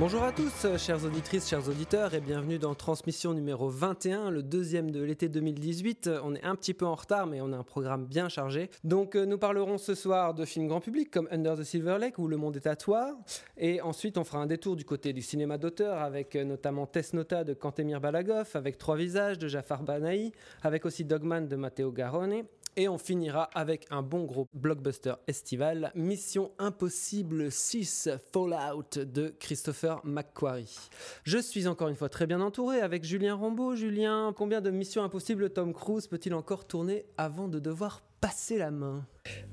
Bonjour 0.00 0.22
à 0.22 0.32
tous, 0.32 0.66
chères 0.78 1.04
auditrices, 1.04 1.46
chers 1.46 1.68
auditeurs, 1.68 2.14
et 2.14 2.22
bienvenue 2.22 2.58
dans 2.58 2.74
Transmission 2.74 3.34
numéro 3.34 3.68
21, 3.68 4.30
le 4.30 4.42
deuxième 4.42 4.90
de 4.90 5.02
l'été 5.02 5.28
2018. 5.28 6.08
On 6.24 6.34
est 6.34 6.42
un 6.42 6.56
petit 6.56 6.72
peu 6.72 6.86
en 6.86 6.94
retard, 6.94 7.26
mais 7.26 7.42
on 7.42 7.52
a 7.52 7.58
un 7.58 7.62
programme 7.62 8.06
bien 8.06 8.30
chargé. 8.30 8.70
Donc, 8.82 9.14
euh, 9.14 9.26
nous 9.26 9.36
parlerons 9.36 9.76
ce 9.76 9.94
soir 9.94 10.32
de 10.32 10.46
films 10.46 10.68
grand 10.68 10.80
public 10.80 11.10
comme 11.10 11.28
Under 11.30 11.54
the 11.54 11.64
Silver 11.64 11.98
Lake 12.00 12.18
ou 12.18 12.28
Le 12.28 12.38
Monde 12.38 12.56
est 12.56 12.66
à 12.66 12.76
toi. 12.76 13.18
Et 13.58 13.82
ensuite, 13.82 14.16
on 14.16 14.24
fera 14.24 14.38
un 14.38 14.46
détour 14.46 14.74
du 14.74 14.86
côté 14.86 15.12
du 15.12 15.20
cinéma 15.20 15.58
d'auteur 15.58 15.98
avec 15.98 16.34
euh, 16.34 16.44
notamment 16.44 16.86
Tess 16.86 17.12
Nota 17.12 17.44
de 17.44 17.52
Kantemir 17.52 18.00
Balagov, 18.00 18.48
avec 18.54 18.78
Trois 18.78 18.96
Visages 18.96 19.38
de 19.38 19.48
Jafar 19.48 19.82
Banaï, 19.82 20.32
avec 20.62 20.86
aussi 20.86 21.04
Dogman 21.04 21.46
de 21.46 21.56
Matteo 21.56 21.92
Garone. 21.92 22.44
Et 22.76 22.88
on 22.88 22.98
finira 22.98 23.44
avec 23.54 23.86
un 23.90 24.00
bon 24.02 24.24
gros 24.24 24.46
blockbuster 24.54 25.14
estival, 25.26 25.90
Mission 25.94 26.52
Impossible 26.58 27.50
6 27.50 28.08
Fallout 28.32 29.04
de 29.04 29.34
Christopher 29.40 30.00
McQuarrie. 30.04 30.78
Je 31.24 31.38
suis 31.38 31.66
encore 31.66 31.88
une 31.88 31.96
fois 31.96 32.08
très 32.08 32.26
bien 32.26 32.40
entouré 32.40 32.80
avec 32.80 33.04
Julien 33.04 33.34
Rambaud. 33.34 33.74
Julien, 33.74 34.32
combien 34.36 34.60
de 34.60 34.70
Missions 34.70 35.02
Impossibles 35.02 35.50
Tom 35.50 35.74
Cruise 35.74 36.06
peut-il 36.06 36.32
encore 36.32 36.66
tourner 36.66 37.04
avant 37.18 37.48
de 37.48 37.58
devoir 37.58 38.02
passer 38.20 38.56
la 38.56 38.70
main? 38.70 39.04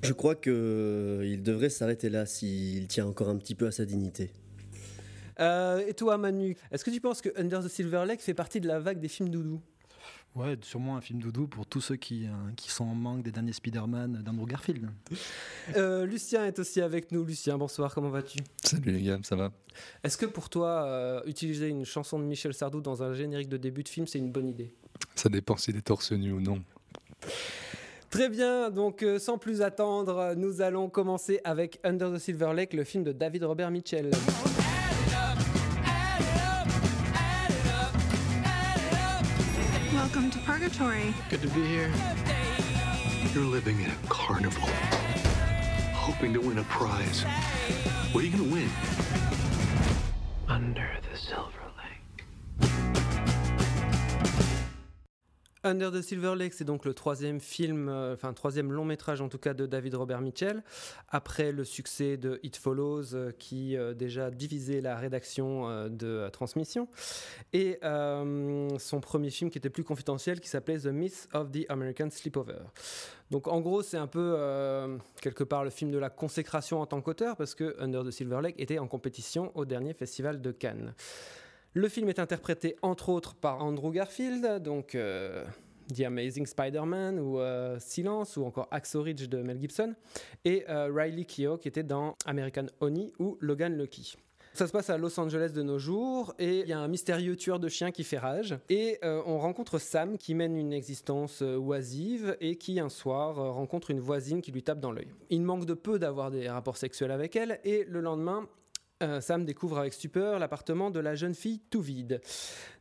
Je 0.04 0.14
crois 0.14 0.36
qu'il 0.36 1.42
devrait 1.42 1.70
s'arrêter 1.70 2.10
là 2.10 2.26
s'il 2.28 2.88
tient 2.88 3.08
encore 3.08 3.30
un 3.30 3.38
petit 3.38 3.56
peu 3.56 3.66
à 3.66 3.72
sa 3.72 3.86
dignité. 3.86 4.32
Euh, 5.40 5.84
Et 5.88 5.94
toi 5.94 6.18
Manu, 6.18 6.56
est-ce 6.72 6.86
que 6.86 6.92
tu 6.92 7.02
penses 7.02 7.22
que 7.22 7.30
Under 7.36 7.64
the 7.64 7.68
Silver 7.68 8.06
Lake 8.08 8.22
fait 8.22 8.34
partie 8.34 8.62
de 8.62 8.68
la 8.68 8.80
vague 8.80 9.00
des 9.00 9.08
films 9.08 9.30
doudou? 9.30 9.62
Ouais, 10.36 10.56
sûrement 10.61 10.97
un 10.97 11.02
film 11.02 11.20
doudou 11.20 11.47
pour 11.47 11.66
tous 11.66 11.81
ceux 11.81 11.95
qui, 11.95 12.25
euh, 12.28 12.31
qui 12.56 12.70
sont 12.70 12.83
en 12.83 12.94
manque 12.94 13.23
des 13.23 13.31
derniers 13.31 13.53
Spider-Man 13.53 14.22
d'Andrew 14.23 14.45
Garfield. 14.45 14.89
Euh, 15.75 16.06
Lucien 16.06 16.45
est 16.45 16.58
aussi 16.59 16.80
avec 16.80 17.11
nous. 17.11 17.25
Lucien, 17.25 17.58
bonsoir, 17.58 17.94
comment 17.94 18.09
vas-tu? 18.09 18.39
Salut 18.64 18.94
les 18.94 19.02
gars, 19.02 19.20
ça 19.23 19.36
va? 19.36 19.52
Est-ce 20.02 20.17
que 20.17 20.25
pour 20.25 20.50
toi, 20.50 20.86
euh, 20.86 21.22
utiliser 21.25 21.67
une 21.67 21.83
chanson 21.83 22.20
de 22.20 22.23
Michel 22.23 22.53
Sardou 22.53 22.80
dans 22.80 23.03
un 23.03 23.14
générique 23.14 23.50
de 23.50 23.58
début 23.58 23.83
de 23.83 23.89
film, 23.89 24.08
c'est 24.08 24.17
une 24.17 24.31
bonne 24.31 24.48
idée? 24.48 24.73
Ça 25.16 25.28
dépend 25.28 25.58
s'il 25.58 25.75
est 25.75 25.81
torse 25.81 26.14
nu 26.14 26.31
ou 26.31 26.39
non. 26.39 26.64
Très 28.09 28.30
bien, 28.30 28.70
donc 28.70 29.03
euh, 29.03 29.20
sans 29.20 29.38
plus 29.38 29.61
attendre, 29.61 30.36
nous 30.38 30.61
allons 30.61 30.89
commencer 30.89 31.42
avec 31.44 31.81
Under 31.83 32.14
the 32.14 32.17
Silver 32.17 32.53
Lake, 32.55 32.73
le 32.73 32.86
film 32.86 33.03
de 33.03 33.11
David 33.11 33.44
Robert 33.44 33.70
Mitchell. 33.70 34.09
Purgatory. 40.58 41.14
Good 41.30 41.44
to 41.44 41.48
be 41.50 41.64
here. 41.64 41.92
You're 43.32 43.44
living 43.44 43.80
in 43.80 43.92
a 43.92 43.96
carnival, 44.10 44.68
hoping 45.94 46.34
to 46.34 46.40
win 46.42 46.58
a 46.58 46.64
prize. 46.64 47.22
What 48.12 48.24
are 48.24 48.28
you 48.28 48.36
going 48.36 48.50
to 48.50 48.56
win? 48.56 48.70
Under 50.48 50.90
the 51.12 51.16
Silver 51.16 51.62
Under 55.68 55.92
the 55.92 56.02
Silver 56.02 56.33
Lake, 56.38 56.54
c'est 56.54 56.64
donc 56.64 56.86
le 56.86 56.94
troisième 56.94 57.42
film, 57.42 57.89
euh, 57.89 58.14
enfin 58.14 58.32
troisième 58.32 58.72
long 58.72 58.86
métrage 58.86 59.20
en 59.20 59.28
tout 59.28 59.38
cas 59.38 59.54
de 59.54 59.66
David 59.66 59.95
Robert 59.95 60.22
Mitchell, 60.22 60.64
après 61.10 61.52
le 61.52 61.66
succès 61.66 62.16
de 62.16 62.39
It 62.42 62.55
Follows 62.55 63.14
euh, 63.14 63.33
qui 63.38 63.76
euh, 63.76 63.94
déjà 63.94 64.32
divisait 64.32 64.80
la 64.80 64.95
rédaction 64.95 65.89
de 65.89 66.30
Transmission, 66.32 66.88
et 67.52 67.80
son 67.82 69.00
premier 69.02 69.30
film 69.30 69.50
qui 69.50 69.58
était 69.58 69.70
plus 69.70 69.83
confidentiel 69.83 70.39
qui 70.39 70.48
s'appelait 70.48 70.80
The 70.80 70.88
Myth 70.88 71.28
of 71.33 71.52
the 71.52 71.66
American 71.67 72.10
Sleepover. 72.11 72.60
Donc 73.30 73.48
en 73.48 73.60
gros 73.60 73.82
c'est 73.82 73.98
un 73.98 74.08
peu 74.08 74.38
quelque 75.22 75.44
part 75.44 75.64
le 75.66 75.70
film 75.70 75.92
de 75.92 75.98
la 75.98 76.10
consécration 76.10 76.80
en 76.80 76.86
tant 76.86 77.02
qu'auteur 77.02 77.36
parce 77.36 77.55
que 77.55 77.76
Under 77.80 78.05
the 78.05 78.11
Silver 78.11 78.39
Lake 78.42 78.55
était 78.58 78.80
en 78.80 78.88
compétition 78.88 79.52
au 79.55 79.66
dernier 79.66 79.94
festival 79.94 80.42
de 80.42 80.52
Cannes. 80.52 80.94
Le 81.77 81.89
film 81.89 82.10
est 82.10 82.17
interprété 82.17 82.76
entre 82.82 83.10
autres 83.10 83.36
par 83.36 83.64
Andrew 83.64 83.92
Garfield, 83.92 84.64
donc 84.64 84.95
euh, 84.95 85.45
The 85.95 86.02
Amazing 86.02 86.48
Spider-Man 86.48 87.20
ou 87.20 87.39
euh, 87.39 87.77
Silence 87.80 88.36
ou 88.36 88.45
encore 88.45 88.67
Axel 88.71 89.02
Ridge 89.02 89.30
de 89.30 89.43
Mel 89.43 89.61
Gibson, 89.61 89.93
et 90.43 90.66
euh, 90.70 90.92
Riley 90.92 91.26
Keough 91.26 91.60
qui 91.60 91.67
était 91.67 91.83
dans 91.83 92.16
American 92.26 92.66
Honey 92.80 93.14
ou 93.20 93.37
Logan 93.42 93.77
Lucky. 93.77 94.16
Ça 94.55 94.66
se 94.66 94.71
passe 94.71 94.89
à 94.89 94.98
Los 94.98 95.20
Angeles 95.20 95.52
de 95.54 95.61
nos 95.61 95.77
jours 95.77 96.33
et 96.39 96.61
il 96.61 96.67
y 96.67 96.73
a 96.73 96.80
un 96.80 96.87
mystérieux 96.87 97.36
tueur 97.36 97.60
de 97.60 97.70
chiens 97.70 97.92
qui 97.92 98.04
fait 98.04 98.17
rage. 98.17 98.58
Et 98.70 98.98
on 99.04 99.37
rencontre 99.37 99.77
Sam 99.77 100.17
qui 100.17 100.33
mène 100.33 100.58
une 100.58 100.73
existence 100.73 101.43
oisive 101.43 102.36
et 102.42 102.55
qui 102.55 102.80
un 102.80 102.89
soir 102.89 103.36
rencontre 103.54 103.92
une 103.92 103.99
voisine 103.99 104.42
qui 104.42 104.52
lui 104.52 104.64
tape 104.64 104.80
dans 104.80 104.92
l'œil. 104.92 105.10
Il 105.30 105.43
manque 105.43 105.66
de 105.66 105.76
peu 105.76 105.99
d'avoir 105.99 106.32
des 106.32 106.49
rapports 106.49 106.77
sexuels 106.77 107.11
avec 107.11 107.36
elle 107.36 107.60
et 107.66 107.83
le 107.83 108.02
lendemain, 108.02 108.49
euh, 109.04 109.22
Sam 109.22 109.46
découvre 109.46 109.78
avec 109.78 109.94
stupeur 109.94 110.40
l'appartement 110.40 110.90
de 110.90 111.00
la 111.00 111.14
jeune 111.14 111.36
fille 111.36 111.60
tout 111.70 111.82
vide. 111.82 112.20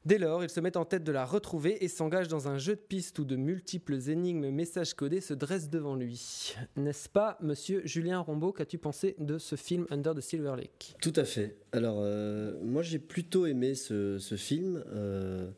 Dès 0.07 0.19
lors, 0.19 0.43
il 0.43 0.49
se 0.49 0.61
met 0.61 0.77
en 0.77 0.85
tête 0.85 1.05
de 1.05 1.13
la 1.13 1.27
retrouver 1.27 1.85
et 1.85 1.89
s'engage 1.89 2.29
dans 2.29 2.49
un 2.49 2.57
jeu 2.59 2.75
de 2.75 2.81
pistes 2.81 3.19
où 3.19 3.25
de 3.25 3.37
multiples 3.37 3.99
énigmes 4.09 4.49
messages 4.51 4.95
codés 4.95 5.21
se 5.21 5.35
dressent 5.35 5.69
devant 5.69 5.95
lui. 5.95 6.55
N'est-ce 6.77 7.09
pas, 7.09 7.37
monsieur 7.41 7.83
Julien 7.85 8.21
Rombaud, 8.21 8.53
qu'as-tu 8.53 8.79
pensé 8.79 9.15
de 9.19 9.37
ce 9.37 9.57
film 9.57 9.87
Under 9.91 10.15
the 10.15 10.21
Silver 10.21 10.55
Lake? 10.57 10.97
Tout 11.03 11.13
à 11.17 11.25
fait. 11.25 11.57
Alors, 11.73 11.99
euh, 12.01 12.55
moi 12.63 12.83
j'ai 12.83 12.99
plutôt 12.99 13.47
aimé 13.47 13.75
ce, 13.75 14.19
film. 14.37 14.83
euh, 14.95 15.51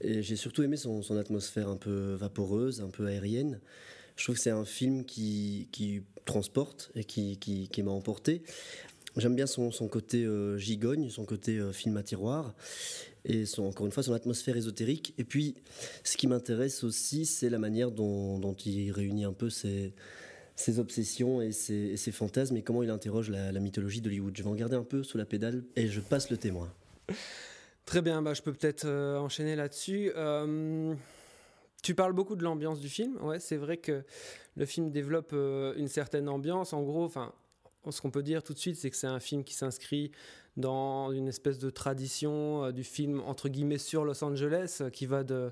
et 0.00 0.22
j'ai 0.22 0.36
surtout 0.36 0.62
aimé 0.62 0.76
son, 0.76 1.00
atmosphère 1.16 1.68
un 1.68 1.76
peu 1.76 2.14
vaporeuse, 2.14 2.80
un 2.80 2.90
peu 2.90 3.06
aérienne. 3.06 3.60
Je 4.16 4.24
trouve 4.24 4.36
que 4.36 4.40
c'est 4.40 4.50
un 4.50 4.64
film 4.64 5.04
qui, 5.04 5.68
transporte 6.24 6.92
et 6.94 7.04
qui 7.04 7.82
m'a 7.82 7.90
emporté. 7.90 8.42
J'aime 9.16 9.36
bien 9.36 9.46
son, 9.46 9.70
son 9.70 9.86
côté 9.86 10.24
euh, 10.24 10.58
gigogne, 10.58 11.08
son 11.08 11.24
côté 11.24 11.58
euh, 11.58 11.72
film 11.72 11.96
à 11.96 12.02
tiroir, 12.02 12.54
et 13.24 13.44
encore 13.58 13.86
une 13.86 13.92
fois 13.92 14.02
son 14.02 14.12
atmosphère 14.12 14.56
ésotérique. 14.56 15.14
Et 15.18 15.24
puis, 15.24 15.54
ce 16.02 16.16
qui 16.16 16.26
m'intéresse 16.26 16.82
aussi, 16.82 17.24
c'est 17.24 17.48
la 17.48 17.58
manière 17.58 17.92
dont, 17.92 18.56
il 18.66 18.90
réunit 18.90 19.24
un 19.24 19.32
peu 19.32 19.50
ses, 19.50 19.94
ses 20.56 20.80
obsessions 20.80 21.40
et 21.40 21.52
ses, 21.52 21.96
fantasmes, 22.12 22.56
et 22.56 22.62
comment 22.62 22.82
il 22.82 22.90
interroge 22.90 23.30
la, 23.30 23.52
la 23.52 23.60
mythologie 23.60 24.00
d'Hollywood. 24.00 24.36
Je 24.36 24.42
vais 24.42 24.48
en 24.48 24.54
garder 24.54 24.76
un 24.76 24.82
peu 24.82 25.04
sous 25.04 25.16
la 25.16 25.26
pédale, 25.26 25.62
et 25.76 25.86
je 25.86 26.00
passe 26.00 26.28
le 26.30 26.36
témoin. 26.36 26.72
Très 27.86 28.02
bien, 28.02 28.20
bah, 28.20 28.34
je 28.34 28.42
peux 28.42 28.52
peut-être 28.52 28.86
euh, 28.86 29.16
enchaîner 29.18 29.54
là-dessus. 29.54 30.10
Tu 31.84 31.94
parles 31.94 32.14
beaucoup 32.14 32.34
de 32.34 32.42
l'ambiance 32.42 32.80
du 32.80 32.88
film. 32.88 33.16
Ouais, 33.22 33.38
c'est 33.38 33.58
vrai 33.58 33.76
que 33.76 34.04
le 34.56 34.66
film 34.66 34.90
développe 34.90 35.32
une 35.32 35.86
certaine 35.86 36.30
ambiance. 36.30 36.72
En 36.72 36.82
gros, 36.82 37.04
enfin, 37.04 37.34
ce 37.90 38.00
qu'on 38.00 38.10
peut 38.10 38.22
dire 38.22 38.42
tout 38.42 38.54
de 38.54 38.58
suite, 38.58 38.76
c'est 38.76 38.90
que 38.90 38.96
c'est 38.96 39.06
un 39.06 39.20
film 39.20 39.44
qui 39.44 39.54
s'inscrit 39.54 40.10
dans 40.56 41.10
une 41.10 41.28
espèce 41.28 41.58
de 41.58 41.70
tradition 41.70 42.64
euh, 42.64 42.72
du 42.72 42.84
film 42.84 43.20
entre 43.26 43.48
guillemets 43.48 43.78
sur 43.78 44.04
Los 44.04 44.22
Angeles, 44.22 44.78
euh, 44.80 44.90
qui 44.90 45.06
va 45.06 45.24
de, 45.24 45.50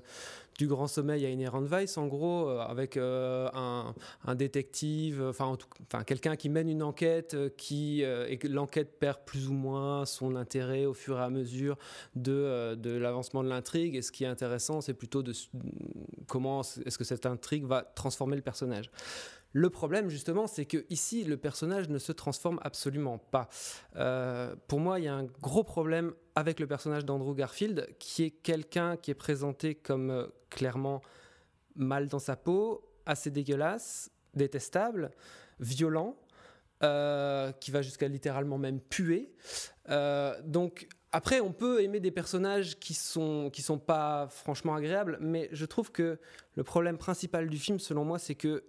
du 0.57 0.67
Grand 0.67 0.87
Sommeil 0.87 1.25
à 1.25 1.29
Inherent 1.29 1.63
Vice, 1.63 1.97
en 1.97 2.07
gros, 2.07 2.47
euh, 2.47 2.59
avec 2.59 2.97
un, 2.97 3.93
détective, 4.35 5.21
enfin, 5.21 5.57
quelqu'un 6.05 6.35
qui 6.35 6.49
mène 6.49 6.69
une 6.69 6.83
enquête, 6.83 7.35
qui 7.57 8.01
et 8.01 8.39
l'enquête 8.47 8.99
perd 8.99 9.19
plus 9.25 9.47
ou 9.47 9.53
moins 9.53 10.05
son 10.05 10.35
intérêt 10.35 10.85
au 10.85 10.93
fur 10.93 11.19
et 11.19 11.21
à 11.21 11.29
mesure 11.29 11.77
de, 12.15 12.75
de 12.75 12.91
l'avancement 12.91 13.43
de 13.43 13.49
l'intrigue. 13.49 13.95
Et 13.95 14.01
ce 14.01 14.11
qui 14.11 14.23
est 14.23 14.27
intéressant, 14.27 14.81
c'est 14.81 14.93
plutôt 14.93 15.21
de 15.21 15.33
comment 16.27 16.61
est-ce 16.61 16.97
que 16.97 17.03
cette 17.03 17.25
intrigue 17.25 17.65
va 17.65 17.83
transformer 17.83 18.35
le 18.35 18.41
personnage. 18.41 18.89
Le 19.53 19.69
problème, 19.69 20.09
justement, 20.09 20.47
c'est 20.47 20.65
que 20.65 20.85
ici, 20.89 21.23
le 21.23 21.37
personnage 21.37 21.87
ne 21.87 21.99
se 21.99 22.11
transforme 22.11 22.59
absolument 22.63 23.19
pas. 23.19 23.47
Euh, 23.95 24.55
pour 24.67 24.79
moi, 24.79 24.99
il 24.99 25.05
y 25.05 25.07
a 25.07 25.13
un 25.13 25.25
gros 25.25 25.63
problème 25.63 26.13
avec 26.35 26.59
le 26.59 26.65
personnage 26.65 27.05
d'Andrew 27.05 27.35
Garfield, 27.35 27.87
qui 27.99 28.23
est 28.23 28.31
quelqu'un 28.31 28.97
qui 28.97 29.11
est 29.11 29.15
présenté 29.15 29.75
comme 29.75 30.09
euh, 30.09 30.27
clairement 30.49 31.01
mal 31.75 32.09
dans 32.09 32.19
sa 32.19 32.35
peau, 32.35 32.83
assez 33.05 33.29
dégueulasse, 33.29 34.11
détestable, 34.33 35.11
violent, 35.59 36.15
euh, 36.81 37.51
qui 37.51 37.69
va 37.69 37.83
jusqu'à 37.83 38.07
littéralement 38.07 38.57
même 38.57 38.79
puer. 38.79 39.33
Donc 40.45 40.87
après, 41.11 41.39
on 41.41 41.51
peut 41.51 41.83
aimer 41.83 41.99
des 41.99 42.09
personnages 42.09 42.79
qui 42.79 42.95
sont 42.95 43.51
qui 43.51 43.61
sont 43.61 43.77
pas 43.77 44.27
franchement 44.31 44.73
agréables, 44.73 45.19
mais 45.21 45.47
je 45.51 45.65
trouve 45.65 45.91
que 45.91 46.19
le 46.55 46.63
problème 46.63 46.97
principal 46.97 47.49
du 47.49 47.59
film, 47.59 47.77
selon 47.77 48.03
moi, 48.03 48.17
c'est 48.17 48.33
que 48.33 48.63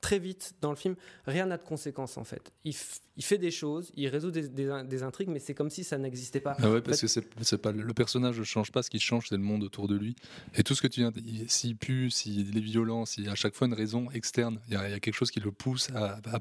très 0.00 0.18
vite 0.18 0.54
dans 0.60 0.70
le 0.70 0.76
film, 0.76 0.94
rien 1.26 1.46
n'a 1.46 1.56
de 1.56 1.62
conséquence 1.62 2.16
en 2.16 2.24
fait. 2.24 2.52
Il, 2.64 2.74
fait 2.74 3.38
des 3.38 3.50
choses, 3.50 3.90
il 3.96 4.08
résout 4.08 4.30
des, 4.30 4.48
des- 4.48 4.82
des 4.84 5.02
intrigues, 5.02 5.28
mais 5.28 5.38
c'est 5.38 5.54
comme 5.54 5.70
si 5.70 5.84
ça 5.84 5.98
n'existait 5.98 6.40
pas. 6.40 6.56
Ah 6.58 6.70
ouais, 6.70 6.80
parce 6.80 6.98
En 7.04 7.06
fait, 7.08 7.22
que 7.22 7.44
c'est 7.44 7.58
pas 7.58 7.72
le 7.72 7.94
personnage 7.94 8.38
ne 8.38 8.44
change 8.44 8.72
pas, 8.72 8.82
ce 8.82 8.90
qui 8.90 8.98
change 8.98 9.28
c'est 9.28 9.36
le 9.36 9.42
monde 9.42 9.62
autour 9.62 9.88
de 9.88 9.96
lui. 9.96 10.16
Et 10.54 10.62
tout 10.62 10.74
ce 10.74 10.82
que 10.82 10.88
tu 10.88 11.00
viens, 11.00 11.12
s'il 11.48 11.76
pue, 11.76 12.10
s'il 12.10 12.56
est 12.56 12.60
violent, 12.60 13.04
s'il 13.06 13.24
y 13.24 13.28
a 13.28 13.32
à 13.32 13.36
chaque 13.36 13.54
fois 13.54 13.66
une 13.66 13.74
raison 13.74 14.10
externe, 14.10 14.58
il 14.68 14.74
y 14.74 14.76
a, 14.76 14.88
il 14.88 14.92
y 14.92 14.94
a 14.94 15.00
quelque 15.00 15.14
chose 15.16 15.30
qui 15.30 15.40
le 15.40 15.52
pousse 15.52 15.90
à, 15.94 16.18
à 16.32 16.40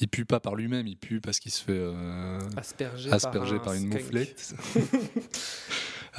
il 0.00 0.08
pue 0.08 0.24
pas 0.24 0.40
par 0.40 0.56
lui-même, 0.56 0.88
il 0.88 0.96
pue 0.96 1.20
parce 1.20 1.38
qu'il 1.38 1.52
se 1.52 1.62
fait 1.62 1.72
euh, 1.72 2.40
aspergé 2.56 3.10
par, 3.10 3.20
par, 3.30 3.72
un 3.72 3.76
une 3.76 3.86
mouflette. 3.88 4.54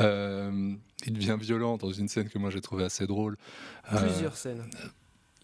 Euh, 0.02 0.74
il 1.06 1.14
devient 1.14 1.38
violent 1.40 1.78
dans 1.78 1.90
une 1.92 2.10
scène 2.10 2.28
que 2.28 2.38
moi 2.38 2.50
j'ai 2.50 2.60
trouvé 2.60 2.84
assez 2.84 3.08
drôle. 3.08 3.38
Euh, 3.94 3.98
Plusieurs 4.06 4.36
scènes. 4.36 4.64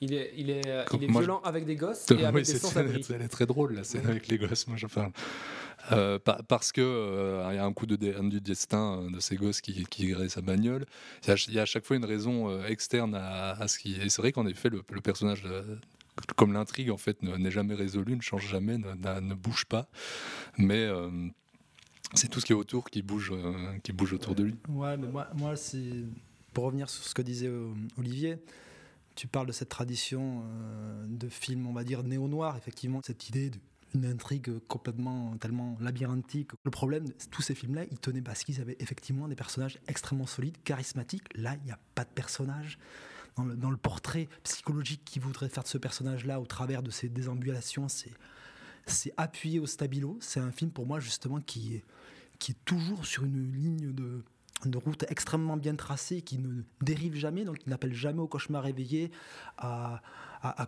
Il 0.04 0.14
est, 0.16 0.34
il 0.36 0.50
est, 0.50 0.68
euh, 0.68 0.84
il 0.94 1.04
est 1.04 1.08
Moi, 1.08 1.22
je- 1.22 1.28
violent 1.28 1.42
avec 1.44 1.64
des 1.66 1.76
gosses 1.76 2.10
et 2.12 2.26
avec 2.26 2.44
des 2.46 2.52
cette 2.52 2.62
scène, 2.64 2.72
sans-abri. 2.88 3.06
elle, 3.14 3.22
est 3.22 3.28
très 3.28 3.46
drôle, 3.46 3.74
la 3.76 3.84
scène 3.84 4.06
avec 4.08 4.28
les 4.30 4.38
gosses, 4.40 4.68
moi 4.68 4.76
je 4.78 4.88
parle. 4.88 5.12
Euh, 5.92 6.18
pa- 6.20 6.42
parce 6.48 6.72
que 6.72 6.82
euh, 6.82 7.52
y 7.54 7.58
a 7.58 7.66
un 7.66 7.74
coup 7.74 7.86
de 7.86 7.96
dé- 7.96 8.16
du 8.30 8.42
destin 8.42 9.00
euh, 9.04 9.10
de 9.12 9.20
ces 9.20 9.36
gosses 9.36 9.62
qui, 9.62 9.84
qui 9.86 10.14
sa 10.30 10.42
bagnole. 10.42 10.86
Il 11.24 11.30
y, 11.30 11.32
a, 11.32 11.36
il 11.48 11.54
y 11.54 11.60
a 11.60 11.64
à 11.64 11.66
chaque 11.66 11.86
fois 11.86 11.96
une 11.98 12.06
raison 12.06 12.50
euh, 12.50 12.66
externe 12.68 13.14
à, 13.16 13.52
à 13.52 13.68
ce 13.68 13.78
qui. 13.80 13.94
Et 14.02 14.10
c'est 14.10 14.22
vrai 14.22 14.32
qu'en 14.32 14.48
effet, 14.48 14.70
le, 14.70 14.82
le 14.92 15.02
personnage, 15.02 15.44
de- 15.44 15.78
comme 16.36 16.54
l'intrigue 16.54 16.90
en 16.92 16.98
fait, 16.98 17.22
ne- 17.24 17.36
n'est 17.38 17.52
jamais 17.52 17.76
résolue, 17.76 18.16
ne 18.16 18.22
change 18.22 18.48
jamais, 18.48 18.78
ne, 18.80 19.34
bouge 19.36 19.66
pas. 19.66 19.88
Mais 20.58 20.84
euh, 20.86 21.10
c'est 22.16 22.28
tout 22.28 22.40
ce 22.40 22.46
qui 22.46 22.54
est 22.54 22.56
autour 22.56 22.90
qui 22.90 23.02
bouge, 23.04 23.32
euh, 23.34 23.54
qui 23.84 23.92
bouge 23.92 24.14
autour 24.14 24.34
de 24.36 24.44
lui. 24.44 24.56
Ouais, 24.70 24.98
mais 24.98 25.08
moi, 25.08 25.28
moi 25.36 25.56
c'est 25.56 26.06
pour 26.54 26.66
revenir 26.66 26.90
sur 26.90 27.04
ce 27.04 27.14
que 27.14 27.22
disait 27.22 27.48
euh, 27.48 27.70
Olivier. 27.98 28.38
Tu 29.16 29.28
parles 29.28 29.48
de 29.48 29.52
cette 29.52 29.70
tradition 29.70 30.44
euh, 30.46 31.06
de 31.08 31.28
film, 31.30 31.68
on 31.68 31.74
va 31.74 31.84
dire 31.84 32.04
néo-noir, 32.04 32.58
effectivement, 32.58 33.02
cette 33.04 33.30
idée 33.30 33.52
d'une 33.94 34.06
intrigue 34.06 34.60
complètement 34.68 35.36
tellement 35.38 35.78
labyrinthique. 35.82 36.52
Le 36.64 36.72
problème, 36.72 37.06
tous 37.30 37.42
ces 37.42 37.56
films-là, 37.56 37.84
ils 37.92 38.00
tenaient 38.00 38.22
parce 38.22 38.44
qu'ils 38.44 38.62
avaient 38.62 38.78
effectivement 38.80 39.28
des 39.28 39.36
personnages 39.36 39.80
extrêmement 39.88 40.26
solides, 40.26 40.58
charismatiques. 40.64 41.26
Là, 41.36 41.56
il 41.62 41.66
n'y 41.66 41.72
a 41.72 41.80
pas 41.96 42.04
de 42.04 42.10
personnage. 42.10 42.78
Dans 43.38 43.72
le, 43.72 43.78
portrait 43.78 44.28
psychologique 44.44 45.04
qu'ils 45.06 45.22
voudraient 45.22 45.48
faire 45.48 45.64
de 45.64 45.70
ce 45.70 45.78
personnage-là 45.78 46.42
au 46.42 46.46
travers 46.46 46.84
de 46.84 46.92
ses 46.92 47.08
déambulations, 47.08 47.88
c'est 47.88 49.14
appuyé 49.16 49.60
au 49.60 49.66
stabilo. 49.66 50.18
C'est 50.20 50.42
un 50.42 50.52
film 50.52 50.70
pour 50.70 50.86
moi 50.86 51.00
justement 51.00 51.40
qui 51.40 51.76
est 51.76 52.66
toujours 52.66 53.06
sur 53.06 53.24
une 53.24 53.54
ligne 53.54 53.94
de, 53.94 54.24
de 54.70 54.78
route 54.78 55.06
extrêmement 55.10 55.58
bien 55.58 55.76
tracée, 55.76 56.22
qui 56.22 56.38
ne 56.38 56.64
dérive 56.82 57.16
jamais, 57.16 57.44
donc 57.44 57.60
qui 57.60 57.70
n'appelle 57.70 57.94
jamais 57.94 58.20
au 58.20 58.28
cauchemar 58.28 58.64
réveillé, 58.64 59.12
à, 59.58 60.02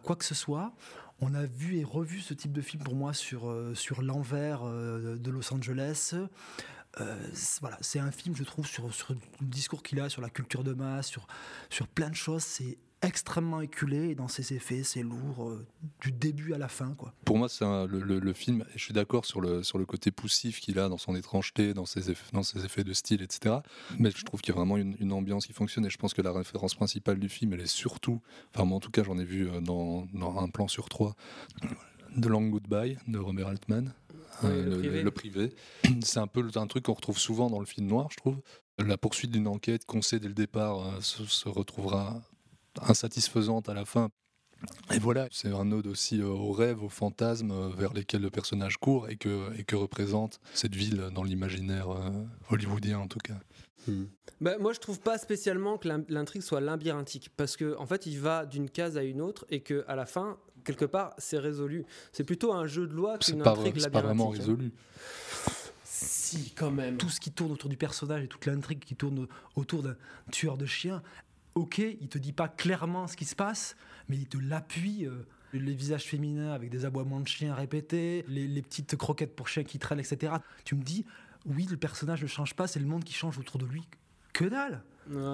quoi 0.04 0.16
que 0.16 0.26
ce 0.26 0.36
soit. 0.36 0.74
On 1.20 1.34
a 1.34 1.46
vu 1.46 1.78
et 1.78 1.84
revu 1.84 2.20
ce 2.20 2.34
type 2.34 2.52
de 2.52 2.62
film 2.62 2.84
pour 2.84 2.96
moi 2.96 3.14
sur, 3.14 3.50
euh, 3.50 3.74
sur 3.76 4.02
l'envers 4.02 4.62
euh, 4.64 5.16
de 5.18 5.32
Los 5.32 5.54
Angeles. 5.54 6.16
Euh, 7.00 7.28
voilà, 7.62 7.78
c'est 7.82 8.00
un 8.00 8.12
film, 8.12 8.36
je 8.36 8.44
trouve, 8.44 8.68
sur, 8.68 8.94
sur 8.94 9.14
le 9.14 9.20
discours 9.42 9.82
qu'il 9.82 10.00
a 10.00 10.10
sur 10.10 10.22
la 10.22 10.30
culture 10.30 10.64
de 10.64 10.74
masse, 10.74 11.08
sur, 11.08 11.28
sur 11.70 11.88
plein 11.88 12.10
de 12.10 12.16
choses. 12.16 12.44
C'est 12.44 12.78
extrêmement 13.04 13.62
éculé 13.62 14.10
et 14.10 14.16
dans 14.16 14.28
ses 14.28 14.54
effets, 14.54 14.84
c'est 14.84 15.04
lourd 15.04 15.50
euh, 15.50 15.66
du 16.02 16.12
début 16.12 16.54
à 16.54 16.58
la 16.58 16.68
fin. 16.68 16.94
Quoi. 16.96 17.14
Pour 17.26 17.38
moi, 17.38 17.50
c'est 17.50 17.64
le, 17.66 18.00
le- 18.00 18.20
le 18.20 18.34
film, 18.34 18.66
je 18.76 18.80
suis 18.84 18.94
d'accord 18.94 19.26
sur 19.26 19.42
le, 19.42 19.62
sur 19.64 19.78
le 19.78 19.86
côté 19.86 20.12
poussif 20.12 20.60
qu'il 20.60 20.80
a 20.80 20.90
dans 20.90 20.98
son 20.98 21.16
étrangeté, 21.16 21.74
dans 21.74 21.86
ses, 21.86 22.10
effets, 22.12 22.26
dans 22.34 22.44
ses 22.44 22.66
effets 22.66 22.84
de 22.84 22.94
style, 22.94 23.22
etc. 23.22 23.58
Mais 24.00 24.12
je 24.12 24.24
trouve 24.24 24.42
qu'il 24.42 24.54
y 24.54 24.56
a 24.56 24.60
vraiment 24.60 24.78
une, 24.78 24.96
une 25.00 25.12
ambiance 25.14 25.46
qui 25.46 25.54
fonctionne 25.54 25.86
et 25.86 25.90
je 25.90 25.98
pense 25.98 26.14
que 26.14 26.22
la 26.22 26.32
référence 26.32 26.76
principale 26.76 27.20
du 27.20 27.30
film, 27.30 27.54
elle 27.54 27.62
est 27.62 27.68
surtout, 27.68 28.22
enfin 28.56 28.66
moi 28.66 28.78
en 28.78 28.82
tout 28.82 28.92
cas 28.92 29.04
j'en 29.04 29.18
ai 29.18 29.26
vu 29.26 29.50
euh, 29.50 29.60
dans, 29.62 30.08
dans 30.14 30.38
un 30.40 30.50
plan 30.50 30.68
sur 30.68 30.90
trois, 30.90 31.16
The 32.20 32.26
Long 32.28 32.48
Goodbye 32.50 32.98
de 33.08 33.18
Robert 33.20 33.48
Altman. 33.48 33.94
Oui, 34.44 34.50
euh, 34.50 34.64
le 34.66 34.78
privé. 34.80 35.04
le 35.04 35.12
privé. 35.12 35.56
C'est 36.04 36.20
un 36.20 36.28
peu 36.28 36.48
un 36.56 36.68
truc 36.68 36.86
qu'on 36.86 36.94
retrouve 36.94 37.18
souvent 37.20 37.50
dans 37.50 37.60
le 37.60 37.66
film 37.66 37.88
noir, 37.88 38.08
je 38.12 38.18
trouve. 38.18 38.40
La 38.80 38.98
poursuite 38.98 39.30
d'une 39.32 39.48
enquête 39.48 39.86
qu'on 39.86 40.02
sait 40.02 40.20
dès 40.20 40.28
le 40.28 40.34
départ 40.34 40.80
euh, 40.80 41.02
se, 41.02 41.24
se 41.26 41.48
retrouvera 41.50 42.22
insatisfaisante 42.82 43.70
à 43.70 43.74
la 43.74 43.86
fin. 43.86 44.10
Et 44.94 45.00
voilà, 45.00 45.28
c'est 45.32 45.52
un 45.52 45.72
ode 45.74 45.88
aussi 45.88 46.22
euh, 46.22 46.28
aux 46.28 46.54
rêves, 46.54 46.82
aux 46.84 46.90
fantasmes 46.90 47.52
euh, 47.52 47.68
vers 47.70 47.92
lesquels 47.94 48.22
le 48.22 48.30
personnage 48.30 48.78
court 48.78 49.10
et 49.10 49.18
que, 49.18 49.52
et 49.60 49.66
que 49.66 49.76
représente 49.76 50.40
cette 50.54 50.74
ville 50.74 51.10
dans 51.14 51.24
l'imaginaire 51.24 51.90
euh, 51.92 52.10
hollywoodien 52.50 53.00
en 53.00 53.08
tout 53.08 53.20
cas. 53.20 53.38
Hmm. 53.88 54.06
Bah, 54.40 54.58
moi, 54.60 54.72
je 54.72 54.80
trouve 54.80 55.02
pas 55.02 55.18
spécialement 55.18 55.78
que 55.78 55.90
l'in- 55.90 56.06
l'intrigue 56.08 56.42
soit 56.44 56.62
labyrinthique, 56.62 57.30
parce 57.36 57.58
que 57.58 57.76
en 57.78 57.86
fait, 57.86 58.06
il 58.06 58.18
va 58.22 58.46
d'une 58.46 58.70
case 58.70 58.96
à 58.98 59.04
une 59.04 59.20
autre 59.20 59.46
et 59.50 59.60
que 59.60 59.84
à 59.90 59.96
la 59.98 60.06
fin, 60.06 60.38
quelque 60.64 60.86
part, 60.86 61.14
c'est 61.18 61.38
résolu. 61.40 61.86
C'est 62.14 62.24
plutôt 62.24 62.54
un 62.54 62.66
jeu 62.66 62.88
de 62.88 62.94
loi 62.94 63.18
C'est 63.20 63.34
qu'une 63.34 63.44
pas, 63.44 63.52
intrigue 63.52 63.76
c'est 63.78 63.90
pas 63.90 64.02
vraiment 64.02 64.32
labyrinthique. 64.32 64.56
résolu. 64.58 64.72
Si, 65.84 66.52
quand 66.56 66.72
même. 66.72 66.98
tout 66.98 67.10
ce 67.10 67.20
qui 67.20 67.32
tourne 67.32 67.52
autour 67.52 67.70
du 67.70 67.78
personnage 67.78 68.24
et 68.24 68.28
toute 68.28 68.46
l'intrigue 68.46 68.80
qui 68.80 68.96
tourne 68.96 69.28
autour 69.56 69.84
d'un 69.84 69.96
tueur 70.32 70.58
de 70.58 70.66
chiens, 70.66 71.04
ok, 71.56 71.80
il 71.80 72.08
te 72.08 72.18
dit 72.18 72.34
pas 72.34 72.48
clairement 72.48 73.08
ce 73.08 73.16
qui 73.16 73.26
se 73.26 73.36
passe, 73.36 73.76
mais 74.10 74.18
il 74.18 74.28
te 74.28 74.38
l'appuie. 74.38 75.06
euh, 75.06 75.26
les 75.54 75.76
visages 75.76 76.06
féminins 76.06 76.52
avec 76.52 76.72
des 76.72 76.84
aboiements 76.84 77.20
de 77.20 77.28
chiens 77.28 77.54
répétés, 77.54 78.26
les, 78.28 78.48
les 78.48 78.62
petites 78.64 78.96
croquettes 78.96 79.36
pour 79.36 79.48
chiens 79.48 79.64
qui 79.64 79.78
traînent, 79.78 80.00
etc. 80.00 80.34
Tu 80.66 80.74
me 80.74 80.82
dis, 80.82 81.06
oui, 81.46 81.68
le 81.70 81.78
personnage 81.78 82.24
ne 82.24 82.28
change 82.28 82.56
pas, 82.56 82.66
c'est 82.66 82.80
le 82.80 82.88
monde 82.88 83.04
qui 83.04 83.14
change 83.14 83.38
autour 83.38 83.60
de 83.60 83.66
lui. 83.66 83.84
Que 84.34 84.46
dalle 84.46 84.84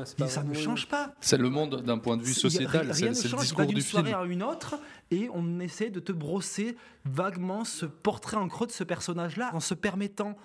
c'est 0.05 0.21
Et 0.21 0.27
ça 0.27 0.43
ne 0.43 0.53
change 0.53 0.87
pas. 0.87 1.13
C'est 1.21 1.37
le 1.37 1.49
monde 1.49 1.83
d'un 1.83 1.99
point 1.99 2.17
de 2.17 2.23
vue 2.23 2.33
sociétal, 2.33 2.91
rien 2.91 3.13
c'est 3.13 3.25
ne 3.25 3.29
change, 3.29 3.31
il 3.31 3.35
va 3.37 3.41
discours 3.41 3.65
d'une 3.65 3.75
du 3.75 3.81
film. 3.81 4.05
soirée 4.05 4.13
à 4.13 4.25
une 4.25 4.43
autre 4.43 4.79
et 5.11 5.29
on 5.33 5.59
essaie 5.59 5.89
de 5.89 5.99
te 5.99 6.11
brosser 6.11 6.75
vaguement 7.05 7.63
ce 7.63 7.85
portrait 7.85 8.37
en 8.37 8.47
creux 8.47 8.67
de 8.67 8.71
ce 8.71 8.83
personnage-là 8.83 9.51
en 9.53 9.59
se 9.59 9.73
permettant 9.75 10.35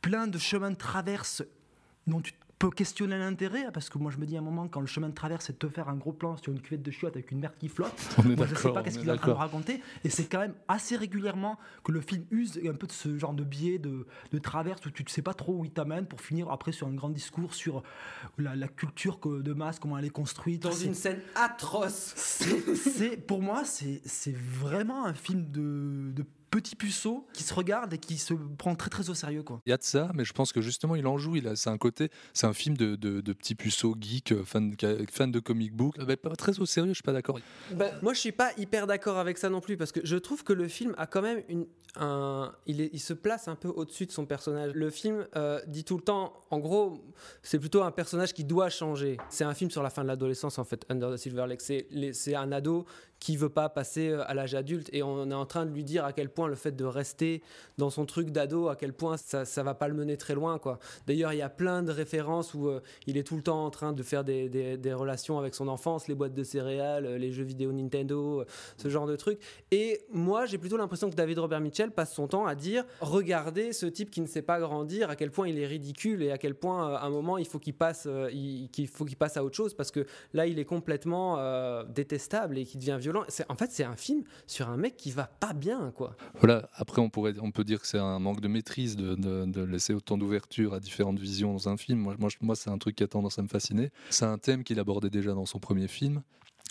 plein 0.00 0.26
de 0.26 0.38
chemins 0.38 0.70
de 0.70 0.76
traverse 0.76 1.44
dont 2.08 2.20
tu 2.20 2.32
questionner 2.70 3.18
l'intérêt 3.18 3.66
parce 3.72 3.88
que 3.90 3.98
moi 3.98 4.10
je 4.10 4.18
me 4.18 4.26
dis 4.26 4.36
à 4.36 4.40
un 4.40 4.42
moment 4.42 4.68
quand 4.68 4.80
le 4.80 4.86
chemin 4.86 5.08
de 5.08 5.14
traverse 5.14 5.46
c'est 5.46 5.52
de 5.54 5.58
te 5.58 5.68
faire 5.68 5.88
un 5.88 5.96
gros 5.96 6.12
plan 6.12 6.36
sur 6.36 6.52
une 6.52 6.60
cuvette 6.60 6.82
de 6.82 6.90
chiottes 6.90 7.14
avec 7.16 7.30
une 7.30 7.40
merde 7.40 7.54
qui 7.58 7.68
flotte 7.68 7.92
On 8.18 8.30
est 8.30 8.36
moi 8.36 8.46
je 8.46 8.50
sais 8.54 8.54
d'accord, 8.56 8.72
pas 8.74 8.82
qu'est-ce 8.82 8.96
est 8.98 9.00
qu'il 9.00 9.08
est 9.08 9.12
en 9.12 9.16
train 9.16 9.26
de 9.28 9.32
d'accord. 9.32 9.38
raconter 9.40 9.82
et 10.04 10.08
c'est 10.10 10.24
quand 10.26 10.40
même 10.40 10.54
assez 10.68 10.96
régulièrement 10.96 11.58
que 11.84 11.92
le 11.92 12.00
film 12.00 12.24
use 12.30 12.60
un 12.68 12.74
peu 12.74 12.86
de 12.86 12.92
ce 12.92 13.18
genre 13.18 13.34
de 13.34 13.44
biais 13.44 13.78
de, 13.78 14.06
de 14.32 14.38
traverse 14.38 14.84
où 14.86 14.90
tu 14.90 15.02
ne 15.04 15.08
sais 15.08 15.22
pas 15.22 15.34
trop 15.34 15.54
où 15.58 15.64
il 15.64 15.70
t'amène 15.70 16.06
pour 16.06 16.20
finir 16.20 16.50
après 16.50 16.72
sur 16.72 16.86
un 16.86 16.94
grand 16.94 17.10
discours 17.10 17.54
sur 17.54 17.82
la, 18.38 18.54
la 18.56 18.68
culture 18.68 19.20
que- 19.20 19.40
de 19.42 19.52
masse 19.52 19.78
comment 19.78 19.98
elle 19.98 20.04
est 20.04 20.10
construite 20.10 20.62
Dans 20.62 20.72
C'est- 20.72 20.86
une 20.86 20.94
scène 20.94 21.20
atroce. 21.34 22.12
c'est, 22.16 22.74
c'est- 22.76 23.16
pour 23.16 23.42
moi, 23.42 23.64
c'est, 23.64 24.00
c'est 24.04 24.34
vraiment 24.36 25.04
un 25.06 25.14
film 25.14 25.50
de, 25.50 26.12
de 26.12 26.24
petit 26.52 26.76
puceau 26.76 27.26
qui 27.32 27.42
se 27.42 27.52
regarde 27.54 27.92
et 27.94 27.98
qui 27.98 28.18
se 28.18 28.34
prend 28.34 28.76
très 28.76 28.90
très 28.90 29.08
au 29.10 29.14
sérieux. 29.14 29.42
Quoi. 29.42 29.60
Il 29.66 29.70
y 29.70 29.72
a 29.72 29.76
de 29.78 29.82
ça, 29.82 30.10
mais 30.14 30.24
je 30.24 30.32
pense 30.32 30.52
que 30.52 30.60
justement 30.60 30.94
il 30.94 31.06
en 31.06 31.18
joue. 31.18 31.34
Il 31.36 31.48
a, 31.48 31.56
c'est 31.56 31.70
un 31.70 31.78
côté, 31.78 32.10
c'est 32.34 32.46
un 32.46 32.52
film 32.52 32.76
de, 32.76 32.94
de, 32.94 33.20
de 33.22 33.32
petits 33.32 33.54
puceaux 33.54 33.96
geeks, 33.98 34.32
euh, 34.32 34.44
fan, 34.44 34.70
de- 34.70 35.06
fan 35.10 35.32
de 35.32 35.40
comic 35.40 35.74
book. 35.74 35.96
Mais 36.06 36.16
pas 36.16 36.36
très 36.36 36.60
au 36.60 36.66
sérieux, 36.66 36.90
je 36.90 36.96
suis 36.96 37.02
pas 37.02 37.12
d'accord. 37.14 37.38
Bah, 37.72 37.90
moi, 38.02 38.12
je 38.12 38.20
suis 38.20 38.32
pas 38.32 38.52
hyper 38.58 38.86
d'accord 38.86 39.16
avec 39.18 39.38
ça 39.38 39.48
non 39.48 39.60
plus 39.60 39.76
parce 39.76 39.90
que 39.92 40.00
je 40.04 40.16
trouve 40.16 40.44
que 40.44 40.52
le 40.52 40.68
film 40.68 40.94
a 40.98 41.06
quand 41.06 41.22
même 41.22 41.42
une, 41.48 41.66
un, 41.96 42.52
il, 42.66 42.80
est, 42.82 42.90
il 42.92 43.00
se 43.00 43.14
place 43.14 43.48
un 43.48 43.56
peu 43.56 43.68
au-dessus 43.68 44.04
de 44.06 44.12
son 44.12 44.26
personnage. 44.26 44.72
Le 44.74 44.90
film 44.90 45.26
euh, 45.36 45.60
dit 45.66 45.84
tout 45.84 45.96
le 45.96 46.02
temps, 46.02 46.34
en 46.50 46.58
gros, 46.58 47.02
c'est 47.42 47.58
plutôt 47.58 47.82
un 47.82 47.90
personnage 47.90 48.34
qui 48.34 48.44
doit 48.44 48.68
changer. 48.68 49.16
C'est 49.30 49.44
un 49.44 49.54
film 49.54 49.70
sur 49.70 49.82
la 49.82 49.90
fin 49.90 50.02
de 50.02 50.08
l'adolescence 50.08 50.58
en 50.58 50.64
fait, 50.64 50.84
Under 50.90 51.10
the 51.10 51.16
Silver 51.16 51.46
Lake. 51.48 51.62
C'est 51.62 52.34
un 52.34 52.52
ado 52.52 52.84
qui 53.22 53.36
veut 53.36 53.48
pas 53.48 53.68
passer 53.68 54.08
euh, 54.08 54.28
à 54.28 54.34
l'âge 54.34 54.56
adulte 54.56 54.90
et 54.92 55.04
on 55.04 55.30
est 55.30 55.34
en 55.34 55.46
train 55.46 55.64
de 55.64 55.70
lui 55.70 55.84
dire 55.84 56.04
à 56.04 56.12
quel 56.12 56.28
point 56.28 56.48
le 56.48 56.56
fait 56.56 56.72
de 56.72 56.84
rester 56.84 57.40
dans 57.78 57.88
son 57.88 58.04
truc 58.04 58.30
d'ado, 58.30 58.66
à 58.66 58.74
quel 58.74 58.92
point 58.92 59.16
ça, 59.16 59.44
ça 59.44 59.62
va 59.62 59.74
pas 59.74 59.86
le 59.86 59.94
mener 59.94 60.16
très 60.16 60.34
loin 60.34 60.58
quoi. 60.58 60.80
D'ailleurs, 61.06 61.32
il 61.32 61.36
y 61.36 61.42
a 61.42 61.48
plein 61.48 61.84
de 61.84 61.92
références 61.92 62.52
où 62.52 62.66
euh, 62.66 62.80
il 63.06 63.16
est 63.16 63.22
tout 63.22 63.36
le 63.36 63.42
temps 63.42 63.64
en 63.64 63.70
train 63.70 63.92
de 63.92 64.02
faire 64.02 64.24
des, 64.24 64.80
relations 64.92 65.38
avec 65.38 65.54
son 65.54 65.68
enfance, 65.68 66.08
les 66.08 66.16
boîtes 66.16 66.34
de 66.34 66.42
céréales, 66.42 67.06
euh, 67.06 67.16
les 67.16 67.30
jeux 67.30 67.44
vidéo 67.44 67.70
Nintendo, 67.70 68.44
ce 68.76 68.88
genre 68.88 69.06
de 69.06 69.14
trucs. 69.14 69.38
Et 69.70 70.00
moi, 70.12 70.44
j'ai 70.46 70.58
plutôt 70.58 70.76
l'impression 70.76 71.08
que 71.08 71.14
David 71.14 71.38
Robert 71.38 71.60
Mitchell 71.60 71.92
passe 71.92 72.12
son 72.12 72.26
temps 72.26 72.46
à 72.46 72.56
dire 72.56 72.84
regardez 73.00 73.72
ce 73.72 73.86
type 73.86 74.10
qui 74.10 74.20
ne 74.20 74.26
sait 74.26 74.42
pas 74.42 74.58
grandir, 74.58 75.10
à 75.10 75.14
quel 75.16 75.30
point 75.30 75.46
il 75.46 75.60
est 75.60 75.66
ridicule 75.66 76.24
et 76.24 76.32
à 76.32 76.38
quel 76.38 76.56
point 76.56 76.92
à 76.96 77.06
un 77.06 77.10
moment 77.10 77.38
il 77.38 77.46
faut 77.46 77.60
qu'il 77.60 77.74
passe, 77.74 78.08
il- 78.32 78.68
faut 78.92 79.04
qu'il 79.04 79.16
passe 79.16 79.36
à 79.36 79.44
autre 79.44 79.56
chose 79.56 79.74
parce 79.74 79.92
que 79.92 80.04
là, 80.34 80.48
il 80.48 80.58
est 80.58 80.64
complètement 80.64 81.38
détestable 81.84 82.58
et 82.58 82.64
qui 82.64 82.78
devient 82.78 82.98
violent. 82.98 83.11
En 83.48 83.56
fait, 83.56 83.70
c'est 83.70 83.84
un 83.84 83.96
film 83.96 84.24
sur 84.46 84.68
un 84.68 84.76
mec 84.76 84.96
qui 84.96 85.10
va 85.10 85.24
pas 85.24 85.52
bien, 85.52 85.92
quoi. 85.94 86.16
Voilà. 86.40 86.68
Après, 86.74 87.00
on 87.00 87.10
pourrait, 87.10 87.34
on 87.40 87.50
peut 87.50 87.64
dire 87.64 87.80
que 87.80 87.86
c'est 87.86 87.98
un 87.98 88.18
manque 88.18 88.40
de 88.40 88.48
maîtrise 88.48 88.96
de, 88.96 89.64
laisser 89.64 89.94
autant 89.94 90.18
d'ouverture 90.18 90.74
à 90.74 90.80
différentes 90.80 91.18
visions 91.18 91.52
dans 91.52 91.68
un 91.68 91.76
film. 91.76 92.14
Moi, 92.40 92.54
c'est 92.54 92.70
un 92.70 92.78
truc 92.78 92.96
qui 92.96 93.04
a 93.04 93.08
tendance 93.08 93.38
à 93.38 93.42
me 93.42 93.48
fasciner. 93.48 93.90
C'est 94.10 94.24
un 94.24 94.38
thème 94.38 94.64
qu'il 94.64 94.78
abordait 94.78 95.10
déjà 95.10 95.32
dans 95.32 95.46
son 95.46 95.58
premier 95.58 95.88
film. 95.88 96.22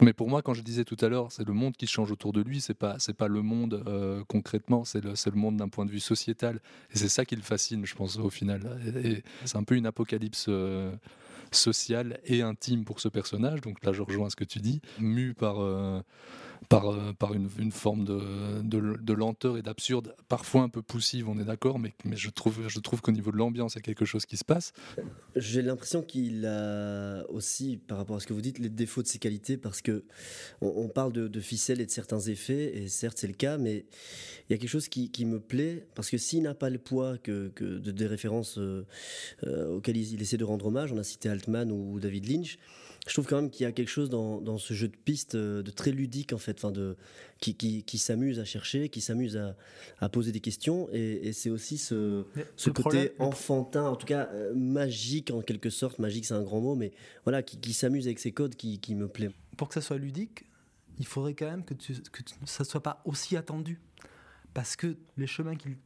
Mais 0.02 0.14
pour 0.14 0.30
moi, 0.30 0.42
quand 0.42 0.54
je 0.54 0.62
disais 0.62 0.84
tout 0.84 0.98
à 1.02 1.10
l'heure, 1.10 1.32
c'est 1.32 1.46
le 1.46 1.54
monde 1.54 1.76
qui 1.78 1.86
change 1.86 2.12
autour 2.12 2.34
de 2.34 2.42
lui. 2.42 2.60
C'est 2.62 2.74
pas, 2.74 2.98
pas 3.18 3.28
le 3.28 3.42
monde 3.42 3.84
euh, 3.88 4.24
concrètement. 4.28 4.84
C'est 4.84 5.04
le, 5.04 5.12
le 5.12 5.38
monde 5.38 5.58
d'un 5.58 5.70
point 5.70 5.86
de 5.86 5.92
vue 5.92 6.00
sociétal. 6.00 6.60
Et 6.94 6.98
c'est 6.98 7.10
ça 7.10 7.26
qui 7.26 7.36
le 7.36 7.42
fascine, 7.42 7.86
je 7.86 7.94
pense, 7.94 8.18
au 8.18 8.30
final. 8.30 8.80
Et 9.04 9.24
c'est 9.46 9.58
un 9.58 9.64
peu 9.64 9.76
une 9.76 9.86
apocalypse. 9.86 10.46
euh, 10.48 10.92
sociale 11.52 12.20
et 12.26 12.42
intime 12.42 12.86
pour 12.86 13.00
ce 13.00 13.08
personnage. 13.08 13.62
Donc 13.62 13.84
là 13.84 13.94
je 13.94 14.02
rejoins 14.02 14.30
ce 14.30 14.36
que 14.36 14.44
tu 14.44 14.60
dis. 14.60 14.82
Mu 15.00 15.34
par 15.34 15.62
euh, 15.62 16.02
par, 16.70 16.90
euh, 16.90 17.14
par 17.14 17.34
une, 17.34 17.72
forme 17.72 18.06
de, 18.06 19.14
lenteur 19.14 19.58
et 19.58 19.62
d'absurde, 19.62 20.16
parfois 20.28 20.62
un 20.62 20.70
peu 20.70 20.82
poussive, 20.82 21.28
on 21.28 21.38
est 21.40 21.44
d'accord, 21.44 21.80
mais, 21.80 21.94
je 22.16 22.30
trouve, 22.30 23.02
qu'au 23.02 23.12
niveau 23.12 23.32
de 23.32 23.38
l'ambiance, 23.38 23.74
il 23.74 23.78
y 23.78 23.80
a 23.80 23.84
quelque 23.84 24.06
chose 24.06 24.26
qui 24.26 24.38
se 24.38 24.46
passe. 24.46 24.74
J'ai 25.36 25.62
l'impression 25.62 26.02
qu'il 26.02 26.46
a 26.46 27.24
aussi, 27.30 27.78
par 27.88 27.98
rapport 27.98 28.16
à 28.16 28.20
ce 28.20 28.28
que 28.28 28.34
vous 28.34 28.42
dites, 28.42 28.60
les 28.60 28.70
défauts 28.70 29.02
de 29.02 29.08
ses 29.08 29.20
qualités, 29.20 29.58
parce 29.58 29.82
que 29.82 30.04
on, 30.62 30.88
parle 30.88 31.14
de, 31.14 31.40
ficelles 31.40 31.82
et 31.82 31.86
de 31.86 31.92
certains 31.92 32.20
effets, 32.20 32.78
et 32.78 32.88
certes 32.88 33.18
c'est 33.18 33.28
le 33.28 33.34
cas, 33.34 33.58
mais 33.58 33.86
il 34.50 34.54
y 34.54 34.56
a 34.56 34.58
quelque 34.58 34.70
chose 34.70 34.88
qui, 34.88 35.26
me 35.26 35.40
plaît, 35.40 35.86
parce 35.96 36.10
que 36.10 36.18
s'il 36.18 36.44
n'a 36.44 36.54
pas 36.54 36.70
le 36.70 36.78
poids 36.78 37.18
que, 37.18 37.50
que 37.50 37.64
de, 37.64 37.92
des 37.92 38.08
références 38.08 38.58
euh, 38.58 38.86
euh, 39.44 39.76
auxquelles 39.76 39.98
il 39.98 40.22
essaie 40.22 40.38
de 40.38 40.44
rendre 40.44 40.68
hommage, 40.68 40.92
on 40.92 40.98
a 40.98 41.04
cité 41.04 41.30
Altman 41.30 41.72
ou 41.72 42.00
David 42.00 42.30
Lynch, 42.30 42.58
je 43.08 43.14
trouve 43.14 43.26
quand 43.26 43.38
même 43.42 43.50
qu'il 43.50 43.64
y 43.64 43.68
a 43.68 43.72
quelque 43.72 43.90
chose 43.90 44.10
dans, 44.10 44.40
dans 44.42 44.58
ce 44.58 44.74
jeu 44.74 44.88
de 44.88 44.96
piste 44.96 45.36
euh, 45.36 45.64
de 45.64 45.72
très 45.72 45.92
ludique 45.92 46.34
en 46.34 46.38
fait, 46.38 46.58
enfin 46.58 46.72
de, 46.72 46.96
qui, 47.40 47.56
qui, 47.56 47.84
qui 47.84 47.98
s'amuse 47.98 48.40
à 48.40 48.46
chercher, 48.46 48.90
qui 48.90 49.02
s'amuse 49.02 49.38
à, 49.38 49.56
à 50.00 50.08
poser 50.10 50.32
des 50.32 50.40
questions, 50.40 50.88
et, 50.92 51.28
et 51.28 51.34
c'est 51.34 51.50
aussi 51.50 51.78
ce, 51.78 52.24
côté 52.56 52.72
problème- 52.82 53.10
enfantin, 53.20 53.84
en 53.88 53.96
tout 53.96 54.06
cas 54.06 54.30
euh, 54.34 54.54
magique 54.54 55.32
en 55.32 55.42
quelque 55.42 55.70
sorte, 55.72 55.98
magique 56.00 56.26
c'est 56.26 56.36
un 56.36 56.44
grand 56.44 56.62
mot, 56.62 56.76
mais 56.76 56.92
voilà, 57.24 57.42
qui, 57.42 57.58
qui 57.60 57.74
s'amuse 57.74 58.06
avec 58.06 58.20
ses 58.20 58.32
codes 58.32 58.56
qui, 58.56 58.80
qui 58.80 58.94
me 58.96 59.08
plaît. 59.08 59.32
pour 59.58 59.68
que 59.68 59.74
ça 59.74 59.82
soit 59.82 59.98
ludique, 59.98 60.46
il 61.00 61.08
faudrait 61.08 61.34
quand 61.34 61.50
même 61.50 61.66
que, 61.66 61.74
tu, 61.74 61.94
que 62.12 62.22
tu- 62.22 62.36
ça 62.46 62.64
ne 62.64 62.68
soit 62.68 62.84
pas 62.84 63.02
aussi 63.06 63.36
attendu. 63.36 63.80
Parce 64.54 64.76
que 64.76 64.98
les 65.18 65.28
chemins 65.28 65.56
qu'il 65.56 65.78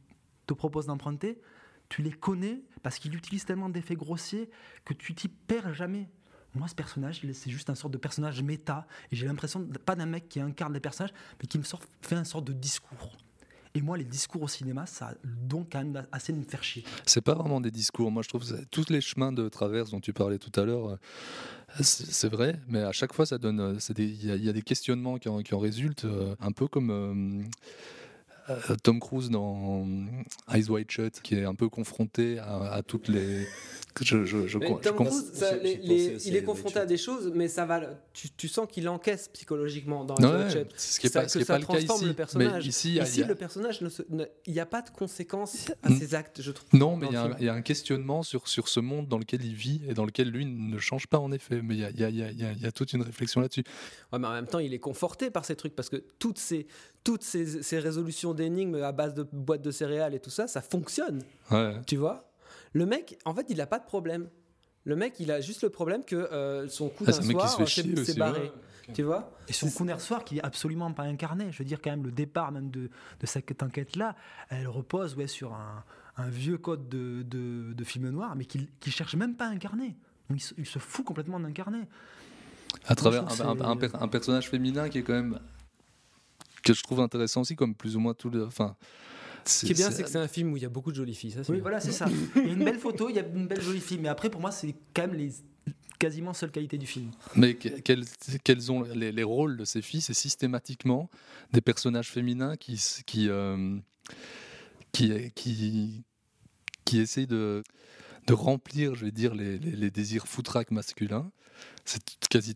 te 0.46 0.52
propose 0.52 0.86
d'emprunter, 0.86 1.38
tu 1.88 2.02
les 2.02 2.10
connais 2.10 2.60
parce 2.82 2.98
qu'il 2.98 3.14
utilise 3.14 3.44
tellement 3.44 3.68
d'effets 3.70 3.94
grossiers 3.94 4.50
que 4.84 4.92
tu 4.92 5.14
t'y 5.14 5.28
perds 5.28 5.72
jamais. 5.72 6.08
Moi, 6.56 6.68
ce 6.68 6.74
personnage, 6.74 7.20
c'est 7.32 7.50
juste 7.50 7.70
un 7.70 7.74
sorte 7.74 7.92
de 7.92 7.98
personnage 7.98 8.42
méta. 8.42 8.86
Et 9.12 9.16
j'ai 9.16 9.26
l'impression, 9.26 9.66
pas 9.84 9.94
d'un 9.94 10.06
mec 10.06 10.28
qui 10.28 10.40
incarne 10.40 10.72
des 10.72 10.80
personnages, 10.80 11.12
mais 11.40 11.46
qui 11.46 11.58
me 11.58 11.64
sort, 11.64 11.80
fait 12.02 12.14
un 12.16 12.24
sorte 12.24 12.46
de 12.46 12.52
discours. 12.52 13.16
Et 13.74 13.82
moi, 13.82 13.98
les 13.98 14.04
discours 14.04 14.40
au 14.42 14.48
cinéma, 14.48 14.86
ça 14.86 15.08
a 15.08 15.14
donc 15.24 15.68
quand 15.72 15.84
même 15.84 16.06
assez 16.10 16.32
de 16.32 16.38
me 16.38 16.44
faire 16.44 16.64
chier. 16.64 16.82
C'est 17.04 17.20
pas 17.20 17.34
vraiment 17.34 17.60
des 17.60 17.70
discours. 17.70 18.10
Moi, 18.10 18.22
je 18.22 18.28
trouve 18.30 18.42
que 18.48 18.64
tous 18.70 18.88
les 18.88 19.02
chemins 19.02 19.32
de 19.32 19.50
traverse 19.50 19.90
dont 19.90 20.00
tu 20.00 20.14
parlais 20.14 20.38
tout 20.38 20.58
à 20.58 20.64
l'heure, 20.64 20.88
euh, 20.92 20.96
c'est 21.82 22.30
vrai, 22.30 22.58
mais 22.68 22.80
à 22.80 22.92
chaque 22.92 23.12
fois, 23.12 23.26
ça 23.26 23.36
donne. 23.36 23.60
euh, 23.60 23.78
Il 23.98 24.24
y, 24.24 24.48
a- 24.48 24.52
des 24.54 24.62
questionnements 24.62 25.18
qui 25.18 25.28
en, 25.28 25.58
résultent, 25.58 26.06
euh, 26.06 26.34
un 26.40 26.52
peu 26.52 26.68
comme. 26.68 27.44
Tom 28.82 29.00
Cruise 29.00 29.30
dans 29.30 29.86
Eyes 30.52 30.68
Wide 30.70 30.90
Shut, 30.90 31.20
qui 31.22 31.34
est 31.36 31.44
un 31.44 31.54
peu 31.54 31.68
confronté 31.68 32.38
à, 32.38 32.72
à 32.72 32.82
toutes 32.82 33.08
les. 33.08 33.46
Je, 34.02 34.24
je, 34.26 34.46
je, 34.46 34.58
Mais 34.58 34.66
je 34.68 34.72
Tom 34.88 34.96
comprends- 34.96 35.04
Cruise, 35.06 35.30
ça, 35.32 35.56
les- 35.56 35.76
les- 35.78 36.28
il 36.28 36.36
est 36.36 36.42
confronté 36.42 36.74
White 36.74 36.82
à 36.82 36.86
des 36.86 36.98
choses, 36.98 37.32
mais 37.34 37.48
ça 37.48 37.64
va. 37.64 37.80
Tu, 38.12 38.28
tu 38.30 38.46
sens 38.46 38.66
qu'il 38.70 38.86
encaisse 38.90 39.28
psychologiquement 39.32 40.04
dans 40.04 40.14
Ouais, 40.16 40.44
White 40.44 40.50
Shut. 40.52 40.72
ce 40.76 41.00
qui 41.00 41.06
est 41.06 41.10
Ça- 41.10 41.22
pas, 41.22 41.28
ce 41.28 41.38
que 41.38 41.44
ça 41.46 41.54
pas 41.54 41.58
le 41.60 41.64
cas 41.64 41.72
transforme 41.72 42.00
ici. 42.00 42.08
le 42.08 42.14
personnage. 42.14 42.62
Mais 42.64 42.68
ici, 42.68 42.98
Ici, 42.98 43.22
a- 43.22 43.26
le 43.26 43.34
personnage, 43.34 43.80
il 44.46 44.52
n'y 44.52 44.60
a 44.60 44.66
pas 44.66 44.82
de 44.82 44.90
conséquences 44.90 45.70
à 45.82 45.88
Mm. 45.88 45.98
ses 45.98 46.14
actes, 46.14 46.42
je 46.42 46.50
trouve. 46.52 46.68
Non, 46.78 46.96
mais 46.98 47.06
il 47.06 47.14
y, 47.14 47.16
a 47.16 47.22
un- 47.22 47.24
film. 47.28 47.36
il 47.40 47.46
y 47.46 47.48
a 47.48 47.54
un 47.54 47.62
questionnement 47.62 48.22
sur, 48.22 48.48
sur 48.48 48.68
ce 48.68 48.80
monde 48.80 49.08
dans 49.08 49.18
lequel 49.18 49.42
il 49.42 49.54
vit 49.54 49.80
et 49.88 49.94
dans 49.94 50.04
lequel 50.04 50.28
lui 50.28 50.44
ne 50.44 50.76
change 50.78 51.06
pas 51.06 51.18
en 51.18 51.32
effet. 51.32 51.62
Mais 51.62 51.74
il 51.76 51.80
y 51.80 51.84
a, 51.84 51.90
il 51.90 51.98
y 51.98 52.04
a- 52.04 52.08
il 52.10 52.16
y 52.18 52.22
a- 52.22 52.30
il 52.32 52.38
y 52.40 52.44
a- 52.44 52.52
il 52.52 52.60
y 52.62 52.66
a 52.66 52.72
toute 52.72 52.92
une 52.92 53.02
réflexion 53.02 53.40
là-dessus. 53.40 53.64
Ouais, 54.12 54.18
mais 54.18 54.26
en 54.26 54.32
même 54.34 54.46
temps, 54.46 54.58
il 54.58 54.74
est 54.74 54.78
conforté 54.78 55.30
par 55.30 55.46
ces 55.46 55.56
trucs 55.56 55.74
parce 55.74 55.88
que 55.88 56.04
toutes 56.18 56.38
ces, 56.38 56.66
toutes 57.02 57.22
ces, 57.22 57.62
ces 57.62 57.78
résolutions 57.78 58.34
d'énigmes 58.36 58.82
à 58.82 58.92
base 58.92 59.14
de 59.14 59.24
boîtes 59.32 59.62
de 59.62 59.70
céréales 59.72 60.14
et 60.14 60.20
tout 60.20 60.30
ça, 60.30 60.46
ça 60.46 60.60
fonctionne. 60.60 61.22
Ouais. 61.50 61.80
Tu 61.86 61.96
vois? 61.96 62.30
Le 62.72 62.86
mec, 62.86 63.18
en 63.24 63.34
fait, 63.34 63.46
il 63.48 63.56
n'a 63.56 63.66
pas 63.66 63.78
de 63.80 63.84
problème. 63.86 64.28
Le 64.84 64.94
mec, 64.94 65.18
il 65.18 65.32
a 65.32 65.40
juste 65.40 65.62
le 65.64 65.70
problème 65.70 66.04
que 66.04 66.14
euh, 66.14 66.68
son 66.68 66.88
coup 66.88 67.04
Ah, 67.08 67.10
d'un 67.10 67.20
c'est 67.22 67.32
soir 67.32 67.68
s'est 67.68 67.98
aussi, 67.98 68.14
barré. 68.18 68.40
ouais. 68.40 68.52
Tu 68.94 69.02
vois? 69.02 69.32
Et 69.48 69.52
son 69.52 69.68
coup 69.68 69.84
d'un 69.84 69.98
soir 69.98 70.22
qui 70.22 70.38
est 70.38 70.42
absolument 70.44 70.92
pas 70.92 71.02
incarné. 71.02 71.50
Je 71.50 71.58
veux 71.58 71.64
dire, 71.64 71.80
quand 71.82 71.90
même, 71.90 72.04
le 72.04 72.12
départ 72.12 72.52
même 72.52 72.70
de, 72.70 72.82
de 73.20 73.26
cette 73.26 73.60
enquête-là, 73.62 74.14
elle 74.48 74.68
repose 74.68 75.16
ouais, 75.16 75.26
sur 75.26 75.54
un, 75.54 75.82
un 76.18 76.28
vieux 76.28 76.56
code 76.58 76.88
de, 76.88 77.22
de, 77.22 77.72
de 77.72 77.84
film 77.84 78.08
noir, 78.10 78.36
mais 78.36 78.44
qu'il 78.44 78.68
ne 78.86 78.90
cherche 78.92 79.16
même 79.16 79.34
pas 79.34 79.46
à 79.46 79.50
incarner. 79.50 79.96
Donc, 80.30 80.38
il, 80.38 80.40
se, 80.40 80.54
il 80.56 80.66
se 80.66 80.78
fout 80.78 81.04
complètement 81.04 81.40
d'incarner. 81.40 81.80
À 82.86 82.94
travers 82.94 83.24
un, 83.24 83.30
c'est- 83.30 83.94
un 83.96 84.08
personnage 84.08 84.48
féminin 84.50 84.88
qui 84.88 84.98
est 84.98 85.02
quand 85.02 85.14
même. 85.14 85.40
Que 86.66 86.74
je 86.74 86.82
trouve 86.82 87.00
intéressant 87.00 87.42
aussi, 87.42 87.54
comme 87.56 87.74
plus 87.74 87.96
ou 87.96 88.00
moins 88.00 88.14
tout 88.14 88.30
le. 88.30 88.44
Enfin. 88.44 88.76
Ce 89.44 89.64
qui 89.64 89.72
est 89.72 89.74
bien, 89.76 89.90
c'est 89.92 90.02
que 90.02 90.08
c'est 90.08 90.18
un 90.18 90.26
film 90.26 90.52
où 90.52 90.56
il 90.56 90.62
y 90.64 90.66
a 90.66 90.68
beaucoup 90.68 90.90
de 90.90 90.96
jolies 90.96 91.14
filles. 91.14 91.30
Ça, 91.30 91.40
Oui, 91.48 91.52
bien. 91.56 91.62
voilà, 91.62 91.78
c'est 91.80 91.92
ça. 91.92 92.06
Il 92.36 92.46
y 92.46 92.50
a 92.50 92.52
une 92.52 92.64
belle 92.64 92.80
photo, 92.80 93.08
il 93.08 93.14
y 93.14 93.20
a 93.20 93.24
une 93.26 93.46
belle 93.46 93.60
jolie 93.62 93.80
fille, 93.80 93.98
mais 94.00 94.08
après, 94.08 94.28
pour 94.28 94.40
moi, 94.40 94.50
c'est 94.50 94.74
quand 94.92 95.02
même 95.06 95.14
les 95.14 95.30
quasiment 96.00 96.34
seules 96.34 96.50
qualités 96.50 96.78
du 96.78 96.86
film. 96.86 97.12
Mais 97.36 97.54
que- 97.54 97.68
quels, 97.80 98.04
quels 98.42 98.72
ont 98.72 98.82
les, 98.82 99.12
les 99.12 99.22
rôles 99.22 99.56
de 99.56 99.64
ces 99.64 99.82
filles 99.82 100.00
C'est 100.00 100.14
systématiquement 100.14 101.08
des 101.52 101.60
personnages 101.60 102.10
féminins 102.10 102.56
qui, 102.56 102.82
qui, 103.06 103.28
euh, 103.28 103.78
qui, 104.92 105.12
qui, 105.36 106.02
qui 106.84 106.98
essayent 106.98 107.26
de, 107.28 107.62
de 108.26 108.32
remplir, 108.34 108.94
je 108.96 109.04
vais 109.04 109.12
dire, 109.12 109.34
les, 109.34 109.58
les- 109.58 109.76
les 109.76 109.90
désirs 109.92 110.26
foutraques 110.26 110.70
masculins. 110.72 111.30
C'est 111.88 112.02
quasi 112.28 112.54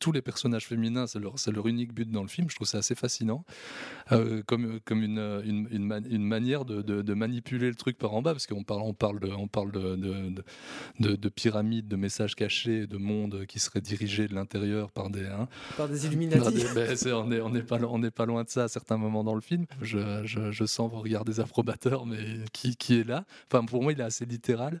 tous 0.00 0.12
les 0.12 0.22
personnages 0.22 0.66
féminins, 0.66 1.06
c'est 1.06 1.18
leur, 1.20 1.66
unique 1.66 1.92
but 1.92 2.10
dans 2.10 2.22
le 2.22 2.28
film. 2.28 2.50
Je 2.50 2.56
trouve 2.56 2.66
ça 2.66 2.78
assez 2.78 2.94
fascinant, 2.94 3.44
Euh, 4.12 4.42
comme, 4.46 4.78
comme 4.84 5.02
une, 5.02 5.18
une, 5.44 5.68
une, 5.70 5.84
man- 5.84 6.06
une 6.08 6.24
manière 6.24 6.64
de, 6.64 6.82
de- 6.82 7.02
de 7.02 7.14
manipuler 7.14 7.68
le 7.68 7.74
truc 7.74 7.96
par 7.98 8.14
en 8.14 8.22
bas, 8.22 8.32
parce 8.32 8.46
qu'on 8.46 8.62
parle, 8.64 8.82
on 8.82 8.92
parle, 8.94 9.18
de, 9.20 9.28
on 9.28 9.48
parle 9.48 9.72
de, 9.72 9.96
de, 9.96 10.30
de- 10.30 10.44
de, 11.00 11.16
de 11.16 11.28
pyramides, 11.28 11.88
de 11.88 11.96
messages 11.96 12.34
cachés, 12.34 12.86
de 12.86 12.96
mondes 12.96 13.46
qui 13.46 13.58
seraient 13.58 13.80
dirigés 13.80 14.28
de 14.28 14.34
l'intérieur 14.34 14.90
par 14.90 15.10
des. 15.10 15.26
hein, 15.26 15.48
Par 15.76 15.88
des 15.88 16.06
Illuminati. 16.06 16.64
ben, 16.74 16.96
c'est- 16.96 17.12
on 17.12 17.26
n'est 17.26 17.40
on 17.40 17.50
pas, 17.62 17.78
on 17.82 18.00
pas 18.10 18.26
loin 18.26 18.44
de 18.44 18.48
ça 18.50 18.64
à 18.64 18.68
certains 18.68 18.96
moments 18.96 19.24
dans 19.24 19.34
le 19.34 19.40
film. 19.40 19.66
Je, 19.82 20.22
je, 20.24 20.50
je 20.50 20.64
sens 20.64 20.90
vos 20.90 21.00
regards 21.00 21.24
des 21.24 21.40
approbateurs, 21.40 22.06
mais 22.06 22.18
qui, 22.52 22.76
qui 22.76 22.98
est 23.00 23.04
là? 23.04 23.24
Enfin, 23.50 23.64
pour 23.64 23.82
moi, 23.82 23.92
il 23.92 24.00
est 24.00 24.04
assez 24.04 24.24
littéral. 24.26 24.80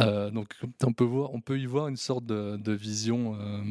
Euh, 0.00 0.30
donc, 0.30 0.54
on 0.84 0.92
peut, 0.92 1.04
voir, 1.04 1.34
on 1.34 1.40
peut 1.40 1.58
y 1.58 1.66
voir 1.66 1.88
une 1.88 1.96
sorte 1.96 2.26
de, 2.26 2.56
de 2.56 2.72
vision 3.08 3.36
euh, 3.40 3.62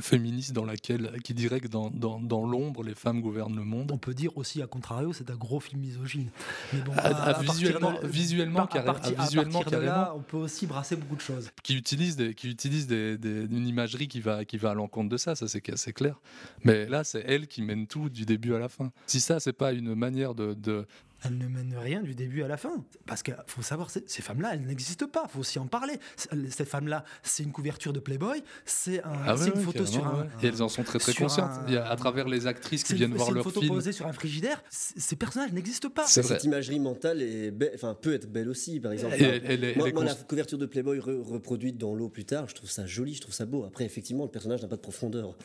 féministe 0.00 0.52
dans 0.54 0.64
laquelle, 0.64 1.18
qui 1.22 1.34
dirait 1.34 1.60
que 1.60 1.68
dans, 1.68 1.90
dans, 1.90 2.18
dans 2.18 2.46
l'ombre, 2.46 2.82
les 2.82 2.94
femmes 2.94 3.20
gouvernent 3.20 3.54
le 3.56 3.64
monde. 3.64 3.92
On 3.92 3.98
peut 3.98 4.14
dire 4.14 4.34
aussi, 4.38 4.62
à 4.62 4.66
contrario, 4.66 5.12
c'est 5.12 5.30
un 5.30 5.36
gros 5.36 5.60
film 5.60 5.82
misogyne. 5.82 6.30
Mais 6.72 6.80
bon, 6.80 6.92
partir 6.94 7.52
visuellement- 7.52 8.00
de- 8.00 8.06
visuellement, 8.06 8.60
à 8.60 8.68
ah, 8.74 8.90
à 9.18 9.24
visuellement, 9.24 9.60
partir 9.60 9.78
de 9.80 9.84
là, 9.84 9.92
carrément. 9.92 10.16
on 10.16 10.22
peut 10.22 10.36
aussi 10.38 10.66
brasser 10.66 10.96
beaucoup 10.96 11.16
de 11.16 11.20
choses. 11.20 11.50
qui 11.62 11.76
utilise, 11.76 12.16
des, 12.16 12.32
qui 12.34 12.48
utilise 12.48 12.86
des, 12.86 13.18
des- 13.18 13.44
une 13.44 13.66
imagerie 13.68 14.08
qui 14.08 14.20
va, 14.20 14.46
qui 14.46 14.56
va 14.56 14.70
à 14.70 14.74
l'encontre 14.74 15.10
de 15.10 15.18
ça, 15.18 15.34
ça 15.34 15.46
c'est 15.46 15.68
assez 15.70 15.92
clair. 15.92 16.18
Mais 16.64 16.86
là, 16.86 17.04
c'est 17.04 17.22
elle 17.26 17.46
qui 17.46 17.60
mène 17.60 17.86
tout 17.86 18.08
du 18.08 18.24
début 18.24 18.54
à 18.54 18.58
la 18.58 18.70
fin. 18.70 18.90
Si 19.06 19.20
ça, 19.20 19.40
c'est 19.40 19.52
pas 19.52 19.72
une 19.72 19.94
manière 19.94 20.34
de, 20.34 20.54
de, 20.54 20.86
Elle 21.24 21.38
ne 21.38 21.46
mène 21.46 21.74
rien 21.76 22.02
du 22.02 22.14
début 22.14 22.42
à 22.42 22.48
la 22.48 22.56
fin. 22.56 22.84
Parce 23.06 23.22
qu'il 23.22 23.36
faut 23.46 23.62
savoir, 23.62 23.90
ces 23.90 24.22
femmes-là, 24.22 24.50
elles 24.54 24.62
n'existent 24.66 25.06
pas. 25.06 25.24
Il 25.28 25.30
faut 25.32 25.38
aussi 25.40 25.58
en 25.58 25.66
parler. 25.66 25.98
C'est- 26.16 26.30
Cette 26.50 26.68
femme-là, 26.68 27.04
c'est 27.22 27.42
une 27.44 27.52
couverture 27.52 27.92
de 27.92 28.00
Playboy. 28.00 28.42
C'est 28.64 29.02
un- 29.04 29.12
Ah 29.24 29.34
ouais, 29.36 29.46
une 29.46 29.52
ouais, 29.54 29.62
photo 29.62 29.86
sur 29.86 30.06
un. 30.06 30.22
ouais. 30.22 30.26
Et 30.42 30.46
elles 30.48 30.62
en 30.62 30.68
sont 30.68 30.82
très 30.82 30.98
très 30.98 31.14
conscientes. 31.14 31.50
un- 31.50 31.64
Il 31.68 31.74
y 31.74 31.76
a, 31.76 31.88
à 31.88 31.96
travers 31.96 32.26
les 32.28 32.46
actrices 32.46 32.82
qui 32.82 32.94
viennent 32.94 33.12
voir 33.12 33.26
c'est 33.26 33.30
une 33.30 33.34
leur 33.36 33.44
photo 33.44 33.60
film. 33.60 33.72
posée 33.74 33.92
sur 33.92 34.06
un 34.06 34.12
frigidaire. 34.12 34.62
Ces 34.70 35.16
personnages 35.16 35.52
n'existent 35.52 35.90
pas. 35.90 36.06
Cette 36.06 36.44
imagerie 36.44 36.80
mentale 36.80 37.22
est 37.22 37.52
enfin, 37.74 37.94
peut 37.94 38.14
être 38.14 38.26
belle 38.30 38.48
aussi, 38.48 38.80
par 38.80 38.92
exemple. 38.92 39.14
Et 39.18 39.22
elle, 39.22 39.42
elle 39.44 39.64
est- 39.64 39.76
Moi, 39.76 39.92
moi, 39.92 40.04
la 40.04 40.14
couverture 40.14 40.58
de 40.58 40.66
Playboy 40.66 40.98
re- 40.98 41.22
reproduite 41.22 41.78
dans 41.78 41.94
l'eau 41.94 42.08
plus 42.08 42.24
tard, 42.24 42.48
je 42.48 42.54
trouve 42.54 42.70
ça 42.70 42.86
joli, 42.86 43.14
je 43.14 43.20
trouve 43.20 43.34
ça 43.34 43.46
beau. 43.46 43.64
Après, 43.64 43.84
effectivement, 43.84 44.24
le 44.24 44.30
personnage 44.30 44.62
n'a 44.62 44.68
pas 44.68 44.76
de 44.76 44.80
profondeur. 44.80 45.36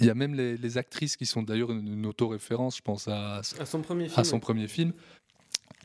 Il 0.00 0.06
y 0.06 0.10
a 0.10 0.14
même 0.14 0.34
les, 0.34 0.56
les 0.56 0.78
actrices 0.78 1.16
qui 1.16 1.26
sont 1.26 1.42
d'ailleurs 1.42 1.70
une, 1.70 1.86
une 1.86 2.06
auto-référence, 2.06 2.76
je 2.78 2.82
pense 2.82 3.08
à, 3.08 3.42
À 3.58 3.66
son 3.66 3.82
premier 3.82 4.08
film. 4.08 4.20
à 4.20 4.24
son 4.24 4.40
premier 4.40 4.68
film. 4.68 4.92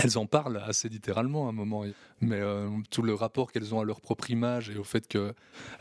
Elles 0.01 0.17
en 0.17 0.25
parlent 0.25 0.61
assez 0.65 0.87
littéralement 0.87 1.47
à 1.47 1.49
un 1.49 1.51
moment, 1.51 1.83
mais 2.21 2.39
euh, 2.39 2.69
tout 2.89 3.01
le 3.01 3.13
rapport 3.13 3.51
qu'elles 3.51 3.75
ont 3.75 3.81
à 3.81 3.83
leur 3.83 3.99
propre 3.99 4.31
image 4.31 4.69
et 4.69 4.77
au 4.77 4.85
fait 4.85 5.05
qu'elles 5.09 5.33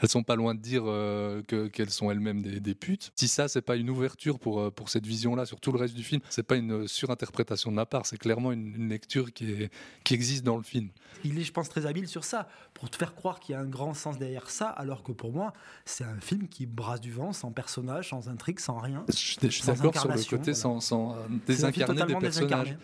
sont 0.09 0.25
pas 0.25 0.35
loin 0.35 0.57
de 0.57 0.61
dire 0.61 0.83
euh, 0.87 1.41
que- 1.47 1.69
qu'elles 1.69 1.91
sont 1.91 2.11
elles-mêmes 2.11 2.43
des, 2.43 2.59
des 2.59 2.75
putes. 2.75 3.13
Si 3.15 3.29
ça, 3.29 3.47
c'est 3.47 3.63
pas 3.63 3.77
une 3.77 3.89
ouverture 3.91 4.41
pour, 4.41 4.59
euh, 4.61 4.71
pour 4.73 4.89
cette 4.89 5.07
vision-là 5.07 5.47
sur 5.47 5.61
tout 5.61 5.71
le 5.71 5.79
reste 5.79 5.95
du 5.95 6.03
film, 6.03 6.21
c'est 6.31 6.43
pas 6.43 6.57
une 6.57 6.89
surinterprétation 6.89 7.71
de 7.71 7.77
ma 7.77 7.87
part, 7.87 8.07
c'est 8.07 8.19
clairement 8.19 8.51
une, 8.51 8.75
une 8.75 8.89
lecture 8.89 9.33
qui, 9.33 9.53
est, 9.53 9.71
qui 10.03 10.15
existe 10.15 10.43
dans 10.45 10.57
le 10.57 10.65
film. 10.65 10.89
Il 11.23 11.39
est, 11.39 11.45
je 11.45 11.53
pense, 11.53 11.69
très 11.69 11.87
habile 11.87 12.09
sur 12.09 12.25
ça, 12.25 12.49
pour 12.75 12.91
te 12.91 12.97
faire 12.97 13.15
croire 13.15 13.39
qu'il 13.39 13.53
y 13.53 13.57
a 13.57 13.61
un 13.61 13.67
grand 13.67 13.95
sens 13.95 14.19
derrière 14.19 14.51
ça, 14.51 14.69
alors 14.69 15.05
que 15.05 15.13
pour 15.13 15.33
moi, 15.33 15.53
c'est 15.85 16.05
un 16.05 16.19
film 16.21 16.49
qui 16.49 16.67
brasse 16.67 17.01
du 17.01 17.13
vent, 17.13 17.33
sans 17.33 17.53
personnage, 17.53 18.09
sans 18.11 18.29
intrigue, 18.29 18.59
sans 18.59 18.79
rien. 18.79 19.05
Je 19.09 19.13
suis, 19.17 19.37
je 19.41 19.49
suis 19.49 19.65
d'accord 19.65 19.97
sur 19.97 20.09
le 20.09 20.25
côté 20.25 20.53
voilà. 20.53 20.81
sans, 20.81 21.17
désincarner 21.47 22.03
des 22.05 22.15
personnages, 22.17 22.21
désincarné. 22.21 22.77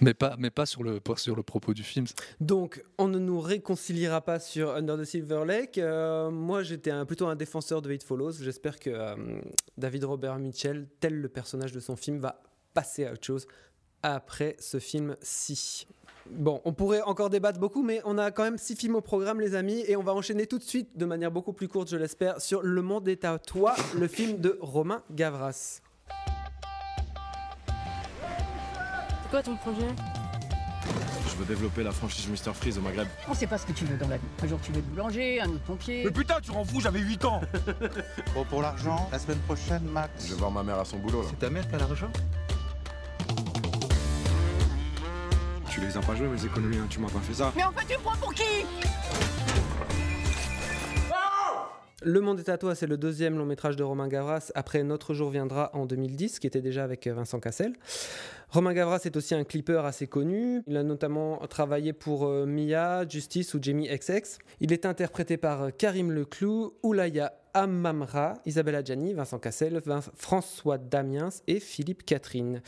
Mais 0.00 0.14
pas, 0.14 0.36
mais 0.38 0.50
pas 0.50 0.66
sur, 0.66 0.82
le, 0.82 1.00
sur 1.16 1.36
le 1.36 1.42
propos 1.42 1.74
du 1.74 1.82
film. 1.82 2.06
Donc, 2.40 2.82
on 2.98 3.08
ne 3.08 3.18
nous 3.18 3.40
réconciliera 3.40 4.20
pas 4.20 4.40
sur 4.40 4.70
Under 4.70 4.96
the 4.98 5.04
Silver 5.04 5.44
Lake. 5.46 5.78
Euh, 5.78 6.30
moi, 6.30 6.62
j'étais 6.62 6.92
plutôt 7.04 7.26
un 7.26 7.36
défenseur 7.36 7.82
de 7.82 7.92
It 7.92 8.02
Follows. 8.02 8.32
J'espère 8.40 8.78
que 8.78 8.90
euh, 8.90 9.40
David 9.76 10.04
Robert 10.04 10.38
Mitchell, 10.38 10.88
tel 11.00 11.20
le 11.20 11.28
personnage 11.28 11.72
de 11.72 11.80
son 11.80 11.96
film, 11.96 12.18
va 12.18 12.40
passer 12.74 13.06
à 13.06 13.12
autre 13.12 13.24
chose 13.24 13.46
après 14.02 14.56
ce 14.58 14.78
film-ci. 14.78 15.86
Bon, 16.30 16.60
on 16.64 16.72
pourrait 16.72 17.02
encore 17.02 17.28
débattre 17.28 17.58
beaucoup, 17.58 17.82
mais 17.82 18.00
on 18.04 18.16
a 18.16 18.30
quand 18.30 18.44
même 18.44 18.58
six 18.58 18.76
films 18.76 18.94
au 18.94 19.00
programme, 19.00 19.40
les 19.40 19.54
amis, 19.54 19.82
et 19.88 19.96
on 19.96 20.02
va 20.02 20.14
enchaîner 20.14 20.46
tout 20.46 20.58
de 20.58 20.62
suite, 20.62 20.96
de 20.96 21.04
manière 21.04 21.32
beaucoup 21.32 21.52
plus 21.52 21.66
courte, 21.66 21.88
je 21.88 21.96
l'espère, 21.96 22.40
sur 22.40 22.62
Le 22.62 22.82
Monde 22.82 23.08
est 23.08 23.24
à 23.24 23.38
toi, 23.38 23.74
le 23.98 24.06
film 24.06 24.38
de 24.38 24.56
Romain 24.60 25.02
Gavras. 25.10 25.80
C'est 29.30 29.36
quoi 29.36 29.42
ton 29.44 29.56
projet 29.58 29.86
Je 31.28 31.36
veux 31.36 31.44
développer 31.44 31.84
la 31.84 31.92
franchise 31.92 32.26
Mr 32.26 32.52
Freeze 32.52 32.78
au 32.78 32.80
Maghreb. 32.80 33.06
On 33.28 33.34
sait 33.34 33.46
pas 33.46 33.58
ce 33.58 33.66
que 33.66 33.70
tu 33.70 33.84
veux 33.84 33.96
dans 33.96 34.08
la 34.08 34.16
vie. 34.16 34.24
Un 34.42 34.48
jour 34.48 34.58
tu 34.60 34.72
veux 34.72 34.78
être 34.78 34.88
boulanger, 34.88 35.40
un 35.40 35.48
autre 35.50 35.60
pompier. 35.60 36.02
Mais 36.04 36.10
putain, 36.10 36.40
tu 36.42 36.50
rends 36.50 36.64
fou, 36.64 36.80
j'avais 36.80 36.98
8 36.98 37.24
ans 37.26 37.40
Bon, 38.34 38.44
pour 38.46 38.60
l'argent, 38.60 39.08
la 39.12 39.20
semaine 39.20 39.38
prochaine, 39.38 39.84
Max. 39.84 40.26
Je 40.26 40.34
vais 40.34 40.40
voir 40.40 40.50
ma 40.50 40.64
mère 40.64 40.80
à 40.80 40.84
son 40.84 40.96
boulot 40.98 41.22
là. 41.22 41.28
C'est 41.30 41.38
ta 41.38 41.48
mère 41.48 41.68
qui 41.68 41.76
a 41.76 41.78
l'argent 41.78 42.10
Tu 45.70 45.80
les 45.80 45.96
as 45.96 46.00
pas 46.00 46.16
joués 46.16 46.26
mes 46.26 46.44
économies, 46.44 46.78
hein, 46.78 46.86
tu 46.90 46.98
m'as 46.98 47.08
pas 47.08 47.20
fait 47.20 47.34
ça. 47.34 47.52
Mais 47.54 47.62
en 47.62 47.70
fait 47.70 47.86
tu 47.86 47.96
me 47.96 48.02
prends 48.02 48.16
pour 48.16 48.34
qui 48.34 48.42
Le 52.02 52.20
Monde 52.22 52.40
est 52.40 52.48
à 52.48 52.56
toi, 52.56 52.74
c'est 52.74 52.86
le 52.86 52.96
deuxième 52.96 53.36
long 53.36 53.44
métrage 53.44 53.76
de 53.76 53.84
Romain 53.84 54.08
Gavras 54.08 54.50
après 54.54 54.82
Notre 54.82 55.12
jour 55.12 55.28
viendra 55.28 55.70
en 55.74 55.84
2010, 55.84 56.38
qui 56.38 56.46
était 56.46 56.62
déjà 56.62 56.82
avec 56.82 57.06
euh, 57.06 57.12
Vincent 57.12 57.40
Cassel. 57.40 57.74
Romain 58.52 58.74
Gavras 58.74 59.02
est 59.04 59.16
aussi 59.16 59.36
un 59.36 59.44
clipper 59.44 59.86
assez 59.86 60.08
connu. 60.08 60.64
Il 60.66 60.76
a 60.76 60.82
notamment 60.82 61.38
travaillé 61.46 61.92
pour 61.92 62.26
euh, 62.26 62.46
Mia, 62.46 63.08
Justice 63.08 63.54
ou 63.54 63.60
Jamie 63.62 63.86
XX. 63.86 64.38
Il 64.58 64.72
est 64.72 64.86
interprété 64.86 65.36
par 65.36 65.62
euh, 65.62 65.70
Karim 65.70 66.10
Leclou, 66.10 66.74
Oulaya 66.82 67.32
Amamra, 67.54 68.34
Isabelle 68.46 68.74
Adjani, 68.74 69.14
Vincent 69.14 69.38
Cassel, 69.38 69.80
François 70.16 70.78
Damiens 70.78 71.28
et 71.46 71.60
Philippe 71.60 72.04
Catherine. 72.04 72.60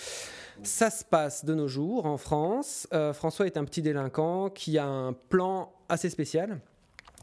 Ça 0.63 0.89
se 0.89 1.05
passe 1.05 1.45
de 1.45 1.53
nos 1.53 1.67
jours 1.67 2.07
en 2.07 2.17
France. 2.17 2.87
Euh, 2.93 3.13
François 3.13 3.47
est 3.47 3.57
un 3.57 3.65
petit 3.65 3.83
délinquant 3.83 4.51
qui 4.51 4.79
a 4.79 4.87
un 4.87 5.13
plan 5.13 5.73
assez 5.89 6.11
spécial. 6.11 6.61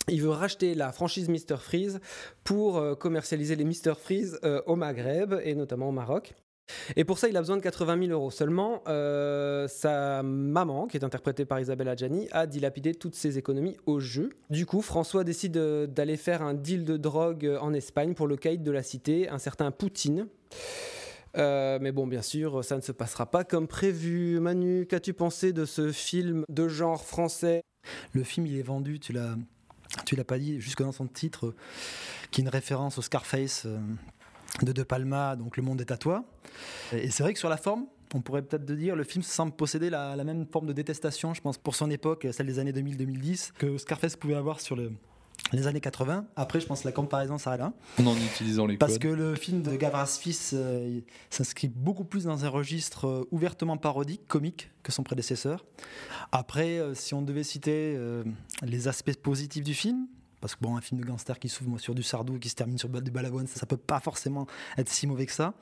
Il 0.09 0.21
veut 0.21 0.31
racheter 0.31 0.75
la 0.75 0.91
franchise 0.91 1.29
Mr 1.29 1.55
Freeze 1.57 2.01
pour 2.43 2.97
commercialiser 2.97 3.55
les 3.55 3.63
Mr 3.63 3.93
Freeze 3.95 4.39
au 4.65 4.75
Maghreb 4.75 5.35
et 5.43 5.53
notamment 5.53 5.89
au 5.89 5.91
Maroc. 5.91 6.33
Et 6.95 7.03
pour 7.03 7.17
ça, 7.17 7.27
il 7.27 7.37
a 7.37 7.41
besoin 7.41 7.57
de 7.57 7.61
80 7.61 8.07
000 8.07 8.11
euros. 8.11 8.31
Seulement, 8.31 8.81
euh, 8.87 9.67
sa 9.67 10.23
maman, 10.23 10.87
qui 10.87 10.97
est 10.97 11.03
interprétée 11.03 11.45
par 11.45 11.59
Isabelle 11.59 11.89
Adjani, 11.89 12.27
a 12.31 12.47
dilapidé 12.47 12.93
toutes 12.93 13.15
ses 13.15 13.37
économies 13.37 13.77
au 13.85 13.99
jeu. 13.99 14.29
Du 14.49 14.65
coup, 14.65 14.81
François 14.81 15.23
décide 15.23 15.57
euh, 15.57 15.87
d'aller 15.87 16.17
faire 16.17 16.41
un 16.41 16.53
deal 16.53 16.85
de 16.85 16.97
drogue 16.97 17.45
euh, 17.45 17.59
en 17.59 17.73
Espagne 17.73 18.13
pour 18.13 18.27
le 18.27 18.37
caïd 18.37 18.63
de 18.63 18.71
la 18.71 18.83
cité, 18.83 19.29
un 19.29 19.39
certain 19.39 19.71
Poutine. 19.71 20.27
Mais 21.35 21.91
bon, 21.91 22.07
bien 22.07 22.21
sûr, 22.21 22.65
ça 22.65 22.75
ne 22.75 22.81
se 22.81 22.91
passera 22.91 23.29
pas 23.29 23.43
comme 23.43 23.67
prévu. 23.67 24.39
Manu, 24.39 24.85
qu'as-tu 24.87 25.13
pensé 25.13 25.53
de 25.53 25.63
ce 25.63 25.91
film 25.91 26.43
de 26.49 26.67
genre 26.67 27.05
français? 27.05 27.61
Le 28.13 28.23
film, 28.23 28.45
il 28.45 28.57
est 28.57 28.63
vendu, 28.63 28.99
tu 28.99 29.13
l'as, 29.13 29.37
pas 30.25 30.37
dit, 30.37 30.59
jusque 30.59 30.81
dans 30.81 30.91
son 30.91 31.07
titre, 31.07 31.53
qui 32.31 32.41
est 32.41 32.43
une 32.43 32.49
référence 32.49 32.97
au 32.97 33.01
Scarface 33.01 33.67
de 34.63 34.71
De 34.71 34.83
Palma, 34.83 35.35
donc 35.35 35.57
Le 35.57 35.63
Monde 35.63 35.81
est 35.81 35.91
à 35.91 35.97
toi. 35.97 36.23
Et 36.93 37.09
c'est 37.11 37.23
vrai 37.23 37.33
que 37.33 37.39
sur 37.39 37.49
la 37.49 37.57
forme, 37.57 37.85
on 38.13 38.21
pourrait 38.21 38.41
peut-être 38.41 38.65
dire, 38.65 38.95
le 38.95 39.03
film 39.03 39.23
semble 39.23 39.51
posséder 39.51 39.89
la, 39.89 40.15
la 40.15 40.23
même 40.23 40.45
forme 40.51 40.65
de 40.67 40.73
détestation, 40.73 41.33
je 41.33 41.41
pense, 41.41 41.57
pour 41.57 41.75
son 41.75 41.89
époque, 41.91 42.27
celle 42.31 42.47
des 42.47 42.59
années 42.59 42.71
2000-2010, 42.73 43.51
que 43.57 43.77
Scarface 43.77 44.15
pouvait 44.15 44.33
avoir 44.35 44.59
sur 44.59 44.75
le- 44.75 44.91
les 45.53 45.67
années 45.67 45.79
80. 45.79 46.25
Après, 46.35 46.59
je 46.59 46.65
pense 46.67 46.81
que 46.81 46.87
la 46.87 46.91
comparaison 46.91 47.37
s'arrête 47.37 47.61
là. 47.61 47.71
En 48.03 48.15
utilisant 48.17 48.65
les 48.65 48.77
Parce 48.77 48.93
codes. 48.93 49.01
que 49.03 49.07
le 49.07 49.35
film 49.35 49.61
de 49.61 49.75
Gavras 49.75 50.17
Fils 50.19 50.51
euh, 50.53 50.99
s'inscrit 51.29 51.69
beaucoup 51.69 52.03
plus 52.03 52.25
dans 52.25 52.43
un 52.45 52.49
registre 52.49 53.05
euh, 53.07 53.27
ouvertement 53.31 53.77
parodique, 53.77 54.27
comique, 54.27 54.69
que 54.83 54.91
son 54.91 55.03
prédécesseur. 55.03 55.65
Après, 56.31 56.79
euh, 56.79 56.93
si 56.93 57.13
on 57.13 57.21
devait 57.21 57.43
citer 57.43 57.97
les 58.63 58.87
aspects 58.87 59.15
positifs 59.15 59.63
du 59.63 59.73
film, 59.73 60.07
parce 60.41 60.55
que 60.55 60.61
bon, 60.61 60.77
un 60.77 60.81
film 60.81 61.01
de 61.01 61.05
gangster 61.05 61.37
qui 61.39 61.49
s'ouvre 61.49 61.77
sur 61.79 61.95
du 61.95 62.03
sardou 62.03 62.37
et 62.37 62.39
qui 62.39 62.49
se 62.49 62.55
termine 62.55 62.77
sur 62.77 62.89
du 62.89 63.11
balavoine, 63.11 63.47
ça, 63.47 63.59
ça 63.59 63.65
peut 63.65 63.77
pas 63.77 63.99
forcément 63.99 64.47
être 64.77 64.89
si 64.89 65.07
mauvais 65.07 65.25
que 65.25 65.31
ça. 65.31 65.53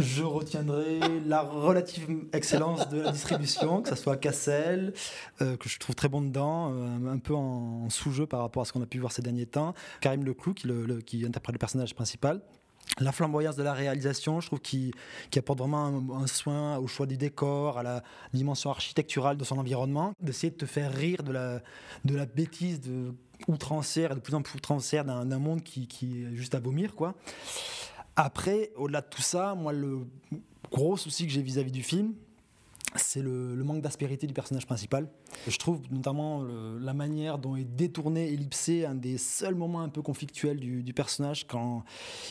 Je 0.00 0.22
retiendrai 0.22 1.00
la 1.26 1.40
relative 1.40 2.26
excellence 2.32 2.88
de 2.88 3.00
la 3.00 3.12
distribution, 3.12 3.82
que 3.82 3.88
ça 3.88 3.96
soit 3.96 4.16
Cassel, 4.16 4.92
euh, 5.40 5.56
que 5.56 5.68
je 5.68 5.78
trouve 5.78 5.94
très 5.94 6.08
bon 6.08 6.22
dedans, 6.22 6.72
euh, 6.72 7.12
un 7.12 7.18
peu 7.18 7.34
en, 7.34 7.88
sous-jeu 7.90 8.26
par 8.26 8.40
rapport 8.40 8.62
à 8.62 8.64
ce 8.64 8.72
qu'on 8.72 8.82
a 8.82 8.86
pu 8.86 8.98
voir 8.98 9.12
ces 9.12 9.22
derniers 9.22 9.46
temps. 9.46 9.74
Karim 10.00 10.24
Leclou, 10.24 10.54
qui, 10.54 11.24
interprète 11.24 11.54
le 11.54 11.58
personnage 11.58 11.94
principal. 11.94 12.40
La 13.00 13.12
flamboyance 13.12 13.56
de 13.56 13.62
la 13.62 13.72
réalisation, 13.72 14.40
je 14.40 14.46
trouve 14.46 14.60
qu'il 14.60 14.92
apporte 15.36 15.58
vraiment 15.58 15.86
un, 15.86 16.22
un 16.22 16.26
soin 16.26 16.76
au 16.76 16.86
choix 16.86 17.06
du 17.06 17.16
décor, 17.16 17.78
à 17.78 17.82
la 17.82 18.02
dimension 18.34 18.70
architecturale 18.70 19.36
de 19.38 19.44
son 19.44 19.58
environnement, 19.58 20.12
d'essayer 20.20 20.50
de 20.50 20.56
te 20.56 20.66
faire 20.66 20.92
rire 20.92 21.22
de 21.22 21.32
la, 21.32 21.62
de 22.04 22.14
la 22.14 22.26
bêtise 22.26 22.80
de 22.80 23.14
outrancière 23.48 24.14
de 24.14 24.20
plus 24.20 24.34
en 24.34 24.42
plus 24.42 24.56
outrancière 24.56 25.04
d'un 25.04 25.38
monde 25.38 25.62
qui, 25.62 25.86
qui 25.86 26.22
est 26.22 26.34
juste 26.34 26.54
à 26.54 26.60
vomir, 26.60 26.94
quoi. 26.94 27.14
Après, 28.16 28.70
au-delà 28.76 29.00
de 29.00 29.08
tout 29.08 29.22
ça, 29.22 29.54
moi, 29.54 29.72
le 29.72 30.06
gros 30.70 30.96
souci 30.96 31.26
que 31.26 31.32
j'ai 31.32 31.42
vis-à-vis 31.42 31.72
du 31.72 31.82
film, 31.82 32.14
c'est 32.96 33.22
le, 33.22 33.56
le 33.56 33.64
manque 33.64 33.82
d'aspérité 33.82 34.26
du 34.26 34.34
personnage 34.34 34.66
principal. 34.66 35.08
Je 35.48 35.56
trouve 35.56 35.80
notamment 35.90 36.44
la 36.80 36.94
manière 36.94 37.38
dont 37.38 37.56
est 37.56 37.64
détourné, 37.64 38.32
ellipsé 38.32 38.86
un 38.86 38.94
des 38.94 39.18
seuls 39.18 39.56
moments 39.56 39.80
un 39.80 39.88
peu 39.88 40.00
conflictuels 40.00 40.60
du, 40.60 40.82
du 40.84 40.94
personnage 40.94 41.46
quand 41.48 41.84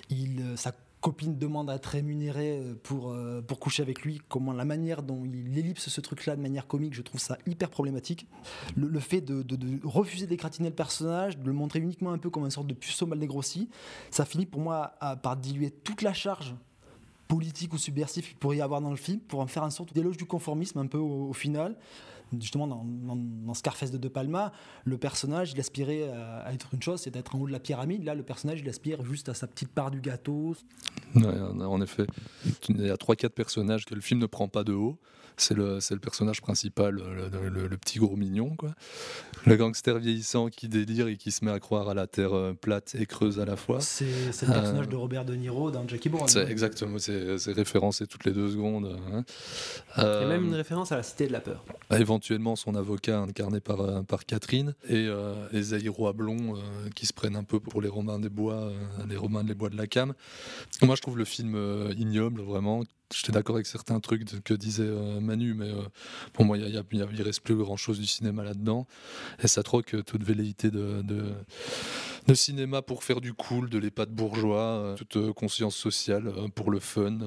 il, 0.09 0.41
euh, 0.41 0.55
sa 0.55 0.71
copine 1.03 1.37
demande 1.37 1.69
à 1.69 1.75
être 1.75 1.85
rémunérée 1.87 2.59
euh, 2.59 2.75
pour, 2.81 3.11
euh, 3.11 3.41
pour 3.41 3.59
coucher 3.59 3.83
avec 3.83 4.03
lui. 4.03 4.21
Comment 4.29 4.53
la 4.53 4.63
manière 4.63 5.03
dont 5.03 5.23
il 5.25 5.57
ellipse 5.57 5.89
ce 5.89 6.01
truc-là 6.01 6.37
de 6.37 6.41
manière 6.41 6.65
comique, 6.65 6.93
je 6.93 7.01
trouve 7.01 7.19
ça 7.19 7.37
hyper 7.45 7.69
problématique. 7.69 8.25
Le, 8.77 8.99
fait 8.99 9.19
de, 9.19 9.45
refuser 9.83 10.27
d'écratiner 10.27 10.69
le 10.69 10.75
personnage, 10.75 11.37
de 11.37 11.45
le 11.45 11.53
montrer 11.53 11.79
uniquement 11.79 12.11
un 12.11 12.17
peu 12.17 12.29
comme 12.29 12.45
une 12.45 12.51
sorte 12.51 12.67
de 12.67 12.73
puceau 12.73 13.05
mal 13.05 13.19
dégrossi, 13.19 13.69
ça 14.11 14.23
finit 14.23 14.45
pour 14.45 14.61
moi 14.61 14.93
par 15.21 15.35
diluer 15.35 15.71
toute 15.71 16.01
la 16.01 16.13
charge 16.13 16.55
politique 17.27 17.73
ou 17.73 17.77
subversif 17.77 18.29
qu'il 18.29 18.37
pourrait 18.37 18.57
y 18.57 18.61
avoir 18.61 18.79
dans 18.79 18.91
le 18.91 18.95
film 18.95 19.19
pour 19.19 19.41
en 19.41 19.47
faire 19.47 19.63
une 19.63 19.71
sorte 19.71 19.93
d'éloge 19.93 20.17
du 20.17 20.25
conformisme 20.25 20.79
un 20.79 20.87
peu 20.87 20.97
au 20.97 21.33
final. 21.33 21.75
Justement, 22.39 22.67
dans, 22.67 23.53
Scarface 23.53 23.91
de 23.91 23.97
De 23.97 24.07
Palma, 24.07 24.51
le 24.83 24.97
personnage, 24.97 25.53
il 25.53 25.59
aspirait 25.59 26.09
à, 26.09 26.51
être 26.53 26.69
une 26.73 26.81
chose, 26.81 27.01
c'est 27.01 27.11
d'être 27.11 27.35
en 27.35 27.39
haut 27.39 27.47
de 27.47 27.51
la 27.51 27.59
pyramide. 27.59 28.03
Là, 28.03 28.15
le 28.15 28.23
personnage, 28.23 28.61
il 28.61 28.69
aspire 28.69 29.03
juste 29.05 29.29
à 29.29 29.33
sa 29.33 29.47
petite 29.47 29.69
part 29.69 29.91
du 29.91 30.01
gâteau. 30.01 30.55
En 31.15 31.81
effet, 31.81 32.07
il 32.69 32.81
y 32.81 32.89
a 32.89 32.95
3-4 32.95 33.29
personnages 33.29 33.85
que 33.85 33.95
le 33.95 34.01
film 34.01 34.19
ne 34.19 34.25
prend 34.25 34.47
pas 34.47 34.63
de 34.63 34.73
haut. 34.73 34.97
C'est 35.37 35.55
le, 35.55 35.79
personnage 35.99 36.41
principal, 36.41 36.95
le, 36.95 37.49
le- 37.49 37.67
le 37.67 37.77
petit 37.77 37.99
gros 37.99 38.15
mignon. 38.15 38.55
Quoi. 38.55 38.73
Le 39.45 39.55
gangster 39.55 39.97
vieillissant 39.97 40.47
qui 40.49 40.67
délire 40.67 41.07
et 41.07 41.17
qui 41.17 41.31
se 41.31 41.43
met 41.43 41.51
à 41.51 41.59
croire 41.59 41.89
à 41.89 41.93
la 41.93 42.07
terre 42.07 42.33
euh, 42.33 42.53
plate 42.53 42.95
et 42.99 43.05
creuse 43.05 43.39
à 43.39 43.45
la 43.45 43.55
fois. 43.55 43.79
C'est 43.81 44.05
le 44.05 44.51
Euh, 44.51 44.53
personnage 44.53 44.89
de 44.89 44.95
Robert 44.95 45.25
De 45.25 45.35
Niro 45.35 45.71
dans 45.71 45.87
Jackie 45.87 46.09
Brown. 46.09 46.27
C'est 46.27 46.43
Ouais. 46.45 46.51
exactement, 46.51 46.97
c'est 46.99 47.51
référencé 47.53 48.07
toutes 48.07 48.25
les 48.25 48.31
deux 48.31 48.51
secondes. 48.51 48.97
hein. 49.13 49.23
Il 49.97 50.01
y 50.01 50.03
a 50.03 50.07
Euh, 50.07 50.29
même 50.29 50.45
une 50.45 50.55
référence 50.55 50.91
à 50.91 50.97
la 50.97 51.03
Cité 51.03 51.27
de 51.27 51.31
la 51.33 51.41
Peur. 51.41 51.63
éventuellement 51.91 52.55
son 52.55 52.75
avocat 52.75 53.19
incarné 53.19 53.59
par, 53.59 53.81
euh, 53.81 54.01
par 54.03 54.25
Catherine 54.25 54.73
et 54.87 55.07
euh, 55.07 55.33
les 55.51 55.73
euh, 56.55 56.89
qui 56.95 57.05
se 57.05 57.13
prennent 57.13 57.35
un 57.35 57.43
peu 57.43 57.59
pour 57.59 57.81
les 57.81 57.89
Romains 57.89 58.19
des 58.19 58.29
Bois, 58.29 58.55
euh, 58.55 58.73
les 59.09 59.17
Romains 59.17 59.43
des 59.43 59.53
Bois 59.55 59.69
de 59.69 59.77
la 59.77 59.87
Cam. 59.87 60.13
Moi 60.81 60.95
je 60.95 61.01
trouve 61.01 61.17
le 61.17 61.25
film 61.25 61.55
euh, 61.55 61.93
ignoble 61.97 62.41
vraiment. 62.41 62.83
J'étais 63.13 63.31
d'accord 63.31 63.55
avec 63.55 63.67
certains 63.67 63.99
trucs 63.99 64.43
que 64.43 64.53
disait 64.53 64.83
euh, 64.85 65.19
Manu, 65.19 65.53
mais 65.53 65.69
euh, 65.69 65.81
pour 66.33 66.45
moi 66.45 66.57
il 66.57 66.83
il 66.91 67.21
reste 67.21 67.41
plus 67.41 67.55
grand 67.55 67.77
chose 67.77 67.99
du 67.99 68.07
cinéma 68.07 68.43
là-dedans. 68.43 68.87
Et 69.43 69.47
ça 69.47 69.63
troque 69.63 69.93
euh, 69.93 70.03
toute 70.03 70.23
velléité 70.23 70.71
de, 70.71 71.03
de 72.27 72.33
cinéma 72.33 72.81
pour 72.81 73.03
faire 73.03 73.21
du 73.21 73.33
cool, 73.33 73.69
de 73.69 73.77
l'EHPAD 73.77 74.09
bourgeois, 74.09 74.59
euh, 74.61 74.95
toute 74.95 75.17
euh, 75.17 75.33
conscience 75.33 75.75
sociale 75.75 76.27
euh, 76.27 76.47
pour 76.53 76.71
le 76.71 76.79
fun. 76.79 77.17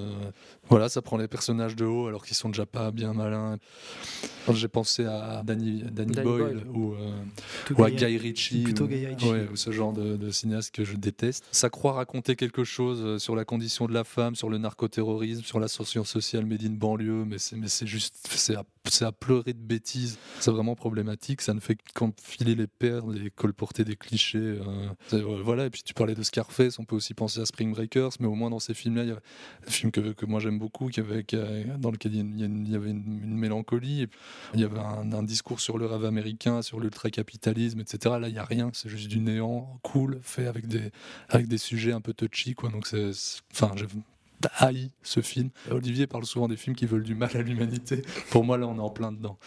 Voilà, 0.69 0.89
ça 0.89 1.03
prend 1.03 1.17
les 1.17 1.29
personnages 1.29 1.77
de 1.77 1.85
haut 1.85 2.07
alors 2.07 2.25
qu'ils 2.25 2.37
sont 2.37 2.49
déjà 2.49 2.67
pas 2.67 2.91
bien 2.91 3.13
malins. 3.13 3.59
J'ai 4.53 4.69
pensé 4.69 5.05
à 5.05 5.43
Danny, 5.45 5.83
Danny, 5.91 6.13
Danny 6.13 6.29
Boyle, 6.29 6.65
Boyle. 6.65 6.67
ou, 7.77 7.83
à 7.83 7.91
Guy- 7.91 8.17
Ritchie. 8.17 8.63
plutôt 8.63 8.85
ou, 8.85 8.89
Guy 8.89 9.07
Ritchie. 9.07 9.29
ouais, 9.29 9.49
ou 9.53 9.57
ce 9.57 9.73
genre 9.73 9.93
de, 9.93 10.17
de 10.17 10.31
cinéaste 10.31 10.73
que 10.73 10.85
je 10.85 10.95
déteste. 10.97 11.45
Ça 11.51 11.69
croit 11.69 11.93
raconter 11.93 12.37
quelque 12.37 12.63
chose 12.65 13.21
sur 13.21 13.35
la 13.35 13.45
condition 13.45 13.87
de 13.87 13.93
la 13.93 14.05
femme, 14.05 14.37
sur 14.37 14.49
le 14.49 14.59
narcoterrorisme, 14.59 15.43
sur 15.43 15.59
l'ascension 15.59 16.05
sociale 16.05 16.47
made 16.47 16.63
in 16.65 16.71
banlieue, 16.71 17.25
mais 17.25 17.39
c'est 17.39 17.87
juste, 17.87 18.29
c'est 18.31 18.55
à, 18.55 19.13
pleurer 19.13 19.53
de 19.53 19.59
bêtises. 19.59 20.19
C'est 20.39 20.51
vraiment 20.53 20.77
problématique. 20.77 21.41
Ça 21.43 21.53
ne 21.55 21.61
fait 21.61 21.77
qu'enfiler 21.95 22.55
les 22.55 22.67
perles 22.69 23.19
et 23.27 23.31
colporter 23.31 23.85
des 23.85 23.97
clichés. 23.97 24.39
euh. 24.39 24.86
Euh, 25.13 25.43
voilà. 25.43 25.67
Et 25.67 25.71
puis 25.71 25.83
tu 25.83 25.95
parlais 25.95 26.15
de 26.15 26.23
Scarface, 26.23 26.79
on 26.79 26.85
peut 26.85 26.97
aussi 26.97 27.15
penser 27.15 27.41
à 27.41 27.47
Spring 27.47 27.73
Breakers, 27.73 28.13
mais 28.21 28.27
au 28.27 28.35
moins 28.35 28.51
dans 28.51 28.59
ces 28.59 28.75
films-là, 28.75 29.03
il 29.05 29.09
y 29.09 29.13
a 29.13 29.21
un 29.67 29.71
film 29.71 29.91
que, 29.93 30.13
que 30.13 30.27
moi 30.27 30.41
j'aime 30.41 30.59
beaucoup, 30.59 30.89
qui 30.89 31.01
dans 31.01 31.91
lequel 31.91 32.15
il 32.15 32.71
y 32.71 32.75
avait 32.75 32.91
une, 32.91 33.37
mélancolie, 33.37 34.07
il 34.55 34.61
y 34.61 34.65
avait 34.65 34.79
un, 34.79 35.23
discours 35.23 35.61
sur 35.61 35.79
le 35.79 35.87
rêve 35.87 36.05
américain, 36.05 36.63
sur 36.63 36.81
l'ultracapitalisme, 36.81 37.81
etc. 37.81 38.17
Là, 38.21 38.29
il 38.29 38.33
n'y 38.33 38.39
a 38.39 38.45
rien, 38.45 38.71
c'est 38.73 38.89
juste 38.89 39.09
du 39.09 39.21
néant, 39.21 39.79
cool, 39.83 40.21
fait 40.23 40.47
avec 40.47 40.67
des, 40.67 40.91
avec 41.29 41.49
des 41.49 41.59
sujets 41.59 41.93
un 41.93 42.01
peu 42.01 42.13
touchy, 42.13 42.55
quoi. 42.55 42.71
Donc 42.71 42.87
c'est, 42.87 43.11
enfin, 43.53 43.75
haï 44.59 44.91
ce 45.03 45.21
film. 45.21 45.51
Olivier 45.71 46.07
parle 46.07 46.25
souvent 46.27 46.49
des 46.49 46.57
films 46.57 46.77
qui 46.77 46.87
veulent 46.87 47.03
du 47.03 47.15
mal 47.15 47.31
à 47.35 47.43
l'humanité. 47.43 48.03
Pour 48.31 48.45
moi, 48.45 48.59
là, 48.59 48.67
on 48.67 48.77
est 48.77 48.81
en 48.81 48.91
plein 48.91 49.13
dedans. 49.13 49.39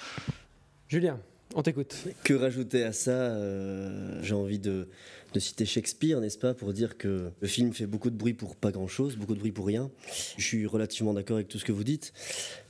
Julien, 0.87 1.19
on 1.55 1.63
t'écoute. 1.63 1.95
Que 2.23 2.33
rajouter 2.33 2.83
à 2.83 2.93
ça 2.93 3.11
euh, 3.11 4.19
J'ai 4.21 4.33
envie 4.33 4.59
de, 4.59 4.87
de 5.33 5.39
citer 5.39 5.65
Shakespeare, 5.65 6.19
n'est-ce 6.19 6.37
pas, 6.37 6.53
pour 6.53 6.73
dire 6.73 6.97
que 6.97 7.31
le 7.39 7.47
film 7.47 7.73
fait 7.73 7.87
beaucoup 7.87 8.09
de 8.09 8.15
bruit 8.15 8.33
pour 8.33 8.55
pas 8.55 8.71
grand-chose, 8.71 9.17
beaucoup 9.17 9.33
de 9.33 9.39
bruit 9.39 9.51
pour 9.51 9.65
rien. 9.65 9.89
Je 10.37 10.43
suis 10.43 10.65
relativement 10.65 11.13
d'accord 11.13 11.37
avec 11.37 11.47
tout 11.47 11.59
ce 11.59 11.65
que 11.65 11.71
vous 11.71 11.83
dites. 11.83 12.13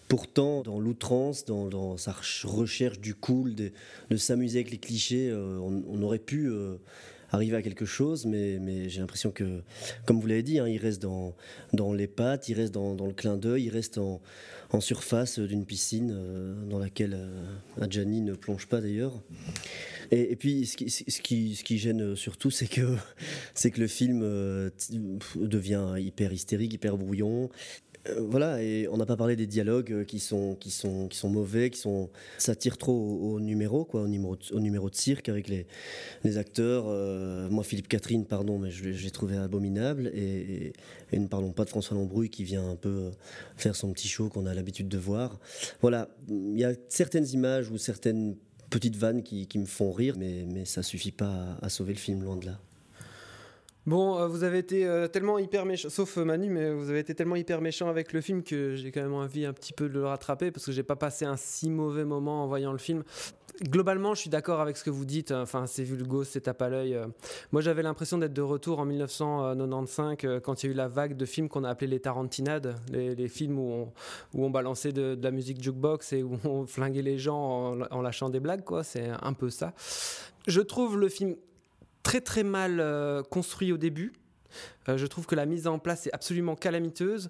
Pourtant, 0.08 0.64
dans 0.64 0.80
l'outrance, 0.80 1.46
dans, 1.46 1.68
dans, 1.68 1.98
sa 1.98 2.16
recherche 2.44 3.00
du 3.00 3.14
cool, 3.14 3.54
de, 3.54 3.72
s'amuser 4.18 4.60
avec 4.60 4.72
les 4.72 4.80
clichés, 4.80 5.32
on, 5.32 5.84
on, 5.88 6.02
aurait 6.02 6.18
pu 6.18 6.52
arriver 7.32 7.58
à 7.58 7.62
quelque 7.62 7.86
chose, 7.86 8.26
mais, 8.26 8.58
mais 8.60 8.90
j'ai 8.90 9.02
l'impression 9.02 9.32
que, 9.32 9.62
comme 10.06 10.20
vous 10.20 10.28
l'avez 10.28 10.44
dit, 10.44 10.60
hein, 10.60 10.68
il 10.68 10.78
reste 10.78 11.02
dans, 11.02 11.36
dans 11.74 11.94
les 11.94 12.08
pattes, 12.08 12.50
il 12.50 12.56
reste 12.56 12.74
dans, 12.74 12.96
dans 12.96 13.06
le 13.06 13.14
clin 13.14 13.38
d'œil, 13.38 13.66
il 13.66 13.70
reste 13.70 13.98
en, 13.98 14.22
en 14.72 14.82
surface 14.82 15.40
d'une 15.40 15.66
piscine 15.66 16.12
euh, 16.14 16.54
dans 16.70 16.80
laquelle 16.80 17.16
euh, 17.16 17.82
Adjani 17.82 18.22
ne 18.22 18.34
plonge 18.34 18.68
pas 18.68 18.82
d'ailleurs. 18.82 19.14
Et, 20.12 20.36
puis, 20.36 20.66
ce 20.66 21.22
qui, 21.22 21.78
gêne 21.78 22.16
surtout, 22.16 22.52
c'est 22.52 22.68
que, 22.68 22.96
c'est 23.54 23.72
que 23.72 23.80
le 23.80 23.88
film 23.88 24.22
euh, 24.24 24.70
devient 25.36 25.96
hyper 25.98 26.34
hystérique, 26.34 26.74
hyper 26.74 26.98
brouillon. 26.98 27.50
Euh, 28.08 28.22
voilà, 28.30 28.62
et 28.64 28.88
on 28.88 28.98
n'a 28.98 29.06
pas 29.06 29.18
parlé 29.18 29.36
des 29.36 29.48
dialogues 29.48 29.92
euh, 29.92 30.04
qui 30.04 30.20
sont, 30.20 30.56
qui 30.56 30.72
sont, 30.72 31.08
qui 31.08 31.18
sont 31.18 31.30
mauvais, 31.30 31.70
qui 31.70 31.80
sont, 31.80 32.10
ça 32.38 32.56
tire 32.56 32.78
trop 32.78 32.94
au, 32.94 33.40
numéro, 33.40 33.84
quoi, 33.84 34.02
au 34.02 34.08
numéro, 34.08 34.36
de, 34.36 34.56
au 34.56 34.90
de 34.90 34.96
cirque 34.96 35.30
avec 35.30 35.48
les, 35.48 35.68
les 36.24 36.38
acteurs. 36.38 36.86
Euh, 36.88 37.50
moi, 37.50 37.64
Philippe 37.64 37.88
Catherine, 37.88 38.26
pardon, 38.26 38.58
mais 38.58 38.72
je, 38.72 38.90
l'ai 38.90 39.12
trouvé 39.12 39.38
abominable. 39.38 40.12
Et, 40.14 40.74
et, 41.12 41.20
ne 41.20 41.28
parlons 41.28 41.52
pas 41.52 41.66
de 41.66 41.70
François 41.70 41.98
Lambrouille 41.98 42.30
qui 42.30 42.44
vient 42.44 42.70
un 42.70 42.76
peu 42.76 43.12
faire 43.58 43.76
son 43.76 43.92
petit 43.92 44.08
show 44.08 44.30
qu'on 44.30 44.46
a 44.46 44.54
l'habitude 44.54 44.88
de 44.88 44.98
voir. 44.98 45.40
Voilà, 45.82 46.10
il 46.30 46.58
y 46.58 46.64
a 46.64 46.74
certaines 46.88 47.28
images 47.28 47.70
ou 47.70 47.78
certaines 47.78 48.36
petites 48.70 48.96
vannes 48.96 49.24
qui, 49.24 49.48
me 49.56 49.66
font 49.66 49.92
rire, 49.92 50.16
mais, 50.18 50.66
ça 50.66 50.84
suffit 50.84 51.12
pas 51.12 51.58
à 51.62 51.70
sauver 51.70 51.94
le 51.94 52.00
film, 52.00 52.24
loin 52.24 52.38
de 52.38 52.46
là. 52.46 52.60
Bon, 53.86 54.20
euh, 54.20 54.28
vous 54.28 54.44
avez 54.44 54.58
été 54.58 54.86
euh, 54.86 55.08
tellement 55.08 55.40
hyper 55.40 55.66
méchant, 55.66 55.90
sauf 55.90 56.18
euh, 56.18 56.26
Manu, 56.26 56.50
mais 56.50 56.72
vous 56.74 56.90
avez 56.90 57.00
été 57.00 57.16
tellement 57.16 57.38
hyper 57.38 57.62
méchant 57.62 57.88
avec 57.88 58.12
le 58.12 58.20
film 58.20 58.44
que 58.44 58.76
j'ai 58.76 58.92
quand 58.92 59.02
même 59.02 59.14
envie 59.14 59.46
un 59.46 59.54
petit 59.54 59.72
peu 59.72 59.88
de 59.88 59.94
le 59.94 60.06
rattraper 60.06 60.52
parce 60.52 60.66
que 60.66 60.74
j'ai 60.74 60.84
pas 60.84 60.98
passé 60.98 61.24
un 61.24 61.38
si 61.38 61.70
mauvais 61.70 62.04
moment 62.04 62.44
en 62.44 62.48
voyant 62.48 62.74
le 62.74 62.78
film. 62.78 63.04
Globalement, 63.64 64.14
je 64.16 64.22
suis 64.22 64.30
d'accord 64.30 64.60
avec 64.60 64.78
ce 64.78 64.84
que 64.84 64.90
vous 64.90 65.06
dites. 65.06 65.32
Enfin, 65.32 65.66
c'est 65.66 65.84
vulgo, 65.84 66.24
c'est 66.24 66.42
tape 66.42 66.62
à 66.62 66.70
l'œil. 66.70 66.98
Moi, 67.52 67.62
j'avais 67.62 67.82
l'impression 67.82 68.18
d'être 68.18 68.32
de 68.34 68.42
retour 68.42 68.80
en 68.80 68.86
1995 68.86 70.40
quand 70.44 70.64
il 70.64 70.68
y 70.68 70.70
a 70.70 70.72
eu 70.72 70.76
la 70.76 70.88
vague 70.88 71.18
de 71.18 71.26
films 71.26 71.50
qu'on 71.50 71.66
a 71.66 71.70
appelé 71.70 71.88
les 71.88 72.00
Tarantinades, 72.00 72.76
les, 72.92 73.28
films 73.28 73.60
où 73.60 73.72
on, 73.72 73.92
où 74.34 74.46
on 74.46 74.50
balançait 74.50 74.94
de, 74.94 75.18
la 75.22 75.32
musique 75.32 75.62
jukebox 75.62 76.14
et 76.14 76.24
où 76.24 76.38
on 76.46 76.66
flinguait 76.68 77.02
les 77.02 77.18
gens 77.18 77.74
en, 77.74 77.82
en 77.82 78.02
lâchant 78.02 78.30
des 78.30 78.40
blagues, 78.40 78.64
quoi. 78.64 78.84
C'est 78.84 79.10
un 79.22 79.34
peu 79.34 79.50
ça. 79.50 79.74
Je 80.48 80.62
trouve 80.62 80.98
le 80.98 81.10
film 81.10 81.36
très 82.04 82.22
très 82.22 82.44
mal 82.44 82.80
euh, 82.80 83.24
construit 83.24 83.72
au 83.72 83.78
début. 83.78 84.14
Euh, 84.88 84.98
je 84.98 85.06
trouve 85.06 85.26
que 85.26 85.36
la 85.36 85.46
mise 85.46 85.68
en 85.68 85.80
place 85.80 86.08
est 86.08 86.14
absolument 86.14 86.56
calamiteuse. 86.56 87.30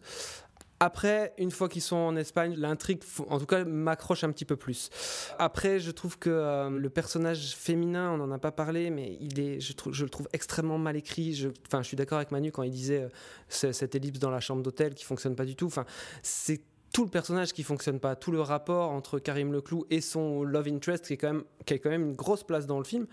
Après, 0.82 1.34
une 1.38 1.51
fois 1.51 1.67
qu'ils 1.67 1.82
sont 1.82 1.97
en 1.97 2.15
Espagne, 2.15 2.55
l'intrigue, 2.55 3.01
en 3.27 3.38
tout 3.38 3.45
cas, 3.45 3.65
m'accroche 3.65 4.23
un 4.23 4.32
petit 4.32 4.45
peu 4.45 4.55
plus. 4.55 4.89
Après, 5.38 5.82
je 5.82 5.91
trouve 5.91 6.17
que 6.17 6.29
euh, 6.29 6.69
le 6.69 6.89
personnage 6.89 7.53
féminin, 7.58 8.12
on 8.13 8.17
n'en 8.17 8.32
a 8.32 8.39
pas 8.39 8.53
parlé, 8.53 8.89
mais 8.89 9.17
il 9.19 9.41
est, 9.41 9.60
je, 9.60 9.73
le 10.03 10.10
trouve 10.10 10.29
extrêmement 10.32 10.77
mal 10.77 10.95
écrit. 10.95 11.34
Je, 11.34 11.49
je 11.49 11.84
suis 11.84 11.97
d'accord 11.97 12.19
avec 12.19 12.32
Manu 12.32 12.53
quand 12.53 12.63
il 12.63 12.71
disait 12.71 13.10
cette 13.49 13.93
ellipse 13.93 14.19
dans 14.19 14.29
la 14.29 14.39
chambre 14.39 14.63
d'hôtel 14.63 14.93
qui 14.93 15.03
fonctionne 15.03 15.36
pas 15.36 15.43
du 15.43 15.58
tout. 15.58 15.65
Enfin, 15.65 15.84
c'est 16.23 16.62
tout 16.93 17.03
le 17.03 17.10
personnage 17.10 17.53
qui 17.53 17.63
fonctionne 17.63 17.99
pas, 17.99 18.15
tout 18.15 18.32
le 18.32 18.41
rapport 18.41 18.91
entre 18.91 19.19
Karim 19.19 19.51
Leclou 19.51 19.86
et 19.89 20.01
son 20.01 20.43
love 20.43 20.67
interest 20.67 21.05
qui 21.05 21.13
est 21.13 21.17
quand 21.17 21.34
même, 21.34 21.43
qui 21.65 21.73
a 21.73 21.77
quand 21.77 21.89
même 21.89 22.03
une 22.03 22.15
grosse 22.15 22.43
place 22.43 22.65
dans 22.65 22.77
le 22.77 22.84
film 22.84 23.05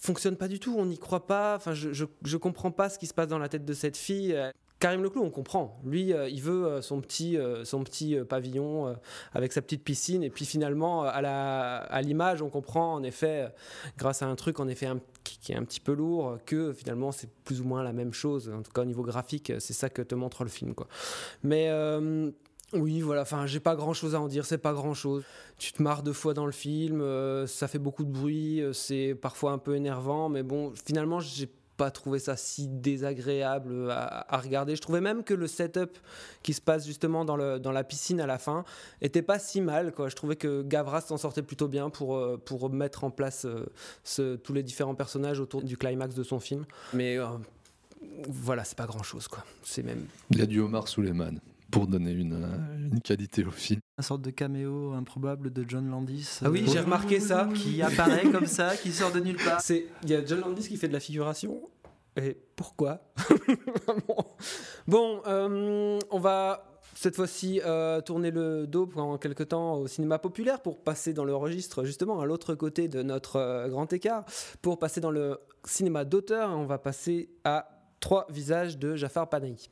fonctionne 0.00 0.36
pas 0.36 0.48
du 0.48 0.58
tout, 0.58 0.74
on 0.76 0.86
n'y 0.86 0.98
croit 0.98 1.26
pas. 1.26 1.54
Enfin, 1.56 1.74
je, 1.74 1.90
je, 1.92 2.36
comprends 2.36 2.70
pas 2.70 2.88
ce 2.88 2.98
qui 2.98 3.06
se 3.06 3.14
passe 3.14 3.28
dans 3.28 3.38
la 3.38 3.48
tête 3.48 3.64
de 3.64 3.74
cette 3.74 3.96
fille. 3.96 4.34
Karim 4.80 5.02
Leclou, 5.02 5.22
on 5.22 5.30
comprend. 5.30 5.78
Lui, 5.84 6.14
euh, 6.14 6.28
il 6.30 6.40
veut 6.40 6.64
euh, 6.64 6.80
son 6.80 7.02
petit, 7.02 7.36
euh, 7.36 7.66
son 7.66 7.84
petit 7.84 8.16
pavillon 8.26 8.96
avec 9.34 9.52
sa 9.52 9.60
petite 9.60 9.84
piscine. 9.84 10.22
Et 10.22 10.30
puis 10.30 10.46
finalement, 10.46 11.04
à, 11.04 11.20
la, 11.20 11.76
à 11.76 12.00
l'image, 12.00 12.40
on 12.40 12.48
comprend 12.48 12.94
en 12.94 13.02
effet, 13.02 13.52
grâce 13.98 14.22
à 14.22 14.26
un 14.26 14.34
truc 14.36 14.58
en 14.58 14.68
effet 14.68 14.88
qui, 15.22 15.52
est 15.52 15.56
un 15.56 15.64
petit 15.64 15.80
peu 15.80 15.92
lourd, 15.92 16.38
que 16.46 16.72
finalement 16.72 17.12
c'est 17.12 17.30
plus 17.44 17.60
ou 17.60 17.64
moins 17.64 17.82
la 17.82 17.92
même 17.92 18.14
chose. 18.14 18.50
En 18.50 18.62
tout 18.62 18.72
cas, 18.72 18.80
au 18.80 18.86
niveau 18.86 19.02
graphique, 19.02 19.52
c'est 19.58 19.74
ça 19.74 19.90
que 19.90 20.00
te 20.00 20.14
montre 20.14 20.44
le 20.44 20.50
film. 20.50 20.74
Quoi. 20.74 20.88
Mais 21.42 21.70
oui, 22.72 23.00
voilà, 23.00 23.22
enfin, 23.22 23.46
j'ai 23.46 23.60
pas 23.60 23.74
grand 23.74 23.92
chose 23.92 24.14
à 24.14 24.20
en 24.20 24.28
dire, 24.28 24.44
c'est 24.44 24.58
pas 24.58 24.72
grand 24.72 24.94
chose. 24.94 25.24
Tu 25.58 25.72
te 25.72 25.82
marres 25.82 26.02
deux 26.02 26.12
fois 26.12 26.34
dans 26.34 26.46
le 26.46 26.52
film, 26.52 27.00
euh, 27.00 27.46
ça 27.46 27.66
fait 27.66 27.78
beaucoup 27.78 28.04
de 28.04 28.10
bruit, 28.10 28.60
euh, 28.60 28.72
c'est 28.72 29.16
parfois 29.20 29.52
un 29.52 29.58
peu 29.58 29.74
énervant, 29.74 30.28
mais 30.28 30.42
bon, 30.42 30.72
finalement, 30.84 31.18
j'ai 31.18 31.50
pas 31.76 31.90
trouvé 31.90 32.18
ça 32.18 32.36
si 32.36 32.68
désagréable 32.68 33.90
à, 33.90 34.36
regarder. 34.36 34.76
Je 34.76 34.82
trouvais 34.82 35.00
même 35.00 35.24
que 35.24 35.32
le 35.32 35.46
setup 35.46 35.98
qui 36.42 36.52
se 36.52 36.60
passe 36.60 36.86
justement 36.86 37.24
dans, 37.24 37.36
le, 37.36 37.58
dans 37.58 37.72
la 37.72 37.84
piscine 37.84 38.20
à 38.20 38.26
la 38.26 38.38
fin 38.38 38.64
était 39.00 39.22
pas 39.22 39.38
si 39.38 39.62
mal. 39.62 39.94
Je 39.98 40.14
trouvais 40.14 40.36
que 40.36 40.60
Gavras 40.60 41.00
s'en 41.00 41.16
sortait 41.16 41.42
plutôt 41.42 41.68
bien 41.68 41.88
pour, 41.88 42.16
euh, 42.16 42.36
pour 42.36 42.68
mettre 42.68 43.02
en 43.02 43.10
place 43.10 43.46
ce, 44.04 44.36
tous 44.36 44.52
les 44.52 44.62
différents 44.62 44.94
personnages 44.94 45.40
autour 45.40 45.62
du 45.62 45.78
climax 45.78 46.14
de 46.14 46.22
son 46.22 46.38
film. 46.38 46.66
Mais 46.92 47.16
voilà, 48.28 48.64
c'est 48.64 48.76
pas 48.76 48.86
grand 48.86 49.02
chose. 49.02 49.26
Quoi. 49.26 49.42
C'est 49.62 49.82
même... 49.82 50.04
Il 50.30 50.38
y 50.38 50.42
a 50.42 50.46
du 50.46 50.60
Omar 50.60 50.86
Suleiman 50.86 51.40
pour 51.70 51.86
donner 51.86 52.12
une, 52.12 52.44
euh, 52.44 52.88
une, 52.92 53.00
qualité 53.00 53.44
au 53.44 53.50
film. 53.50 53.80
Une 53.98 54.04
sorte 54.04 54.22
de 54.22 54.30
caméo 54.30 54.92
improbable 54.92 55.52
de 55.52 55.64
John 55.66 55.88
Landis. 55.90 56.40
Ah 56.44 56.50
oui, 56.50 56.64
j'ai 56.66 56.78
euh, 56.78 56.82
remarqué 56.82 57.20
ça. 57.20 57.48
Qui 57.54 57.82
apparaît 57.82 58.30
comme 58.30 58.46
ça, 58.46 58.76
qui 58.76 58.92
sort 58.92 59.12
de 59.12 59.20
nulle 59.20 59.36
part. 59.36 59.60
Il 59.70 60.10
y 60.10 60.14
a 60.14 60.24
John 60.24 60.40
Landis 60.40 60.68
qui 60.68 60.76
fait 60.76 60.88
de 60.88 60.92
la 60.92 61.00
figuration. 61.00 61.60
Et 62.16 62.36
pourquoi? 62.56 63.00
Bon, 64.86 65.22
euh, 65.26 65.98
on 66.10 66.18
va 66.18 66.80
cette 66.94 67.14
fois-ci 67.14 67.60
tourner 68.04 68.30
le 68.30 68.66
dos 68.66 68.86
pendant 68.86 69.18
quelques 69.18 69.48
temps 69.48 69.74
au 69.74 69.86
cinéma 69.86 70.18
populaire 70.18 70.60
pour 70.60 70.82
passer 70.82 71.12
dans 71.12 71.24
le 71.24 71.34
registre 71.34 71.84
justement 71.84 72.20
à 72.20 72.26
l'autre 72.26 72.54
côté 72.54 72.88
de 72.88 73.02
notre 73.02 73.68
grand 73.68 73.92
écart, 73.92 74.24
pour 74.62 74.78
passer 74.78 75.00
dans 75.00 75.10
le 75.10 75.38
cinéma 75.64 76.04
d'auteur. 76.04 76.50
On 76.50 76.66
va 76.66 76.78
passer 76.78 77.30
à 77.44 77.80
Trois 78.00 78.26
visages 78.30 78.78
de 78.78 78.96
Jafar 78.96 79.28
Panahi. 79.28 79.68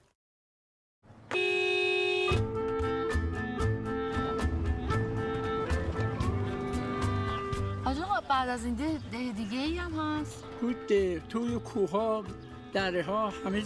بعد 8.39 8.49
از 8.49 8.65
این 8.65 8.75
ده, 8.75 8.99
ده 9.13 9.33
دیگه 9.33 9.59
ای 9.59 9.79
هم 9.79 9.93
هست 9.93 10.45
تو 10.61 10.73
ده 10.89 11.23
توی 11.29 11.59
کوها 11.59 12.25
دره 12.73 13.03
ها 13.03 13.31
همه 13.31 13.63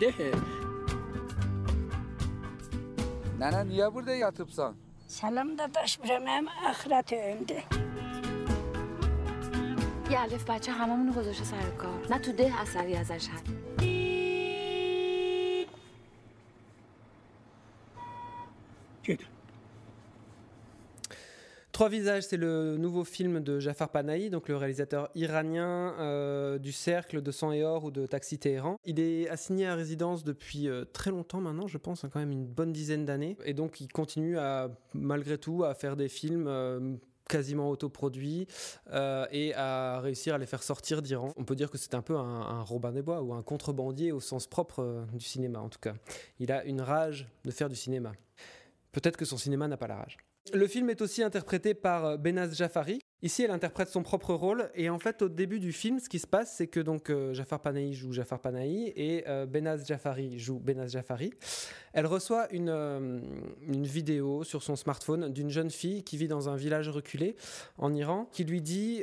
دهه 0.00 0.32
Nene 3.40 3.68
niye 3.68 3.94
burada 3.94 4.14
yatıpsan? 4.14 4.74
Selam 5.08 5.58
da 5.58 5.74
daş 5.74 6.02
biremem 6.02 6.46
ahiret 6.48 7.12
önde. 7.12 7.62
یه 10.10 10.20
الف 10.20 10.44
بچه 10.50 10.72
هممونو 10.72 11.12
گذاشته 11.12 11.44
سر 11.44 11.70
کار 11.78 12.06
نه 12.10 12.18
تو 12.18 12.32
ده 12.32 12.60
اثری 12.62 12.96
ازش 12.96 13.28
هست 13.28 13.65
Trois 21.76 21.90
visages, 21.90 22.22
c'est 22.22 22.38
le 22.38 22.78
nouveau 22.78 23.04
film 23.04 23.40
de 23.40 23.60
Jafar 23.60 23.90
Panahi, 23.90 24.30
donc 24.30 24.48
le 24.48 24.56
réalisateur 24.56 25.10
iranien 25.14 25.92
euh, 25.98 26.56
du 26.56 26.72
Cercle, 26.72 27.20
de 27.20 27.30
Sang 27.30 27.52
et 27.52 27.64
Or 27.64 27.84
ou 27.84 27.90
de 27.90 28.06
Taxi 28.06 28.38
Téhéran. 28.38 28.78
Il 28.86 28.98
est 28.98 29.28
assigné 29.28 29.66
à 29.66 29.74
résidence 29.74 30.24
depuis 30.24 30.68
euh, 30.70 30.86
très 30.90 31.10
longtemps 31.10 31.42
maintenant, 31.42 31.66
je 31.66 31.76
pense, 31.76 32.02
hein, 32.02 32.08
quand 32.10 32.18
même 32.18 32.32
une 32.32 32.46
bonne 32.46 32.72
dizaine 32.72 33.04
d'années. 33.04 33.36
Et 33.44 33.52
donc 33.52 33.82
il 33.82 33.88
continue 33.88 34.38
à, 34.38 34.70
malgré 34.94 35.36
tout, 35.36 35.64
à 35.64 35.74
faire 35.74 35.96
des 35.96 36.08
films. 36.08 36.46
Euh, 36.48 36.96
quasiment 37.28 37.68
autoproduits 37.70 38.46
et 39.32 39.52
à 39.54 39.98
réussir 39.98 40.36
à 40.36 40.38
les 40.38 40.46
faire 40.46 40.62
sortir 40.62 41.02
d'Iran. 41.02 41.32
On 41.36 41.42
peut 41.42 41.56
dire 41.56 41.72
que 41.72 41.76
c'est 41.76 41.94
un 41.94 42.00
peu 42.00 42.16
un, 42.16 42.22
un, 42.22 42.62
Robin 42.62 42.92
des 42.92 43.02
Bois 43.02 43.20
ou 43.20 43.34
un 43.34 43.42
contrebandier 43.42 44.12
au 44.12 44.20
sens 44.20 44.46
propre 44.46 45.04
du 45.12 45.24
cinéma 45.24 45.58
en 45.58 45.68
tout 45.68 45.80
cas. 45.80 45.94
Il 46.38 46.52
a 46.52 46.64
une 46.64 46.80
rage 46.80 47.26
de 47.44 47.50
faire 47.50 47.68
du 47.68 47.74
cinéma. 47.74 48.12
Peut-être 48.92 49.16
que 49.16 49.24
son 49.24 49.38
cinéma 49.38 49.66
n'a 49.66 49.76
pas 49.76 49.88
la 49.88 49.96
rage. 49.96 50.18
Le 50.52 50.68
film 50.68 50.90
est 50.90 51.02
aussi 51.02 51.22
interprété 51.22 51.74
par 51.74 52.04
euh, 52.04 52.16
Benaz 52.16 52.54
Jafari. 52.54 53.00
Ici, 53.22 53.42
elle 53.42 53.50
interprète 53.50 53.88
son 53.88 54.02
propre 54.02 54.32
rôle. 54.32 54.70
Et 54.74 54.88
en 54.88 54.98
fait, 54.98 55.22
au 55.22 55.28
début 55.28 55.58
du 55.58 55.72
film, 55.72 55.98
ce 55.98 56.08
qui 56.08 56.20
se 56.20 56.26
passe, 56.26 56.54
c'est 56.56 56.68
que 56.68 56.78
donc 56.78 57.10
euh, 57.10 57.34
Jafar 57.34 57.60
Panahi 57.60 57.94
joue 57.94 58.12
Jafar 58.12 58.40
Panahi 58.40 58.92
et 58.94 59.24
euh, 59.26 59.46
Benaz 59.46 59.86
Jafari 59.86 60.38
joue 60.38 60.60
Benaz 60.60 60.92
Jafari. 60.92 61.32
Elle 61.92 62.06
reçoit 62.06 62.46
une, 62.52 62.68
une 62.68 63.86
vidéo 63.86 64.44
sur 64.44 64.62
son 64.62 64.76
smartphone 64.76 65.32
d'une 65.32 65.50
jeune 65.50 65.70
fille 65.70 66.04
qui 66.04 66.16
vit 66.16 66.28
dans 66.28 66.48
un 66.48 66.56
village 66.56 66.88
reculé 66.88 67.36
en 67.78 67.92
Iran, 67.94 68.28
qui 68.30 68.44
lui 68.44 68.60
dit 68.60 69.02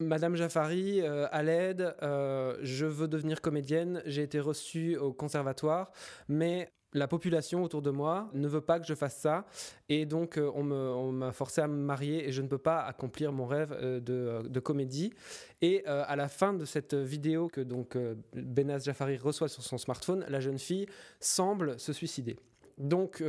Madame 0.00 0.34
Jafari, 0.34 1.02
à 1.02 1.42
l'aide, 1.44 1.94
je 2.02 2.84
veux 2.84 3.06
devenir 3.06 3.40
comédienne, 3.40 4.02
j'ai 4.06 4.22
été 4.22 4.40
reçue 4.40 4.96
au 4.96 5.12
conservatoire, 5.12 5.92
mais 6.28 6.68
la 6.92 7.06
population 7.08 7.62
autour 7.62 7.82
de 7.82 7.90
moi 7.90 8.30
ne 8.34 8.48
veut 8.48 8.60
pas 8.60 8.80
que 8.80 8.86
je 8.86 8.94
fasse 8.94 9.16
ça. 9.16 9.46
Et 9.88 10.06
donc 10.06 10.38
euh, 10.38 10.50
on 10.54 11.12
m'a 11.12 11.32
forcé 11.32 11.60
à 11.60 11.68
me 11.68 11.76
marier 11.76 12.28
et 12.28 12.32
je 12.32 12.42
ne 12.42 12.48
peux 12.48 12.58
pas 12.58 12.80
accomplir 12.80 13.32
mon 13.32 13.46
rêve 13.46 13.72
euh, 13.72 14.00
euh, 14.08 14.42
de, 14.42 14.60
comédie. 14.60 15.12
Et 15.60 15.84
à 15.86 16.14
la 16.14 16.28
fin 16.28 16.54
de 16.54 16.64
cette 16.64 16.94
vidéo 16.94 17.48
que 17.48 17.60
donc 17.60 17.96
Benaz 18.32 18.84
Jafari 18.84 19.16
reçoit 19.16 19.48
sur 19.48 19.62
son 19.62 19.78
smartphone 19.78 20.24
la 20.28 20.40
jeune 20.40 20.58
fille 20.58 20.86
semble 21.20 21.78
se 21.80 21.92
suicider. 21.92 22.36
Donc, 22.76 23.24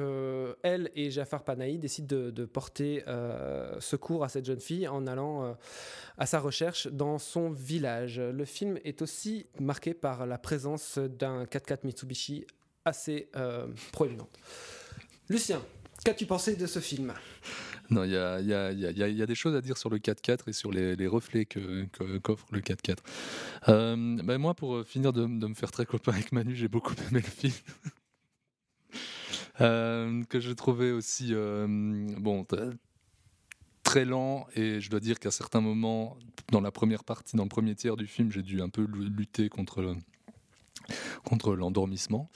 elle 0.61 0.91
et 0.93 1.09
Jafar 1.09 1.43
Panahi 1.43 1.79
décident 1.79 2.15
de, 2.15 2.29
de 2.29 2.45
porter 2.45 3.03
secours 3.79 4.23
à 4.23 4.29
cette 4.29 4.45
jeune 4.45 4.59
fille 4.59 4.87
en 4.87 5.07
allant 5.07 5.55
à 6.19 6.25
sa 6.27 6.39
recherche 6.39 6.87
dans 6.87 7.17
son 7.17 7.49
village. 7.49 8.19
Le 8.19 8.45
film 8.45 8.77
est 8.83 9.01
aussi 9.01 9.47
marqué 9.59 9.95
par 9.95 10.27
la 10.27 10.37
présence 10.37 10.99
d'un 10.99 11.45
4x4 11.45 11.79
Mitsubishi 11.83 12.45
assez 12.85 13.29
euh, 13.35 13.67
proéminente. 13.91 14.37
Lucien, 15.29 15.61
qu'as-tu 16.03 16.25
pensé 16.25 16.55
de 16.55 16.65
ce 16.65 16.79
film? 16.79 17.13
Non, 17.89 18.03
il 18.03 18.11
y 18.11 18.15
a, 18.17 19.25
des 19.25 19.35
choses 19.35 19.55
à 19.55 19.61
dire 19.61 19.77
sur 19.77 19.89
le 19.89 19.97
4x4 19.97 20.47
et 20.47 20.53
sur 20.53 20.71
les, 20.71 21.07
reflets 21.07 21.45
que- 21.45 21.85
qu'offre 22.19 22.45
le 22.51 22.61
4x4. 22.61 22.97
Euh, 23.67 24.17
ben 24.23 24.37
moi, 24.37 24.53
pour 24.53 24.75
euh, 24.75 24.83
finir 24.83 25.11
de, 25.11 25.25
me 25.25 25.53
faire 25.55 25.71
très 25.71 25.85
copain 25.85 26.11
avec 26.13 26.31
Manu, 26.31 26.55
j'ai 26.55 26.67
beaucoup 26.67 26.93
aimé 27.09 27.21
le 27.21 27.29
film. 27.29 27.53
Que 29.57 30.39
j'ai 30.39 30.55
trouvé 30.55 30.91
aussi 30.91 31.33
bon 31.33 32.45
très 33.83 34.05
lent 34.05 34.47
et 34.55 34.79
je 34.79 34.89
dois 34.89 34.99
dire 34.99 35.19
qu'à 35.19 35.31
certains 35.31 35.61
moments 35.61 36.15
dans 36.51 36.61
la 36.61 36.71
première 36.71 37.03
partie 37.03 37.35
dans 37.35 37.43
le 37.43 37.49
premier 37.49 37.75
tiers 37.75 37.97
du 37.97 38.05
film 38.07 38.31
j'ai 38.31 38.43
dû 38.43 38.61
un 38.61 38.69
peu 38.69 38.85
lu- 38.85 39.09
lutter 39.09 39.49
contre 39.49 39.81
le- 39.81 39.95
contre 41.23 41.55
l'endormissement 41.55 42.29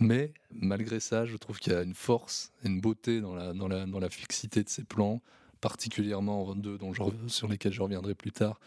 mais 0.00 0.32
malgré 0.50 1.00
ça 1.00 1.24
je 1.24 1.36
trouve 1.36 1.58
qu'il 1.58 1.72
y 1.72 1.76
a 1.76 1.82
une 1.82 1.94
force 1.94 2.52
une 2.64 2.80
beauté 2.80 3.20
dans 3.20 3.34
la, 3.34 3.52
dans 3.52 3.68
la, 3.68 3.86
dans 3.86 4.00
la 4.00 4.10
fixité 4.10 4.62
de 4.62 4.68
ces 4.68 4.84
plans 4.84 5.20
particulièrement 5.60 6.44
en 6.44 6.54
deux 6.54 6.78
dont 6.78 6.92
je 6.92 7.02
sur 7.26 7.48
lesquels 7.48 7.72
je 7.72 7.82
reviendrai 7.82 8.14
plus 8.14 8.32
tard 8.32 8.60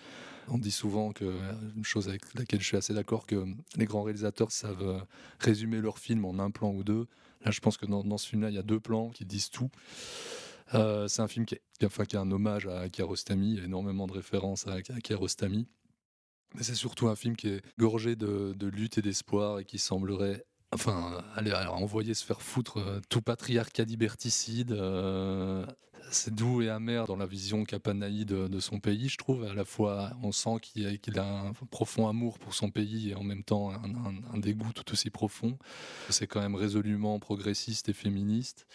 on 0.47 0.57
dit 0.57 0.71
souvent 0.71 1.11
que 1.11 1.39
une 1.75 1.85
chose 1.85 2.09
avec 2.09 2.21
laquelle 2.33 2.59
je 2.59 2.65
suis 2.65 2.77
assez 2.77 2.93
d'accord 2.93 3.25
que 3.25 3.45
les 3.77 3.85
grands 3.85 4.03
réalisateurs 4.03 4.51
savent 4.51 4.81
euh, 4.81 4.99
résumer 5.39 5.79
leur 5.79 5.99
film 5.99 6.25
en 6.25 6.39
un 6.39 6.51
plan 6.51 6.71
ou 6.71 6.83
deux 6.83 7.07
Là, 7.43 7.51
je 7.51 7.59
pense 7.59 7.77
que 7.77 7.85
dans, 7.85 8.03
dans 8.03 8.17
ce 8.17 8.27
film-là, 8.27 8.49
il 8.49 8.55
y 8.55 8.59
a 8.59 8.63
deux 8.63 8.79
plans 8.79 9.09
qui 9.09 9.25
disent 9.25 9.49
tout. 9.49 9.69
Euh, 10.73 11.07
c'est 11.07 11.21
un 11.21 11.27
film 11.27 11.45
qui 11.45 11.55
est, 11.55 11.85
enfin, 11.85 12.05
qui 12.05 12.15
un 12.15 12.31
hommage 12.31 12.67
à 12.67 12.87
Kiarostami, 12.89 13.53
il 13.53 13.57
y 13.57 13.61
a 13.61 13.65
énormément 13.65 14.07
de 14.07 14.13
références 14.13 14.67
à, 14.67 14.73
à. 14.73 15.61
Mais 16.55 16.63
c'est 16.63 16.75
surtout 16.75 17.07
un 17.07 17.15
film 17.15 17.35
qui 17.35 17.47
est 17.47 17.61
gorgé 17.77 18.15
de, 18.15 18.55
lutte 18.67 18.97
et 18.97 19.01
d'espoir 19.01 19.59
et 19.59 19.65
qui 19.65 19.79
semblerait 19.79 20.43
enfin, 20.73 21.23
alors, 21.35 21.75
envoyer 21.75 22.13
se 22.13 22.25
faire 22.25 22.41
foutre 22.41 22.77
euh, 22.77 23.01
tout 23.09 23.21
patriarcat 23.21 23.83
liberticide. 23.83 24.71
euh, 24.71 25.65
c'est 26.11 26.33
doux 26.33 26.61
et 26.61 26.69
amer 26.69 27.05
dans 27.05 27.15
la 27.15 27.25
vision 27.25 27.63
qu'a 27.63 27.79
de, 27.79 28.59
son 28.59 28.79
pays, 28.79 29.09
je 29.09 29.17
trouve. 29.17 29.43
À 29.45 29.53
la 29.53 29.65
fois, 29.65 30.11
on 30.21 30.31
sent 30.31 30.57
qu'il 30.61 31.19
a, 31.19 31.23
un 31.23 31.53
profond 31.69 32.07
amour 32.07 32.37
pour 32.37 32.53
son 32.53 32.69
pays 32.69 33.09
et 33.09 33.15
en 33.15 33.23
même 33.23 33.43
temps 33.43 33.71
un, 33.71 34.37
dégoût 34.37 34.71
tout 34.73 34.91
aussi 34.91 35.09
profond. 35.09 35.57
C'est 36.09 36.27
quand 36.27 36.41
même 36.41 36.55
résolument 36.55 37.17
progressiste 37.19 37.89
et 37.89 37.93
féministe. 37.93 38.67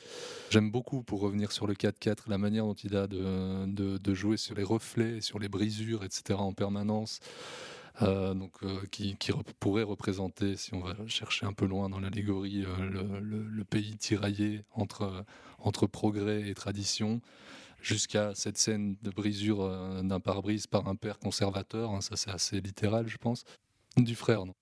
J'aime 0.51 0.71
beaucoup, 0.71 1.03
pour 1.03 1.21
revenir 1.21 1.53
sur 1.53 1.67
le 1.67 1.75
4-4, 1.75 2.29
la 2.29 2.39
manière 2.39 2.65
dont 2.65 2.75
il 2.75 2.97
a 2.97 3.07
de 3.07 4.15
jouer 4.15 4.37
sur 4.37 4.55
les 4.55 4.65
reflets, 4.65 5.21
sur 5.21 5.39
les 5.39 5.49
brisures, 5.49 6.05
etc. 6.05 6.39
en 6.39 6.53
permanence. 6.53 7.21
Euh, 8.03 8.35
donc, 8.35 8.53
euh, 8.63 8.81
qui, 8.91 9.17
pourrait 9.59 9.83
représenter, 9.83 10.57
si 10.57 10.75
on 10.75 10.81
va 10.81 10.95
chercher 11.07 11.47
un 11.47 11.53
peu 11.53 11.67
loin 11.67 11.89
dans 11.89 12.01
l'allégorie, 12.01 12.65
euh, 12.65 13.21
le, 13.21 13.65
pays 13.65 13.97
tiraillé 13.97 14.63
entre, 14.75 15.25
entre 15.59 15.87
progrès 15.87 16.49
et 16.49 16.55
tradition, 16.55 17.21
jusqu'à 17.81 18.35
cette 18.35 18.59
scène 18.59 18.97
de 19.03 19.11
brisure 19.11 19.69
d'un 20.03 20.21
pare-brise 20.21 20.67
par 20.67 20.89
un 20.89 20.95
père 20.95 21.19
conservateur, 21.19 21.91
hein, 21.91 22.01
ça 22.01 22.17
c'est 22.17 22.31
assez 22.31 22.61
littéral, 22.61 23.09
je 23.09 23.17
pense, 23.17 23.45
du 23.97 24.15
frère. 24.15 24.45
non? 24.45 24.55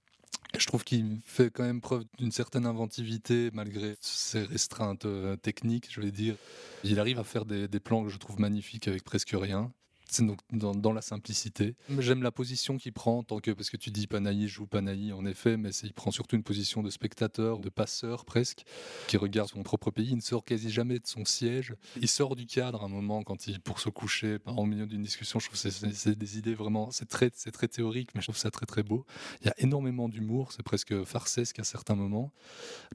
Je 0.56 0.66
trouve 0.66 0.84
qu'il 0.84 1.18
fait 1.24 1.50
quand 1.50 1.64
même 1.64 1.80
preuve 1.80 2.04
d'une 2.18 2.30
certaine 2.30 2.64
inventivité 2.64 3.50
malgré 3.52 3.96
ses 4.00 4.42
restreintes 4.44 5.06
techniques, 5.42 5.88
je 5.90 6.00
vais 6.00 6.12
dire. 6.12 6.36
Il 6.84 7.00
arrive 7.00 7.18
à 7.18 7.24
faire 7.24 7.44
des 7.44 7.80
plans 7.80 8.04
que 8.04 8.10
je 8.10 8.18
trouve 8.18 8.38
magnifiques 8.38 8.86
avec 8.86 9.02
presque 9.02 9.34
rien. 9.34 9.72
Donc 10.20 10.38
dans, 10.52 10.92
la 10.92 11.02
simplicité. 11.02 11.74
J'aime 11.98 12.22
la 12.22 12.30
position 12.30 12.76
qu'il 12.76 12.92
prend, 12.92 13.22
tant 13.22 13.40
que, 13.40 13.50
parce 13.50 13.70
que 13.70 13.76
tu 13.76 13.90
dis 13.90 14.06
Panahi 14.06 14.48
joue 14.48 14.66
Panahi 14.66 15.12
en 15.12 15.24
effet, 15.26 15.56
mais 15.56 15.70
il 15.70 15.92
prend 15.92 16.10
surtout 16.10 16.36
une 16.36 16.42
position 16.42 16.82
de 16.82 16.90
spectateur, 16.90 17.58
de 17.58 17.68
passeur 17.68 18.24
presque, 18.24 18.64
qui 19.08 19.16
regarde 19.16 19.48
son 19.48 19.62
propre 19.62 19.90
pays. 19.90 20.08
Il 20.10 20.16
ne 20.16 20.20
sort 20.20 20.44
quasi 20.44 20.70
jamais 20.70 20.98
de 20.98 21.06
son 21.06 21.24
siège. 21.24 21.74
Il 22.00 22.08
sort 22.08 22.36
du 22.36 22.46
cadre 22.46 22.82
à 22.82 22.86
un 22.86 22.88
moment 22.88 23.22
quand 23.22 23.46
il, 23.46 23.60
pour 23.60 23.80
se 23.80 23.88
coucher, 23.88 24.38
au 24.46 24.66
milieu 24.66 24.86
d'une 24.86 25.02
discussion. 25.02 25.38
Je 25.40 25.48
trouve 25.48 25.60
que 25.60 25.70
c'est- 25.70 26.14
des 26.14 26.38
idées 26.38 26.54
vraiment, 26.54 26.90
c'est 26.90 27.08
très, 27.08 27.30
théorique, 27.68 28.10
mais 28.14 28.20
je 28.20 28.26
trouve 28.26 28.36
ça 28.36 28.50
très 28.50 28.66
très 28.66 28.82
beau. 28.82 29.04
Il 29.40 29.46
y 29.46 29.50
a 29.50 29.54
énormément 29.58 30.08
d'humour, 30.08 30.52
c'est 30.52 30.62
presque 30.62 31.04
farcesque 31.04 31.58
à 31.58 31.64
certains 31.64 31.94
moments, 31.94 32.32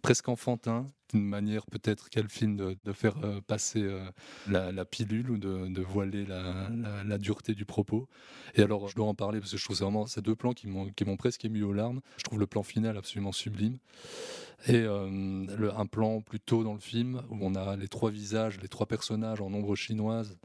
presque 0.02 0.30
enfantin, 0.30 0.88
d'une 1.14 1.26
manière 1.26 1.66
peut-être 1.66 2.10
quel 2.10 2.30
film 2.30 2.56
de, 2.56 2.94
faire 2.94 3.18
euh, 3.24 3.42
passer 3.42 3.82
euh, 3.82 4.10
la, 4.48 4.86
pilule 4.86 5.32
ou 5.32 5.38
de, 5.38 5.82
voiler 5.82 6.26
la- 6.26 6.70
la 7.10 7.18
dureté 7.18 7.54
du 7.54 7.66
propos. 7.66 8.08
Et 8.56 8.62
alors, 8.62 8.88
je 8.88 8.96
dois 8.96 9.08
en 9.08 9.16
parler 9.16 9.40
parce 9.40 9.52
que 9.52 9.58
je 9.58 9.64
trouve 9.64 9.78
vraiment 9.78 10.06
ces 10.06 10.22
deux 10.22 10.36
plans 10.36 10.54
qui 10.54 10.68
m'ont 10.68 11.18
presque 11.18 11.46
ému 11.46 11.64
aux 11.64 11.74
larmes. 11.74 12.02
Je 12.18 12.24
trouve 12.24 12.40
le 12.40 12.48
plan 12.48 12.64
final 12.64 12.98
absolument 12.98 13.32
sublime. 13.32 13.78
Et 14.68 14.76
euh, 14.76 15.72
un 15.78 15.86
plan 15.86 16.20
plus 16.22 16.40
tôt 16.40 16.64
dans 16.64 16.74
le 16.74 16.80
film 16.80 17.22
où 17.30 17.38
on 17.42 17.56
a 17.56 17.78
les 17.78 17.88
trois 17.88 18.12
visages, 18.12 18.60
les 18.62 18.68
trois 18.68 18.88
personnages 18.88 19.40
en 19.40 19.54
ombre 19.54 19.76
chinoise 19.76 20.38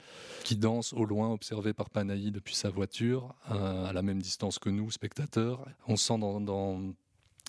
qui 0.45 0.57
dansent 0.57 0.93
au 0.93 1.05
loin, 1.05 1.33
observés 1.33 1.73
par 1.73 1.91
Panahi 1.91 2.31
depuis 2.31 2.55
sa 2.55 2.71
voiture, 2.71 3.35
euh, 3.51 3.87
à 3.87 3.93
la 3.93 4.03
même 4.03 4.23
distance 4.23 4.61
que 4.61 4.71
nous, 4.71 4.91
spectateurs. 4.91 5.67
On 5.89 5.97
sent 5.97 6.19
dans, 6.19 6.95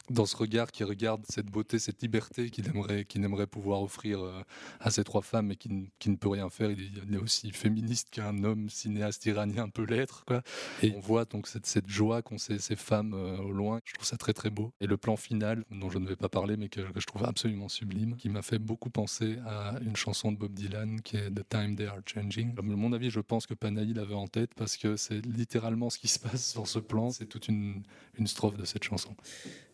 dans 0.09 0.25
ce 0.25 0.35
regard 0.35 0.71
qui 0.71 0.83
regarde 0.83 1.23
cette 1.27 1.47
beauté, 1.47 1.79
cette 1.79 2.01
liberté 2.01 2.49
qu'il 2.49 2.67
aimerait, 2.67 3.05
qu'il 3.05 3.23
aimerait 3.23 3.47
pouvoir 3.47 3.81
offrir 3.81 4.19
euh, 4.21 4.41
à 4.79 4.91
ces 4.91 5.03
trois 5.03 5.21
femmes 5.21 5.51
et 5.51 5.55
qui, 5.55 5.69
ne 5.69 6.15
peut 6.15 6.29
rien 6.29 6.49
faire. 6.49 6.71
Il 6.71 6.81
est, 6.81 6.91
il 7.07 7.15
est 7.15 7.19
aussi 7.19 7.51
féministe 7.51 8.09
qu'un 8.11 8.43
homme 8.43 8.69
cinéaste 8.69 9.25
iranien 9.25 9.69
peut 9.69 9.85
l'être. 9.85 10.25
quoi. 10.25 10.41
Et 10.83 10.93
on 10.95 10.99
voit 10.99 11.25
donc 11.25 11.47
cette, 11.47 11.65
cette 11.65 11.89
joie 11.89 12.21
qu'ont 12.21 12.37
ces, 12.37 12.59
ces 12.59 12.75
femmes 12.75 13.13
euh, 13.13 13.37
au 13.37 13.51
loin. 13.51 13.81
Je 13.85 13.93
trouve 13.93 14.05
ça 14.05 14.17
très 14.17 14.33
très 14.33 14.49
beau. 14.49 14.73
Et 14.79 14.87
le 14.87 14.97
plan 14.97 15.15
final, 15.15 15.63
dont 15.71 15.89
je 15.89 15.97
ne 15.97 16.07
vais 16.07 16.15
pas 16.15 16.29
parler, 16.29 16.57
mais 16.57 16.69
que, 16.69 16.81
que 16.81 16.99
je 16.99 17.05
trouve 17.07 17.23
absolument 17.25 17.69
sublime, 17.69 18.15
qui 18.17 18.29
m'a 18.29 18.41
fait 18.41 18.59
beaucoup 18.59 18.89
penser 18.89 19.37
à 19.45 19.79
une 19.81 19.95
chanson 19.95 20.31
de 20.31 20.37
Bob 20.37 20.53
Dylan 20.53 21.01
qui 21.01 21.17
est 21.17 21.31
The 21.31 21.47
Time 21.47 21.75
They 21.75 21.87
Are 21.87 21.99
Changing. 22.05 22.53
À 22.57 22.61
mon 22.61 22.93
avis, 22.93 23.09
je 23.09 23.19
pense 23.19 23.47
que 23.47 23.53
Panahi 23.53 23.93
l'avait 23.93 24.15
en 24.15 24.27
tête 24.27 24.53
parce 24.55 24.77
que 24.77 24.95
c'est 24.95 25.25
littéralement 25.25 25.89
ce 25.89 25.97
qui 25.97 26.07
se 26.07 26.19
passe 26.19 26.51
sur 26.51 26.67
ce 26.67 26.79
plan. 26.79 27.09
C'est 27.09 27.25
toute 27.25 27.47
une, 27.47 27.83
une 28.17 28.27
strophe 28.27 28.57
de 28.57 28.65
cette 28.65 28.83
chanson. 28.83 29.15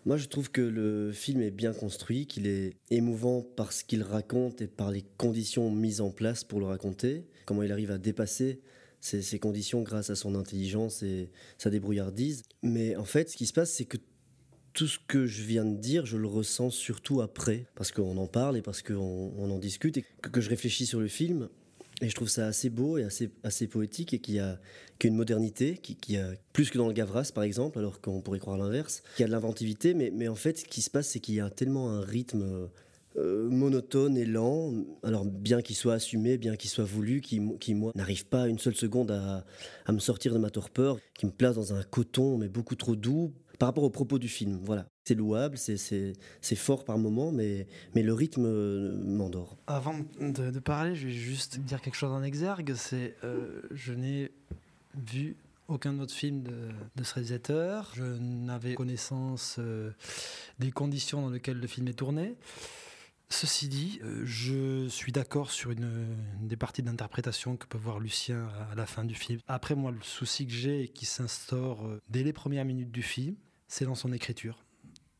Moi, 0.06 0.18
je 0.18 0.26
trouve 0.26 0.50
que 0.50 0.62
le 0.62 1.12
film 1.12 1.42
est 1.42 1.52
bien 1.52 1.74
construit, 1.74 2.26
qu'il 2.26 2.48
est 2.48 2.74
émouvant 2.90 3.44
par 3.44 3.72
ce 3.72 3.84
qu'il 3.84 4.02
raconte 4.02 4.62
et 4.62 4.68
par 4.68 4.90
les 4.90 5.04
conditions 5.18 5.70
mises 5.70 6.02
en 6.02 6.10
place 6.10 6.44
pour 6.44 6.60
le 6.60 6.66
raconter, 6.66 7.28
comment 7.46 7.62
il 7.62 7.72
arrive 7.72 7.92
à 7.92 8.00
dépasser 8.00 8.62
ces, 9.00 9.40
conditions 9.40 9.82
grâce 9.82 10.10
à 10.10 10.16
son 10.16 10.36
intelligence 10.36 11.04
et 11.04 11.30
sa 11.58 11.70
débrouillardise. 11.70 12.44
Mais 12.64 12.96
en 12.96 13.06
fait, 13.06 13.30
ce 13.30 13.38
qui 13.38 13.46
se 13.46 13.54
passe, 13.54 13.72
c'est 13.72 13.86
que 13.86 13.98
tout 14.74 14.88
ce 14.88 14.98
que 15.08 15.26
je 15.26 15.44
viens 15.44 15.66
de 15.66 15.78
dire, 15.78 16.06
je 16.06 16.18
le 16.18 16.28
ressens 16.28 16.72
surtout 16.72 17.22
après, 17.22 17.66
parce 17.76 17.92
qu'on 17.92 18.18
en 18.18 18.28
parle 18.28 18.58
et 18.58 18.62
parce 18.62 18.82
qu'on 18.82 19.34
on 19.38 19.52
en 19.52 19.60
discute 19.60 19.98
et 19.98 20.06
que 20.32 20.42
je 20.42 20.50
réfléchis 20.50 20.86
sur 20.86 21.00
le 21.00 21.08
film. 21.08 21.50
Et 22.02 22.10
je 22.10 22.16
trouve 22.16 22.30
ça 22.30 22.48
assez 22.48 22.70
beau 22.70 22.98
et 22.98 23.06
assez, 23.44 23.68
poétique 23.68 24.14
et 24.14 24.20
qu'il 24.20 24.36
y 24.36 24.40
a, 24.40 24.54
a 24.54 25.08
une 25.08 25.16
modernité, 25.16 25.78
qui, 25.78 25.96
qui 25.96 26.18
a 26.18 26.32
plus 26.52 26.70
que 26.70 26.78
dans 26.78 26.88
le 26.88 26.94
Gavras 26.94 27.32
par 27.34 27.44
exemple, 27.44 27.78
alors 27.78 28.02
qu'on 28.02 28.22
pourrait 28.22 28.40
croire 28.40 28.58
l'inverse, 28.58 29.04
qu'il 29.16 29.24
y 29.24 29.26
a 29.26 29.28
de 29.28 29.32
l'inventivité, 29.32 29.94
mais, 29.94 30.12
mais 30.14 30.28
en 30.28 30.36
fait 30.36 30.60
ce 30.60 30.66
qui 30.66 30.82
se 30.82 30.90
passe 30.90 31.10
c'est 31.10 31.20
qu'il 31.20 31.36
y 31.36 31.40
a 31.40 31.50
tellement 31.50 31.92
un 31.92 32.02
rythme 32.02 32.70
euh, 33.18 33.50
monotone 33.50 34.18
et 34.18 34.26
lent, 34.26 34.74
alors 35.04 35.26
bien 35.26 35.62
qu'il 35.62 35.76
soit 35.76 35.94
assumé, 35.94 36.38
bien 36.38 36.56
qu'il 36.56 36.70
soit 36.70 36.86
voulu, 36.86 37.22
qui, 37.22 37.42
qui 37.60 37.76
moi 37.76 37.92
n'arrive 37.94 38.26
pas 38.26 38.48
une 38.48 38.58
seule 38.58 38.76
seconde 38.76 39.12
à, 39.12 39.46
à 39.86 39.92
me 39.92 40.00
sortir 40.00 40.34
de 40.34 40.40
ma 40.40 40.50
torpeur, 40.50 40.98
qui 41.14 41.28
me 41.28 41.32
place 41.32 41.56
dans 41.56 41.74
un 41.74 41.84
coton 41.84 42.38
mais 42.38 42.48
beaucoup 42.48 42.76
trop 42.76 42.96
doux 42.96 43.32
par 43.62 43.68
rapport 43.68 43.84
aux 43.84 43.92
propos 43.92 44.18
du 44.18 44.28
film. 44.28 44.60
Voilà, 44.64 44.88
c'est 45.04 45.14
louable, 45.14 45.56
c'est- 45.56 46.16
fort 46.56 46.84
par 46.84 46.98
moment, 46.98 47.32
mais, 47.32 47.68
le 47.94 48.12
rythme 48.12 48.46
euh, 48.48 49.00
m'endort. 49.06 49.56
Avant 49.68 50.00
de, 50.20 50.60
parler, 50.60 50.96
je 50.96 51.06
vais 51.06 51.14
juste 51.14 51.60
dire 51.60 51.80
quelque 51.80 51.94
chose 51.94 52.12
en 52.12 52.24
exergue. 52.24 52.74
C'est, 52.76 53.16
euh, 53.24 53.62
je 53.70 53.94
n'ai 53.94 54.32
vu 54.96 55.36
aucun 55.68 56.00
autre 56.00 56.12
film 56.12 56.42
de, 56.42 57.04
ce 57.04 57.14
réalisateur. 57.14 57.92
Je 57.94 58.04
n'avais 58.04 58.74
connaissance 58.74 59.58
euh, 59.60 59.92
des 60.58 60.72
conditions 60.72 61.22
dans 61.22 61.30
lesquelles 61.30 61.60
le 61.60 61.68
film 61.68 61.88
est 61.88 61.94
tourné. 61.94 62.38
Ceci 63.30 63.68
dit, 63.68 64.02
je 64.24 64.88
suis 64.90 65.12
d'accord 65.12 65.52
sur 65.52 65.70
une, 65.70 66.18
des 66.42 66.58
parties 66.58 66.82
d'interprétation 66.82 67.58
que 67.58 67.68
peut 67.68 67.78
voir 67.78 68.00
Lucien 68.00 68.50
à, 68.72 68.76
la 68.76 68.88
fin 68.88 69.06
du 69.06 69.14
film. 69.14 69.40
Après, 69.48 69.76
moi, 69.76 69.92
le 69.92 70.02
souci 70.02 70.48
que 70.48 70.52
j'ai 70.52 70.82
et 70.82 70.88
qui 70.88 71.06
s'instaure 71.06 71.88
dès 72.10 72.24
les 72.24 72.34
premières 72.34 72.66
minutes 72.66 72.92
du 72.92 73.04
film, 73.04 73.36
c'est 73.72 73.86
dans 73.86 73.96
son 73.96 74.12
écriture. 74.12 74.66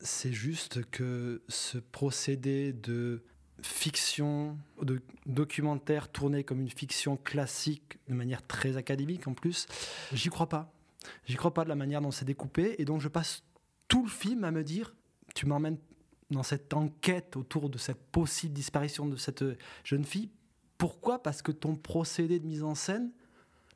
C'est 0.02 0.34
juste 0.34 0.84
que 0.92 1.42
ce 1.48 1.78
procédé 1.78 2.74
de 2.74 3.24
fiction, 3.62 4.58
de 4.82 5.02
documentaire 5.26 6.12
tourné 6.12 6.44
comme 6.44 6.60
une 6.60 6.70
fiction 6.70 7.16
classique 7.16 7.98
de 8.10 8.14
manière 8.14 8.46
très 8.46 8.76
académique 8.76 9.26
en 9.28 9.34
plus, 9.34 9.68
j'y 10.12 10.28
crois 10.28 10.50
pas. 10.50 10.74
J'y 11.26 11.38
crois 11.38 11.54
pas 11.54 11.64
de 11.64 11.70
la 11.70 11.76
manière 11.76 12.02
dont 12.02 12.12
c'est 12.12 12.26
découpé 12.26 12.76
et 12.78 12.84
donc 12.84 13.00
je 13.00 13.08
passe 13.08 13.44
tout 13.88 14.04
le 14.04 14.10
film 14.10 14.44
à 14.44 14.52
me 14.52 14.66
dire 14.66 14.94
tu 15.34 15.46
m'emmènes 15.46 15.78
dans 16.30 16.44
cette 16.44 16.74
enquête 16.74 17.38
autour 17.38 17.70
de 17.70 17.78
cette 17.78 18.04
possible 18.12 18.54
disparition 18.54 19.08
de 19.08 19.16
cette 19.16 19.46
jeune 19.86 20.04
fille. 20.04 20.30
Pourquoi? 20.78 21.24
Parce 21.24 21.42
que 21.42 21.54
ton 21.54 21.78
procédé 21.78 22.38
de 22.38 22.46
mise 22.46 22.64
en 22.64 22.76
scène, 22.76 23.12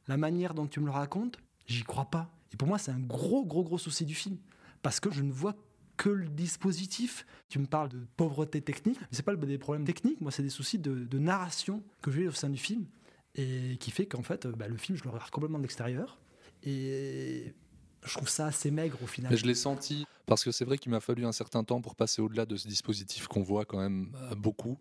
la 0.09 0.17
manière 0.17 0.53
dont 0.53 0.67
tu 0.67 0.81
me 0.81 0.85
le 0.85 0.91
racontes, 0.91 1.37
j'y 1.65 1.83
crois 1.83 2.11
pas. 2.11 2.29
Et 2.51 2.57
pour 2.57 2.67
moi, 2.67 2.77
c'est 2.77 2.91
un 2.91 2.99
gros, 2.99 3.45
gros, 3.45 3.63
gros 3.63 3.77
souci 3.77 4.05
du 4.05 4.15
film. 4.15 4.37
Parce 4.85 4.99
que 4.99 5.09
je 5.09 5.23
ne 5.23 5.31
vois 5.31 5.55
que 5.97 6.09
le 6.09 6.29
dispositif. 6.29 7.25
Tu 7.49 7.57
me 7.57 7.65
parles 7.65 7.89
de 7.89 8.05
pauvreté 8.17 8.61
technique, 8.61 8.99
mais 9.01 9.07
c'est 9.09 9.23
pas 9.23 9.35
des 9.35 9.57
problèmes 9.57 9.83
techniques, 9.83 10.21
moi, 10.21 10.29
c'est 10.29 10.43
des 10.43 10.51
soucis 10.51 10.77
de, 10.77 11.17
narration 11.17 11.81
que 12.03 12.11
j'ai 12.11 12.27
au 12.27 12.31
sein 12.31 12.49
du 12.51 12.59
film. 12.59 12.85
Et 13.33 13.77
qui 13.79 13.89
fait 13.89 14.05
qu'en 14.05 14.21
fait, 14.21 14.45
bah, 14.45 14.67
le 14.67 14.77
film, 14.77 14.95
je 14.95 15.03
le 15.03 15.09
regarde 15.09 15.31
complètement 15.31 15.57
de 15.57 15.63
l'extérieur. 15.63 16.19
Et 16.61 17.55
je 18.03 18.13
trouve 18.13 18.29
ça 18.29 18.45
assez 18.45 18.69
maigre 18.69 18.99
au 19.01 19.07
final. 19.07 19.31
Mais 19.31 19.37
je 19.37 19.47
l'ai 19.47 19.55
senti, 19.55 20.05
parce 20.27 20.43
que 20.43 20.51
c'est 20.51 20.65
vrai 20.65 20.77
qu'il 20.77 20.91
m'a 20.91 20.99
fallu 20.99 21.25
un 21.25 21.31
certain 21.31 21.63
temps 21.63 21.81
pour 21.81 21.95
passer 21.95 22.21
au-delà 22.21 22.45
de 22.45 22.55
ce 22.55 22.67
dispositif 22.67 23.27
qu'on 23.27 23.41
voit 23.41 23.65
quand 23.65 23.79
même 23.79 24.11
euh, 24.15 24.35
beaucoup. 24.35 24.77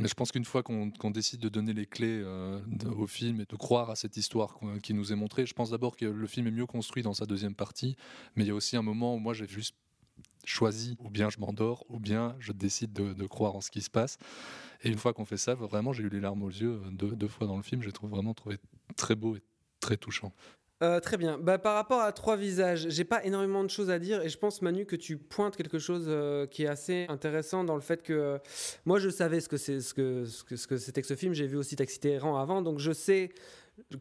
Mais 0.00 0.08
je 0.08 0.14
pense 0.14 0.30
qu'une 0.30 0.44
fois 0.44 0.62
qu'on 0.62 1.10
décide 1.10 1.40
de 1.40 1.48
donner 1.48 1.72
les 1.72 1.86
clés 1.86 2.20
euh, 2.22 2.60
au 2.96 3.06
film 3.06 3.40
et 3.40 3.46
de 3.46 3.56
croire 3.56 3.88
à 3.88 3.96
cette 3.96 4.16
histoire 4.16 4.58
qui 4.82 4.92
nous 4.92 5.12
est 5.12 5.16
montrée, 5.16 5.46
je 5.46 5.54
pense 5.54 5.70
d'abord 5.70 5.96
que 5.96 6.04
le 6.04 6.26
film 6.26 6.46
est 6.46 6.50
mieux 6.50 6.66
construit 6.66 7.02
dans 7.02 7.14
sa 7.14 7.24
deuxième 7.24 7.54
partie, 7.54 7.96
mais 8.34 8.44
il 8.44 8.48
y 8.48 8.50
a 8.50 8.54
aussi 8.54 8.76
un 8.76 8.82
moment 8.82 9.14
où 9.14 9.18
moi 9.18 9.32
j'ai 9.32 9.48
juste 9.48 9.74
choisi, 10.44 10.96
ou 11.00 11.10
bien 11.10 11.30
je 11.30 11.38
m'endors, 11.38 11.84
ou 11.88 11.98
bien 11.98 12.36
je 12.38 12.52
décide 12.52 12.92
de, 12.92 13.26
croire 13.26 13.56
en 13.56 13.60
ce 13.60 13.70
qui 13.70 13.82
se 13.82 13.90
passe. 13.90 14.18
Et 14.82 14.88
une 14.88 14.98
fois 14.98 15.12
qu'on 15.12 15.24
fait 15.24 15.36
ça, 15.36 15.54
vraiment 15.54 15.92
j'ai 15.92 16.04
eu 16.04 16.08
les 16.08 16.20
larmes 16.20 16.42
aux 16.42 16.50
yeux 16.50 16.80
euh, 16.84 16.90
deux, 16.90 17.28
fois 17.28 17.46
dans 17.46 17.56
le 17.56 17.62
film, 17.62 17.82
j'ai 17.82 17.90
vraiment 18.02 18.34
trouvé 18.34 18.58
très 18.96 19.14
beau 19.14 19.36
et 19.36 19.42
très 19.80 19.96
touchant. 19.96 20.32
Euh, 20.82 21.00
très 21.00 21.16
bien. 21.16 21.38
Bah, 21.38 21.56
par 21.56 21.74
rapport 21.74 22.02
à 22.02 22.12
trois 22.12 22.36
visages, 22.36 22.88
j'ai 22.90 23.04
pas 23.04 23.24
énormément 23.24 23.64
de 23.64 23.70
choses 23.70 23.88
à 23.88 23.98
dire 23.98 24.20
et 24.20 24.28
je 24.28 24.36
pense 24.36 24.60
Manu 24.60 24.84
que 24.84 24.96
tu 24.96 25.16
pointes 25.16 25.56
quelque 25.56 25.78
chose 25.78 26.04
euh, 26.08 26.46
qui 26.46 26.64
est 26.64 26.68
assez 26.68 27.06
intéressant 27.08 27.64
dans 27.64 27.76
le 27.76 27.80
fait 27.80 28.02
que 28.02 28.12
euh, 28.12 28.38
moi 28.84 28.98
je 28.98 29.08
savais 29.08 29.40
ce 29.40 29.48
que 29.48 29.56
c'était 29.56 31.00
que 31.00 31.06
ce 31.06 31.14
film. 31.14 31.32
J'ai 31.32 31.46
vu 31.46 31.56
aussi 31.56 31.76
Taxi 31.76 31.98
Téhéran 31.98 32.36
avant, 32.36 32.60
donc 32.60 32.78
je 32.78 32.92
sais 32.92 33.30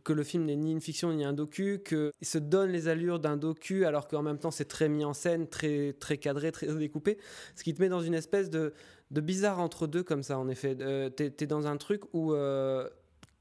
que 0.03 0.11
le 0.11 0.23
film 0.23 0.43
n'est 0.45 0.57
ni 0.57 0.71
une 0.71 0.81
fiction 0.81 1.13
ni 1.13 1.23
un 1.23 1.31
docu, 1.31 1.81
qu'il 1.85 2.11
se 2.21 2.38
donne 2.38 2.71
les 2.71 2.89
allures 2.89 3.19
d'un 3.19 3.38
docu 3.38 3.85
alors 3.85 4.09
qu'en 4.09 4.21
même 4.21 4.38
temps 4.38 4.51
c'est 4.51 4.65
très 4.65 4.89
mis 4.89 5.05
en 5.05 5.13
scène, 5.13 5.47
très 5.47 5.93
très 5.93 6.17
cadré, 6.17 6.51
très 6.51 6.67
découpé, 6.67 7.17
ce 7.55 7.63
qui 7.63 7.73
te 7.73 7.81
met 7.81 7.89
dans 7.89 8.01
une 8.01 8.13
espèce 8.13 8.49
de 8.49 8.73
bizarre 9.11 9.59
entre 9.61 9.88
deux 9.88 10.03
comme 10.03 10.23
ça 10.23 10.38
en 10.38 10.49
effet. 10.49 10.75
t'es 11.15 11.33
es 11.39 11.47
dans 11.47 11.67
un 11.67 11.77
truc 11.77 12.01
où 12.13 12.33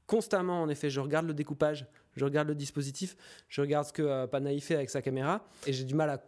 constamment 0.07 0.61
en 0.61 0.69
effet 0.69 0.89
je 0.89 1.01
regarde 1.01 1.25
le 1.25 1.33
découpage 1.33 1.85
je 2.15 2.25
regarde 2.25 2.47
le 2.47 2.55
dispositif, 2.55 3.15
je 3.49 3.61
regarde 3.61 3.87
ce 3.87 3.93
que 3.93 4.01
euh, 4.01 4.27
Panahi 4.27 4.61
fait 4.61 4.75
avec 4.75 4.89
sa 4.89 5.01
caméra, 5.01 5.45
et 5.67 5.73
j'ai 5.73 5.83
du 5.83 5.95
mal 5.95 6.21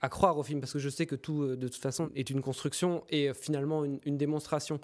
à, 0.00 0.08
croire 0.08 0.38
au 0.38 0.42
film 0.42 0.60
parce 0.60 0.72
que 0.72 0.78
je 0.78 0.88
sais 0.88 1.06
que 1.06 1.16
tout, 1.16 1.42
euh, 1.42 1.56
de 1.56 1.68
toute 1.68 1.82
façon, 1.82 2.10
est 2.14 2.30
une 2.30 2.40
construction 2.40 3.04
et 3.10 3.28
euh, 3.28 3.34
finalement 3.34 3.84
une, 3.84 4.16
démonstration. 4.16 4.80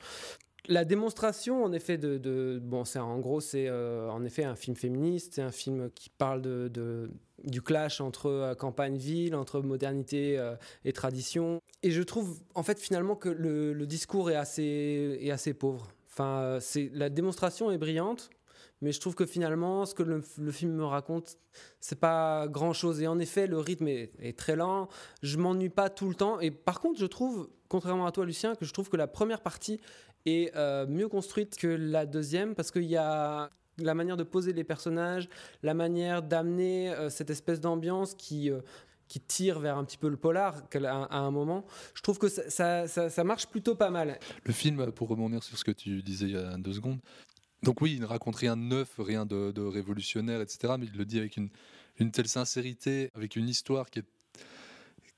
La 0.66 0.84
démonstration, 0.84 1.64
en 1.64 1.72
effet, 1.72 1.96
de, 1.96 2.60
bon, 2.62 2.84
c'est 2.84 2.98
en 2.98 3.18
gros, 3.20 3.40
c'est 3.40 3.70
en 3.70 4.22
effet 4.22 4.44
un 4.44 4.54
film 4.54 4.76
féministe, 4.76 5.34
c'est 5.36 5.42
un 5.42 5.52
film 5.52 5.88
qui 5.94 6.10
parle 6.10 6.42
de, 6.42 7.10
du 7.44 7.62
clash 7.62 8.02
entre 8.02 8.54
campagne-ville, 8.58 9.34
entre 9.34 9.62
modernité 9.62 10.38
et 10.84 10.92
tradition. 10.92 11.62
Et 11.82 11.90
je 11.90 12.02
trouve, 12.02 12.40
en 12.54 12.62
fait, 12.62 12.78
finalement, 12.78 13.16
que 13.16 13.30
le, 13.30 13.72
le 13.72 13.86
discours 13.86 14.30
est 14.30 14.36
assez, 14.36 15.18
est 15.22 15.30
assez 15.30 15.54
pauvre. 15.54 15.88
Enfin, 16.10 16.58
c'est 16.60 16.90
la 16.92 17.08
démonstration 17.08 17.70
est 17.70 17.78
brillante, 17.78 18.28
mais 18.80 18.92
je 18.92 19.00
trouve 19.00 19.14
que 19.14 19.26
finalement, 19.26 19.86
ce 19.86 19.94
que 19.94 20.02
le, 20.02 20.20
film 20.52 20.72
me 20.72 20.84
raconte, 20.84 21.36
c'est 21.80 21.98
pas 21.98 22.46
grand 22.48 22.72
chose. 22.72 23.02
Et 23.02 23.08
en 23.08 23.18
effet, 23.18 23.46
le 23.46 23.58
rythme 23.58 23.88
est, 23.88 24.36
très 24.36 24.56
lent. 24.56 24.88
Je 25.22 25.36
m'ennuie 25.36 25.68
pas 25.68 25.90
tout 25.90 26.08
le 26.08 26.14
temps. 26.14 26.38
Et 26.40 26.50
par 26.50 26.80
contre, 26.80 26.98
je 26.98 27.06
trouve, 27.06 27.48
contrairement 27.68 28.06
à 28.06 28.12
toi, 28.12 28.24
Lucien, 28.24 28.54
que 28.54 28.64
je 28.64 28.72
trouve 28.72 28.88
que 28.88 28.96
la 28.96 29.08
première 29.08 29.40
partie 29.40 29.80
est 30.26 30.54
euh, 30.56 30.86
mieux 30.86 31.08
construite 31.08 31.56
que 31.56 31.66
la 31.66 32.06
deuxième 32.06 32.54
parce 32.54 32.70
qu'il 32.70 32.84
y 32.84 32.96
a 32.96 33.50
la 33.78 33.94
manière 33.94 34.16
de 34.16 34.24
poser 34.24 34.52
les 34.52 34.64
personnages, 34.64 35.28
la 35.62 35.74
manière 35.74 36.22
d'amener 36.22 36.90
euh, 36.90 37.10
cette 37.10 37.30
espèce 37.30 37.60
d'ambiance 37.60 38.14
qui 38.14 38.50
euh, 38.50 38.60
qui 39.06 39.20
tire 39.20 39.58
vers 39.58 39.78
un 39.78 39.84
petit 39.84 39.96
peu 39.96 40.08
le 40.08 40.18
polar 40.18 40.62
à, 40.74 41.18
un 41.18 41.30
moment. 41.30 41.64
Je 41.94 42.02
trouve 42.02 42.18
que 42.18 42.28
ça, 42.28 42.86
ça, 42.86 43.08
ça, 43.08 43.24
marche 43.24 43.46
plutôt 43.46 43.74
pas 43.74 43.88
mal. 43.88 44.18
Le 44.44 44.52
film, 44.52 44.92
pour 44.92 45.08
rebondir 45.08 45.42
sur 45.42 45.56
ce 45.56 45.64
que 45.64 45.70
tu 45.70 46.02
disais 46.02 46.26
il 46.26 46.32
y 46.32 46.36
a 46.36 46.58
deux 46.58 46.74
secondes, 46.74 46.98
donc 47.62 47.80
oui, 47.80 47.94
il 47.94 48.00
ne 48.00 48.06
raconte 48.06 48.36
rien 48.36 48.56
de 48.56 48.62
neuf, 48.62 48.94
rien 48.98 49.26
de, 49.26 49.60
révolutionnaire, 49.60 50.40
etc. 50.40 50.74
Mais 50.78 50.86
il 50.86 50.96
le 50.96 51.04
dit 51.04 51.18
avec 51.18 51.36
une, 51.36 51.50
telle 52.12 52.28
sincérité, 52.28 53.10
avec 53.14 53.36
une 53.36 53.48
histoire 53.48 53.90
qui, 53.90 54.00
est, 54.00 54.04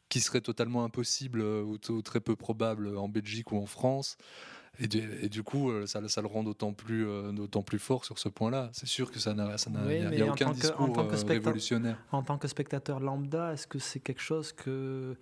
qui 0.09 0.20
serait 0.20 0.40
totalement 0.40 0.85
impossible 0.85 1.40
euh, 1.42 1.62
ou, 1.62 2.03
très 2.03 2.20
peu 2.20 2.37
probable 2.37 2.96
en 2.96 3.09
Belgique 3.09 3.53
ou 3.53 3.59
en 3.59 3.66
France. 3.66 4.16
Et 4.79 4.88
du, 4.88 5.42
coup, 5.42 5.70
euh, 5.70 5.85
ça, 5.85 6.07
ça, 6.09 6.22
le 6.22 6.26
rend 6.26 6.42
d'autant 6.42 6.72
plus, 6.72 7.07
euh, 7.07 7.33
d'autant 7.33 7.61
plus 7.62 7.79
fort 7.79 8.07
sur 8.07 8.18
ce 8.18 8.31
point-là. 8.31 8.70
C'est 8.72 8.87
sûr 8.87 9.11
que 9.11 9.18
ça 9.18 9.35
n'a, 9.35 9.44
a, 9.44 10.31
aucun 10.31 10.53
discours 10.53 10.96
révolutionnaire. 11.26 11.98
En 12.12 12.22
tant 12.22 12.38
que 12.38 12.48
spectateur 12.48 12.98
lambda, 13.00 13.53
est-ce 13.53 13.66
que 13.66 13.79
c'est 13.79 14.00
quelque 14.00 14.22
chose 14.22 14.53
que, 14.53 15.16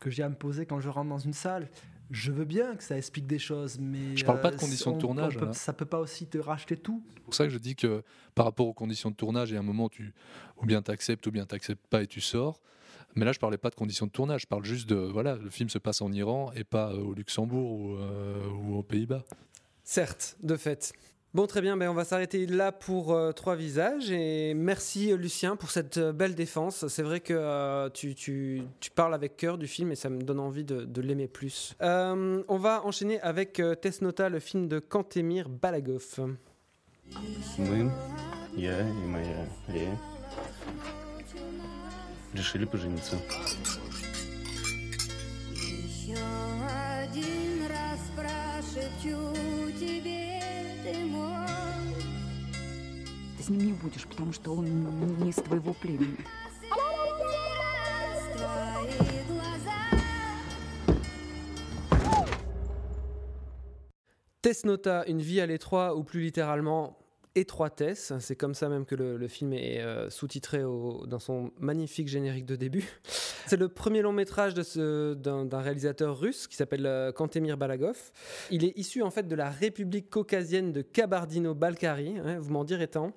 que 0.00 0.10
j'ai 0.10 0.24
à 0.24 0.28
me 0.28 0.34
poser 0.34 0.66
quand 0.66 0.80
je 0.80 0.88
rentre 0.88 1.10
dans 1.10 1.18
une 1.18 1.34
salle? 1.34 1.68
Je 2.10 2.32
veux 2.32 2.44
bien 2.44 2.74
que 2.76 2.82
ça 2.82 2.96
explique 2.96 3.26
des 3.26 3.38
choses, 3.38 3.78
mais. 3.78 4.16
Je 4.16 4.24
parle 4.24 4.40
pas 4.40 4.50
de 4.50 4.56
euh, 4.56 4.58
conditions 4.58 4.92
de 4.92 5.00
tournage. 5.00 5.38
Ça 5.38 5.52
ça 5.52 5.72
peut 5.72 5.86
pas 5.86 5.98
aussi 5.98 6.26
te 6.26 6.38
racheter 6.38 6.76
tout. 6.76 7.02
C'est 7.14 7.22
pour 7.22 7.34
ça 7.34 7.44
que 7.44 7.50
je 7.50 7.58
dis 7.58 7.76
que 7.76 8.02
par 8.34 8.46
rapport 8.46 8.66
aux 8.66 8.72
conditions 8.72 9.10
de 9.10 9.16
tournage, 9.16 9.50
il 9.50 9.54
y 9.54 9.56
a 9.56 9.60
un 9.60 9.64
moment, 9.64 9.88
tu, 9.88 10.14
ou 10.60 10.66
bien 10.66 10.80
tu 10.82 10.90
acceptes, 10.90 11.26
ou 11.26 11.30
bien 11.30 11.44
tu 11.44 11.54
n'acceptes 11.54 11.86
pas 11.88 12.02
et 12.02 12.06
tu 12.06 12.20
sors. 12.20 12.60
Mais 13.14 13.24
là, 13.24 13.32
je 13.32 13.38
parlais 13.38 13.58
pas 13.58 13.70
de 13.70 13.74
conditions 13.74 14.06
de 14.06 14.10
tournage. 14.10 14.42
Je 14.42 14.46
parle 14.46 14.64
juste 14.64 14.88
de. 14.88 14.96
Voilà, 14.96 15.36
le 15.36 15.50
film 15.50 15.68
se 15.68 15.78
passe 15.78 16.00
en 16.00 16.12
Iran 16.12 16.50
et 16.54 16.64
pas 16.64 16.92
euh, 16.92 16.98
au 16.98 17.14
Luxembourg 17.14 17.72
ou, 17.72 17.96
euh, 17.96 18.48
ou 18.48 18.76
aux 18.76 18.82
Pays-Bas. 18.82 19.24
Certes, 19.84 20.36
de 20.42 20.56
fait. 20.56 20.92
Bon, 21.34 21.46
très 21.46 21.60
bien, 21.60 21.76
ben, 21.76 21.90
on 21.90 21.94
va 21.94 22.04
s'arrêter 22.04 22.46
là 22.46 22.72
pour 22.72 23.12
euh, 23.12 23.32
trois 23.32 23.54
visages. 23.54 24.10
Et 24.10 24.54
merci 24.54 25.14
Lucien 25.14 25.56
pour 25.56 25.70
cette 25.70 25.98
euh, 25.98 26.12
belle 26.12 26.34
défense. 26.34 26.88
C'est 26.88 27.02
vrai 27.02 27.20
que 27.20 27.34
euh, 27.34 27.90
tu, 27.90 28.14
tu, 28.14 28.62
tu, 28.80 28.90
parles 28.90 29.12
avec 29.12 29.36
cœur 29.36 29.58
du 29.58 29.66
film 29.66 29.92
et 29.92 29.94
ça 29.94 30.08
me 30.08 30.22
donne 30.22 30.40
envie 30.40 30.64
de, 30.64 30.84
de 30.84 31.00
l'aimer 31.02 31.28
plus. 31.28 31.74
on 31.80 32.56
va 32.58 32.82
enchaîner 32.84 33.20
avec 33.20 33.60
Tesnota, 33.82 34.30
le 34.30 34.40
film 34.40 34.68
de 34.68 34.78
Kantemir 34.78 35.50
Balagov. 50.83 51.43
с 53.43 53.49
ним 53.49 53.59
не 53.59 53.73
будешь, 53.73 54.07
потому 54.07 54.31
что 54.31 54.53
он 54.53 54.65
не 55.19 55.29
из 55.29 55.35
твоего 55.35 55.73
племени. 55.73 56.17
Tesnota, 64.41 65.05
une 65.07 65.21
vie 65.21 65.41
à 65.41 65.45
l'étroit, 65.45 65.95
ou 65.95 66.03
plus 66.03 66.21
littéralement 66.21 66.97
étroitesse. 67.35 68.13
C'est 68.19 68.35
comme 68.35 68.53
ça 68.53 68.69
même 68.69 68.85
que 68.85 68.95
le, 68.95 69.27
film 69.27 69.53
est 69.53 69.81
euh, 69.81 70.09
sous-titré 70.09 70.61
dans 70.61 71.19
son 71.19 71.51
magnifique 71.59 72.07
générique 72.07 72.45
de 72.45 72.55
début. 72.55 72.87
C'est 73.48 73.56
le 73.56 73.68
premier 73.68 74.02
long 74.02 74.12
métrage 74.12 74.52
d'un 74.52 75.58
réalisateur 75.58 76.18
russe 76.18 76.46
qui 76.46 76.54
s'appelle 76.54 76.84
euh, 76.84 77.12
Kantemir 77.12 77.56
Balagov. 77.56 78.12
Il 78.50 78.62
est 78.62 78.76
issu 78.76 79.02
en 79.02 79.10
fait 79.10 79.26
de 79.26 79.34
la 79.34 79.48
République 79.48 80.10
caucasienne 80.10 80.70
de 80.70 80.82
Kabardino-Balkarie, 80.82 82.18
hein, 82.18 82.38
vous 82.38 82.52
m'en 82.52 82.64
direz 82.64 82.88
tant. 82.88 83.12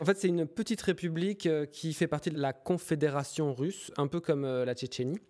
En 0.00 0.04
fait, 0.04 0.18
c'est 0.18 0.26
une 0.26 0.46
petite 0.46 0.82
république 0.82 1.46
euh, 1.46 1.64
qui 1.64 1.92
fait 1.92 2.08
partie 2.08 2.30
de 2.30 2.40
la 2.40 2.52
Confédération 2.52 3.54
russe, 3.54 3.92
un 3.96 4.08
peu 4.08 4.18
comme 4.18 4.44
la 4.44 4.74
Tchétchénie. 4.74 5.20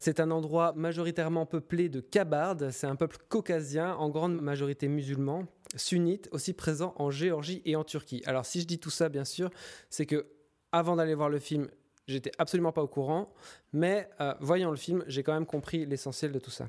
C'est 0.00 0.18
un 0.18 0.32
endroit 0.32 0.72
majoritairement 0.74 1.46
peuplé 1.46 1.88
de 1.88 2.00
Kabardes, 2.00 2.70
c'est 2.72 2.88
un 2.88 2.96
peuple 2.96 3.18
caucasien, 3.28 3.94
en 3.94 4.08
grande 4.08 4.40
majorité 4.40 4.88
musulman, 4.88 5.46
sunnite, 5.76 6.28
aussi 6.32 6.54
présent 6.54 6.92
en 6.96 7.12
Géorgie 7.12 7.62
et 7.64 7.76
en 7.76 7.84
Turquie. 7.84 8.22
Alors 8.26 8.46
si 8.46 8.60
je 8.60 8.66
dis 8.66 8.80
tout 8.80 8.90
ça, 8.90 9.08
bien 9.08 9.24
sûr, 9.24 9.50
c'est 9.90 10.06
que 10.06 10.26
avant 10.72 10.96
d'aller 10.96 11.14
voir 11.14 11.28
le 11.28 11.38
film, 11.38 11.68
J'étais 12.08 12.32
absolument 12.38 12.72
pas 12.72 12.82
au 12.82 12.88
courant, 12.88 13.32
mais 13.72 14.08
euh, 14.20 14.34
voyant 14.40 14.70
le 14.70 14.76
film, 14.76 15.04
j'ai 15.06 15.22
quand 15.22 15.34
même 15.34 15.46
compris 15.46 15.86
l'essentiel 15.86 16.32
de 16.32 16.40
tout 16.40 16.50
ça. 16.50 16.68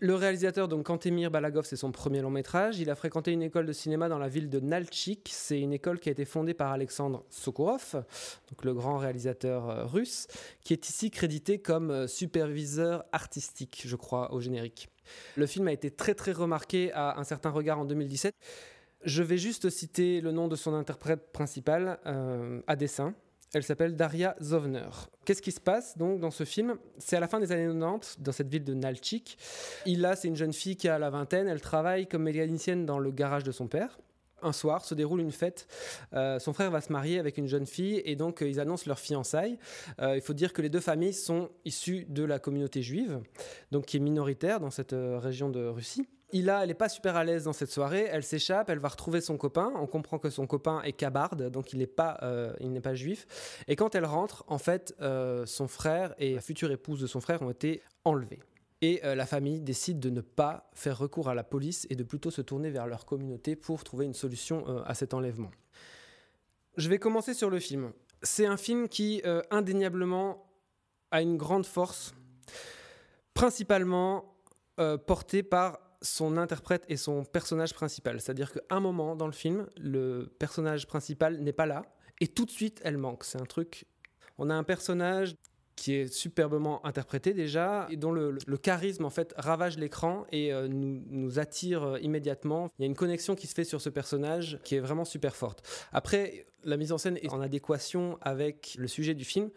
Le 0.00 0.16
réalisateur, 0.16 0.66
donc 0.66 0.86
Kantemir 0.86 1.30
Balagov, 1.30 1.64
c'est 1.64 1.76
son 1.76 1.92
premier 1.92 2.20
long 2.22 2.30
métrage. 2.30 2.80
Il 2.80 2.90
a 2.90 2.96
fréquenté 2.96 3.30
une 3.30 3.42
école 3.42 3.66
de 3.66 3.72
cinéma 3.72 4.08
dans 4.08 4.18
la 4.18 4.26
ville 4.26 4.50
de 4.50 4.58
Nalchik. 4.58 5.28
C'est 5.32 5.60
une 5.60 5.72
école 5.72 6.00
qui 6.00 6.08
a 6.08 6.12
été 6.12 6.24
fondée 6.24 6.54
par 6.54 6.72
Alexandre 6.72 7.24
Sokurov, 7.30 7.92
donc 7.94 8.64
le 8.64 8.74
grand 8.74 8.98
réalisateur 8.98 9.70
euh, 9.70 9.84
russe, 9.84 10.26
qui 10.64 10.72
est 10.72 10.88
ici 10.88 11.12
crédité 11.12 11.60
comme 11.60 11.92
euh, 11.92 12.06
superviseur 12.08 13.04
artistique, 13.12 13.82
je 13.86 13.94
crois, 13.94 14.32
au 14.32 14.40
générique. 14.40 14.88
Le 15.36 15.46
film 15.46 15.68
a 15.68 15.72
été 15.72 15.92
très 15.92 16.14
très 16.14 16.32
remarqué 16.32 16.92
à 16.92 17.16
un 17.16 17.24
certain 17.24 17.50
regard 17.50 17.78
en 17.78 17.84
2017. 17.84 18.34
Je 19.04 19.22
vais 19.22 19.38
juste 19.38 19.70
citer 19.70 20.20
le 20.20 20.32
nom 20.32 20.48
de 20.48 20.56
son 20.56 20.74
interprète 20.74 21.30
principal, 21.32 22.00
à 22.66 22.74
dessin 22.74 23.14
Elle 23.54 23.62
s'appelle 23.62 23.96
Daria 23.96 24.36
Zovner. 24.42 24.90
Qu'est-ce 25.24 25.40
qui 25.40 25.52
se 25.52 25.60
passe 25.60 25.96
donc 25.96 26.20
dans 26.20 26.30
ce 26.30 26.44
film? 26.44 26.76
C'est 26.98 27.16
à 27.16 27.20
la 27.20 27.28
fin 27.28 27.40
des 27.40 27.50
années 27.50 27.66
90, 27.66 28.20
dans 28.20 28.32
cette 28.32 28.48
ville 28.48 28.64
de 28.64 28.74
Nalchik. 28.74 29.38
Ila, 29.86 30.16
c'est 30.16 30.28
une 30.28 30.36
jeune 30.36 30.52
fille 30.52 30.76
qui 30.76 30.88
a 30.88 30.98
la 30.98 31.08
vingtaine. 31.08 31.48
Elle 31.48 31.60
travaille 31.60 32.06
comme 32.06 32.24
mécanicienne 32.24 32.84
dans 32.84 32.98
le 32.98 33.10
garage 33.10 33.44
de 33.44 33.52
son 33.52 33.66
père. 33.66 33.98
Un 34.42 34.52
soir 34.52 34.84
se 34.84 34.94
déroule 34.94 35.20
une 35.20 35.32
fête. 35.32 35.66
Euh, 36.12 36.38
son 36.38 36.52
frère 36.52 36.70
va 36.70 36.80
se 36.80 36.92
marier 36.92 37.18
avec 37.18 37.38
une 37.38 37.48
jeune 37.48 37.66
fille 37.66 38.02
et 38.04 38.16
donc 38.16 38.42
euh, 38.42 38.48
ils 38.48 38.60
annoncent 38.60 38.84
leur 38.86 38.98
fiançailles. 38.98 39.58
Euh, 40.00 40.14
il 40.14 40.22
faut 40.22 40.34
dire 40.34 40.52
que 40.52 40.62
les 40.62 40.68
deux 40.68 40.80
familles 40.80 41.14
sont 41.14 41.50
issues 41.64 42.04
de 42.08 42.22
la 42.22 42.38
communauté 42.38 42.82
juive, 42.82 43.20
donc 43.72 43.86
qui 43.86 43.96
est 43.96 44.00
minoritaire 44.00 44.60
dans 44.60 44.70
cette 44.70 44.94
région 44.94 45.48
de 45.48 45.64
Russie. 45.66 46.06
Ila, 46.32 46.62
elle 46.62 46.68
n'est 46.68 46.74
pas 46.74 46.90
super 46.90 47.16
à 47.16 47.24
l'aise 47.24 47.44
dans 47.44 47.54
cette 47.54 47.70
soirée. 47.70 48.06
Elle 48.10 48.22
s'échappe, 48.22 48.68
elle 48.68 48.78
va 48.78 48.88
retrouver 48.88 49.22
son 49.22 49.38
copain. 49.38 49.72
On 49.76 49.86
comprend 49.86 50.18
que 50.18 50.28
son 50.28 50.46
copain 50.46 50.82
est 50.82 50.92
kabarde, 50.92 51.50
donc 51.50 51.72
il 51.72 51.78
n'est 51.78 51.86
pas, 51.86 52.18
euh, 52.22 52.52
n'est 52.60 52.82
pas 52.82 52.94
juif. 52.94 53.26
Et 53.66 53.76
quand 53.76 53.94
elle 53.94 54.04
rentre, 54.04 54.44
en 54.46 54.58
fait, 54.58 54.94
euh, 55.00 55.46
son 55.46 55.68
frère 55.68 56.14
et 56.18 56.34
la 56.34 56.40
future 56.42 56.70
épouse 56.70 57.00
de 57.00 57.06
son 57.06 57.20
frère 57.20 57.40
ont 57.40 57.50
été 57.50 57.82
enlevés. 58.04 58.40
Et 58.82 59.00
euh, 59.04 59.14
la 59.14 59.24
famille 59.24 59.60
décide 59.60 60.00
de 60.00 60.10
ne 60.10 60.20
pas 60.20 60.70
faire 60.74 60.98
recours 60.98 61.30
à 61.30 61.34
la 61.34 61.44
police 61.44 61.86
et 61.88 61.96
de 61.96 62.04
plutôt 62.04 62.30
se 62.30 62.42
tourner 62.42 62.70
vers 62.70 62.86
leur 62.86 63.06
communauté 63.06 63.56
pour 63.56 63.82
trouver 63.82 64.04
une 64.04 64.14
solution 64.14 64.66
à 64.84 64.94
cet 64.94 65.14
enlèvement. 65.14 65.50
Je 66.76 66.90
vais 66.90 66.98
commencer 66.98 67.32
sur 67.32 67.48
le 67.48 67.58
film. 67.58 67.92
C'est 68.22 68.46
un 68.46 68.56
film 68.58 68.88
qui, 68.88 69.22
indéniablement, 69.50 70.46
a 71.10 71.22
une 71.22 71.36
grande 71.36 71.66
force, 71.66 72.14
principalement 73.34 74.36
portée 75.06 75.42
par 75.42 75.80
son 76.02 76.36
interprète 76.36 76.84
et 76.88 76.96
son 76.96 77.24
personnage 77.24 77.74
principal. 77.74 78.20
C'est-à-dire 78.20 78.52
qu'à 78.52 78.60
un 78.70 78.80
moment 78.80 79.16
dans 79.16 79.26
le 79.26 79.32
film, 79.32 79.66
le 79.76 80.32
personnage 80.38 80.86
principal 80.86 81.38
n'est 81.38 81.52
pas 81.52 81.66
là 81.66 81.82
et 82.20 82.28
tout 82.28 82.44
de 82.44 82.50
suite 82.50 82.80
elle 82.84 82.98
manque. 82.98 83.24
C'est 83.24 83.40
un 83.40 83.46
truc. 83.46 83.86
On 84.38 84.50
a 84.50 84.54
un 84.54 84.64
personnage 84.64 85.34
qui 85.78 85.94
est 85.94 86.12
superbement 86.12 86.84
interprété 86.84 87.32
déjà 87.32 87.86
et 87.88 87.96
dont 87.96 88.10
le, 88.10 88.38
charisme 88.60 89.04
en 89.04 89.10
fait 89.10 89.32
ravage 89.36 89.78
l'écran 89.78 90.26
et 90.32 90.52
euh, 90.52 90.66
nous, 90.66 91.04
nous 91.08 91.38
attire 91.38 91.84
euh, 91.84 92.00
immédiatement. 92.00 92.70
Il 92.78 92.82
y 92.82 92.84
a 92.84 92.88
une 92.88 92.96
connexion 92.96 93.36
qui 93.36 93.46
se 93.46 93.54
fait 93.54 93.64
sur 93.64 93.80
ce 93.80 93.88
personnage 93.88 94.58
qui 94.64 94.74
est 94.74 94.80
vraiment 94.80 95.04
super 95.04 95.36
forte. 95.36 95.64
Après, 95.92 96.46
la 96.64 96.76
mise 96.76 96.90
en 96.90 96.98
scène 96.98 97.16
est 97.18 97.32
en 97.32 97.40
adéquation 97.40 98.18
avec 98.22 98.74
le 98.76 98.88
sujet 98.88 99.14
du 99.14 99.24
film 99.24 99.50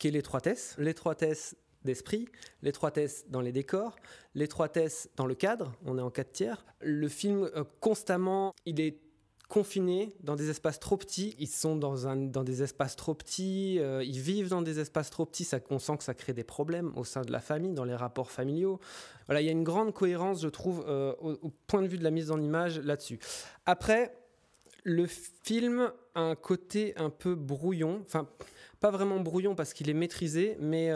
qui 0.00 0.08
est 0.08 0.10
l'étroitesse. 0.10 0.74
L'étroitesse 0.78 1.54
d'esprit, 1.84 2.28
l'étroitesse 2.62 3.24
dans 3.28 3.40
les 3.40 3.52
décors, 3.52 3.96
l'étroitesse 4.34 5.08
dans 5.16 5.26
le 5.26 5.34
cadre, 5.34 5.72
on 5.84 5.98
est 5.98 6.02
en 6.02 6.10
4 6.10 6.32
tiers. 6.32 6.64
Le 6.80 7.08
film, 7.08 7.48
euh, 7.54 7.64
constamment, 7.80 8.54
il 8.66 8.80
est 8.80 8.98
confinés 9.50 10.14
dans 10.22 10.36
des 10.36 10.48
espaces 10.48 10.78
trop 10.78 10.96
petits. 10.96 11.34
Ils 11.38 11.48
sont 11.48 11.76
dans, 11.76 12.06
un, 12.06 12.16
dans 12.16 12.44
des 12.44 12.62
espaces 12.62 12.96
trop 12.96 13.14
petits, 13.14 13.78
euh, 13.80 14.02
ils 14.02 14.20
vivent 14.20 14.48
dans 14.48 14.62
des 14.62 14.78
espaces 14.78 15.10
trop 15.10 15.26
petits. 15.26 15.44
Ça, 15.44 15.58
on 15.68 15.78
sent 15.78 15.98
que 15.98 16.04
ça 16.04 16.14
crée 16.14 16.32
des 16.32 16.44
problèmes 16.44 16.92
au 16.96 17.04
sein 17.04 17.22
de 17.22 17.32
la 17.32 17.40
famille, 17.40 17.74
dans 17.74 17.84
les 17.84 17.96
rapports 17.96 18.30
familiaux. 18.30 18.80
Voilà, 19.26 19.42
il 19.42 19.46
y 19.46 19.48
a 19.48 19.52
une 19.52 19.64
grande 19.64 19.92
cohérence, 19.92 20.40
je 20.40 20.48
trouve, 20.48 20.84
euh, 20.88 21.12
au, 21.20 21.50
point 21.66 21.82
de 21.82 21.88
vue 21.88 21.98
de 21.98 22.04
la 22.04 22.12
mise 22.12 22.30
en 22.30 22.40
image 22.40 22.78
là-dessus. 22.78 23.18
Après, 23.66 24.14
le 24.84 25.06
film 25.06 25.92
a 26.14 26.20
un 26.20 26.36
côté 26.36 26.94
un 26.96 27.10
peu 27.10 27.34
brouillon. 27.34 28.00
Enfin, 28.06 28.28
pas 28.78 28.90
vraiment 28.90 29.18
brouillon 29.18 29.54
parce 29.54 29.74
qu'il 29.74 29.90
est 29.90 29.94
maîtrisé, 29.94 30.56
mais 30.60 30.90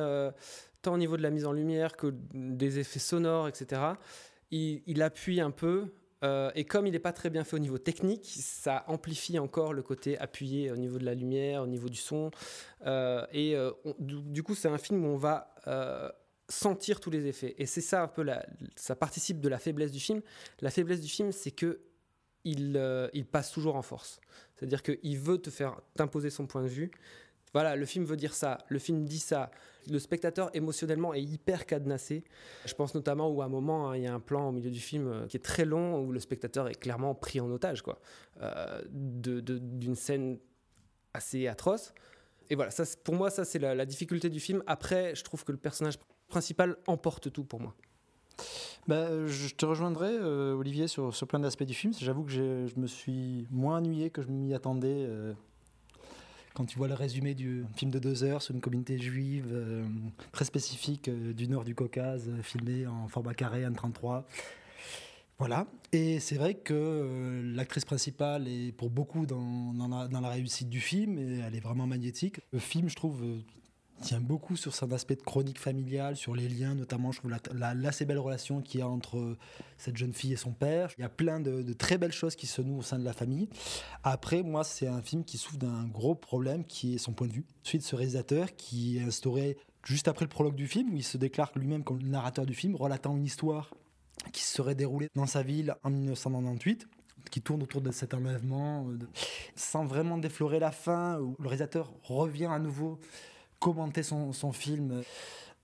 au 0.93 0.99
niveau 0.99 1.17
de 1.17 1.23
la 1.23 1.31
mise 1.31 1.47
en 1.47 1.53
lumière 1.53 1.97
que 1.97 2.15
des 2.33 2.79
effets 2.79 2.99
sonores, 2.99 3.49
etc. 3.49 3.83
Il, 4.51 5.03
appuie 5.03 5.41
un 5.41 5.51
peu. 5.51 5.93
Euh, 6.23 6.51
et 6.55 6.65
comme 6.65 6.87
il 6.87 6.93
n'est 6.93 6.99
pas 6.99 7.13
très 7.13 7.29
bien 7.29 7.45
fait 7.45 7.57
au 7.57 7.61
niveau 7.61 7.79
technique, 7.79 8.25
ça 8.25 8.85
amplifie 8.87 9.39
encore 9.39 9.73
le 9.73 9.83
côté 9.83 10.19
appuyé 10.19 10.71
au 10.71 10.77
niveau 10.77 10.99
de 10.99 11.05
la 11.05 11.15
lumière, 11.15 11.63
au 11.63 11.67
niveau 11.67 11.89
du 11.89 11.99
son. 11.99 12.31
Euh, 12.87 13.27
et 13.33 13.57
euh, 13.57 13.73
du, 13.99 14.43
coup, 14.43 14.55
c'est 14.55 14.69
un 14.69 14.79
film 14.79 15.05
où 15.05 15.09
on 15.09 15.17
va 15.17 15.55
sentir 16.49 17.01
tous 17.01 17.11
les 17.11 17.27
effets. 17.27 17.55
Et 17.59 17.67
c'est 17.67 17.81
ça 17.81 18.03
un 18.03 18.09
peu, 18.09 18.23
la, 18.23 18.45
ça 18.77 18.95
participe 18.95 19.41
de 19.41 19.49
la 19.49 19.59
faiblesse 19.59 19.91
du 19.91 20.01
film. 20.01 20.21
La 20.61 20.71
faiblesse 20.71 21.01
du 21.01 21.09
film, 21.09 21.33
c'est 21.33 21.51
que 21.51 21.81
il, 22.45 22.79
il, 23.15 23.25
passe 23.25 23.51
toujours 23.51 23.75
en 23.77 23.83
force. 23.83 24.21
C'est-à-dire 24.55 24.83
qu'il 24.83 25.19
veut 25.19 25.39
te 25.39 25.49
faire 25.49 25.81
t'imposer 25.97 26.29
son 26.29 26.47
point 26.47 26.63
de 26.63 26.69
vue. 26.69 26.91
Voilà, 27.55 27.77
le 27.77 27.87
film 27.87 28.05
veut 28.05 28.17
dire 28.17 28.35
ça, 28.35 28.59
le 28.69 28.79
film 28.79 29.05
dit 29.05 29.21
ça. 29.21 29.51
Le 29.91 29.99
spectateur 29.99 30.51
émotionnellement 30.55 31.15
est 31.15 31.23
hyper 31.23 31.67
cadenassé. 31.67 32.25
Je 32.65 32.75
pense 32.75 32.95
notamment 32.95 33.31
où 33.31 33.43
à 33.43 33.47
un 33.47 33.49
moment, 33.49 33.91
hein, 33.91 33.97
il 33.97 34.03
y 34.03 34.07
a 34.07 34.15
un 34.15 34.21
plan 34.21 34.49
au 34.49 34.53
milieu 34.53 34.71
du 34.71 34.81
film 34.81 35.09
euh, 35.09 35.27
qui 35.27 35.37
est 35.37 35.45
très 35.45 35.65
long, 35.65 36.01
où 36.01 36.13
le 36.13 36.21
spectateur 36.21 36.69
est 36.69 36.75
clairement 36.75 37.15
pris 37.15 37.41
en 37.41 37.51
otage, 37.51 37.83
quoi, 37.83 37.99
euh, 38.41 38.83
d'une 38.91 39.95
scène 39.95 40.39
assez 41.13 41.47
atroce. 41.47 41.93
Et 42.51 42.57
voilà, 42.57 42.71
pour 43.05 43.15
moi, 43.15 43.31
ça 43.31 43.45
c'est 43.45 43.59
la, 43.59 43.87
difficulté 43.87 44.29
du 44.29 44.41
film. 44.41 44.63
Après, 44.67 45.15
je 45.15 45.25
trouve 45.25 45.45
que 45.45 45.53
le 45.53 45.59
personnage 45.59 45.99
principal 46.29 46.77
emporte 46.87 47.33
tout 47.33 47.45
pour 47.45 47.61
moi. 47.61 47.75
Bah, 48.87 49.27
je 49.27 49.55
te 49.55 49.65
rejoindrai, 49.65 50.11
euh, 50.11 50.55
Olivier, 50.55 50.89
sur, 50.89 51.13
plein 51.27 51.41
d'aspects 51.41 51.65
du 51.65 51.75
film. 51.75 51.95
J'avoue 51.99 52.25
que 52.25 52.31
je 52.31 52.79
me 52.79 52.87
suis 52.87 53.47
moins 53.51 53.79
ennuyé 53.79 54.11
que 54.11 54.21
je 54.21 54.29
m'y 54.29 54.53
attendais. 54.55 55.07
Euh, 55.09 55.33
quand 56.55 56.65
tu 56.65 56.79
vois 56.79 56.89
le 56.89 56.95
résumé 56.95 57.35
du 57.35 57.65
film 57.77 57.91
de 57.91 57.99
deux 57.99 58.23
heures 58.23 58.41
sur 58.41 58.55
une 58.55 58.61
communauté 58.61 58.97
juive 58.99 59.49
euh, 59.51 59.85
très 60.31 60.45
spécifique 60.45 61.09
euh, 61.09 61.33
du 61.33 61.49
nord 61.49 61.65
du 61.65 61.75
Caucase, 61.75 62.29
euh, 62.29 62.43
filmé 62.43 62.87
en 62.87 63.09
format 63.09 63.35
carré, 63.35 63.67
en 63.67 63.73
33. 63.73 64.25
Voilà. 65.39 65.67
Et 65.91 66.21
c'est 66.21 66.37
vrai 66.37 66.55
que 66.55 67.43
l'actrice 67.57 67.85
principale 67.85 68.47
est 68.47 68.71
pour 68.71 68.89
beaucoup 68.89 69.27
dans, 69.27 69.75
la, 70.13 70.29
réussite 70.29 70.71
du 70.71 70.81
film 70.81 71.19
et 71.19 71.41
elle 71.41 71.57
est 71.57 71.61
vraiment 71.61 71.89
magnétique. 71.89 72.41
Le 72.53 72.61
film, 72.61 72.89
je 72.89 72.95
trouve, 72.95 73.25
tient 74.03 74.21
beaucoup 74.21 74.57
sur 74.57 74.75
son 74.75 74.91
aspect 74.93 75.17
de 75.17 75.23
chronique 75.23 75.59
familiale, 75.59 76.17
sur 76.17 76.35
les 76.35 76.49
liens, 76.49 76.75
notamment, 76.75 77.13
je 77.13 77.19
trouve 77.19 77.31
la, 77.31 77.75
la, 77.75 77.91
belle 78.07 78.19
relation 78.19 78.61
qu'il 78.61 78.81
y 78.81 78.83
a 78.83 78.89
entre 78.89 79.37
cette 79.79 79.97
jeune 79.97 80.13
fille 80.13 80.33
et 80.33 80.37
son 80.37 80.53
père. 80.53 80.91
Il 80.99 81.03
y 81.03 81.05
a 81.05 81.09
plein 81.09 81.41
de, 81.41 81.73
très 81.73 81.99
belles 81.99 82.13
choses 82.13 82.37
qui 82.37 82.47
se 82.47 82.61
nouent 82.63 82.79
au 82.79 82.83
sein 82.83 82.99
de 82.99 83.05
la 83.05 83.13
famille. 83.13 83.49
Après, 84.03 84.43
moi, 84.43 84.65
c'est 84.65 84.87
un 84.87 85.01
film 85.01 85.25
qui 85.25 85.39
souffre 85.39 85.59
d'un 85.59 85.85
gros 85.85 86.15
problème 86.15 86.65
qui 86.65 86.95
est 86.95 86.99
son 86.99 87.13
point 87.13 87.27
de 87.27 87.33
vue. 87.33 87.47
Suite, 87.63 87.83
ce 87.83 87.97
réalisateur 87.97 88.55
qui 88.57 88.99
est 88.99 89.03
instauré 89.03 89.57
juste 89.85 90.09
après 90.09 90.25
le 90.25 90.31
prologue 90.31 90.55
du 90.55 90.67
film, 90.67 90.93
où 90.93 90.97
il 90.97 91.05
se 91.05 91.17
déclare 91.17 91.53
lui-même 91.57 91.85
comme 91.85 91.99
le 91.99 92.09
narrateur 92.09 92.47
du 92.47 92.55
film, 92.55 92.77
relatant 92.77 93.17
une 93.17 93.25
histoire 93.25 93.71
qui 94.33 94.43
se 94.43 94.55
serait 94.55 94.75
déroulée 94.75 95.09
dans 95.15 95.27
sa 95.27 95.43
ville 95.43 95.75
en 95.83 95.91
1998 95.91 96.87
qui 97.31 97.41
tourne 97.41 97.63
autour 97.63 97.81
de 97.81 97.91
cet 97.91 98.15
enlèvement, 98.15 98.85
de... 98.85 99.09
sans 99.57 99.85
vraiment 99.85 100.19
déflorer 100.19 100.59
la 100.59 100.71
fin, 100.71 101.19
où 101.19 101.37
le 101.39 101.49
réalisateur 101.49 101.93
revient 102.03 102.47
à 102.47 102.59
nouveau 102.59 102.99
commenter 103.65 104.03
son, 104.03 104.35
son 104.35 104.53
film 104.53 105.03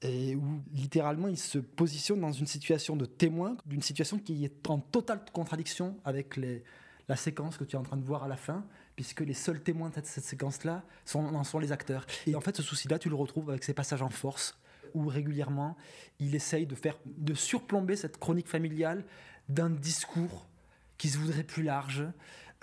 et 0.01 0.35
où 0.35 0.63
littéralement 0.73 1.29
il 1.29 1.37
se 1.37 1.59
positionne 1.59 2.19
dans 2.19 2.33
une 2.33 2.47
situation 2.47 2.97
de 2.97 3.05
témoin, 3.05 3.59
d'une 3.67 3.83
situation 3.83 4.19
qui 4.19 4.43
est 4.43 4.71
en 4.71 4.79
totale 4.79 5.23
contradiction 5.35 5.99
avec 6.07 6.39
les, 6.39 6.65
la 7.11 7.17
séquence 7.17 7.59
que 7.59 7.65
tu 7.65 7.77
es 7.77 7.79
en 7.79 7.83
train 7.83 7.99
de 7.99 8.05
voir 8.05 8.25
à 8.25 8.29
la 8.29 8.39
fin, 8.39 8.65
puisque 8.97 9.21
les 9.21 9.35
seuls 9.35 9.63
témoins 9.63 9.91
de 9.91 9.97
cette, 9.97 10.25
séquence-là 10.25 10.83
sont, 11.05 11.45
sont 11.45 11.59
les 11.59 11.73
acteurs. 11.73 12.07
Et 12.27 12.35
en 12.35 12.41
fait, 12.41 12.57
ce 12.57 12.63
souci-là, 12.63 12.99
tu 12.99 13.11
le 13.11 13.17
retrouves 13.17 13.51
avec 13.51 13.65
ces 13.65 13.75
passages 13.75 14.01
en 14.01 14.09
force, 14.09 14.59
où 14.95 15.07
régulièrement 15.07 15.77
il 16.21 16.35
essaye 16.35 16.65
de 16.65 16.75
faire, 16.75 16.97
de 17.05 17.35
surplomber 17.35 17.97
cette 17.97 18.17
chronique 18.17 18.49
familiale 18.49 19.05
d'un 19.51 19.69
discours 19.69 20.49
qui 20.97 21.11
se 21.11 21.19
voudrait 21.19 21.45
plus 21.45 21.65
large. 21.65 22.07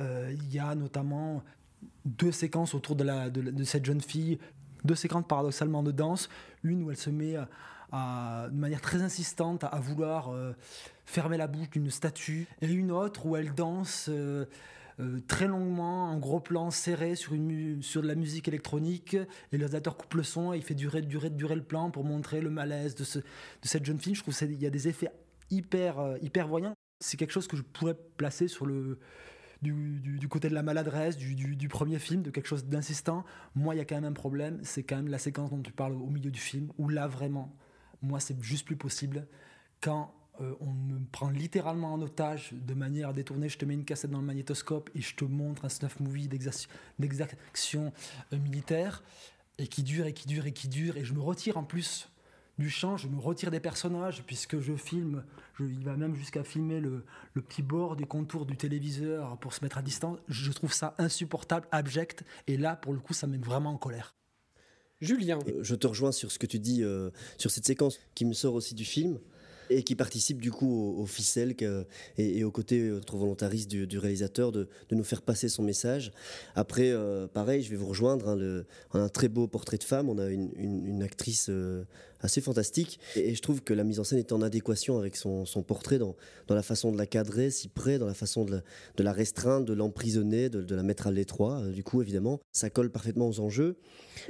Euh, 0.01 0.33
il 0.33 0.51
y 0.51 0.57
a 0.57 0.73
notamment 0.73 1.43
deux 2.05 2.31
séquences 2.31 2.73
autour 2.73 2.95
de, 2.95 3.03
la, 3.03 3.29
de 3.29 3.63
cette 3.63 3.85
jeune 3.85 4.01
fille 4.01 4.39
deux 4.83 4.95
séquences 4.95 5.25
paradoxalement 5.27 5.83
de 5.83 5.91
danse, 5.91 6.29
une 6.63 6.83
où 6.83 6.91
elle 6.91 6.97
se 6.97 7.09
met 7.09 7.35
à, 7.91 8.47
de 8.51 8.57
manière 8.57 8.81
très 8.81 9.01
insistante 9.01 9.63
à, 9.63 9.79
vouloir 9.79 10.29
euh, 10.29 10.53
fermer 11.05 11.37
la 11.37 11.47
bouche 11.47 11.69
d'une 11.69 11.89
statue, 11.89 12.47
et 12.61 12.67
une 12.67 12.91
autre 12.91 13.25
où 13.25 13.35
elle 13.35 13.53
danse 13.53 14.07
euh, 14.09 14.45
euh, 14.99 15.19
très 15.27 15.47
longuement, 15.47 16.09
en 16.09 16.17
gros 16.17 16.39
plan 16.39 16.71
serré 16.71 17.15
sur, 17.15 17.33
de 17.33 18.07
la 18.07 18.15
musique 18.15 18.47
électronique, 18.47 19.13
et 19.13 19.57
le 19.57 19.65
réalisateur 19.65 19.95
coupe 19.95 20.15
le 20.15 20.23
son 20.23 20.53
et 20.53 20.57
il 20.57 20.63
fait 20.63 20.73
durer, 20.73 21.01
durer, 21.01 21.29
durer 21.29 21.55
le 21.55 21.63
plan 21.63 21.91
pour 21.91 22.03
montrer 22.03 22.41
le 22.41 22.49
malaise 22.49 22.95
de, 22.95 23.03
de 23.03 23.67
cette 23.67 23.85
jeune 23.85 23.99
fille. 23.99 24.15
Je 24.15 24.21
trouve 24.21 24.35
qu'il 24.35 24.61
y 24.61 24.65
a 24.65 24.71
des 24.71 24.87
effets 24.87 25.11
hyper, 25.51 25.99
euh, 25.99 26.17
hyper 26.21 26.47
voyants. 26.47 26.73
C'est 26.99 27.17
quelque 27.17 27.31
chose 27.31 27.47
que 27.47 27.55
je 27.55 27.61
pourrais 27.61 27.93
placer 27.93 28.47
sur 28.47 28.65
le, 28.65 28.97
du, 29.61 29.99
du, 29.99 30.27
côté 30.27 30.49
de 30.49 30.53
la 30.53 30.63
maladresse, 30.63 31.17
du, 31.17 31.35
du, 31.55 31.67
premier 31.67 31.99
film, 31.99 32.21
de 32.21 32.29
quelque 32.29 32.47
chose 32.47 32.65
d'insistant. 32.65 33.23
Moi, 33.55 33.75
il 33.75 33.77
y 33.77 33.81
a 33.81 33.85
quand 33.85 33.95
même 33.95 34.05
un 34.05 34.13
problème, 34.13 34.59
c'est 34.63 34.83
quand 34.83 34.97
même 34.97 35.07
la 35.07 35.17
séquence 35.17 35.49
dont 35.49 35.61
tu 35.61 35.71
parles 35.71 35.93
au 35.93 36.09
milieu 36.09 36.31
du 36.31 36.39
film, 36.39 36.71
où 36.77 36.89
là, 36.89 37.07
vraiment, 37.07 37.55
moi, 38.01 38.19
c'est 38.19 38.41
juste 38.41 38.65
plus 38.65 38.75
possible. 38.75 39.27
Quand 39.81 40.13
euh, 40.41 40.53
on 40.59 40.71
me 40.71 40.99
prend 41.11 41.29
littéralement 41.29 41.93
en 41.93 42.01
otage 42.01 42.53
de 42.53 42.73
manière 42.73 43.13
détournée, 43.13 43.49
je 43.49 43.57
te 43.57 43.65
mets 43.65 43.73
une 43.73 43.85
cassette 43.85 44.11
dans 44.11 44.19
le 44.19 44.25
magnétoscope 44.25 44.89
et 44.93 45.01
je 45.01 45.15
te 45.15 45.25
montre 45.25 45.65
un 45.65 45.69
snuff 45.69 45.99
movie 45.99 46.27
d'exaction 46.27 47.91
euh, 48.33 48.37
militaire, 48.37 49.03
et 49.57 49.67
qui 49.67 49.81
dure 49.81 50.05
et 50.05 50.13
qui 50.13 50.27
dure 50.27 50.45
et 50.45 50.51
qui 50.51 50.67
dure, 50.67 50.97
et 50.97 51.03
je 51.03 51.13
me 51.13 51.21
retire 51.21 51.57
en 51.57 51.63
plus 51.63 52.09
du 52.57 52.69
champ, 52.69 52.97
je 52.97 53.07
me 53.07 53.19
retire 53.19 53.51
des 53.51 53.59
personnages 53.59 54.23
puisque 54.25 54.59
je 54.59 54.75
filme, 54.75 55.23
je, 55.55 55.63
il 55.63 55.83
va 55.83 55.95
même 55.95 56.15
jusqu'à 56.15 56.43
filmer 56.43 56.79
le, 56.79 57.03
le, 57.33 57.41
petit 57.41 57.61
bord 57.61 57.95
des 57.95 58.05
contours 58.05 58.45
du 58.45 58.57
téléviseur 58.57 59.37
pour 59.37 59.53
se 59.53 59.63
mettre 59.63 59.77
à 59.77 59.81
distance. 59.81 60.17
Je 60.27 60.51
trouve 60.51 60.73
ça 60.73 60.95
insupportable, 60.97 61.67
abject, 61.71 62.23
et 62.47 62.57
là, 62.57 62.75
pour 62.75 62.93
le 62.93 62.99
coup, 62.99 63.13
ça 63.13 63.27
met 63.27 63.37
vraiment 63.37 63.71
en 63.71 63.77
colère. 63.77 64.15
Julien. 65.01 65.39
Euh, 65.47 65.59
je 65.61 65.75
te 65.75 65.85
rejoins 65.85 66.11
sur 66.11 66.31
ce 66.31 66.39
que 66.39 66.47
tu 66.47 66.59
dis, 66.59 66.83
euh, 66.83 67.11
sur 67.37 67.51
cette 67.51 67.65
séquence 67.65 67.99
qui 68.15 68.25
me 68.25 68.33
sort 68.33 68.55
aussi 68.55 68.73
du 68.73 68.85
film 68.85 69.19
et 69.69 69.83
qui 69.83 69.95
participe 69.95 70.41
du 70.41 70.51
coup 70.51 70.95
au, 70.97 71.05
ficelle 71.05 71.55
et, 72.17 72.43
au 72.43 72.51
côté 72.51 72.79
euh, 72.81 72.99
trop 72.99 73.17
volontariste 73.17 73.69
du, 73.69 73.97
réalisateur 73.97 74.51
de, 74.51 74.67
nous 74.91 75.03
faire 75.03 75.21
passer 75.21 75.49
son 75.49 75.63
message. 75.63 76.11
Après, 76.55 76.89
euh, 76.91 77.27
pareil, 77.27 77.61
je 77.61 77.69
vais 77.69 77.75
vous 77.75 77.87
rejoindre. 77.87 78.29
Hein, 78.29 78.63
on 78.93 78.99
a 78.99 79.03
un 79.03 79.09
très 79.09 79.27
beau 79.27 79.47
portrait 79.47 79.77
de 79.77 79.83
femme, 79.83 80.09
on 80.09 80.17
a 80.17 80.29
une, 80.29 81.03
actrice 81.03 81.47
euh, 81.49 81.83
assez 82.21 82.41
fantastique 82.41 82.99
et, 83.15 83.35
je 83.35 83.41
trouve 83.41 83.61
que 83.61 83.73
la 83.73 83.83
mise 83.83 83.99
en 83.99 84.03
scène 84.03 84.19
est 84.19 84.31
en 84.31 84.41
adéquation 84.41 84.97
avec 84.97 85.15
son, 85.15 85.45
portrait 85.65 85.99
dans, 85.99 86.15
la 86.49 86.63
façon 86.63 86.91
de 86.91 86.97
la 86.97 87.05
cadrer, 87.05 87.51
si 87.51 87.67
près, 87.67 87.99
dans 87.99 88.07
la 88.07 88.13
façon 88.13 88.45
de 88.45 89.03
la, 89.03 89.11
restreindre, 89.11 89.65
de 89.65 89.73
l'emprisonner, 89.73 90.49
de, 90.49 90.75
la 90.75 90.83
mettre 90.83 91.07
à 91.07 91.11
l'étroit. 91.11 91.61
Du 91.67 91.83
coup, 91.83 92.01
évidemment, 92.01 92.39
ça 92.51 92.69
colle 92.69 92.89
parfaitement 92.89 93.27
aux 93.27 93.39
enjeux. 93.39 93.77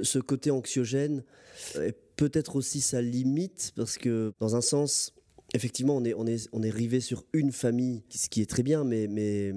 Ce 0.02 0.18
côté 0.18 0.50
anxiogène 0.50 1.22
est 1.76 1.96
peut-être 2.16 2.56
aussi 2.56 2.80
sa 2.80 3.00
limite 3.00 3.72
parce 3.76 3.96
que 3.96 4.32
dans 4.40 4.56
un 4.56 4.60
sens 4.60 5.14
Effectivement, 5.54 5.96
on 5.96 6.04
est, 6.04 6.12
on, 6.12 6.26
est, 6.26 6.46
on 6.52 6.62
est 6.62 6.70
rivé 6.70 7.00
sur 7.00 7.24
une 7.32 7.52
famille, 7.52 8.02
ce 8.10 8.28
qui 8.28 8.42
est 8.42 8.50
très 8.50 8.62
bien, 8.62 8.84
mais, 8.84 9.06
mais 9.08 9.54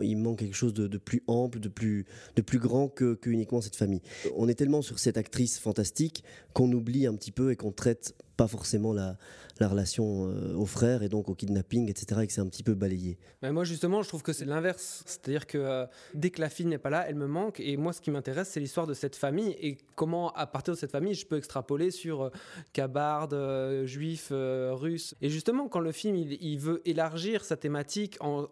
il 0.00 0.16
manque 0.16 0.40
quelque 0.40 0.54
chose 0.54 0.74
de, 0.74 0.98
plus 0.98 1.22
ample, 1.28 1.60
de 1.60 1.70
plus, 1.70 2.04
de 2.36 2.42
plus 2.42 2.58
grand 2.58 2.88
que, 2.88 3.14
que 3.14 3.30
uniquement 3.30 3.62
cette 3.62 3.76
famille. 3.76 4.02
On 4.36 4.48
est 4.48 4.54
tellement 4.54 4.82
sur 4.82 4.98
cette 4.98 5.16
actrice 5.16 5.58
fantastique 5.58 6.24
qu'on 6.52 6.70
oublie 6.72 7.06
un 7.06 7.14
petit 7.14 7.32
peu 7.32 7.52
et 7.52 7.56
qu'on 7.56 7.72
traite 7.72 8.14
pas 8.40 8.48
forcément 8.48 8.94
la, 8.94 9.18
la 9.58 9.68
relation 9.68 10.26
euh, 10.26 10.54
aux 10.54 10.64
frères 10.64 11.02
et 11.02 11.10
donc 11.10 11.28
au 11.28 11.34
kidnapping, 11.34 11.90
etc., 11.90 12.22
et 12.22 12.26
que 12.26 12.32
c'est 12.32 12.40
un 12.40 12.48
petit 12.48 12.62
peu 12.62 12.72
balayé. 12.72 13.18
Mais 13.42 13.52
moi, 13.52 13.64
justement, 13.64 14.02
je 14.02 14.08
trouve 14.08 14.22
que 14.22 14.32
c'est 14.32 14.46
l'inverse. 14.46 15.02
C'est-à-dire 15.04 15.46
que 15.46 15.58
euh, 15.58 15.86
dès 16.14 16.30
que 16.30 16.40
la 16.40 16.48
fille 16.48 16.64
n'est 16.64 16.78
pas 16.78 16.88
là, 16.88 17.04
elle 17.06 17.16
me 17.16 17.26
manque. 17.26 17.60
Et 17.60 17.76
moi, 17.76 17.92
ce 17.92 18.00
qui 18.00 18.10
m'intéresse, 18.10 18.48
c'est 18.48 18.60
l'histoire 18.60 18.86
de 18.86 18.94
cette 18.94 19.14
famille 19.14 19.54
et 19.60 19.76
comment, 19.94 20.30
à 20.32 20.46
partir 20.46 20.72
de 20.72 20.78
cette 20.78 20.90
famille, 20.90 21.12
je 21.12 21.26
peux 21.26 21.36
extrapoler 21.36 21.90
sur 21.90 22.22
euh, 22.22 22.30
cabarde, 22.72 23.36
juif, 23.84 24.32
russe. 24.32 25.14
Et 25.20 25.28
justement, 25.28 25.68
quand 25.68 25.80
le 25.80 25.92
film, 25.92 26.16
il, 26.16 26.58
veut 26.58 26.80
élargir 26.86 27.44
sa 27.44 27.58
thématique 27.58 28.16
en, 28.20 28.46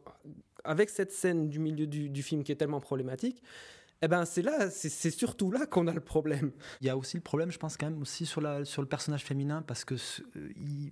avec 0.65 0.91
cette 0.91 1.13
scène 1.13 1.49
du 1.49 1.61
milieu 1.61 1.87
du 1.87 2.23
film 2.23 2.45
qui 2.45 2.53
est 2.53 2.57
tellement 2.57 2.81
problématique, 2.81 3.43
eh 4.01 4.09
ben 4.09 4.25
c'est 4.25 4.43
là, 4.43 4.71
c'est 4.71 5.11
surtout 5.11 5.51
là 5.51 5.67
qu'on 5.67 5.87
a 5.89 5.93
le 5.93 6.01
problème. 6.01 6.53
Il 6.81 6.87
y 6.87 6.91
a 6.91 6.97
aussi 6.97 7.17
le 7.17 7.23
problème, 7.23 7.51
je 7.51 7.59
pense 7.59 7.77
quand 7.77 7.91
même 7.91 8.01
aussi 8.01 8.27
sur, 8.27 8.41
le 8.41 8.85
personnage 8.85 9.25
féminin, 9.25 9.63
parce 9.63 9.85
que 9.85 9.97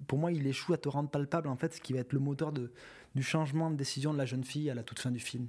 pour 0.07 0.19
moi, 0.19 0.33
il 0.33 0.47
échoue 0.47 0.73
à 0.73 0.79
te 0.79 0.89
rendre 0.89 1.09
palpable 1.09 1.49
en 1.49 1.57
fait 1.57 1.75
ce 1.75 1.81
qui 1.81 1.93
va 1.93 2.01
être 2.01 2.13
le 2.13 2.19
moteur 2.19 2.53
du 2.53 3.23
changement 3.23 3.71
de 3.71 3.77
décision 3.77 4.13
de 4.13 4.19
la 4.19 4.27
jeune 4.27 4.45
fille 4.45 4.71
à 4.71 4.75
la 4.75 4.83
toute 4.83 4.99
fin 4.99 5.11
du 5.11 5.21
film. 5.21 5.49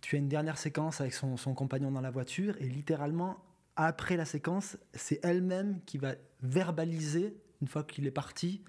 Tu 0.00 0.16
as 0.16 0.18
une 0.18 0.28
dernière 0.28 0.58
séquence 0.58 1.00
avec 1.00 1.14
son 1.14 1.54
compagnon 1.54 1.92
dans 1.92 2.00
la 2.00 2.10
voiture, 2.10 2.56
et 2.58 2.68
littéralement, 2.68 3.44
après 3.76 4.16
la 4.16 4.24
séquence, 4.24 4.76
c'est 4.92 5.20
elle-même 5.24 5.80
qui 5.86 5.98
va 5.98 6.14
verbaliser, 6.42 7.36
une 7.60 7.68
fois 7.68 7.84
qu'il 7.84 8.06
est 8.06 8.10
parti, 8.10 8.62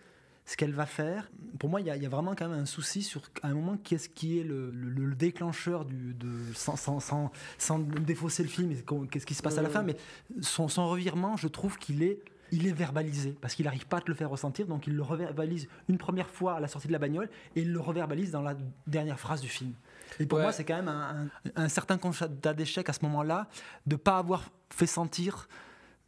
ce 0.46 0.58
qu'elle 0.58 0.74
va 0.74 0.86
faire. 0.86 1.30
Pour 1.60 1.70
moi, 1.70 1.82
il 1.82 1.88
y, 1.88 2.06
a 2.06 2.10
vraiment 2.10 2.36
quand 2.36 2.50
même 2.50 2.60
un 2.60 2.66
souci 2.66 3.02
sur 3.02 3.22
à 3.42 3.48
un 3.48 3.54
moment 3.54 3.78
qu'est-ce 3.78 4.10
qui 4.10 4.40
est 4.40 4.44
le, 4.44 4.72
déclencheur 5.16 5.86
du, 5.86 6.14
de, 6.14 6.32
sans, 6.54 6.76
sans, 6.76 7.00
sans, 7.00 7.32
sans, 7.58 7.80
défausser 7.80 8.44
le 8.44 8.50
film, 8.50 8.74
qu'est-ce 9.10 9.26
qui 9.26 9.36
se 9.36 9.42
passe 9.42 9.58
à 9.58 9.62
la 9.62 9.70
fin, 9.70 9.84
mais 9.84 9.96
son, 10.42 10.68
son 10.68 10.88
revirement, 10.90 11.38
je 11.38 11.48
trouve 11.48 11.78
qu'il 11.78 12.04
est 12.04 12.20
il 12.52 12.68
est 12.68 12.74
verbalisé 12.74 13.36
parce 13.42 13.56
qu'il 13.56 13.66
n'arrive 13.66 13.88
pas 13.88 13.98
à 13.98 14.02
te 14.02 14.10
le 14.10 14.14
faire 14.14 14.30
ressentir, 14.30 14.68
donc 14.68 14.86
il 14.86 14.96
le 14.96 15.02
reverbalise 15.02 15.68
une 15.90 15.98
première 15.98 16.30
fois 16.30 16.58
à 16.58 16.60
la 16.60 16.68
sortie 16.68 16.88
de 16.88 16.94
la 16.94 17.00
bagnole 17.00 17.28
et 17.56 17.62
il 17.62 17.74
le 17.74 17.80
reverbalise 17.80 18.30
dans 18.30 18.44
la 18.44 18.56
dernière 18.86 19.20
phrase 19.20 19.42
du 19.42 19.48
film. 19.48 19.74
Et 20.20 20.28
pour 20.28 20.38
moi, 20.38 20.52
c'est 20.52 20.64
quand 20.64 20.76
même 20.76 20.88
un, 20.88 21.30
un, 21.56 21.64
un 21.64 21.68
certain 21.68 21.98
constat 21.98 22.28
d'échec 22.54 22.88
à 22.88 22.94
ce 22.94 23.00
moment-là 23.04 23.48
de 23.88 23.96
pas 23.96 24.20
avoir 24.20 24.52
fait 24.70 24.86
sentir 24.86 25.48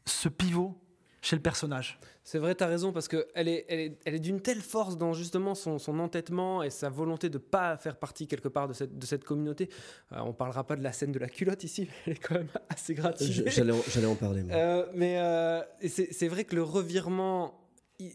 ce 0.05 0.29
pivot 0.29 0.79
chez 1.25 1.35
le 1.35 1.41
personnage. 1.41 1.97
C'est 2.23 2.37
vrai, 2.37 2.53
tu 2.53 2.63
as 2.63 2.67
raison, 2.67 2.91
parce 2.91 3.07
qu'elle 3.07 3.47
est, 3.47 3.65
elle 3.67 3.79
est, 3.79 3.97
elle 4.05 4.15
est 4.15 4.19
d'une 4.19 4.41
telle 4.41 4.61
force 4.61 4.95
dans 4.95 5.13
justement 5.13 5.55
son, 5.55 5.79
son, 5.79 5.97
entêtement 5.99 6.61
et 6.61 6.69
sa 6.69 6.89
volonté 6.89 7.29
de 7.29 7.37
ne 7.37 7.43
pas 7.43 7.77
faire 7.77 7.97
partie 7.97 8.27
quelque 8.27 8.47
part 8.47 8.67
de 8.67 8.73
cette, 8.73 8.97
de 8.97 9.05
cette 9.07 9.23
communauté. 9.23 9.69
Euh, 10.11 10.17
on 10.19 10.33
parlera 10.33 10.63
pas 10.65 10.75
de 10.75 10.83
la 10.83 10.91
scène 10.91 11.11
de 11.11 11.19
la 11.19 11.27
culotte 11.27 11.63
ici, 11.63 11.87
mais 11.89 11.95
elle 12.05 12.13
est 12.13 12.15
quand 12.17 12.35
même 12.35 12.49
assez 12.69 12.93
gratuite. 12.93 13.49
J'allais 13.49 14.05
en 14.05 14.15
parler. 14.15 14.43
Euh, 14.51 14.85
mais 14.93 15.17
euh, 15.19 15.61
c'est 15.87 16.27
vrai 16.27 16.43
que 16.43 16.55
le 16.55 16.63
revirement 16.63 17.59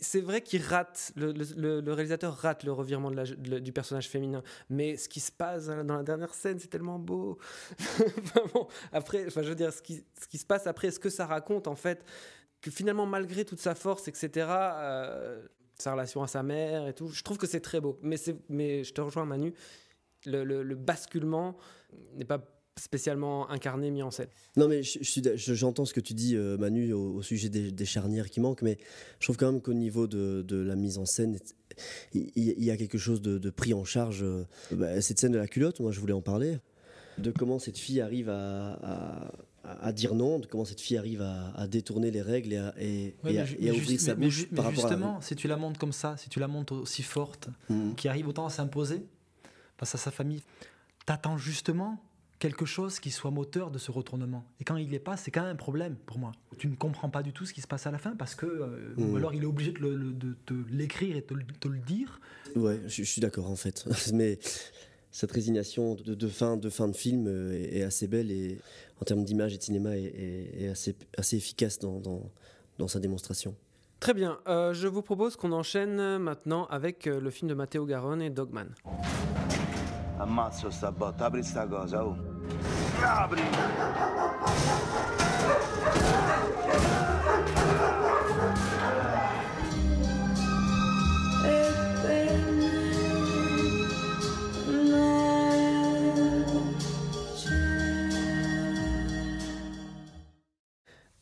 c'est 0.03 0.21
vrai 0.21 0.43
qu'il 0.43 0.63
rate, 0.63 1.13
le, 1.17 1.33
le, 1.33 1.93
réalisateur 1.93 2.37
rate 2.37 2.65
le 2.65 2.73
revirement 2.73 3.11
de 3.11 3.17
la, 3.17 3.61
du 3.61 3.73
personnage 3.73 4.09
féminin, 4.09 4.43
mais 4.69 4.97
ce 4.97 5.09
qui 5.09 5.21
se 5.21 5.33
passe 5.33 5.67
dans 5.69 5.97
la 5.97 6.03
dernière 6.03 6.35
scène, 6.35 6.59
c'est 6.59 6.69
tellement 6.69 6.99
beau. 6.99 7.39
après, 8.93 9.27
enfin, 9.27 9.43
je 9.43 9.49
veux 9.49 9.55
dire, 9.55 9.73
ce 9.73 9.81
qui, 9.81 10.05
ce 10.21 10.29
qui 10.29 10.37
se 10.37 10.45
passe 10.45 10.67
après, 10.67 10.91
ce 10.91 10.99
que 10.99 11.09
ça 11.09 11.25
raconte, 11.25 11.67
en 11.67 11.77
fait, 11.77 12.05
que 12.61 12.71
finalement, 12.71 13.07
malgré 13.07 13.45
toute 13.45 13.61
sa 13.61 13.75
force, 13.75 14.09
etc., 14.09 14.47
euh, 14.49 15.47
sa 15.79 15.93
relation 15.93 16.23
à 16.23 16.27
sa 16.27 16.43
mère 16.43 16.87
et 16.87 16.93
tout, 16.93 17.09
je 17.09 17.23
trouve 17.23 17.39
que 17.39 17.47
c'est 17.47 17.61
très 17.61 17.81
beau. 17.81 17.99
Mais, 18.03 18.17
je 18.85 18.93
te 18.93 19.01
rejoins, 19.01 19.25
Manu, 19.25 19.55
le, 20.27 20.45
le, 20.45 20.75
basculement 20.75 21.57
n'est 22.15 22.27
pas 22.27 22.45
spécialement 22.79 23.51
incarné, 23.51 23.91
mis 23.91 24.03
en 24.03 24.11
scène. 24.11 24.29
Non, 24.57 24.69
mais 24.69 24.83
j'entends 24.83 25.85
ce 25.85 25.95
que 25.95 26.01
tu 26.01 26.15
dis, 26.15 26.37
euh, 26.37 26.57
Manu, 26.57 26.93
au, 26.93 27.23
sujet 27.23 27.49
des, 27.49 27.85
charnières 27.85 28.31
qui 28.31 28.41
manquent, 28.41 28.63
mais 28.63 28.79
je 29.19 29.27
trouve 29.27 29.37
quand 29.37 29.51
même 29.53 29.61
qu'au 29.61 29.75
niveau 29.75 30.07
de, 30.07 30.57
la 30.57 30.77
mise 30.77 30.99
en 30.99 31.07
scène, 31.07 31.39
il, 32.15 32.31
y 32.37 32.71
a 32.71 32.77
quelque 32.77 32.99
chose 32.99 33.23
de, 33.23 33.51
pris 33.51 33.75
en 33.75 33.85
charge. 33.85 34.23
Euh, 34.23 34.45
bah, 34.73 35.01
cette 35.01 35.19
scène 35.19 35.33
de 35.33 35.39
la 35.39 35.49
culotte, 35.49 35.81
moi, 35.81 35.93
je 35.93 36.01
voulais 36.01 36.13
en 36.13 36.23
parler. 36.23 36.59
De 37.19 37.31
comment 37.31 37.59
cette 37.59 37.79
fille 37.79 38.01
arrive 38.01 38.31
à, 38.31 39.31
dire 39.93 40.15
non, 40.15 40.39
de 40.39 40.47
comment 40.47 40.65
cette 40.65 40.81
fille 40.81 40.97
arrive 40.97 41.23
à, 41.23 41.67
détourner 41.67 42.11
les 42.11 42.23
règles 42.23 42.53
et 42.53 42.59
à, 42.59 42.75
et, 42.79 43.71
ouvrir 43.71 44.01
sa 44.01 44.15
bouche 44.15 44.47
par 44.49 44.65
rapport 44.67 44.89
justement, 44.89 45.21
si 45.21 45.37
tu 45.37 45.49
la 45.49 45.57
montes 45.57 45.79
comme 45.79 45.93
ça, 45.93 46.17
si 46.17 46.29
tu 46.29 46.41
la 46.41 46.49
montes 46.49 46.73
aussi 46.73 47.03
forte, 47.03 47.49
mm. 47.69 47.95
qui 47.95 48.09
arrive 48.09 48.29
autant 48.29 48.47
à 48.47 48.51
s'imposer 48.51 49.05
face 49.79 49.95
à 49.95 49.99
sa 49.99 50.11
famille, 50.11 50.43
t'attends 51.07 51.39
justement 51.39 52.03
quelque 52.39 52.65
chose 52.65 53.01
qui 53.01 53.11
soit 53.11 53.31
moteur 53.31 53.71
de 53.71 53.79
ce 53.79 53.91
retournement. 53.91 54.45
Et 54.61 54.65
quand 54.65 54.77
il 54.77 54.89
n'est 54.89 54.99
pas, 54.99 55.17
c'est 55.17 55.31
quand 55.31 55.43
même 55.43 55.53
un 55.53 55.57
problème 55.57 55.95
pour 56.07 56.19
moi. 56.19 56.33
Tu 56.59 56.69
ne 56.69 56.75
comprends 56.75 57.11
pas 57.11 57.23
du 57.23 57.33
tout 57.33 57.45
ce 57.45 57.53
qui 57.53 57.61
se 57.61 57.67
passe 57.67 57.87
à 57.87 57.91
la 57.91 57.99
fin 57.99 58.17
parce 58.17 58.35
que, 58.35 58.47
euh, 58.47 58.95
ou 58.97 59.05
mm. 59.05 59.17
alors 59.17 59.35
il 59.35 59.43
est 59.43 59.47
obligé 59.47 59.73
de, 59.73 60.37
te 60.47 60.55
l'écrire 60.71 61.17
et 61.17 61.21
de 61.21 61.43
te, 61.61 61.69
le 61.69 61.79
dire. 61.79 62.19
Ouais, 62.57 62.81
je, 62.87 63.03
je 63.03 63.11
suis 63.11 63.21
d'accord 63.21 63.51
en 63.51 63.57
fait. 63.57 63.85
Mais 64.15 64.39
cette 65.11 65.33
résignation 65.33 65.95
de, 65.95 66.29
fin, 66.29 66.57
de 66.57 66.71
fin 66.71 66.89
de 66.89 66.97
film 66.97 67.27
euh, 67.27 67.53
est, 67.53 67.83
assez 67.83 68.07
belle 68.07 68.31
et 68.31 68.59
en 69.01 69.05
termes 69.05 69.25
d'image 69.25 69.55
et 69.55 69.59
de 69.59 69.63
cinéma 69.63 69.97
est, 69.97 70.69
assez, 70.69 70.97
assez 71.17 71.37
efficace 71.37 71.79
dans, 71.79 72.01
dans, 72.79 72.89
sa 72.89 73.01
démonstration. 73.01 73.55
Très 73.99 74.15
bien, 74.15 74.39
euh, 74.49 74.73
je 74.73 74.89
vous 74.89 75.03
propose 75.03 75.37
qu'on 75.37 75.53
enchaîne 75.53 76.19
maintenant 76.19 76.67
avec 76.67 77.07
euh, 77.07 77.21
le 77.21 77.31
film 77.31 77.49
de 77.51 77.55
Matteo 77.55 77.85
Garonne 77.85 78.23
et 78.23 78.31
Dogman. 78.31 78.69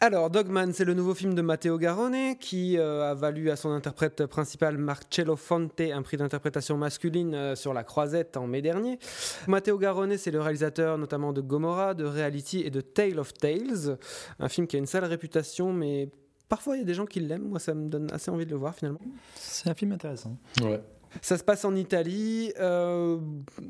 Alors, 0.00 0.30
Dogman, 0.30 0.72
c'est 0.72 0.84
le 0.84 0.94
nouveau 0.94 1.12
film 1.12 1.34
de 1.34 1.42
Matteo 1.42 1.76
Garone 1.76 2.36
qui 2.38 2.78
euh, 2.78 3.10
a 3.10 3.14
valu 3.14 3.50
à 3.50 3.56
son 3.56 3.70
interprète 3.70 4.26
principal 4.26 4.78
Marcello 4.78 5.34
Fonte 5.34 5.80
un 5.80 6.02
prix 6.02 6.16
d'interprétation 6.16 6.76
masculine 6.76 7.34
euh, 7.34 7.56
sur 7.56 7.74
la 7.74 7.82
croisette 7.82 8.36
en 8.36 8.46
mai 8.46 8.62
dernier. 8.62 9.00
Matteo 9.48 9.76
Garone, 9.76 10.16
c'est 10.16 10.30
le 10.30 10.40
réalisateur 10.40 10.98
notamment 10.98 11.32
de 11.32 11.40
Gomorrah, 11.40 11.94
de 11.94 12.04
Reality 12.04 12.60
et 12.60 12.70
de 12.70 12.80
Tale 12.80 13.18
of 13.18 13.34
Tales, 13.34 13.98
un 14.38 14.48
film 14.48 14.68
qui 14.68 14.76
a 14.76 14.78
une 14.78 14.86
sale 14.86 15.04
réputation, 15.04 15.72
mais 15.72 16.08
parfois 16.48 16.76
il 16.76 16.78
y 16.78 16.82
a 16.82 16.86
des 16.86 16.94
gens 16.94 17.06
qui 17.06 17.18
l'aiment. 17.18 17.48
Moi, 17.48 17.58
ça 17.58 17.74
me 17.74 17.88
donne 17.88 18.08
assez 18.12 18.30
envie 18.30 18.46
de 18.46 18.52
le 18.52 18.56
voir 18.56 18.76
finalement. 18.76 19.00
C'est 19.34 19.68
un 19.68 19.74
film 19.74 19.90
intéressant. 19.90 20.36
Ouais. 20.62 20.80
Ça 21.22 21.36
se 21.38 21.44
passe 21.44 21.64
en 21.64 21.74
Italie, 21.74 22.52
euh, 22.58 23.18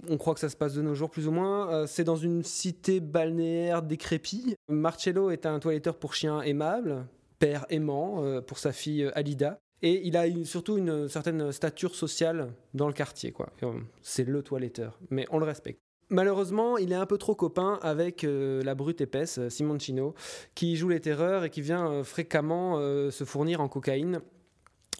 on 0.08 0.16
croit 0.16 0.34
que 0.34 0.40
ça 0.40 0.48
se 0.48 0.56
passe 0.56 0.74
de 0.74 0.82
nos 0.82 0.94
jours 0.94 1.10
plus 1.10 1.28
ou 1.28 1.30
moins. 1.30 1.70
Euh, 1.72 1.86
c'est 1.86 2.04
dans 2.04 2.16
une 2.16 2.42
cité 2.42 3.00
balnéaire 3.00 3.82
décrépite. 3.82 4.56
Marcello 4.68 5.30
est 5.30 5.46
un 5.46 5.58
toiletteur 5.58 5.96
pour 5.96 6.14
chiens 6.14 6.42
aimable, 6.42 7.06
père 7.38 7.66
aimant 7.70 8.22
euh, 8.22 8.40
pour 8.40 8.58
sa 8.58 8.72
fille 8.72 9.10
Alida. 9.14 9.58
Et 9.80 10.06
il 10.06 10.16
a 10.16 10.24
surtout 10.44 10.76
une 10.76 11.08
certaine 11.08 11.52
stature 11.52 11.94
sociale 11.94 12.52
dans 12.74 12.88
le 12.88 12.92
quartier. 12.92 13.30
quoi. 13.30 13.50
C'est 14.02 14.24
le 14.24 14.42
toiletteur, 14.42 14.98
mais 15.10 15.24
on 15.30 15.38
le 15.38 15.44
respecte. 15.44 15.78
Malheureusement, 16.10 16.78
il 16.78 16.90
est 16.90 16.96
un 16.96 17.06
peu 17.06 17.18
trop 17.18 17.36
copain 17.36 17.78
avec 17.82 18.26
la 18.26 18.74
brute 18.74 19.00
épaisse, 19.02 19.38
Simoncino, 19.48 20.14
qui 20.56 20.74
joue 20.74 20.88
les 20.88 21.00
terreurs 21.00 21.44
et 21.44 21.50
qui 21.50 21.60
vient 21.60 22.02
fréquemment 22.02 22.80
se 23.10 23.24
fournir 23.24 23.60
en 23.60 23.68
cocaïne 23.68 24.20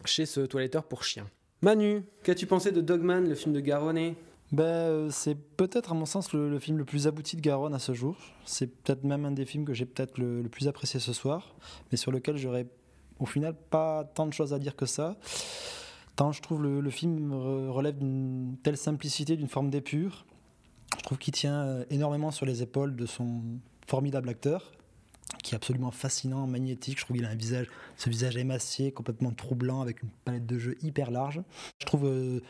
chez 0.05 0.27
ce 0.27 0.41
toiletteur 0.41 0.85
pour 0.85 1.03
chien. 1.03 1.27
Manu, 1.61 2.05
qu'as-tu 2.23 2.47
pensé 2.47 2.71
de 2.71 2.81
Dogman, 2.81 3.29
le 3.29 3.35
film 3.35 3.53
de 3.53 3.61
Garonne 3.61 4.15
ben, 4.51 4.65
euh, 4.65 5.11
c'est 5.11 5.35
peut-être 5.35 5.93
à 5.93 5.95
mon 5.95 6.07
sens 6.07 6.33
le, 6.33 6.59
film 6.59 6.79
le 6.79 6.87
plus 6.87 7.07
abouti 7.07 7.37
de 7.37 7.43
Garonne 7.43 7.75
à 7.75 7.79
ce 7.79 7.93
jour. 7.93 8.17
C'est 8.47 8.67
peut-être 8.67 9.05
même 9.05 9.27
un 9.27 9.31
des 9.31 9.45
films 9.45 9.67
que 9.67 9.75
j'ai 9.75 9.85
peut-être 9.85 10.17
le, 10.17 10.41
le, 10.41 10.49
plus 10.49 10.69
apprécié 10.69 11.01
ce 11.01 11.13
soir, 11.13 11.55
mais 11.91 11.99
sur 11.99 12.11
lequel 12.13 12.39
j'aurais 12.39 12.67
au 13.19 13.27
final 13.27 13.55
pas 13.55 14.05
tant 14.05 14.27
de 14.27 14.33
choses 14.33 14.55
à 14.55 14.59
dire 14.59 14.75
que 14.75 14.87
ça. 14.87 15.17
Tant 16.17 16.33
je 16.33 16.41
trouve 16.41 16.63
le, 16.63 16.81
le 16.81 16.91
film 16.91 17.35
relève 17.35 17.99
d'une 17.99 18.57
telle 18.63 18.79
simplicité, 18.79 19.37
d'une 19.37 19.49
forme 19.49 19.69
d'épure. 19.69 20.25
Je 20.97 21.03
trouve 21.03 21.19
qu'il 21.19 21.35
tient 21.35 21.61
euh, 21.61 21.85
énormément 21.91 22.31
sur 22.31 22.47
les 22.47 22.63
épaules 22.63 22.97
de 22.97 23.05
son 23.05 23.43
formidable 23.87 24.31
acteur, 24.31 24.73
qui 25.43 25.55
est 25.55 25.57
absolument 25.57 25.91
fascinant, 25.91 26.47
magnétique. 26.47 26.99
Je 26.99 27.05
trouve 27.05 27.16
qu'il 27.16 27.26
a 27.26 27.31
un 27.31 27.35
visage, 27.35 27.66
ce 27.97 28.11
visage 28.11 28.37
émacié, 28.37 28.93
complètement 28.93 29.33
troublant, 29.33 29.81
avec 29.81 30.03
une 30.03 30.11
palette 30.24 30.47
de 30.47 30.59
jeux 30.59 30.76
hyper 30.83 31.11
large. 31.11 31.43
Je 31.81 31.87
trouve 31.87 32.07
euh, 32.07 32.41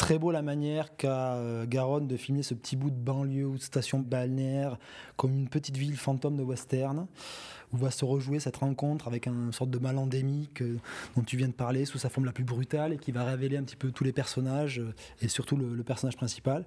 très 0.00 0.18
beau 0.18 0.30
la 0.30 0.40
manière 0.40 0.96
qu'a 0.96 1.34
euh, 1.34 1.66
Garonne 1.66 2.08
de 2.08 2.16
filmer 2.16 2.42
ce 2.42 2.54
petit 2.54 2.74
bout 2.74 2.88
de 2.88 2.96
banlieue 2.96 3.44
ou 3.44 3.58
de 3.58 3.62
station 3.62 3.98
balnéaire 3.98 4.78
comme 5.16 5.34
une 5.34 5.46
petite 5.46 5.76
ville 5.76 5.98
fantôme 5.98 6.38
de 6.38 6.42
western 6.42 7.06
où 7.74 7.76
va 7.76 7.90
se 7.90 8.06
rejouer 8.06 8.40
cette 8.40 8.56
rencontre 8.56 9.08
avec 9.08 9.26
une 9.26 9.52
sorte 9.52 9.68
de 9.68 9.78
mal 9.78 9.98
endémique 9.98 10.62
euh, 10.62 10.78
dont 11.16 11.22
tu 11.22 11.36
viens 11.36 11.48
de 11.48 11.52
parler 11.52 11.84
sous 11.84 11.98
sa 11.98 12.08
forme 12.08 12.24
la 12.24 12.32
plus 12.32 12.44
brutale 12.44 12.94
et 12.94 12.96
qui 12.96 13.12
va 13.12 13.24
révéler 13.24 13.58
un 13.58 13.62
petit 13.62 13.76
peu 13.76 13.90
tous 13.92 14.02
les 14.02 14.12
personnages 14.14 14.78
euh, 14.78 14.94
et 15.20 15.28
surtout 15.28 15.56
le, 15.56 15.74
le 15.74 15.82
personnage 15.82 16.16
principal. 16.16 16.64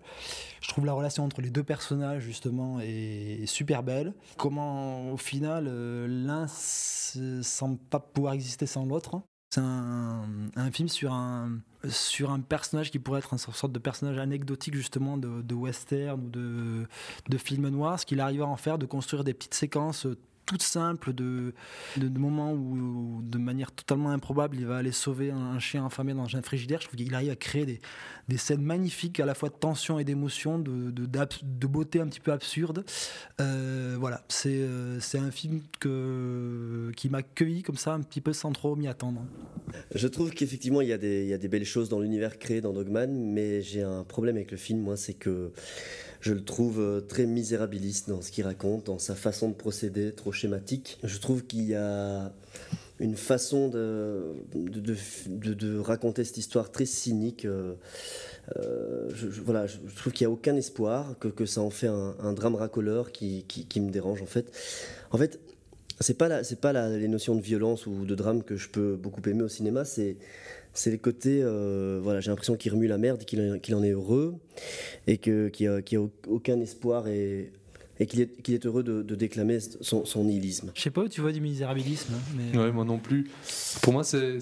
Je 0.61 0.67
trouve 0.67 0.85
la 0.85 0.93
relation 0.93 1.25
entre 1.25 1.41
les 1.41 1.49
deux 1.49 1.63
personnages 1.63 2.21
justement 2.21 2.81
est, 2.81 3.47
super 3.47 3.81
belle. 3.81 4.13
Comment 4.37 5.11
au 5.11 5.17
final 5.17 5.65
l'un 6.05 6.45
semble 6.47 7.79
pas 7.89 7.99
pouvoir 7.99 8.35
exister 8.35 8.67
sans 8.67 8.85
l'autre. 8.85 9.23
C'est 9.53 9.61
un, 9.61 10.71
film 10.71 10.89
sur 10.89 11.13
un, 11.13 12.39
personnage 12.39 12.89
qui 12.89 12.97
pourrait 12.97 13.19
être 13.19 13.33
une 13.33 13.37
sorte 13.37 13.71
de 13.71 13.77
personnage 13.77 14.17
anecdotique 14.17 14.73
justement 14.73 15.15
de, 15.15 15.53
western 15.53 16.19
ou 16.19 16.29
de, 16.31 16.87
de 17.29 17.37
film 17.37 17.69
noir, 17.69 17.99
ce 17.99 18.07
qu'il 18.07 18.19
arrive 18.19 18.41
à 18.41 18.47
en 18.47 18.57
faire, 18.57 18.79
de 18.79 18.87
construire 18.87 19.23
des 19.23 19.35
petites 19.35 19.53
séquences 19.53 20.07
toutes 20.45 20.63
simples 20.63 21.13
de, 21.13 21.53
de, 21.97 22.19
moments 22.19 22.53
où, 22.53 23.21
de 23.23 23.37
manière 23.37 23.71
totalement 23.71 24.09
improbable, 24.09 24.57
il 24.57 24.65
va 24.65 24.77
aller 24.77 24.91
sauver 24.91 25.31
un, 25.31 25.59
chien 25.59 25.85
affamé 25.85 26.13
dans 26.13 26.35
un 26.35 26.41
frigidaire. 26.41 26.81
Je 26.81 26.87
trouve 26.87 26.97
qu'il 26.97 27.13
arrive 27.13 27.31
à 27.31 27.35
créer 27.35 27.81
des, 28.27 28.37
scènes 28.37 28.61
magnifiques, 28.61 29.19
à 29.19 29.25
la 29.25 29.35
fois 29.35 29.49
de 29.49 29.55
tension 29.55 29.99
et 29.99 30.03
d'émotion, 30.03 30.59
de, 30.59 31.67
beauté 31.67 31.99
un 31.99 32.07
petit 32.07 32.19
peu 32.19 32.31
absurde. 32.31 32.85
Euh, 33.39 33.95
voilà, 33.99 34.23
c'est 34.27 34.57
euh, 34.59 34.99
un 35.13 35.31
film 35.31 35.61
qui 36.95 37.09
m'a 37.09 37.23
cueilli 37.23 37.63
comme 37.63 37.77
ça, 37.77 37.93
un 37.93 38.01
petit 38.01 38.21
peu 38.21 38.33
sans 38.33 38.51
trop 38.51 38.75
m'y 38.75 38.87
attendre. 38.87 39.25
Je 39.95 40.07
trouve 40.07 40.31
qu'effectivement, 40.31 40.81
il 40.81 40.89
y 40.89 40.93
a 40.93 40.97
des 40.97 41.47
belles 41.47 41.65
choses 41.65 41.89
dans 41.89 41.99
l'univers 41.99 42.37
créé 42.37 42.61
dans 42.61 42.73
Dogman, 42.73 43.07
mais 43.07 43.61
j'ai 43.61 43.81
un 43.81 44.03
problème 44.03 44.35
avec 44.35 44.51
le 44.51 44.57
film, 44.57 44.81
moi, 44.81 44.97
c'est 44.97 45.13
que 45.13 45.51
je 46.23 46.31
le 46.31 46.43
trouve 46.45 46.79
euh, 46.79 47.01
très 47.01 47.25
misérabiliste 47.25 48.07
dans 48.07 48.21
ce 48.21 48.31
qu'il 48.31 48.45
raconte, 48.45 48.85
dans 48.85 48.97
sa 48.97 49.13
façon 49.13 49.49
de 49.49 49.53
procéder, 49.53 50.13
trop 50.13 50.31
schématique. 50.31 50.97
Je 51.03 51.17
trouve 51.19 51.45
qu'il 51.45 51.65
y 51.65 51.75
a 51.75 52.31
une 53.01 53.17
façon 53.17 53.67
de, 53.67 54.31
raconter 55.79 56.23
cette 56.23 56.37
histoire 56.37 56.71
très 56.71 56.85
cynique. 56.85 57.43
Euh, 57.43 57.73
je, 59.13 59.29
je, 59.31 59.41
voilà, 59.41 59.67
je 59.67 59.77
trouve 59.97 60.13
qu'il 60.13 60.25
n'y 60.25 60.31
a 60.31 60.33
aucun 60.33 60.55
espoir, 60.55 61.19
que, 61.19 61.27
que 61.27 61.45
ça 61.45 61.59
en 61.59 61.69
fait 61.69 61.87
un, 61.87 62.31
drame 62.31 62.55
racoleur 62.55 63.11
qui, 63.11 63.43
qui, 63.43 63.81
me 63.81 63.91
dérange 63.91 64.21
en 64.21 64.25
fait. 64.25 64.49
En 65.11 65.17
fait, 65.17 65.41
c'est 65.99 66.17
pas, 66.17 66.29
pas 66.61 66.87
les 66.87 67.07
notions 67.09 67.35
de 67.35 67.41
violence 67.41 67.85
ou 67.85 68.05
de 68.05 68.15
drame 68.15 68.43
que 68.43 68.55
je 68.55 68.69
peux 68.69 68.95
beaucoup 68.95 69.21
aimer 69.29 69.43
au 69.43 69.49
cinéma, 69.49 69.83
c'est 69.83 70.15
c'est 70.73 70.91
le 70.91 70.97
côté, 70.97 71.41
euh, 71.41 71.99
voilà, 72.01 72.19
j'ai 72.19 72.29
l'impression 72.29 72.55
qu'il 72.55 72.71
remue 72.71 72.87
la 72.87 72.97
merde, 72.97 73.23
qu'il 73.25 73.59
qu 73.61 73.73
en 73.73 73.83
est 73.83 73.91
heureux, 73.91 74.35
et 75.07 75.17
qu'il 75.17 75.51
n'y 75.59 75.67
a, 75.67 75.81
qu 75.81 75.97
a, 75.97 76.01
aucun 76.27 76.59
espoir 76.59 77.07
et, 77.07 77.51
et 77.99 78.07
qu'il 78.07 78.21
est, 78.21 78.41
qu 78.41 78.53
est, 78.53 78.65
heureux 78.65 78.81
de, 78.81 79.03
de 79.03 79.15
déclamer 79.15 79.59
son, 79.59 80.03
son, 80.03 80.23
nihilisme. 80.23 80.71
Je 80.73 80.81
sais 80.81 80.89
pas 80.89 81.01
où 81.01 81.07
tu 81.07 81.21
vois 81.21 81.31
du 81.31 81.41
misérabilisme. 81.41 82.13
Hein, 82.15 82.21
mais... 82.35 82.57
Ouais, 82.57 82.71
moi 82.71 82.85
non 82.85 82.97
plus. 82.97 83.29
Pour 83.83 83.93
moi, 83.93 84.03
c'est 84.03 84.37
mmh, 84.37 84.39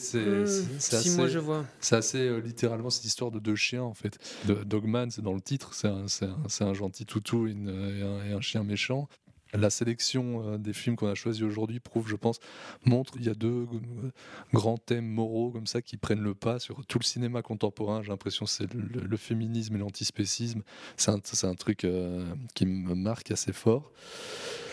si 0.78 0.96
assez, 0.96 1.18
moi 1.18 1.28
je 1.28 1.40
vois. 1.40 1.66
C'est 1.82 1.98
assez 1.98 2.20
euh, 2.20 2.40
littéralement 2.40 2.90
cette 2.90 3.06
histoire 3.06 3.32
de 3.32 3.40
deux 3.40 3.56
chiens 3.56 3.84
en 3.84 3.94
fait. 3.94 4.18
De, 4.48 4.54
Dogman, 4.64 5.12
c'est 5.12 5.22
dans 5.22 5.34
le 5.34 5.42
titre, 5.42 5.74
c'est 5.74 5.90
un, 5.90 6.06
un, 6.06 6.66
un, 6.66 6.74
gentil 6.74 7.06
toutou 7.06 7.48
et, 7.48 7.52
une, 7.52 7.68
et, 7.68 8.04
un, 8.04 8.30
et 8.30 8.34
un 8.34 8.42
chien 8.42 8.64
méchant 8.64 9.10
la 9.54 9.70
sélection 9.70 10.54
euh, 10.54 10.58
des 10.58 10.74
films 10.74 10.96
qu'on 10.96 11.08
a 11.08 11.16
choisis 11.16 11.44
aujourd'hui 11.44 11.80
prouve, 11.80 12.08
je 12.08 12.16
pense, 12.16 12.40
montre 12.86 13.14
il 13.18 13.26
y 13.26 13.30
a 13.30 13.34
deux 13.34 13.68
euh, 13.74 14.12
grands 14.54 14.78
thèmes 14.78 15.08
moraux 15.08 15.52
comme 15.52 15.68
ça 15.68 15.82
qui 15.82 15.98
prennent 15.98 16.22
le 16.22 16.34
pas 16.34 16.60
sur 16.60 16.86
tout 16.86 17.00
le 17.00 17.04
cinéma 17.04 17.42
contemporain. 17.42 18.02
J'ai 18.02 18.10
l'impression 18.10 18.46
que 18.46 18.52
c'est 18.52 18.74
le, 18.74 19.02
le, 19.02 19.18
féminisme 19.18 19.76
et 19.76 19.80
l'antispécisme. 19.80 20.62
C'est 20.98 21.12
un, 21.12 21.20
un, 21.44 21.56
truc 21.56 21.84
euh, 21.84 22.26
qui 22.54 22.66
me 22.66 22.96
marque 22.96 23.32
assez 23.32 23.54
fort. 23.54 23.92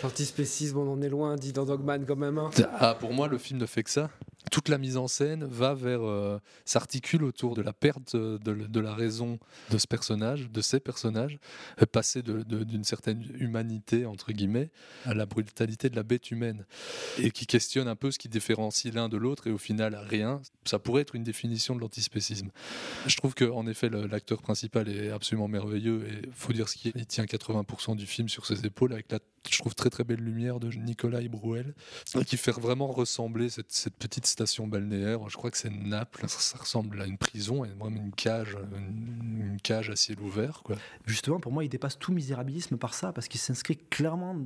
L'antispécisme, 0.03 0.79
on 0.79 0.93
en 0.93 1.03
est 1.03 1.09
loin, 1.09 1.37
dit 1.37 1.53
dans 1.53 1.65
Dogman 1.65 2.05
quand 2.07 2.17
même. 2.17 2.39
Hein. 2.39 2.51
Ah, 2.79 2.95
pour 2.99 3.13
moi, 3.13 3.29
le 3.29 3.39
film 3.39 3.59
ne 3.59 3.67
fait 3.67 3.83
que 3.83 3.91
ça 3.91 4.11
toute 4.49 4.69
la 4.69 4.79
mise 4.79 4.97
en 4.97 5.09
scène 5.09 5.45
va 5.45 5.75
vers 5.75 6.03
euh, 6.03 6.39
s'articule 6.65 7.25
autour 7.25 7.55
de 7.55 7.63
la 7.63 7.73
perte 7.73 8.17
de, 8.17 8.39
de, 8.39 8.81
la 8.81 8.95
raison 8.95 9.39
de 9.71 9.79
ce 9.79 9.87
personnage, 9.87 10.51
de 10.51 10.61
ces 10.61 10.81
personnages, 10.81 11.39
euh, 11.83 11.87
passer 11.87 12.23
d'une 12.23 12.85
certaine 12.85 13.25
humanité 13.39 14.07
entre 14.07 14.33
guillemets 14.33 14.71
à 15.05 15.15
la 15.15 15.27
brutalité 15.27 15.91
de 15.91 15.97
la 15.97 16.03
bête 16.03 16.31
humaine 16.31 16.65
et 17.19 17.31
qui 17.31 17.47
questionne 17.47 17.89
un 17.89 17.97
peu 17.97 18.11
ce 18.11 18.19
qui 18.19 18.29
différencie 18.29 18.93
l'un 18.93 19.09
de 19.09 19.17
l'autre 19.17 19.47
et 19.47 19.51
au 19.51 19.59
final 19.59 19.95
rien. 20.09 20.41
Ça 20.65 20.79
pourrait 20.79 21.03
être 21.03 21.15
une 21.15 21.25
définition 21.25 21.75
de 21.75 21.81
l'antispécisme. 21.81 22.51
Je 23.07 23.17
trouve 23.17 23.35
que 23.35 23.45
en 23.45 23.67
effet 23.67 23.89
l'acteur 23.89 24.43
principal 24.43 24.89
est 24.89 25.11
absolument 25.11 25.49
merveilleux 25.49 26.07
et 26.09 26.29
faut 26.33 26.53
dire 26.53 26.69
ce 26.69 26.77
qui 26.77 26.93
il 26.95 27.07
tient 27.07 27.25
80% 27.25 27.97
du 27.97 28.07
film 28.07 28.29
sur 28.29 28.47
ses 28.47 28.65
épaules 28.67 28.93
avec 28.93 29.11
la 29.11 29.19
je 29.51 29.59
trouve 29.59 29.75
très 29.75 29.91
très 29.91 30.05
belle 30.05 30.21
lumière 30.21 30.61
de 30.61 30.71
Nicolas 30.73 31.21
Brouel 31.29 31.75
qui 32.27 32.37
fait 32.37 32.53
vraiment 32.53 32.89
ressembler 32.89 33.49
cette, 33.49 33.95
petite 33.99 34.27
station 34.27 34.67
balnéaire. 34.67 35.29
Je 35.29 35.37
crois 35.37 35.51
que 35.51 35.57
c'est 35.57 35.71
Naples. 35.71 36.25
Ça, 36.29 36.59
ressemble 36.59 37.01
à 37.01 37.07
une 37.07 37.19
prison, 37.19 37.65
et 37.65 37.69
vraiment 37.69 38.01
une 38.01 38.13
cage, 38.13 38.57
une, 38.77 39.59
cage 39.63 39.91
à 39.91 39.97
ciel 39.97 40.21
ouvert. 40.21 40.63
Justement, 41.07 41.41
pour 41.41 41.53
moi, 41.53 41.65
il 41.65 41.69
dépasse 41.69 41.99
tout 41.99 42.13
misérabilisme 42.13 42.77
par 42.77 42.95
ça, 42.95 43.13
parce 43.13 43.29
qu'il 43.29 43.41
s'inscrit 43.41 43.77
clairement 43.77 44.37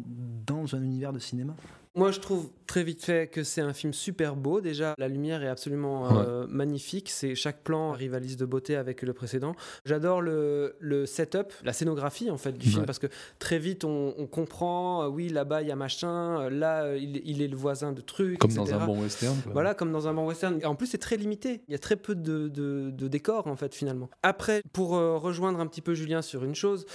dans 0.46 0.74
un 0.74 0.82
univers 0.82 1.12
de 1.12 1.18
cinéma. 1.18 1.54
Moi, 1.94 2.10
je 2.10 2.20
trouve 2.20 2.48
très 2.66 2.84
vite 2.84 3.04
fait 3.04 3.30
que 3.30 3.44
c'est 3.44 3.60
un 3.60 3.74
film 3.74 3.92
super 3.92 4.34
beau. 4.34 4.62
Déjà, 4.62 4.94
la 4.96 5.08
lumière 5.08 5.42
est 5.42 5.48
absolument 5.48 6.16
euh, 6.16 6.40
ouais. 6.42 6.46
magnifique. 6.48 7.10
C'est 7.10 7.34
chaque 7.34 7.62
plan 7.62 7.92
rivalise 7.92 8.38
de 8.38 8.46
beauté 8.46 8.76
avec 8.76 9.02
le 9.02 9.12
précédent. 9.12 9.54
J'adore 9.84 10.22
le, 10.22 10.74
le, 10.80 11.04
setup, 11.04 11.52
la 11.64 11.74
scénographie 11.74 12.30
en 12.30 12.38
fait 12.38 12.52
du 12.52 12.66
ouais. 12.66 12.72
film 12.72 12.86
parce 12.86 12.98
que 12.98 13.08
très 13.38 13.58
vite 13.58 13.84
on, 13.84 14.14
on 14.16 14.26
comprend. 14.26 15.02
Euh, 15.02 15.08
oui, 15.08 15.28
là-bas 15.28 15.60
il 15.60 15.68
y 15.68 15.70
a 15.70 15.76
machin. 15.76 16.40
Euh, 16.40 16.50
là, 16.50 16.96
il, 16.96 17.20
il, 17.26 17.42
est 17.42 17.48
le 17.48 17.56
voisin 17.56 17.92
de 17.92 18.00
trucs. 18.00 18.38
Comme 18.38 18.50
etc. 18.50 18.64
dans 18.70 18.80
un 18.80 18.86
bon 18.86 19.02
western. 19.02 19.36
Quoi. 19.42 19.52
Voilà, 19.52 19.74
comme 19.74 19.92
dans 19.92 20.08
un 20.08 20.14
bon 20.14 20.26
western. 20.26 20.64
En 20.64 20.74
plus, 20.74 20.86
c'est 20.86 20.98
très 20.98 21.18
limité. 21.18 21.60
Il 21.68 21.72
y 21.72 21.74
a 21.74 21.78
très 21.78 21.96
peu 21.96 22.14
de, 22.14 22.48
de, 22.48 22.90
de 22.90 23.08
décors 23.08 23.48
en 23.48 23.56
fait 23.56 23.74
finalement. 23.74 24.08
Après, 24.22 24.62
pour 24.72 24.96
euh, 24.96 25.18
rejoindre 25.18 25.60
un 25.60 25.66
petit 25.66 25.82
peu 25.82 25.92
Julien 25.92 26.22
sur 26.22 26.42
une 26.42 26.54
chose. 26.54 26.86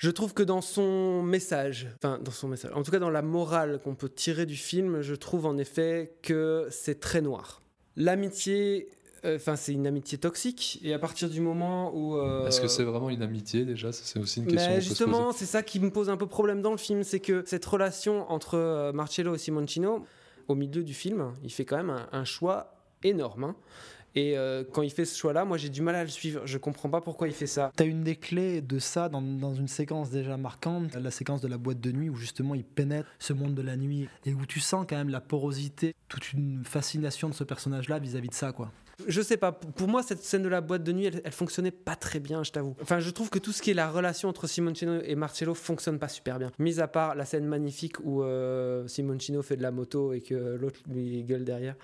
Je 0.00 0.08
trouve 0.08 0.32
que 0.32 0.42
dans 0.42 0.62
son 0.62 1.22
message, 1.22 1.88
enfin 1.96 2.18
dans 2.24 2.30
son 2.30 2.48
message, 2.48 2.72
en 2.74 2.82
tout 2.82 2.90
cas 2.90 2.98
dans 2.98 3.10
la 3.10 3.20
morale 3.20 3.80
qu'on 3.84 3.94
peut 3.94 4.08
tirer 4.08 4.46
du 4.46 4.56
film, 4.56 5.02
je 5.02 5.14
trouve 5.14 5.44
en 5.44 5.58
effet 5.58 6.16
que 6.22 6.66
c'est 6.70 7.00
très 7.00 7.20
noir. 7.20 7.60
L'amitié, 7.96 8.88
enfin 9.26 9.52
euh, 9.52 9.56
c'est 9.56 9.74
une 9.74 9.86
amitié 9.86 10.16
toxique 10.16 10.80
et 10.82 10.94
à 10.94 10.98
partir 10.98 11.28
du 11.28 11.42
moment 11.42 11.94
où 11.94 12.16
euh... 12.16 12.46
est-ce 12.46 12.62
que 12.62 12.68
c'est 12.68 12.82
vraiment 12.82 13.10
une 13.10 13.20
amitié 13.20 13.66
déjà? 13.66 13.92
C'est 13.92 14.18
aussi 14.18 14.40
une 14.40 14.46
question 14.46 14.70
mais 14.70 14.80
justement 14.80 15.32
c'est 15.32 15.44
ça 15.44 15.62
qui 15.62 15.78
me 15.80 15.90
pose 15.90 16.08
un 16.08 16.16
peu 16.16 16.26
problème 16.26 16.62
dans 16.62 16.70
le 16.70 16.78
film 16.78 17.02
c'est 17.02 17.20
que 17.20 17.42
cette 17.44 17.66
relation 17.66 18.30
entre 18.32 18.54
euh, 18.54 18.92
Marcello 18.92 19.34
et 19.34 19.38
Simoncino 19.38 20.06
au 20.48 20.54
milieu 20.54 20.82
du 20.82 20.94
film 20.94 21.34
il 21.44 21.52
fait 21.52 21.66
quand 21.66 21.76
même 21.76 21.90
un, 21.90 22.08
un 22.10 22.24
choix 22.24 22.74
énorme 23.02 23.44
hein. 23.44 23.56
Et 24.14 24.36
euh, 24.36 24.64
quand 24.72 24.82
il 24.82 24.90
fait 24.90 25.04
ce 25.04 25.16
choix-là, 25.16 25.44
moi 25.44 25.56
j'ai 25.56 25.68
du 25.68 25.82
mal 25.82 25.94
à 25.94 26.02
le 26.02 26.08
suivre. 26.08 26.42
Je 26.44 26.58
comprends 26.58 26.88
pas 26.88 27.00
pourquoi 27.00 27.28
il 27.28 27.34
fait 27.34 27.46
ça. 27.46 27.72
Tu 27.76 27.82
as 27.82 27.86
une 27.86 28.02
des 28.02 28.16
clés 28.16 28.60
de 28.60 28.78
ça 28.78 29.08
dans, 29.08 29.22
dans, 29.22 29.54
une 29.54 29.68
séquence 29.68 30.10
déjà 30.10 30.36
marquante, 30.36 30.94
la 30.94 31.10
séquence 31.10 31.40
de 31.40 31.48
la 31.48 31.58
boîte 31.58 31.80
de 31.80 31.92
nuit 31.92 32.08
où 32.08 32.16
justement 32.16 32.54
il 32.54 32.64
pénètre 32.64 33.08
ce 33.18 33.32
monde 33.32 33.54
de 33.54 33.62
la 33.62 33.76
nuit 33.76 34.08
et 34.26 34.34
où 34.34 34.46
tu 34.46 34.60
sens 34.60 34.86
quand 34.88 34.96
même 34.96 35.10
la 35.10 35.20
porosité, 35.20 35.94
toute 36.08 36.32
une 36.32 36.64
fascination 36.64 37.28
de 37.28 37.34
ce 37.34 37.44
personnage-là 37.44 37.98
vis-à-vis 37.98 38.28
de 38.28 38.34
ça, 38.34 38.52
quoi. 38.52 38.72
Je 39.06 39.22
sais 39.22 39.36
pas, 39.36 39.52
pour 39.52 39.88
moi 39.88 40.02
cette 40.02 40.22
scène 40.22 40.42
de 40.42 40.48
la 40.48 40.60
boîte 40.60 40.82
de 40.82 40.92
nuit 40.92 41.06
elle, 41.06 41.20
elle 41.24 41.32
fonctionnait 41.32 41.70
pas 41.70 41.96
très 41.96 42.20
bien, 42.20 42.42
je 42.42 42.52
t'avoue. 42.52 42.76
Enfin, 42.82 43.00
je 43.00 43.10
trouve 43.10 43.30
que 43.30 43.38
tout 43.38 43.52
ce 43.52 43.62
qui 43.62 43.70
est 43.70 43.74
la 43.74 43.90
relation 43.90 44.28
entre 44.28 44.46
Simoncino 44.46 45.00
et 45.02 45.14
Marcello 45.14 45.54
fonctionne 45.54 45.98
pas 45.98 46.08
super 46.08 46.38
bien. 46.38 46.50
Mis 46.58 46.80
à 46.80 46.88
part 46.88 47.14
la 47.14 47.24
scène 47.24 47.46
magnifique 47.46 48.00
où 48.02 48.22
euh, 48.22 48.86
Simoncino 48.88 49.42
fait 49.42 49.56
de 49.56 49.62
la 49.62 49.70
moto 49.70 50.12
et 50.12 50.20
que 50.20 50.34
l'autre 50.34 50.80
lui 50.88 51.22
gueule 51.24 51.44
derrière. 51.44 51.74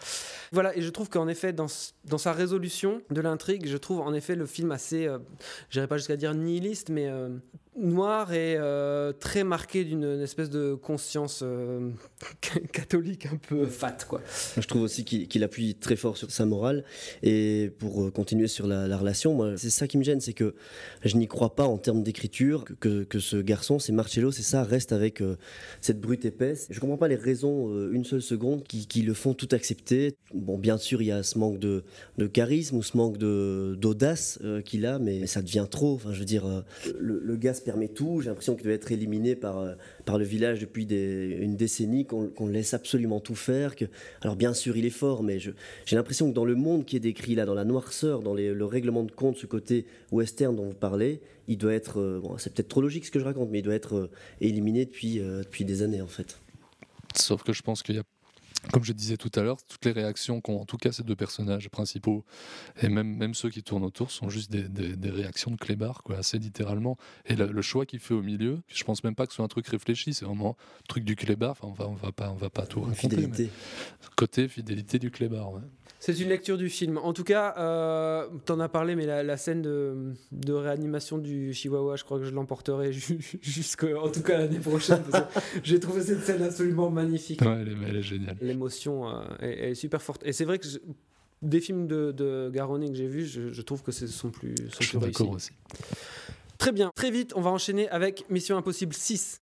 Voilà, 0.52 0.76
et 0.76 0.82
je 0.82 0.90
trouve 0.90 1.08
qu'en 1.08 1.28
effet, 1.28 1.52
dans, 1.52 1.66
dans 2.04 2.18
sa 2.18 2.32
résolution 2.32 3.00
de 3.10 3.20
l'intrigue, 3.20 3.66
je 3.66 3.76
trouve 3.76 4.00
en 4.00 4.14
effet 4.14 4.34
le 4.34 4.46
film 4.46 4.70
assez, 4.72 5.06
euh, 5.06 5.18
j'irai 5.70 5.86
pas 5.86 5.96
jusqu'à 5.96 6.16
dire 6.16 6.34
nihiliste, 6.34 6.90
mais 6.90 7.08
euh, 7.08 7.28
noir 7.78 8.32
et 8.32 8.56
euh, 8.56 9.12
très 9.12 9.44
marqué 9.44 9.84
d'une 9.84 10.20
espèce 10.22 10.50
de 10.50 10.74
conscience 10.74 11.40
euh, 11.42 11.90
catholique 12.72 13.26
un 13.26 13.36
peu 13.36 13.66
fat 13.66 13.98
quoi. 14.08 14.20
Je 14.56 14.66
trouve 14.66 14.82
aussi 14.82 15.04
qu'il 15.04 15.44
appuie 15.44 15.74
très 15.74 15.96
fort 15.96 16.16
sur 16.16 16.30
sa 16.30 16.46
morale 16.46 16.84
et 17.22 17.70
pour 17.78 18.04
euh, 18.04 18.10
continuer 18.10 18.48
sur 18.48 18.66
la, 18.66 18.88
la 18.88 18.96
relation, 18.96 19.34
moi 19.34 19.54
c'est 19.56 19.70
ça 19.70 19.86
qui 19.86 19.98
me 19.98 20.04
gêne, 20.04 20.20
c'est 20.20 20.32
que 20.32 20.54
je 21.04 21.16
n'y 21.16 21.28
crois 21.28 21.54
pas 21.54 21.64
en 21.64 21.78
termes 21.78 22.02
d'écriture 22.02 22.64
que, 22.80 23.04
que, 23.04 23.18
ce 23.18 23.36
garçon, 23.36 23.78
c'est 23.78 23.92
Marcello, 23.92 24.30
c'est 24.30 24.42
ça, 24.42 24.62
reste 24.62 24.92
avec 24.92 25.22
cette 25.80 26.00
brute 26.00 26.24
épaisse. 26.24 26.66
Je 26.70 26.80
comprends 26.80 26.98
pas 26.98 27.08
les 27.08 27.16
raisons 27.16 27.90
une 27.90 28.04
seule 28.04 28.22
seconde 28.22 28.62
qui, 28.64 28.86
qui 28.86 29.02
le 29.02 29.14
font 29.14 29.34
tout 29.34 29.48
accepter. 29.52 30.14
Bon, 30.34 30.58
bien 30.58 30.76
sûr, 30.76 31.02
il 31.02 31.06
y 31.06 31.12
a 31.12 31.22
ce 31.22 31.38
manque 31.38 31.58
de, 31.58 31.82
de 32.18 32.26
charisme 32.26 32.76
ou 32.76 32.82
ce 32.82 32.96
manque 32.96 33.18
d'audace 33.18 34.38
qu'il 34.64 34.86
a, 34.86 34.98
mais 34.98 35.26
ça 35.26 35.42
devient 35.42 35.66
trop. 35.70 35.94
Enfin, 35.94 36.12
je 36.12 36.18
veux 36.18 36.24
dire, 36.24 36.64
le, 36.98 37.20
le 37.20 37.36
permet 37.66 37.88
tout. 37.88 38.20
J'ai 38.22 38.28
l'impression 38.28 38.54
qu'il 38.54 38.64
doit 38.64 38.74
être 38.74 38.90
éliminé 38.92 39.34
par, 39.34 39.58
euh, 39.58 39.74
par 40.04 40.18
le 40.18 40.24
village 40.24 40.60
depuis 40.60 40.84
une 40.84 41.56
décennie, 41.56 42.06
qu'on 42.06 42.46
laisse 42.46 42.72
absolument 42.72 43.20
tout 43.20 43.34
faire. 43.34 43.76
Que... 43.76 43.84
Alors, 44.22 44.36
bien 44.36 44.54
sûr, 44.54 44.76
il 44.76 44.86
est 44.86 44.90
fort, 44.90 45.22
mais 45.22 45.38
j'ai 45.38 45.52
l'impression 45.92 46.30
que 46.30 46.34
dans 46.34 46.44
le 46.44 46.54
monde 46.54 46.86
qui 46.86 46.96
est 46.96 47.00
décrit 47.00 47.34
là, 47.34 47.44
dans 47.44 47.54
la 47.54 47.64
noirceur, 47.64 48.22
dans 48.22 48.34
le 48.34 48.64
règlement 48.64 49.02
de 49.02 49.10
compte, 49.10 49.36
ce 49.36 49.46
côté 49.46 49.84
western 50.12 50.54
dont 50.54 50.68
vous 50.68 50.74
parlez, 50.74 51.20
il 51.48 51.58
doit 51.58 51.74
être. 51.74 52.00
euh, 52.00 52.20
bon, 52.20 52.38
c'est 52.38 52.54
peut-être 52.54 52.68
trop 52.68 52.80
logique 52.80 53.04
ce 53.04 53.10
que 53.10 53.18
je 53.18 53.24
raconte, 53.24 53.50
mais 53.50 53.58
il 53.58 53.62
doit 53.62 53.74
être 53.74 53.96
euh, 53.96 54.10
éliminé 54.40 54.84
depuis, 54.84 55.18
depuis 55.18 55.64
des 55.64 55.82
années, 55.82 56.00
en 56.00 56.06
fait. 56.06 56.40
Sauf 57.14 57.42
que 57.42 57.52
je 57.52 57.62
pense 57.62 57.82
qu'il 57.82 57.96
y 57.96 57.98
a, 57.98 58.02
comme 58.72 58.84
je 58.84 58.92
disais 58.92 59.16
tout 59.16 59.30
à 59.34 59.42
l'heure, 59.42 59.58
toutes 59.68 59.84
les 59.84 59.92
réactions 59.92 60.40
qu'ont 60.40 60.60
en 60.60 60.64
tout 60.64 60.76
cas 60.76 60.92
ces 60.92 61.02
deux 61.02 61.16
personnages 61.16 61.68
principaux, 61.68 62.24
et 62.82 62.88
même, 62.88 63.16
même 63.16 63.34
ceux 63.34 63.50
qui 63.50 63.62
tournent 63.62 63.84
autour, 63.84 64.10
sont 64.10 64.28
juste 64.28 64.50
des, 64.50 64.68
des- 64.68 64.96
des 64.96 65.10
réactions 65.10 65.50
de 65.50 65.56
clébard, 65.56 66.02
quoi, 66.02 66.16
assez 66.18 66.38
littéralement. 66.38 66.96
Et 67.26 67.34
le, 67.36 67.46
le 67.52 67.62
choix 67.62 67.86
qu'il 67.86 68.00
fait 68.00 68.14
au 68.14 68.22
milieu, 68.22 68.60
je 68.68 68.84
pense 68.84 69.04
même 69.04 69.14
pas 69.14 69.26
que 69.26 69.32
ce 69.32 69.36
soit 69.36 69.44
un 69.44 69.48
truc 69.48 69.66
réfléchi, 69.68 70.14
c'est 70.14 70.24
vraiment 70.24 70.56
un 70.80 70.86
truc 70.88 71.04
du 71.04 71.16
clébard, 71.16 71.52
enfin, 71.52 71.68
on 71.68 71.72
va, 71.72 71.88
on 71.88 71.94
va, 71.94 72.12
pas, 72.12 72.30
on 72.30 72.36
va 72.36 72.50
pas 72.50 72.66
tout 72.66 72.80
raconter. 72.80 73.08
Fidélité. 73.16 73.50
Côté 74.16 74.48
fidélité 74.48 74.98
du 74.98 75.10
clébard, 75.10 75.52
ouais. 75.52 75.60
C'est 75.98 76.18
une 76.20 76.28
lecture 76.28 76.56
du 76.58 76.68
film. 76.68 76.98
En 76.98 77.12
tout 77.12 77.24
cas, 77.24 77.54
euh, 77.58 78.28
t'en 78.44 78.60
as 78.60 78.68
parlé, 78.68 78.94
mais 78.94 79.06
la, 79.06 79.22
la 79.22 79.36
scène 79.36 79.62
de, 79.62 80.12
de 80.30 80.52
réanimation 80.52 81.18
du 81.18 81.52
Chihuahua, 81.54 81.96
je 81.96 82.04
crois 82.04 82.18
que 82.18 82.24
je 82.24 82.30
l'emporterai 82.30 82.92
ju- 82.92 83.18
jusqu'en 83.42 84.02
en 84.04 84.08
tout 84.10 84.22
cas 84.22 84.38
l'année 84.38 84.58
prochaine. 84.60 85.02
J'ai 85.64 85.80
trouvé 85.80 86.02
cette 86.02 86.22
scène 86.22 86.42
absolument 86.42 86.90
magnifique. 86.90 87.40
Ouais, 87.40 87.58
elle 87.62 87.68
est, 87.68 87.76
elle 87.88 87.96
est 87.96 88.02
géniale. 88.02 88.36
L'émotion 88.40 89.08
euh, 89.08 89.22
est, 89.40 89.70
est 89.70 89.74
super 89.74 90.02
forte. 90.02 90.22
Et 90.24 90.32
c'est 90.32 90.44
vrai 90.44 90.58
que 90.58 90.66
je- 90.68 90.78
des 91.42 91.60
films 91.60 91.86
de, 91.86 92.12
de 92.12 92.50
Garrone 92.52 92.88
que 92.88 92.94
j'ai 92.94 93.06
vus, 93.08 93.26
je, 93.26 93.52
je 93.52 93.62
trouve 93.62 93.82
que 93.82 93.92
ce 93.92 94.06
sont 94.06 94.30
plus, 94.30 94.54
sont 94.70 94.80
Je 94.80 94.86
suis 94.86 94.96
plus 94.98 95.04
réussis. 95.04 95.22
aussi. 95.24 95.50
Très 96.58 96.72
bien, 96.72 96.90
très 96.94 97.10
vite, 97.10 97.32
on 97.36 97.40
va 97.42 97.50
enchaîner 97.50 97.88
avec 97.90 98.24
Mission 98.30 98.56
Impossible 98.56 98.94
6. 98.94 99.40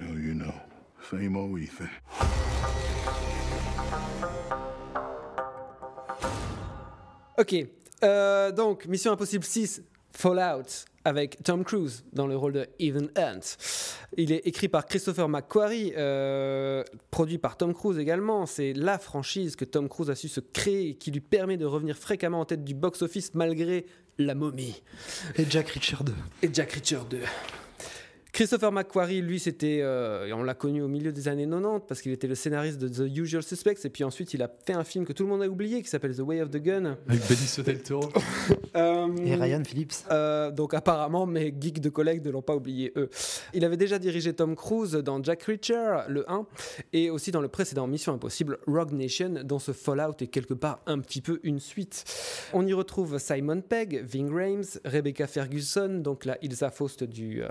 Oh, 0.00 0.16
you 0.16 0.34
know, 0.34 0.52
same 1.10 1.36
old 1.36 1.60
Ethan. 1.62 1.86
Ok, 7.38 7.54
euh, 8.02 8.50
donc 8.50 8.86
Mission 8.86 9.12
Impossible 9.12 9.44
6 9.44 9.82
Fallout 10.12 10.84
avec 11.04 11.40
Tom 11.44 11.62
Cruise 11.64 12.04
dans 12.12 12.26
le 12.26 12.36
rôle 12.36 12.52
de 12.52 12.66
Ethan 12.80 13.06
Hunt. 13.16 13.40
Il 14.16 14.32
est 14.32 14.44
écrit 14.46 14.68
par 14.68 14.86
Christopher 14.86 15.28
McQuarrie, 15.28 15.92
euh, 15.96 16.82
produit 17.12 17.38
par 17.38 17.56
Tom 17.56 17.72
Cruise 17.74 17.98
également. 17.98 18.44
C'est 18.46 18.72
la 18.72 18.98
franchise 18.98 19.54
que 19.54 19.64
Tom 19.64 19.88
Cruise 19.88 20.10
a 20.10 20.16
su 20.16 20.28
se 20.28 20.40
créer 20.40 20.88
et 20.90 20.94
qui 20.96 21.12
lui 21.12 21.20
permet 21.20 21.56
de 21.56 21.64
revenir 21.64 21.96
fréquemment 21.96 22.40
en 22.40 22.44
tête 22.44 22.64
du 22.64 22.74
box-office 22.74 23.34
malgré 23.34 23.86
La 24.18 24.34
Momie 24.34 24.82
Et 25.36 25.44
Jack 25.48 25.68
Reacher 25.68 25.98
2. 26.04 26.12
et 26.42 26.50
Jack 26.52 26.72
Reacher 26.72 26.98
2. 27.08 27.20
Christopher 28.38 28.70
McQuarrie, 28.70 29.20
lui, 29.20 29.40
c'était, 29.40 29.80
euh, 29.82 30.32
on 30.32 30.44
l'a 30.44 30.54
connu 30.54 30.80
au 30.80 30.86
milieu 30.86 31.10
des 31.10 31.26
années 31.26 31.44
90 31.44 31.80
parce 31.88 32.00
qu'il 32.00 32.12
était 32.12 32.28
le 32.28 32.36
scénariste 32.36 32.78
de 32.78 32.86
The 32.86 33.10
Usual 33.18 33.42
Suspects 33.42 33.84
et 33.84 33.88
puis 33.90 34.04
ensuite 34.04 34.32
il 34.32 34.44
a 34.44 34.48
fait 34.64 34.74
un 34.74 34.84
film 34.84 35.04
que 35.04 35.12
tout 35.12 35.24
le 35.24 35.28
monde 35.28 35.42
a 35.42 35.48
oublié 35.48 35.82
qui 35.82 35.88
s'appelle 35.88 36.14
The 36.14 36.20
Way 36.20 36.42
of 36.42 36.50
the 36.50 36.58
Gun. 36.58 36.96
Avec 37.08 37.28
Benicio 37.28 37.64
del 37.64 37.82
Toro. 37.82 38.08
Euh, 38.76 39.08
Et 39.24 39.34
Ryan 39.34 39.64
Phillips. 39.64 40.04
euh, 40.10 40.52
donc 40.52 40.74
apparemment, 40.74 41.26
mes 41.26 41.52
geeks 41.58 41.80
de 41.80 41.88
collègues 41.88 42.24
ne 42.24 42.30
l'ont 42.30 42.42
pas 42.42 42.54
oublié, 42.54 42.92
eux. 42.96 43.08
Il 43.54 43.64
avait 43.64 43.78
déjà 43.78 43.98
dirigé 43.98 44.34
Tom 44.34 44.54
Cruise 44.54 44.92
dans 44.92 45.20
Jack 45.22 45.42
Reacher, 45.44 46.02
le 46.06 46.30
1, 46.30 46.46
et 46.92 47.10
aussi 47.10 47.32
dans 47.32 47.40
le 47.40 47.48
précédent 47.48 47.86
Mission 47.88 48.12
Impossible, 48.12 48.58
Rogue 48.66 48.92
Nation, 48.92 49.40
dont 49.42 49.58
ce 49.58 49.72
Fallout 49.72 50.14
est 50.20 50.28
quelque 50.28 50.54
part 50.54 50.82
un 50.86 51.00
petit 51.00 51.22
peu 51.22 51.40
une 51.42 51.58
suite. 51.58 52.04
On 52.52 52.64
y 52.66 52.74
retrouve 52.74 53.18
Simon 53.18 53.62
Pegg, 53.62 54.04
Ving 54.04 54.30
Rhames, 54.30 54.80
Rebecca 54.84 55.26
Ferguson, 55.26 56.00
donc 56.00 56.24
la 56.24 56.36
Ilsa 56.44 56.70
Faust 56.70 57.02
du... 57.02 57.42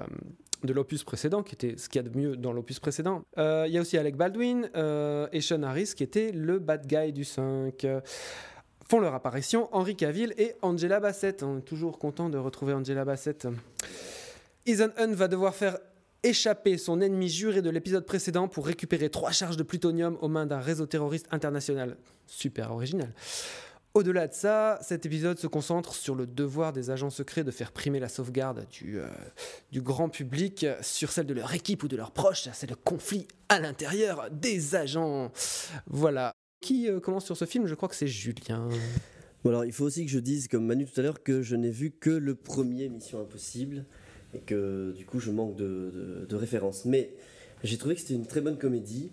de 0.68 0.74
l'opus 0.74 1.03
précédent, 1.03 1.41
qui 1.41 1.55
était 1.55 1.76
ce 1.78 1.89
qu'il 1.89 2.01
y 2.01 2.05
a 2.05 2.07
de 2.07 2.15
mieux 2.15 2.38
dans 2.38 2.53
l'opus 2.53 2.80
précédent. 2.80 3.24
Euh, 3.39 3.65
Il 3.68 3.74
y 3.74 3.78
a 3.80 3.82
aussi 3.82 3.97
Alec 3.97 4.15
Baldwin 4.15 4.70
euh, 4.76 5.28
et 5.32 5.41
Sean 5.41 5.63
Harris, 5.63 5.93
qui 5.95 6.03
était 6.03 6.32
le 6.32 6.59
bad 6.59 6.86
guy 6.86 7.11
du 7.11 7.24
5 7.24 7.86
font 8.89 8.99
leur 8.99 9.13
apparition 9.13 9.68
Henry 9.74 9.95
Cavill 9.95 10.34
et 10.38 10.55
Angela 10.61 10.99
Bassett. 10.99 11.43
On 11.43 11.57
est 11.57 11.61
toujours 11.61 11.99
content 11.99 12.30
de 12.30 12.38
retrouver 12.38 12.74
Angela 12.74 13.03
Bassett. 13.03 13.47
Ethan 14.65 14.89
Hunt 14.97 15.13
va 15.13 15.28
devoir 15.28 15.53
faire 15.55 15.78
échapper 16.24 16.78
son 16.78 17.01
ennemi 17.01 17.30
juré 17.30 17.61
de 17.61 17.70
l'épisode 17.70 18.05
précédent 18.05 18.47
pour 18.47 18.65
récupérer 18.65 19.09
trois 19.09 19.32
charges 19.32 19.57
de 19.57 19.63
plutonium 19.63 20.18
aux 20.22 20.28
mains 20.28 20.45
d'un 20.45 20.59
réseau 20.59 20.86
terroriste 20.86 21.28
international. 21.32 21.97
Super 22.26 22.72
original. 22.72 23.13
Au-delà 23.98 24.28
de 24.28 24.34
ça, 24.36 24.78
cet 24.84 25.08
épisode 25.08 25.39
se 25.39 25.48
concentre 25.48 25.95
sur 25.95 26.14
le 26.14 26.28
devoir 26.28 26.72
des 26.72 26.91
agents 26.91 27.10
secrets 27.10 27.43
de 27.43 27.50
faire 27.50 27.72
primer 27.72 28.00
la 28.00 28.10
sauvegarde 28.10 28.68
du, 28.70 29.00
euh, 29.00 29.08
du 29.72 29.82
grand 29.82 30.08
public 30.08 30.68
sur 30.82 31.12
celle 31.12 31.26
de 31.26 31.34
leur 31.34 31.52
équipe 31.56 31.82
ou 31.82 31.88
de 31.88 31.98
leurs 31.98 32.12
proches. 32.12 32.48
C'est 32.54 32.70
le 32.70 32.76
conflit 32.76 33.28
à 33.50 33.60
l'intérieur 33.60 34.30
des 34.32 34.76
agents. 34.76 35.32
Voilà. 35.88 36.32
Qui 36.62 36.88
euh, 36.91 37.00
commence 37.00 37.26
sur 37.26 37.36
ce 37.36 37.45
film? 37.45 37.66
Je 37.66 37.74
crois 37.74 37.89
que 37.89 37.95
c'est 37.95 38.06
Julien. 38.06 38.70
Bon, 39.43 39.50
alors, 39.50 39.66
il 39.66 39.72
faut 39.74 39.86
aussi 39.86 40.06
que 40.06 40.12
je 40.12 40.20
dise, 40.20 40.48
comme 40.48 40.68
Manu 40.68 40.86
tout 40.86 41.00
à 41.00 41.02
l'heure, 41.02 41.24
que 41.24 41.41
je 41.41 41.56
n'ai 41.56 41.72
vu 41.72 41.89
que 41.89 42.12
le 42.12 42.36
premier 42.36 42.89
Mission 42.89 43.20
Impossible 43.20 43.84
et 44.36 44.39
que 44.41 44.93
du 44.95 45.06
coup 45.08 45.20
je 45.20 45.32
manque 45.32 45.56
de, 45.56 45.66
de- 46.22 46.26
de 46.30 46.36
références. 46.36 46.86
Mais 46.86 47.16
j'ai 47.64 47.80
trouvé 47.80 47.95
que 47.95 48.02
c'était 48.02 48.14
une 48.14 48.28
très 48.28 48.41
bonne 48.41 48.60
comédie. 48.60 49.10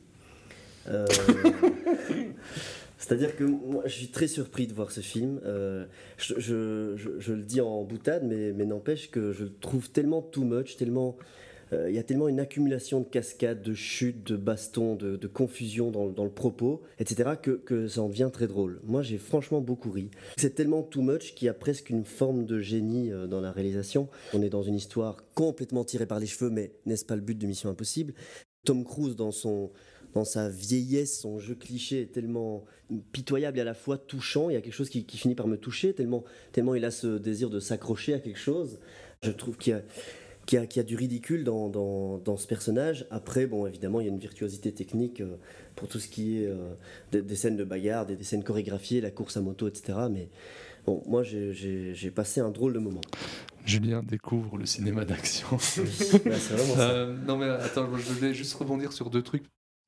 Euh, 0.88 1.06
C'est-à-dire 3.04 3.36
que 3.36 3.44
moi, 3.44 3.82
je 3.84 3.92
suis 3.92 4.08
très 4.08 4.28
surpris 4.28 4.66
de 4.66 4.72
voir 4.72 4.90
ce 4.90 5.00
film. 5.00 5.38
Euh, 5.44 5.84
je, 6.16 7.32
le 7.32 7.42
dis 7.42 7.60
en 7.60 7.84
boutade, 7.84 8.24
mais, 8.24 8.52
n'empêche 8.64 9.10
que 9.10 9.30
je 9.30 9.44
le 9.44 9.52
trouve 9.52 9.90
tellement 9.90 10.22
too 10.22 10.44
much, 10.44 10.76
tellement. 10.76 11.18
euh, 11.74 11.90
Il 11.90 11.94
y 11.94 11.98
a 11.98 12.02
tellement 12.02 12.28
une 12.28 12.40
accumulation 12.40 13.00
de 13.00 13.04
cascades, 13.04 13.60
de 13.60 13.74
chutes, 13.74 14.26
de 14.26 14.36
bastons, 14.36 14.94
de, 14.94 15.26
confusion 15.26 15.90
dans, 15.90 16.24
le 16.24 16.30
propos, 16.30 16.80
etc., 16.98 17.32
que, 17.42 17.50
que 17.50 17.88
ça 17.88 18.00
en 18.00 18.08
devient 18.08 18.30
très 18.32 18.46
drôle. 18.46 18.80
Moi, 18.84 19.02
j'ai 19.02 19.18
franchement 19.18 19.60
beaucoup 19.60 19.90
ri. 19.90 20.10
C'est 20.38 20.54
tellement 20.54 20.82
too 20.82 21.02
much 21.02 21.34
qu'il 21.34 21.44
y 21.44 21.50
a 21.50 21.54
presque 21.54 21.90
une 21.90 22.06
forme 22.06 22.46
de 22.46 22.58
génie 22.58 23.12
euh, 23.12 23.26
dans 23.26 23.42
la 23.42 23.52
réalisation. 23.52 24.08
On 24.32 24.40
est 24.40 24.48
dans 24.48 24.62
une 24.62 24.76
histoire 24.76 25.18
complètement 25.34 25.84
tirée 25.84 26.06
par 26.06 26.20
les 26.20 26.26
cheveux, 26.26 26.48
mais 26.48 26.72
n'est-ce 26.86 27.04
pas 27.04 27.16
le 27.16 27.22
but 27.22 27.36
de 27.36 27.46
Mission 27.46 27.68
Impossible? 27.68 28.14
Tom 28.64 28.82
Cruise, 28.82 29.14
dans, 29.14 29.30
son, 29.30 29.70
dans 30.14 30.24
sa 30.24 30.48
vieillesse, 30.48 31.20
son 31.20 31.38
jeu 31.38 31.54
cliché 31.54 32.02
est 32.02 32.12
tellement 32.12 32.64
pitoyable 33.12 33.58
et 33.58 33.60
à 33.62 33.64
la 33.64 33.74
fois 33.74 33.98
touchant. 33.98 34.48
Il 34.48 34.54
y 34.54 34.56
a 34.56 34.60
quelque 34.60 34.72
chose 34.74 34.88
qui, 34.88 35.04
qui 35.04 35.18
finit 35.18 35.34
par 35.34 35.48
me 35.48 35.56
toucher, 35.56 35.92
tellement, 35.92 36.24
tellement 36.52 36.74
il 36.74 36.84
a 36.84 36.90
ce 36.90 37.18
désir 37.18 37.50
de 37.50 37.60
s'accrocher 37.60 38.14
à 38.14 38.20
quelque 38.20 38.38
chose. 38.38 38.78
Je 39.22 39.30
trouve 39.30 39.56
qu'il 39.56 39.72
y 40.52 40.56
a, 40.78 40.82
du 40.84 40.94
ridicule 40.96 41.42
dans, 41.44 41.68
dans, 41.68 42.18
dans 42.18 42.36
ce 42.36 42.46
personnage. 42.46 43.06
Après, 43.10 43.46
bon, 43.46 43.66
évidemment, 43.66 44.00
il 44.00 44.04
y 44.06 44.08
a 44.08 44.12
une 44.12 44.18
virtuosité 44.18 44.70
technique 44.72 45.20
euh, 45.20 45.36
pour 45.74 45.88
tout 45.88 45.98
ce 45.98 46.08
qui 46.08 46.42
est 46.42 46.46
euh, 46.46 46.74
des, 47.10 47.22
des 47.22 47.36
scènes 47.36 47.56
de 47.56 47.64
bagarre, 47.64 48.06
des, 48.06 48.14
des 48.16 48.24
scènes 48.24 48.44
chorégraphiées, 48.44 49.00
la 49.00 49.10
course 49.10 49.36
à 49.36 49.40
moto, 49.40 49.66
etc. 49.66 49.98
Mais 50.10 50.28
bon, 50.86 51.02
moi, 51.06 51.22
j'ai- 51.24 52.10
passé 52.14 52.40
un 52.40 52.50
drôle 52.50 52.74
de 52.74 52.78
moment. 52.78 53.00
Julien 53.64 54.02
découvre 54.02 54.58
le 54.58 54.66
cinéma 54.66 55.04
d'action. 55.04 55.48
Euh, 56.78 57.16
non 57.26 57.36
mais 57.38 57.46
attends, 57.48 57.88
je 57.96 58.12
voulais 58.12 58.34
juste 58.34 58.54
rebondir 58.54 58.92
sur 58.92 59.08
deux 59.10 59.22
trucs. 59.22 59.44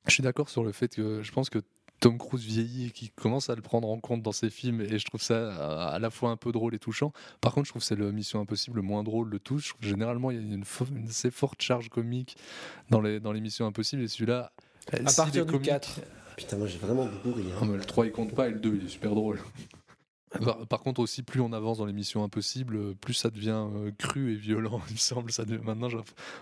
Je 0.06 0.12
suis 0.12 0.22
d'accord 0.22 0.48
sur 0.48 0.64
le 0.64 0.72
fait 0.72 0.94
que 0.94 1.22
je 1.22 1.32
pense 1.32 1.50
que 1.50 1.58
Tom 1.98 2.18
Cruise 2.18 2.44
vieillit 2.44 2.86
et 2.88 2.90
qui 2.90 3.08
commence 3.10 3.48
à 3.48 3.54
le 3.54 3.62
prendre 3.62 3.88
en 3.88 3.98
compte 3.98 4.22
dans 4.22 4.32
ses 4.32 4.50
films 4.50 4.82
et 4.82 4.98
je 4.98 5.04
trouve 5.06 5.22
ça 5.22 5.88
à 5.88 5.98
la 5.98 6.10
fois 6.10 6.30
un 6.30 6.36
peu 6.36 6.52
drôle 6.52 6.74
et 6.74 6.78
touchant. 6.78 7.12
Par 7.40 7.54
contre, 7.54 7.66
je 7.66 7.72
trouve 7.72 7.80
que 7.82 7.86
c'est 7.86 7.96
le 7.96 8.12
Mission 8.12 8.38
Impossible 8.40 8.76
le 8.76 8.82
moins 8.82 9.02
drôle 9.02 9.30
de 9.30 9.38
tous. 9.38 9.60
Je 9.60 9.68
trouve 9.70 9.80
que 9.80 9.86
généralement, 9.88 10.30
il 10.30 10.36
y 10.36 10.38
a 10.38 10.42
une, 10.42 10.62
une 10.94 11.08
assez 11.08 11.30
forte 11.30 11.62
charge 11.62 11.88
comique 11.88 12.36
dans 12.90 13.00
les, 13.00 13.18
dans 13.18 13.32
les 13.32 13.40
Missions 13.40 13.66
Impossibles 13.66 14.02
et 14.02 14.08
celui-là. 14.08 14.52
À 14.92 15.12
partir 15.12 15.46
du 15.46 15.58
4. 15.58 16.00
Putain, 16.36 16.58
moi 16.58 16.66
j'ai 16.66 16.78
vraiment 16.78 17.06
beaucoup 17.06 17.32
ri. 17.32 17.44
hein. 17.50 17.64
Non, 17.64 17.72
mais 17.72 17.78
le 17.78 17.84
3 17.84 18.04
il 18.06 18.12
compte 18.12 18.34
pas 18.34 18.46
et 18.48 18.50
le 18.50 18.58
2 18.60 18.76
il 18.80 18.84
est 18.86 18.88
super 18.90 19.14
drôle. 19.14 19.40
Par, 20.44 20.66
par 20.66 20.80
contre 20.80 21.00
aussi 21.00 21.22
plus 21.22 21.40
on 21.40 21.52
avance 21.52 21.78
dans 21.78 21.86
l'émission 21.86 22.24
impossible, 22.24 22.94
plus 22.96 23.14
ça 23.14 23.30
devient 23.30 23.66
euh, 23.74 23.90
cru 23.98 24.32
et 24.32 24.36
violent, 24.36 24.80
il 24.88 24.94
me 24.94 24.98
semble. 24.98 25.30
Ça 25.32 25.44
maintenant 25.62 25.88
j'ai 25.88 25.98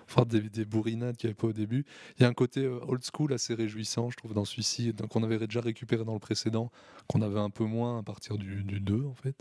voir 0.09 0.27
des, 0.27 0.41
des 0.43 0.65
bourrinades 0.65 1.17
qu'il 1.17 1.29
n'y 1.29 1.33
avait 1.33 1.41
pas 1.41 1.49
au 1.49 1.53
début. 1.53 1.85
Il 2.19 2.23
y 2.23 2.27
a 2.27 2.29
un 2.29 2.35
côté 2.35 2.65
euh, 2.65 2.79
old 2.87 3.03
school 3.05 3.33
assez 3.33 3.55
réjouissant, 3.55 4.11
je 4.11 4.17
trouve, 4.17 4.35
dans 4.35 4.45
celui-ci, 4.45 4.93
qu'on 5.11 5.23
avait 5.23 5.39
déjà 5.39 5.61
récupéré 5.61 6.05
dans 6.05 6.15
le 6.15 6.19
précédent, 6.19 6.71
qu'on 7.07 7.23
avait 7.23 7.41
un 7.41 7.51
peu 7.51 7.65
moins 7.65 7.99
à 7.99 8.03
partir 8.03 8.39
du, 8.39 8.63
du 8.63 8.81
2 8.81 9.05
en 9.05 9.15
fait. 9.15 9.37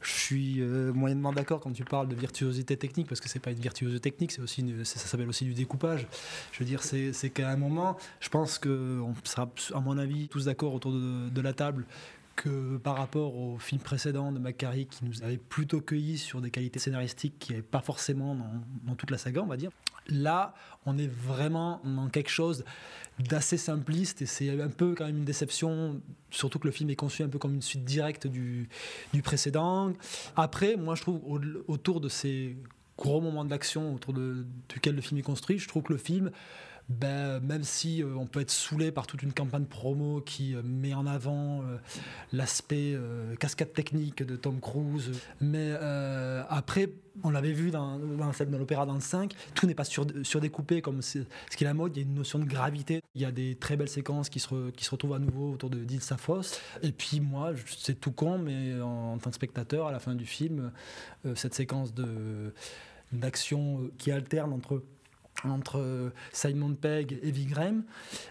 Je 0.00 0.10
suis 0.10 0.60
euh, 0.60 0.92
moyennement 0.92 1.32
d'accord 1.32 1.60
quand 1.60 1.72
tu 1.72 1.84
parles 1.84 2.08
de 2.08 2.14
virtuosité 2.14 2.76
technique, 2.76 3.08
parce 3.08 3.20
que 3.20 3.28
c'est 3.28 3.40
pas 3.40 3.50
une 3.50 3.60
virtuosité 3.60 4.00
technique, 4.10 4.32
c'est 4.32 4.42
aussi 4.42 4.64
ça, 4.84 4.98
s'appelle 4.98 5.28
aussi 5.28 5.44
du 5.44 5.54
découpage. 5.54 6.06
Je 6.52 6.58
veux 6.60 6.64
dire, 6.64 6.82
c'est 6.82 7.30
qu'à 7.30 7.50
un 7.50 7.56
moment, 7.56 7.96
je 8.20 8.28
pense 8.28 8.58
qu'on 8.58 9.14
sera, 9.24 9.50
à 9.74 9.80
mon 9.80 9.98
avis, 9.98 10.28
tous 10.28 10.46
d'accord 10.46 10.74
autour 10.74 10.92
de 10.92 11.40
la 11.40 11.52
table 11.52 11.86
par 12.82 12.96
rapport 12.96 13.36
au 13.36 13.58
film 13.58 13.80
précédent 13.80 14.32
de 14.32 14.38
Macquarie 14.38 14.86
qui 14.86 15.04
nous 15.04 15.22
avait 15.22 15.36
plutôt 15.36 15.80
cueillis 15.80 16.18
sur 16.18 16.40
des 16.40 16.50
qualités 16.50 16.78
scénaristiques 16.78 17.38
qui 17.38 17.52
n'avaient 17.52 17.62
pas 17.62 17.80
forcément 17.80 18.36
dans, 18.84 18.94
toute 18.94 19.10
la 19.10 19.18
saga, 19.18 19.42
on 19.42 19.46
va 19.46 19.56
dire. 19.56 19.70
Là, 20.08 20.54
on 20.86 20.98
est 20.98 21.10
vraiment 21.10 21.80
dans 21.84 22.08
quelque 22.08 22.30
chose 22.30 22.64
d'assez 23.18 23.56
simpliste 23.56 24.22
et 24.22 24.26
c'est 24.26 24.60
un 24.60 24.68
peu 24.68 24.94
quand 24.94 25.06
même 25.06 25.18
une 25.18 25.24
déception, 25.24 26.00
surtout 26.30 26.58
que 26.58 26.66
le 26.66 26.72
film 26.72 26.90
est 26.90 26.96
conçu 26.96 27.22
un 27.22 27.28
peu 27.28 27.38
comme 27.38 27.54
une 27.54 27.62
suite 27.62 27.84
directe 27.84 28.26
du, 28.26 28.68
précédent. 29.22 29.92
Après, 30.36 30.76
moi 30.76 30.94
je 30.94 31.02
trouve 31.02 31.20
au- 31.26 31.40
autour 31.68 32.00
de 32.00 32.08
ces 32.08 32.56
gros 32.96 33.20
moments 33.20 33.44
d'action 33.44 33.94
autour 33.94 34.12
de, 34.12 34.46
duquel 34.68 34.94
le 34.94 35.00
film 35.00 35.18
est 35.18 35.22
construit, 35.22 35.58
je 35.58 35.66
trouve 35.66 35.82
que 35.82 35.92
le 35.92 35.98
film, 35.98 36.30
ben, 36.90 37.38
même 37.40 37.62
si 37.62 38.02
euh, 38.02 38.16
on 38.16 38.26
peut 38.26 38.40
être 38.40 38.50
saoulé 38.50 38.90
par 38.90 39.06
toute 39.06 39.22
une 39.22 39.32
campagne 39.32 39.64
promo 39.64 40.20
qui 40.20 40.56
euh, 40.56 40.62
met 40.64 40.92
en 40.92 41.06
avant 41.06 41.62
euh, 41.62 41.76
l'aspect 42.32 42.94
euh, 42.94 43.36
cascade 43.36 43.72
technique 43.72 44.24
de 44.24 44.34
Tom 44.34 44.60
Cruise, 44.60 45.12
mais 45.40 45.68
euh, 45.80 46.42
après, 46.48 46.90
on 47.22 47.30
l'avait 47.30 47.52
vu 47.52 47.70
dans, 47.70 47.96
dans, 47.96 48.58
l'opéra 48.58 48.86
dans 48.86 48.94
le 48.94 49.00
5, 49.00 49.32
tout 49.54 49.68
n'est 49.68 49.74
pas 49.74 49.84
sur, 49.84 50.04
surdécoupé 50.24 50.82
comme 50.82 51.00
ce 51.00 51.20
qui 51.56 51.62
est 51.62 51.66
la 51.66 51.74
mode, 51.74 51.96
il 51.96 52.00
y 52.00 52.02
a 52.02 52.08
une 52.08 52.14
notion 52.14 52.40
de 52.40 52.44
gravité, 52.44 53.02
il 53.14 53.22
y 53.22 53.24
a 53.24 53.30
des 53.30 53.54
très 53.54 53.76
belles 53.76 53.88
séquences 53.88 54.28
qui 54.28 54.40
se, 54.40 54.70
qui 54.70 54.84
se 54.84 54.90
retrouvent 54.90 55.14
à 55.14 55.20
nouveau 55.20 55.52
autour 55.52 55.70
de 55.70 55.78
d'Il 55.78 56.02
Safos, 56.02 56.58
et 56.82 56.90
puis 56.90 57.20
moi, 57.20 57.52
c'est 57.78 58.00
tout 58.00 58.12
con, 58.12 58.38
mais 58.38 58.80
en, 58.80 59.16
tant 59.18 59.30
que 59.30 59.36
spectateur, 59.36 59.86
à 59.86 59.92
la 59.92 60.00
fin 60.00 60.16
du 60.16 60.26
film, 60.26 60.72
euh, 61.24 61.36
cette 61.36 61.54
séquence 61.54 61.94
de 61.94 62.52
d'action 63.12 63.82
euh, 63.82 63.92
qui 63.98 64.12
alterne 64.12 64.52
entre 64.52 64.82
entre 65.48 65.78
euh, 65.78 66.10
Simon 66.32 66.74
Pegg 66.74 67.18
et 67.22 67.30
Vigrem, 67.30 67.84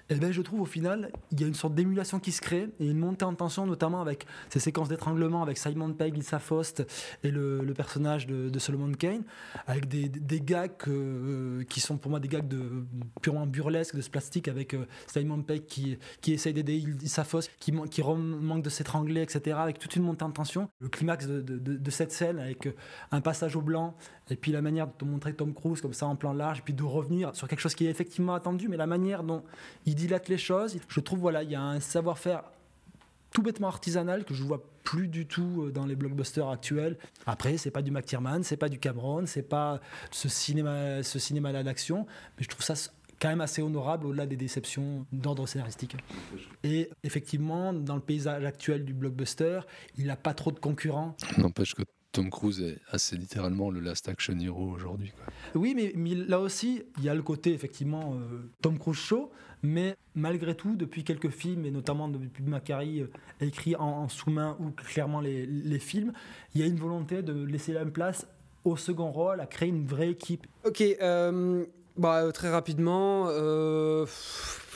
et 0.09 0.15
ben 0.15 0.31
je 0.31 0.41
trouve 0.41 0.61
au 0.61 0.65
final 0.65 1.11
il 1.31 1.41
y 1.41 1.43
a 1.43 1.47
une 1.47 1.53
sorte 1.53 1.73
d'émulation 1.73 2.19
qui 2.19 2.31
se 2.31 2.41
crée 2.41 2.69
et 2.79 2.87
une 2.87 2.99
montée 2.99 3.25
en 3.25 3.33
tension 3.33 3.65
notamment 3.65 4.01
avec 4.01 4.25
ces 4.49 4.59
séquences 4.59 4.89
d'étranglement 4.89 5.41
avec 5.41 5.57
Simon 5.57 5.93
Pegg, 5.93 6.15
Lisa 6.15 6.39
Faust 6.39 6.85
et 7.23 7.31
le, 7.31 7.73
personnage 7.75 8.27
de, 8.27 8.59
Solomon 8.59 8.91
Kane 8.91 9.23
avec 9.67 9.87
des, 9.87 10.41
gags 10.41 10.71
euh, 10.87 11.63
qui 11.63 11.79
sont 11.79 11.97
pour 11.97 12.11
moi 12.11 12.19
des 12.19 12.27
gags 12.27 12.45
purement 13.21 13.47
burlesques 13.47 13.95
de 13.95 14.01
ce 14.01 14.09
plastique 14.09 14.47
avec 14.47 14.73
euh, 14.73 14.85
Simon 15.07 15.41
Pegg 15.41 15.65
qui, 15.65 15.97
qui 16.21 16.33
essaye 16.33 16.53
d'aider 16.53 16.77
Lisa 16.77 17.23
Faust 17.23 17.49
qui, 17.59 17.71
manque 17.71 18.63
de 18.63 18.69
s'étrangler 18.69 19.21
etc 19.21 19.57
avec 19.59 19.79
toute 19.79 19.95
une 19.95 20.03
montée 20.03 20.23
en 20.23 20.31
tension. 20.31 20.69
Le 20.79 20.89
climax 20.89 21.27
de, 21.27 21.89
cette 21.89 22.11
scène 22.11 22.39
avec 22.39 22.69
un 23.11 23.21
passage 23.21 23.55
au 23.55 23.61
blanc 23.61 23.95
et 24.29 24.35
puis 24.35 24.51
la 24.51 24.61
manière 24.61 24.87
de 24.87 25.05
montrer 25.05 25.33
Tom 25.33 25.53
Cruise 25.53 25.81
comme 25.81 25.93
ça 25.93 26.07
en 26.07 26.15
plan 26.15 26.33
large, 26.33 26.59
et 26.59 26.61
puis 26.61 26.73
de 26.73 26.83
revenir 26.99 27.35
sur 27.35 27.47
quelque 27.47 27.59
chose 27.59 27.75
qui 27.75 27.85
est 27.85 27.89
effectivement 27.89 28.33
attendu, 28.33 28.67
mais 28.67 28.77
la 28.77 28.87
manière 28.87 29.23
dont 29.23 29.43
il 29.85 29.95
dilate 29.95 30.29
les 30.29 30.37
choses, 30.37 30.77
je 30.87 30.99
trouve 30.99 31.19
voilà, 31.19 31.43
il 31.43 31.51
y 31.51 31.55
a 31.55 31.61
un 31.61 31.79
savoir-faire 31.79 32.43
tout 33.31 33.41
bêtement 33.41 33.67
artisanal 33.67 34.25
que 34.25 34.33
je 34.33 34.43
vois 34.43 34.63
plus 34.83 35.07
du 35.07 35.27
tout 35.27 35.65
euh, 35.65 35.71
dans 35.71 35.85
les 35.85 35.95
blockbusters 35.95 36.49
actuels. 36.49 36.97
Après, 37.25 37.57
c'est 37.57 37.71
pas 37.71 37.81
du 37.81 37.91
McTiernan, 37.91 38.41
c'est 38.43 38.57
pas 38.57 38.69
du 38.69 38.79
Cameron, 38.79 39.25
c'est 39.27 39.47
pas 39.47 39.79
ce 40.11 40.29
cinéma, 40.29 41.03
ce 41.03 41.19
cinéma 41.19 41.51
là 41.51 41.63
d'action, 41.63 42.07
mais 42.37 42.43
je 42.43 42.49
trouve 42.49 42.63
ça 42.63 42.73
quand 43.21 43.29
même 43.29 43.41
assez 43.41 43.61
honorable 43.61 44.07
au-delà 44.07 44.25
des 44.25 44.37
déceptions 44.37 45.05
d'ordre 45.11 45.45
scénaristique. 45.47 45.95
Et 46.63 46.89
effectivement, 47.03 47.73
dans 47.73 47.95
le 47.95 48.01
paysage 48.01 48.45
actuel 48.45 48.85
du 48.85 48.93
blockbuster, 48.93 49.59
il 49.97 50.07
n'a 50.07 50.15
pas 50.15 50.33
trop 50.33 50.51
de 50.51 50.59
concurrents. 50.59 51.15
N'empêche 51.37 51.75
que 51.75 51.83
Tom 52.11 52.29
Cruise 52.29 52.61
est 52.61 52.79
assez 52.89 53.15
littéralement 53.17 53.69
le 53.69 53.79
last 53.79 54.09
action 54.09 54.37
hero 54.39 54.69
aujourd'hui. 54.69 55.13
Oui, 55.53 55.73
mais, 55.75 55.93
mais 55.95 56.15
là 56.15 56.39
aussi, 56.39 56.81
il 56.97 57.03
y 57.03 57.09
a 57.09 57.13
le 57.13 57.21
côté 57.21 57.53
effectivement 57.53 58.15
euh, 58.15 58.49
Tom 58.61 58.79
Cruise 58.79 58.97
show, 58.97 59.31
mais 59.61 59.95
malgré 60.15 60.55
tout, 60.55 60.75
depuis 60.75 61.03
quelques 61.03 61.29
films, 61.29 61.65
et 61.65 61.71
notamment 61.71 62.07
depuis 62.07 62.43
Macquarie 62.43 63.01
euh, 63.01 63.11
écrit 63.41 63.75
en, 63.75 63.83
en 63.83 64.09
sous-main 64.09 64.57
ou 64.59 64.71
clairement 64.71 65.21
les, 65.21 65.45
les 65.45 65.79
films, 65.79 66.13
il 66.55 66.61
y 66.61 66.63
a 66.63 66.67
une 66.67 66.79
volonté 66.79 67.21
de 67.21 67.43
laisser 67.43 67.73
la 67.73 67.85
place 67.85 68.27
au 68.63 68.75
second 68.75 69.11
rôle, 69.11 69.39
à 69.39 69.45
créer 69.45 69.69
une 69.69 69.85
vraie 69.85 70.09
équipe. 70.09 70.47
Ok, 70.65 70.81
euh, 70.81 71.65
bah, 71.95 72.31
très 72.31 72.49
rapidement, 72.49 73.27
euh, 73.27 74.05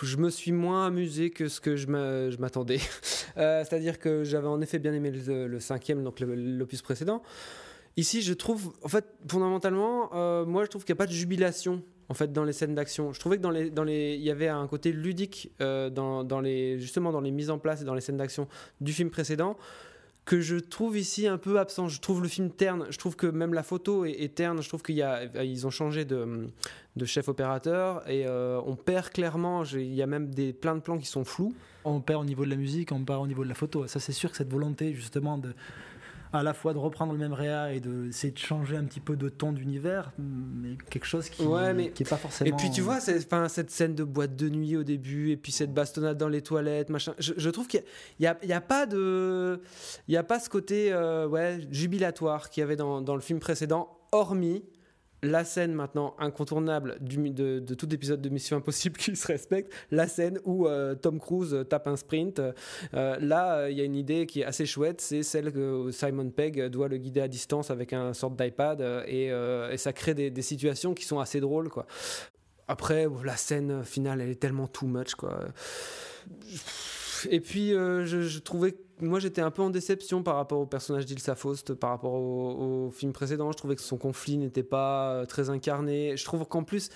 je 0.04 0.18
me 0.18 0.30
suis 0.30 0.51
moins 0.51 0.86
amusé 0.86 1.30
que 1.30 1.47
ce 1.47 1.60
que 1.60 1.76
je 1.76 1.88
m'a- 1.88 2.30
je 2.30 2.38
m'attendais. 2.38 2.80
Euh, 3.38 3.64
C'est-à-dire 3.68 3.97
que 3.97 4.24
j'avais 4.24 4.47
en 4.47 4.62
effet 4.62 4.78
bien 4.78 4.93
aimé 4.93 5.10
le, 5.10 5.60
cinquième, 5.60 6.04
donc 6.04 6.20
l'opus 6.20 6.84
précédent. 6.84 7.24
Ici, 7.97 8.22
je 8.22 8.32
trouve, 8.32 8.74
en 8.84 8.88
fait, 8.88 9.06
fondamentalement, 9.28 10.12
euh, 10.14 10.45
moi, 10.45 10.66
je 10.66 10.70
trouve 10.70 10.84
qu'il 10.86 10.93
n'y 10.93 10.97
a 10.97 11.01
pas 11.04 11.08
de 11.08 11.14
jubilation. 11.14 11.82
En 12.10 12.14
fait, 12.14 12.32
dans 12.32 12.43
les 12.43 12.54
scènes 12.54 12.76
d'action, 12.76 13.12
je 13.12 13.20
trouvais 13.20 13.38
que 13.38 13.41
dans 13.41 13.49
les, 13.49 13.72
dans 13.72 13.84
les, 13.84 14.14
il 14.14 14.22
y 14.22 14.30
avait 14.30 14.49
un 14.49 14.68
côté 14.68 14.91
ludique 14.91 15.51
euh, 15.62 15.89
dans 15.89 16.41
les, 16.41 16.78
justement 16.78 17.12
dans 17.12 17.22
les 17.22 17.32
mises 17.32 17.49
en 17.49 17.58
place 17.58 17.82
et 17.82 17.86
dans 17.86 17.95
les 17.95 18.01
scènes 18.01 18.18
d'action 18.18 18.47
du 18.82 18.93
film 18.93 19.10
précédent 19.10 19.58
que 20.26 20.39
je 20.39 20.55
trouve 20.55 20.97
ici 20.97 21.28
un 21.28 21.38
peu 21.38 21.59
absent. 21.59 21.89
Je 21.89 21.99
trouve 21.99 22.21
le 22.21 22.28
film 22.28 22.49
terne. 22.49 22.86
Je 22.89 22.97
trouve 22.97 23.15
que 23.15 23.28
même 23.28 23.53
la 23.53 23.63
photo 23.63 24.05
est, 24.05 24.34
terne. 24.36 24.61
Je 24.61 24.67
trouve 24.67 24.82
qu'il 24.82 24.95
y 24.95 25.01
a, 25.01 25.26
ils 25.43 25.67
ont 25.67 25.69
changé 25.69 26.05
de, 26.05 26.47
chef 27.05 27.28
opérateur 27.28 28.07
et 28.09 28.26
euh, 28.26 28.61
on 28.65 28.76
perd 28.76 29.09
clairement. 29.09 29.63
Il 29.65 29.93
y 29.93 30.01
a 30.01 30.07
même 30.07 30.30
des 30.30 30.53
plein 30.53 30.76
de 30.76 30.82
plans 30.82 30.97
qui 30.97 31.07
sont 31.07 31.26
flous. 31.26 31.53
On 31.86 31.99
perd 31.99 32.21
au 32.21 32.26
niveau 32.26 32.45
de 32.45 32.49
la 32.49 32.55
musique, 32.55 32.93
on 32.93 33.03
perd 33.03 33.21
au 33.21 33.28
niveau 33.28 33.43
de 33.43 33.49
la 33.49 33.55
photo. 33.55 33.86
Ça, 33.88 33.99
c'est 33.99 34.13
sûr 34.13 34.32
que 34.32 34.38
cette 34.38 34.51
volonté, 34.51 34.93
justement, 34.93 35.38
de 35.38 35.53
à 36.34 36.41
la 36.43 36.53
fois 36.53 36.73
de 36.73 36.79
reprendre 36.79 37.13
le 37.13 37.19
même 37.19 37.31
réa 37.34 37.73
et 37.73 37.79
d'essayer 37.79 38.34
de 38.34 38.38
changer 38.39 38.75
un 38.75 38.84
petit 38.86 38.99
peu 38.99 39.15
de 39.15 39.29
ton 39.29 39.51
d'univers, 39.53 40.11
mais 40.17 40.75
quelque 40.89 41.05
chose 41.05 41.29
qui 41.29 41.43
Ouais, 41.43 41.73
mais- 41.73 41.91
qui 41.91 42.03
est 42.03 42.09
pas 42.09 42.17
forcément. 42.17 42.49
Et 42.49 42.53
puis 42.53 42.71
tu 42.71 42.81
vois, 42.81 42.99
c'est- 42.99 43.23
enfin, 43.25 43.47
cette 43.47 43.69
scène 43.69 43.93
de 43.95 44.03
boîte 44.03 44.36
de 44.36 44.49
nuit 44.49 44.75
au 44.75 44.84
début, 44.84 45.29
et 45.29 45.38
puis 45.38 45.51
cette 45.51 45.73
bastonnade 45.73 46.17
dans 46.17 46.27
les 46.29 46.41
toilettes, 46.41 46.89
machin. 46.89 47.13
Je, 47.19 47.34
je 47.38 47.49
trouve 47.51 47.67
qu'il 47.67 47.84
n'y 48.19 48.25
a, 48.25 48.38
il 48.41 48.49
y 48.49 48.53
a 48.53 48.61
pas 48.61 48.86
de, 48.88 49.61
il 50.07 50.13
y 50.13 50.17
a 50.17 50.23
pas 50.23 50.39
ce 50.39 50.49
côté 50.49 50.91
euh, 50.91 51.27
ouais 51.27 51.59
jubilatoire 51.69 52.49
qu'il 52.49 52.61
y 52.61 52.63
avait 52.63 52.75
dans, 52.75 53.01
dans 53.01 53.15
le 53.15 53.21
film 53.21 53.39
précédent, 53.39 53.89
hormis 54.11 54.63
la 55.24 55.45
scène 55.45 55.74
maintenant 55.74 56.15
incontournable 56.19 56.97
de, 56.99 57.59
tout 57.74 57.93
épisode 57.93 58.21
de 58.21 58.30
Mission 58.30 58.57
Impossible 58.57 58.97
qui 58.99 59.15
se 59.15 59.28
respecte, 59.28 59.74
la 59.89 60.07
scène 60.07 60.39
où 60.43 60.67
euh, 60.67 60.93
Tom 60.95 61.19
Cruise 61.19 61.65
tape 61.69 61.88
un 61.88 61.95
sprint. 61.95 62.39
Euh, 62.39 63.17
là, 63.19 63.57
euh, 63.57 63.71
il 63.71 63.78
y 63.78 63.82
a 63.82 63.86
une 63.86 63.95
idée 63.95 64.26
qui 64.26 64.41
est 64.41 64.45
assez 64.45 64.65
chouette, 64.65 65.01
c'est 65.01 65.24
celle 65.24 65.51
que 65.51 65.89
Simon 65.91 66.30
Pegg 66.30 66.67
doit 66.67 66.88
le 66.88 66.97
guider 66.97 67.21
à 67.21 67.28
distance 67.28 67.71
avec 67.71 67.93
un 67.93 68.13
sorte 68.13 68.36
d'iPad, 68.36 68.82
euh, 68.82 69.03
et, 69.07 69.32
euh, 69.32 69.76
ça 69.78 69.93
crée 69.93 70.13
des, 70.13 70.41
situations 70.41 70.93
qui 70.93 71.05
sont 71.05 71.19
assez 71.19 71.39
drôles. 71.39 71.69
Après, 72.67 73.07
la 73.24 73.38
scène 73.38 73.84
finale, 73.84 74.21
elle 74.21 74.30
est 74.30 74.39
tellement 74.39 74.67
too 74.67 74.88
much. 74.88 75.15
Et 77.30 77.39
puis, 77.39 77.74
euh, 77.74 78.05
je, 78.05 78.21
je 78.21 78.39
trouvais, 78.39 78.76
moi, 79.04 79.20
j'étais 79.20 79.41
un 79.41 79.51
peu 79.51 79.62
en 79.62 79.70
déception 79.70 80.24
par 80.24 80.36
rapport 80.36 80.60
au 80.60 80.66
personnage 80.66 81.06
d'Ilsa 81.06 81.36
Faust, 81.36 81.74
par 81.74 81.91
rapport 81.91 82.14
au, 82.14 82.89
film 82.91 83.14
précédent. 83.14 83.51
Je 83.51 83.58
trouvais 83.58 83.76
que 83.76 83.82
son 83.82 83.97
conflit 83.97 84.38
n'était 84.38 84.64
pas 84.64 85.14
euh, 85.14 85.26
très 85.26 85.49
incarné. 85.49 86.18
Je 86.18 86.24
trouve 86.26 86.45
qu'en 86.45 86.64
plus, 86.64 86.89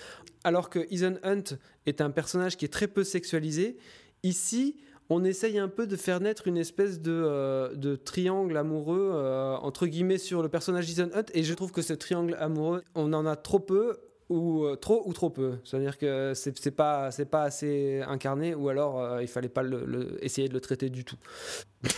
alors 0.43 0.69
que 0.69 0.79
Ethan 0.91 1.15
Hunt 1.23 1.57
est 1.85 2.01
un 2.01 2.09
personnage 2.09 2.57
qui 2.57 2.65
est 2.65 2.73
très 2.73 2.87
peu 2.87 3.03
sexualisé, 3.03 3.77
ici, 4.23 4.77
on 5.09 5.23
essaye 5.23 5.57
un 5.57 5.69
peu 5.69 5.87
de 5.87 5.95
faire 5.95 6.19
naître 6.19 6.47
une 6.47 6.57
espèce 6.57 6.99
de, 7.01 7.11
euh, 7.13 7.95
triangle 7.97 8.57
amoureux, 8.57 9.11
euh, 9.13 9.55
entre 9.57 9.87
guillemets, 9.87 10.17
sur 10.17 10.41
le 10.41 10.49
personnage 10.49 10.93
d'Ethan 10.93 11.09
Hunt. 11.17 11.25
Et 11.33 11.43
je 11.43 11.53
trouve 11.53 11.71
que 11.71 11.81
ce 11.81 11.93
triangle 11.93 12.35
amoureux, 12.39 12.83
on 12.95 13.13
en 13.13 13.25
a 13.25 13.35
trop 13.35 13.59
peu 13.59 13.97
ou 14.29 14.65
euh, 14.65 14.75
trop 14.75 15.03
ou 15.05 15.13
trop 15.13 15.29
peu. 15.29 15.57
C'est-à-dire 15.63 15.97
que 15.97 16.33
c'est 16.35 16.57
c'est 16.59 16.71
pas 16.71 17.11
c'est 17.11 17.25
pas 17.25 17.43
assez 17.43 18.01
incarné 18.07 18.55
ou 18.55 18.69
alors 18.69 18.99
euh, 18.99 19.21
il 19.21 19.27
fallait 19.27 19.49
pas 19.49 19.63
essayer 20.21 20.49
de 20.49 20.53
le 20.53 20.61
traiter 20.61 20.89
du 20.89 21.03
tout. 21.03 21.17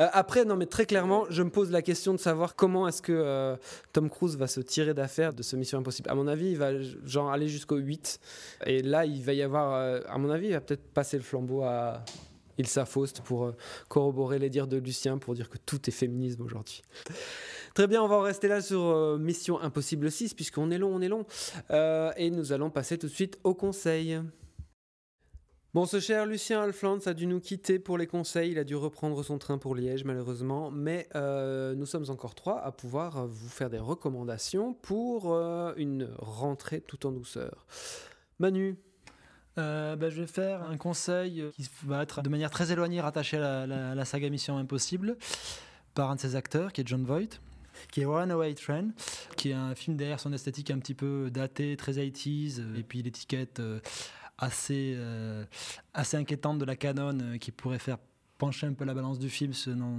Euh, 0.00 0.08
après 0.12 0.46
non 0.46 0.56
mais 0.56 0.64
très 0.64 0.86
clairement, 0.86 1.26
je 1.28 1.42
me 1.42 1.50
pose 1.50 1.70
la 1.70 1.82
question 1.82 2.14
de 2.14 2.18
savoir 2.18 2.56
comment 2.56 2.88
est-ce 2.88 3.02
que 3.02 3.12
euh, 3.12 3.54
Tom 3.92 4.08
Cruise 4.08 4.36
va 4.38 4.46
se 4.46 4.60
tirer 4.60 4.94
d'affaire 4.94 5.34
de 5.34 5.42
ce 5.42 5.56
Mission 5.56 5.78
Impossible. 5.78 6.08
À 6.08 6.14
mon 6.14 6.26
avis, 6.26 6.52
il 6.52 6.56
va 6.56 6.80
genre 7.04 7.30
aller 7.30 7.48
jusqu'au 7.48 7.76
8 7.76 8.18
et 8.64 8.82
là 8.82 9.04
il 9.04 9.22
va 9.22 9.34
y 9.34 9.42
avoir 9.42 10.00
à 10.08 10.16
mon 10.16 10.30
avis, 10.30 10.46
il 10.46 10.52
va 10.52 10.62
peut-être 10.62 10.88
passer 10.94 11.18
le 11.18 11.22
flambeau 11.22 11.62
à 11.64 12.02
Ilsa 12.56 12.86
Faust 12.86 13.20
pour 13.20 13.52
corroborer 13.88 14.38
les 14.38 14.48
dires 14.48 14.68
de 14.68 14.78
Lucien 14.78 15.18
pour 15.18 15.34
dire 15.34 15.50
que 15.50 15.58
tout 15.58 15.86
est 15.86 15.92
féminisme 15.92 16.42
aujourd'hui. 16.42 16.82
Très 17.74 17.88
bien, 17.88 18.02
on 18.04 18.06
va 18.06 18.16
en 18.16 18.20
rester 18.20 18.46
là 18.46 18.60
sur 18.60 18.80
euh, 18.84 19.18
Mission 19.18 19.60
Impossible 19.60 20.08
6, 20.10 20.34
puisqu'on 20.34 20.70
est 20.70 20.78
long, 20.78 20.94
on 20.94 21.00
est 21.00 21.08
long. 21.08 21.26
Euh, 21.72 22.12
et 22.16 22.30
nous 22.30 22.52
allons 22.52 22.70
passer 22.70 22.98
tout 22.98 23.08
de 23.08 23.12
suite 23.12 23.36
au 23.42 23.52
conseil. 23.54 24.20
Bon, 25.72 25.84
ce 25.84 25.98
cher 25.98 26.24
Lucien 26.24 26.62
Alflands 26.62 27.00
a 27.06 27.14
dû 27.14 27.26
nous 27.26 27.40
quitter 27.40 27.80
pour 27.80 27.98
les 27.98 28.06
conseils. 28.06 28.52
Il 28.52 28.58
a 28.60 28.64
dû 28.64 28.76
reprendre 28.76 29.20
son 29.24 29.38
train 29.38 29.58
pour 29.58 29.74
Liège, 29.74 30.04
malheureusement. 30.04 30.70
Mais 30.70 31.08
euh, 31.16 31.74
nous 31.74 31.84
sommes 31.86 32.04
encore 32.10 32.36
trois 32.36 32.60
à 32.60 32.70
pouvoir 32.70 33.26
vous 33.26 33.48
faire 33.48 33.70
des 33.70 33.80
recommandations 33.80 34.74
pour 34.74 35.36
une 35.76 36.08
rentrée 36.18 36.80
tout 36.80 37.04
en 37.08 37.10
douceur. 37.10 37.66
Manu, 38.38 38.76
bah, 39.56 39.96
je 40.10 40.20
vais 40.20 40.28
faire 40.28 40.62
un 40.62 40.76
conseil 40.76 41.44
qui 41.56 41.68
va 41.86 42.04
être 42.04 42.22
de 42.22 42.28
manière 42.28 42.50
très 42.52 42.70
éloignée 42.70 43.00
rattaché 43.00 43.36
à 43.38 43.66
la- 43.66 43.96
la 43.96 44.04
saga 44.04 44.30
Mission 44.30 44.58
Impossible 44.58 45.16
par 45.94 46.12
un 46.12 46.14
de 46.14 46.20
ses 46.20 46.36
acteurs, 46.36 46.72
qui 46.72 46.80
est 46.82 46.86
John 46.88 47.04
Voight, 47.04 47.40
qui 47.90 48.02
est 48.02 48.06
Runaway 48.06 48.54
Train, 48.54 48.88
qui 49.36 49.50
est 49.50 49.54
un 49.54 49.74
film 49.74 49.96
derrière 49.96 50.20
son 50.20 50.32
esthétique 50.32 50.70
un 50.70 50.78
petit 50.78 50.94
peu 50.94 51.30
daté, 51.30 51.76
très 51.76 51.92
80s, 51.92 52.60
euh, 52.60 52.78
et 52.78 52.82
puis 52.82 53.02
l'étiquette 53.02 53.60
euh, 53.60 53.80
assez, 54.38 54.94
euh, 54.96 55.44
assez 55.92 56.16
inquiétante 56.16 56.58
de 56.58 56.64
la 56.64 56.76
Canon 56.76 57.38
qui 57.38 57.52
pourrait 57.52 57.78
faire 57.78 57.98
pencher 58.38 58.66
un 58.66 58.72
peu 58.72 58.84
la 58.84 58.94
balance 58.94 59.18
du 59.18 59.30
film 59.30 59.52
dans, 59.66 59.98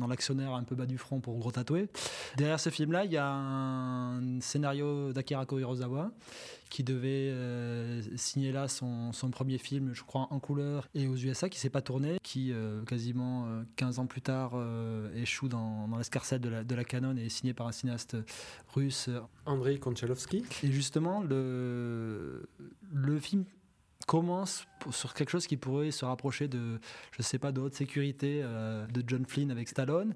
dans 0.00 0.06
l'actionnaire 0.06 0.54
un 0.54 0.64
peu 0.64 0.74
bas 0.74 0.86
du 0.86 0.98
front 0.98 1.20
pour 1.20 1.38
gros 1.38 1.52
tatoué. 1.52 1.88
Derrière 2.36 2.60
ce 2.60 2.70
film-là, 2.70 3.04
il 3.04 3.12
y 3.12 3.16
a 3.16 3.28
un 3.28 4.40
scénario 4.40 5.12
d'Akira 5.12 5.46
Kurosawa 5.46 6.10
qui 6.68 6.82
devait 6.82 7.30
euh, 7.30 8.02
signer 8.16 8.50
là 8.50 8.68
son, 8.68 9.12
son 9.12 9.30
premier 9.30 9.58
film, 9.58 9.92
je 9.94 10.02
crois, 10.02 10.26
en 10.30 10.40
couleur 10.40 10.88
et 10.94 11.06
aux 11.06 11.16
USA, 11.16 11.48
qui 11.48 11.58
s'est 11.58 11.70
pas 11.70 11.82
tourné, 11.82 12.18
qui 12.22 12.52
euh, 12.52 12.82
quasiment 12.84 13.46
euh, 13.46 13.62
15 13.76 13.98
ans 14.00 14.06
plus 14.06 14.20
tard 14.20 14.52
euh, 14.54 15.14
échoue 15.14 15.48
dans, 15.48 15.86
dans 15.86 15.96
l'escarcelle 15.96 16.40
de 16.40 16.48
la, 16.48 16.64
de 16.64 16.74
la 16.74 16.84
Canon 16.84 17.16
et 17.16 17.26
est 17.26 17.28
signé 17.28 17.54
par 17.54 17.68
un 17.68 17.72
cinéaste 17.72 18.16
russe. 18.74 19.08
Andrei 19.44 19.78
Konchalovsky. 19.78 20.44
Et 20.64 20.72
justement, 20.72 21.22
le, 21.22 22.48
le 22.92 23.20
film 23.20 23.44
commence 24.06 24.66
sur 24.90 25.14
quelque 25.14 25.30
chose 25.30 25.46
qui 25.46 25.56
pourrait 25.56 25.90
se 25.90 26.04
rapprocher 26.04 26.48
de, 26.48 26.78
je 27.12 27.22
sais 27.22 27.38
pas, 27.38 27.52
de 27.52 27.60
haute 27.60 27.74
sécurité 27.74 28.40
euh, 28.42 28.86
de 28.86 29.02
John 29.06 29.26
Flynn 29.26 29.50
avec 29.50 29.68
Stallone, 29.68 30.14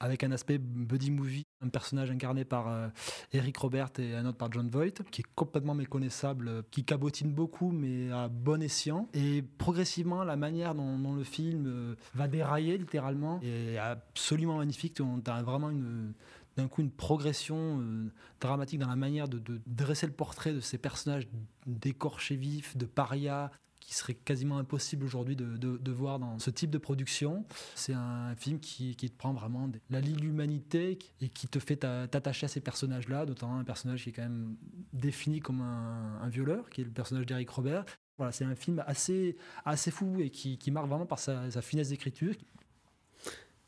avec 0.00 0.22
un 0.24 0.32
aspect 0.32 0.58
buddy 0.58 1.10
movie, 1.10 1.46
un 1.60 1.68
personnage 1.68 2.10
incarné 2.10 2.44
par 2.44 2.68
euh, 2.68 2.88
Eric 3.32 3.56
Robert 3.56 3.90
et 3.98 4.14
un 4.14 4.26
autre 4.26 4.38
par 4.38 4.52
John 4.52 4.68
Voight, 4.68 5.02
qui 5.10 5.22
est 5.22 5.26
complètement 5.34 5.74
méconnaissable, 5.74 6.64
qui 6.70 6.84
cabotine 6.84 7.32
beaucoup, 7.32 7.70
mais 7.70 8.10
à 8.10 8.28
bon 8.28 8.62
escient. 8.62 9.08
Et 9.14 9.42
progressivement, 9.42 10.24
la 10.24 10.36
manière 10.36 10.74
dont, 10.74 10.98
dont 10.98 11.14
le 11.14 11.24
film 11.24 11.66
euh, 11.66 11.94
va 12.14 12.28
dérailler 12.28 12.78
littéralement 12.78 13.40
est 13.42 13.78
absolument 13.78 14.58
magnifique. 14.58 14.98
On 15.00 15.20
a 15.26 15.42
vraiment 15.42 15.70
une 15.70 16.12
d'un 16.58 16.68
coup 16.68 16.82
une 16.82 16.90
progression 16.90 17.80
euh, 17.80 18.12
dramatique 18.40 18.78
dans 18.78 18.88
la 18.88 18.96
manière 18.96 19.28
de, 19.28 19.40
dresser 19.66 20.06
le 20.06 20.12
portrait 20.12 20.52
de 20.52 20.60
ces 20.60 20.78
personnages 20.78 21.28
d'écorchés 21.66 22.36
vifs, 22.36 22.76
de 22.76 22.84
parias, 22.84 23.50
qui 23.80 23.94
serait 23.94 24.14
quasiment 24.14 24.58
impossible 24.58 25.04
aujourd'hui 25.04 25.34
de, 25.34 25.92
voir 25.92 26.18
dans 26.18 26.38
ce 26.38 26.50
type 26.50 26.70
de 26.70 26.78
production. 26.78 27.46
C'est 27.74 27.94
un 27.94 28.34
film 28.34 28.60
qui, 28.60 28.94
te 28.96 29.16
prend 29.16 29.32
vraiment 29.32 29.68
des- 29.68 29.80
la 29.88 30.00
lie 30.00 30.14
l'humanité 30.14 30.98
et 31.22 31.28
qui 31.30 31.48
te 31.48 31.58
fait 31.58 31.76
t'a- 31.76 32.06
t'attacher 32.06 32.44
à 32.44 32.48
ces 32.48 32.60
personnages-là, 32.60 33.24
notamment 33.24 33.58
un 33.58 33.64
personnage 33.64 34.02
qui 34.02 34.10
est 34.10 34.12
quand 34.12 34.22
même 34.22 34.56
défini 34.92 35.40
comme 35.40 35.62
un, 35.62 36.28
violeur, 36.28 36.68
qui 36.68 36.82
est 36.82 36.84
le 36.84 36.90
personnage 36.90 37.24
d'Eric 37.24 37.48
Robert. 37.48 37.84
Voilà, 38.18 38.32
c'est 38.32 38.44
un 38.44 38.56
film 38.56 38.82
assez, 38.86 39.36
assez 39.64 39.90
fou 39.90 40.20
et 40.20 40.28
qui, 40.28 40.70
marque 40.70 40.88
vraiment 40.88 41.06
par 41.06 41.20
sa 41.20 41.62
finesse 41.62 41.88
d'écriture. 41.88 42.34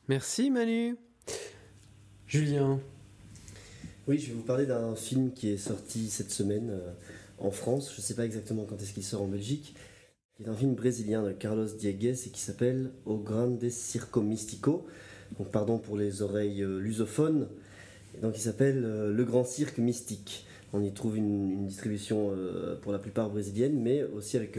Merci 0.09 0.51
Manu. 0.51 0.99
Julien. 2.31 2.79
Oui, 4.07 4.21
je 4.21 4.29
vais 4.29 4.35
vous 4.35 4.45
parler 4.45 4.65
d'un 4.65 4.95
film 4.95 5.33
qui 5.33 5.49
est 5.49 5.57
sorti 5.57 6.09
cette 6.09 6.31
semaine 6.31 6.71
euh, 6.71 6.93
en 7.39 7.51
France. 7.51 7.91
Je 7.93 8.01
ne 8.01 8.03
sais 8.03 8.15
pas 8.15 8.25
exactement 8.25 8.65
quand 8.71 8.81
est-ce 8.81 8.93
qu'il 8.93 9.03
sort 9.03 9.23
en 9.23 9.27
Belgique. 9.27 9.75
C'est 10.39 10.49
un 10.49 10.55
film 10.55 10.77
brésilien 10.77 11.25
de 11.25 11.33
Carlos 11.33 11.67
Diegues 11.67 12.15
et 12.25 12.31
qui 12.31 12.41
s'appelle 12.41 12.91
O 13.05 13.17
Grande 13.17 13.69
Circo 13.69 14.23
Mystico. 14.23 14.87
Donc, 15.41 15.49
pardon 15.49 15.79
pour 15.79 15.97
les 15.97 16.23
oreilles 16.23 16.63
euh, 16.63 16.79
lusophones. 16.79 17.49
Donc, 18.23 18.37
il 18.37 18.41
s'appelle 18.41 18.85
euh, 18.85 19.13
Le 19.13 19.25
Grand 19.25 19.43
Cirque 19.43 19.79
Mystique. 19.79 20.47
On 20.73 20.85
y 20.85 20.93
trouve 20.93 21.17
une, 21.17 21.67
distribution 21.67 22.31
pour 22.83 22.93
la 22.93 23.01
plupart 23.01 23.29
brésilienne, 23.29 23.83
mais 23.83 24.05
aussi 24.05 24.37
avec 24.37 24.57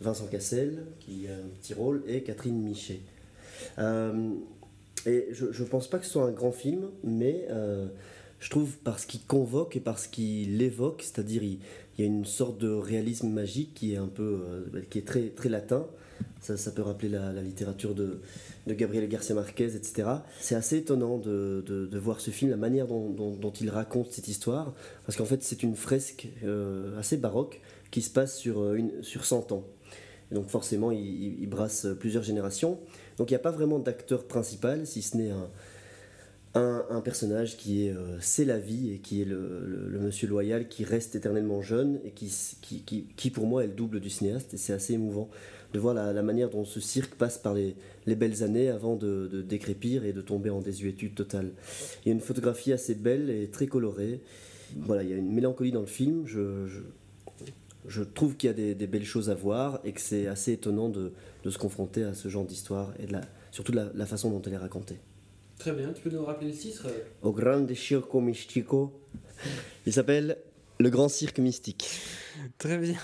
Vincent 0.00 0.28
Cassel, 0.28 0.84
qui 1.00 1.26
a 1.26 1.32
un 1.32 1.48
petit 1.60 1.74
rôle, 1.74 2.04
et 2.06 2.22
Catherine 2.22 2.62
Michet. 2.62 3.00
Et 5.08 5.28
je 5.32 5.46
ne 5.46 5.68
pense 5.68 5.88
pas 5.88 5.98
que 5.98 6.04
ce 6.04 6.12
soit 6.12 6.24
un 6.24 6.32
grand 6.32 6.52
film, 6.52 6.90
mais 7.02 7.46
euh, 7.50 7.86
je 8.40 8.50
trouve 8.50 8.76
parce 8.84 9.06
qu'il 9.06 9.22
convoque 9.22 9.76
et 9.76 9.80
parce 9.80 10.06
qu'il 10.06 10.60
évoque, 10.60 11.02
c'est-à-dire 11.02 11.42
il, 11.42 11.58
y 11.98 12.02
a 12.02 12.06
une 12.06 12.24
sorte 12.24 12.58
de 12.58 12.68
réalisme 12.68 13.28
magique 13.28 13.74
qui 13.74 13.94
est 13.94 13.96
un 13.96 14.06
peu, 14.06 14.40
euh, 14.74 14.82
qui 14.90 14.98
est 14.98 15.06
très, 15.06 15.28
très 15.28 15.48
latin. 15.48 15.86
Ça, 16.40 16.56
ça 16.56 16.70
peut 16.70 16.82
rappeler 16.82 17.08
la, 17.08 17.32
littérature 17.42 17.94
de, 17.94 18.20
Gabriel 18.66 19.08
Garcia 19.08 19.34
Marquez, 19.34 19.74
etc. 19.76 20.08
C'est 20.40 20.54
assez 20.54 20.76
étonnant 20.78 21.18
de, 21.18 21.88
voir 21.94 22.20
ce 22.20 22.30
film, 22.30 22.50
la 22.50 22.56
manière 22.56 22.86
dont, 22.86 23.52
il 23.60 23.70
raconte 23.70 24.12
cette 24.12 24.28
histoire, 24.28 24.74
parce 25.06 25.16
qu'en 25.16 25.24
fait 25.24 25.42
c'est 25.42 25.62
une 25.62 25.74
fresque 25.74 26.28
euh, 26.44 26.98
assez 26.98 27.16
baroque 27.16 27.60
qui 27.90 28.02
se 28.02 28.10
passe 28.10 28.36
sur, 28.36 28.76
sur 29.02 29.24
100 29.24 29.52
ans. 29.52 29.64
Donc 30.30 30.48
forcément, 30.48 30.92
il 30.92 31.46
brasse 31.46 31.86
plusieurs 31.98 32.22
générations. 32.22 32.78
Donc 33.18 33.30
il 33.30 33.34
n'y 33.34 33.36
a 33.36 33.40
pas 33.40 33.50
vraiment 33.50 33.78
d'acteur 33.78 34.24
principal, 34.24 34.86
si 34.86 35.02
ce 35.02 35.16
n'est 35.16 35.30
un, 36.54 36.84
un, 36.90 37.00
personnage 37.00 37.56
qui 37.56 37.86
est 37.86 37.90
euh, 37.90 38.16
c'est 38.20 38.44
la 38.44 38.58
vie 38.58 38.92
et 38.92 38.98
qui 38.98 39.22
est 39.22 39.24
le, 39.24 39.64
le- 39.66 39.98
monsieur 39.98 40.28
loyal 40.28 40.68
qui 40.68 40.84
reste 40.84 41.14
éternellement 41.14 41.60
jeune 41.60 42.00
et 42.04 42.10
qui, 42.10 42.32
qui, 42.62 43.06
qui, 43.16 43.30
pour 43.30 43.46
moi 43.46 43.64
est 43.64 43.66
le 43.66 43.74
double 43.74 44.00
du 44.00 44.08
cinéaste 44.10 44.54
et 44.54 44.56
c'est 44.56 44.72
assez 44.72 44.94
émouvant 44.94 45.28
de 45.72 45.78
voir 45.78 45.94
la, 45.94 46.12
la 46.12 46.22
manière 46.22 46.48
dont 46.48 46.64
ce 46.64 46.80
cirque 46.80 47.14
passe 47.14 47.36
par 47.38 47.52
les, 47.54 47.76
les 48.06 48.14
belles 48.14 48.42
années 48.42 48.70
avant 48.70 48.96
de, 48.96 49.28
de 49.30 49.42
décrépir 49.42 50.04
et 50.04 50.12
de 50.12 50.22
tomber 50.22 50.48
en 50.50 50.60
désuétude 50.60 51.14
totale. 51.14 51.50
Il 52.04 52.08
y 52.08 52.10
a 52.10 52.14
une 52.14 52.20
photographie 52.22 52.72
assez 52.72 52.94
belle 52.94 53.28
et 53.28 53.48
très 53.48 53.66
colorée. 53.66 54.20
Voilà, 54.78 55.02
il 55.02 55.10
y 55.10 55.12
a 55.12 55.16
une 55.16 55.32
mélancolie 55.32 55.72
dans 55.72 55.80
le 55.82 55.86
film. 55.86 56.26
Je, 56.26 56.66
je 57.88 58.02
trouve 58.02 58.36
qu'il 58.36 58.48
y 58.48 58.50
a 58.50 58.54
des, 58.54 58.74
des 58.74 58.86
belles 58.86 59.04
choses 59.04 59.30
à 59.30 59.34
voir 59.34 59.80
et 59.84 59.92
que 59.92 60.00
c'est 60.00 60.26
assez 60.26 60.52
étonnant 60.52 60.88
de, 60.88 61.12
de 61.44 61.50
se 61.50 61.58
confronter 61.58 62.04
à 62.04 62.14
ce 62.14 62.28
genre 62.28 62.44
d'histoire 62.44 62.92
et 62.98 63.06
de 63.06 63.12
la, 63.12 63.22
surtout 63.50 63.72
de 63.72 63.78
la, 63.78 63.90
la 63.94 64.06
façon 64.06 64.30
dont 64.30 64.42
elle 64.42 64.52
est 64.52 64.58
racontée. 64.58 64.98
Très 65.58 65.72
bien, 65.72 65.92
tu 65.92 66.02
peux 66.02 66.10
nous 66.10 66.24
rappeler 66.24 66.52
le 66.52 66.56
titre? 66.56 66.86
Au 67.22 67.32
Grande 67.32 67.72
Circo 67.74 68.20
Mystico. 68.20 68.92
Il 69.86 69.92
s'appelle 69.92 70.38
Le 70.78 70.88
Grand 70.88 71.08
Cirque 71.08 71.38
Mystique. 71.38 71.88
Très 72.58 72.78
bien. 72.78 72.98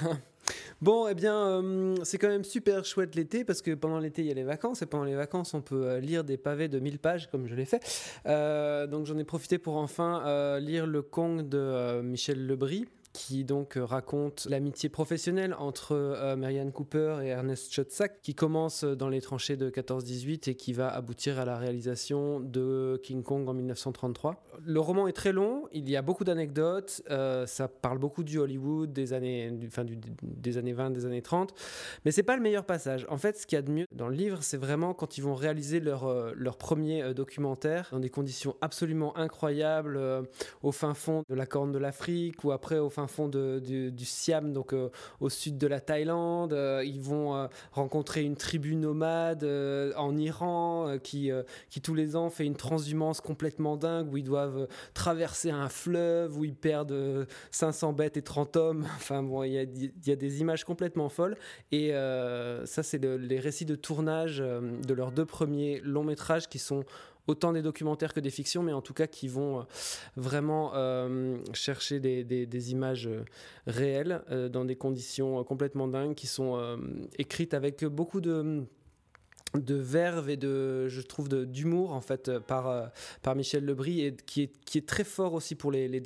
Bon, 0.80 1.08
eh 1.08 1.14
bien, 1.14 1.34
euh, 1.34 1.96
c'est 2.02 2.18
quand 2.18 2.28
même 2.28 2.44
super 2.44 2.84
chouette 2.84 3.14
l'été 3.14 3.44
parce 3.44 3.62
que 3.62 3.72
pendant 3.74 3.98
l'été, 3.98 4.22
il 4.22 4.28
y 4.28 4.30
a 4.30 4.34
les 4.34 4.44
vacances 4.44 4.82
et 4.82 4.86
pendant 4.86 5.04
les 5.04 5.14
vacances, 5.14 5.54
on 5.54 5.62
peut 5.62 5.86
euh, 5.86 6.00
lire 6.00 6.24
des 6.24 6.36
pavés 6.36 6.68
de 6.68 6.78
1000 6.78 6.98
pages 6.98 7.30
comme 7.30 7.46
je 7.46 7.54
l'ai 7.54 7.64
fait. 7.64 7.82
Euh, 8.26 8.86
donc, 8.86 9.06
j'en 9.06 9.16
ai 9.16 9.24
profité 9.24 9.58
pour 9.58 9.76
enfin 9.76 10.22
euh, 10.26 10.60
lire 10.60 10.86
Le 10.86 11.00
Kong 11.00 11.48
de 11.48 11.58
euh, 11.58 12.02
Michel 12.02 12.46
Lebris 12.46 12.86
qui 13.14 13.44
donc 13.44 13.78
raconte 13.80 14.46
l'amitié 14.50 14.88
professionnelle 14.88 15.54
entre 15.58 15.92
euh, 15.92 16.36
Marianne 16.36 16.72
Cooper 16.72 17.20
et 17.22 17.28
Ernest 17.28 17.72
Schoedsack, 17.72 18.20
qui 18.20 18.34
commence 18.34 18.84
dans 18.84 19.08
les 19.08 19.20
tranchées 19.20 19.56
de 19.56 19.70
14-18 19.70 20.50
et 20.50 20.56
qui 20.56 20.72
va 20.72 20.92
aboutir 20.92 21.38
à 21.38 21.44
la 21.44 21.56
réalisation 21.56 22.40
de 22.40 23.00
King 23.02 23.22
Kong 23.22 23.48
en 23.48 23.54
1933. 23.54 24.44
Le 24.64 24.80
roman 24.80 25.06
est 25.06 25.12
très 25.12 25.32
long, 25.32 25.68
il 25.72 25.88
y 25.88 25.96
a 25.96 26.02
beaucoup 26.02 26.24
d'anecdotes, 26.24 27.02
euh, 27.10 27.46
ça 27.46 27.68
parle 27.68 27.98
beaucoup 27.98 28.24
du 28.24 28.38
Hollywood 28.38 28.92
des 28.92 29.12
années, 29.12 29.50
du, 29.52 29.70
des 30.22 30.58
années 30.58 30.72
20, 30.72 30.90
des 30.90 31.06
années 31.06 31.22
30, 31.22 31.54
mais 32.04 32.10
c'est 32.10 32.24
pas 32.24 32.36
le 32.36 32.42
meilleur 32.42 32.64
passage. 32.64 33.06
En 33.08 33.16
fait, 33.16 33.38
ce 33.38 33.46
qu'il 33.46 33.56
y 33.56 33.58
a 33.60 33.62
de 33.62 33.70
mieux 33.70 33.86
dans 33.92 34.08
le 34.08 34.16
livre, 34.16 34.42
c'est 34.42 34.56
vraiment 34.56 34.92
quand 34.92 35.18
ils 35.18 35.22
vont 35.22 35.36
réaliser 35.36 35.78
leur, 35.78 36.04
euh, 36.04 36.32
leur 36.34 36.58
premier 36.58 37.14
documentaire 37.14 37.88
dans 37.92 38.00
des 38.00 38.10
conditions 38.10 38.56
absolument 38.60 39.16
incroyables, 39.16 40.00
au 40.62 40.72
fin 40.72 40.94
fond 40.94 41.22
de 41.28 41.34
la 41.36 41.46
corne 41.46 41.70
de 41.70 41.78
l'Afrique 41.78 42.42
ou 42.42 42.50
après 42.50 42.78
au 42.78 42.90
fin 42.90 43.03
fond 43.06 43.28
du, 43.28 43.92
Siam, 44.04 44.52
donc 44.52 44.72
euh, 44.72 44.90
au 45.20 45.28
sud 45.28 45.58
de 45.58 45.66
la 45.66 45.80
Thaïlande. 45.80 46.52
Euh, 46.52 46.82
ils 46.84 47.00
vont 47.00 47.34
euh, 47.34 47.46
rencontrer 47.72 48.22
une 48.22 48.36
tribu 48.36 48.76
nomade 48.76 49.44
en 49.96 50.16
Iran 50.16 50.96
qui, 51.02 51.30
qui 51.70 51.80
tous 51.80 51.94
les 51.94 52.16
ans 52.16 52.30
fait 52.30 52.44
une 52.44 52.56
transhumance 52.56 53.20
complètement 53.20 53.76
dingue 53.76 54.12
où 54.12 54.16
ils 54.16 54.24
doivent 54.24 54.68
traverser 54.92 55.50
un 55.50 55.68
fleuve, 55.68 56.38
où 56.38 56.44
ils 56.44 56.56
perdent 56.56 57.26
500 57.50 57.92
bêtes 57.92 58.16
et 58.16 58.22
30 58.22 58.56
hommes. 58.56 58.86
Enfin 58.96 59.22
bon, 59.22 59.42
il 59.42 59.52
y 59.52 59.58
a, 60.10 60.16
des 60.16 60.40
images 60.40 60.64
complètement 60.64 61.08
folles. 61.08 61.36
Et 61.72 61.90
ça, 61.90 62.82
c'est 62.82 62.98
le, 62.98 63.16
les 63.16 63.38
récits 63.38 63.66
de 63.66 63.74
tournage 63.74 64.38
de 64.38 64.94
leurs 64.94 65.12
deux 65.12 65.26
premiers 65.26 65.80
longs 65.80 66.04
métrages 66.04 66.48
qui 66.48 66.58
sont 66.58 66.84
autant 67.26 67.52
des 67.52 67.62
documentaires 67.62 68.12
que 68.12 68.20
des 68.20 68.30
fictions, 68.30 68.62
mais 68.62 68.72
en 68.72 68.82
tout 68.82 68.94
cas 68.94 69.06
qui 69.06 69.28
vont 69.28 69.60
euh, 69.60 69.62
vraiment 70.16 70.72
euh, 70.74 71.38
chercher 71.52 72.00
des, 72.00 72.70
images 72.70 73.06
euh, 73.06 73.24
réelles 73.66 74.22
dans 74.50 74.64
des 74.64 74.76
conditions 74.76 75.42
complètement 75.44 75.88
dingues, 75.88 76.14
qui 76.14 76.26
sont 76.26 76.78
écrites 77.18 77.54
avec 77.54 77.84
beaucoup 77.84 78.20
de 78.20 78.64
de 79.54 79.74
verve 79.74 80.30
et 80.30 80.36
de 80.36 80.88
je 80.88 81.00
trouve 81.00 81.28
d'humour 81.28 81.92
en 81.92 82.00
fait 82.00 82.38
par 82.40 82.90
par 83.22 83.36
Michel 83.36 83.64
Lebris 83.64 84.04
et 84.04 84.16
qui 84.16 84.42
est 84.42 84.64
qui 84.64 84.78
est 84.78 84.86
très 84.86 85.04
fort 85.04 85.34
aussi 85.34 85.54
pour 85.54 85.70
les, 85.70 85.86
les 85.86 86.02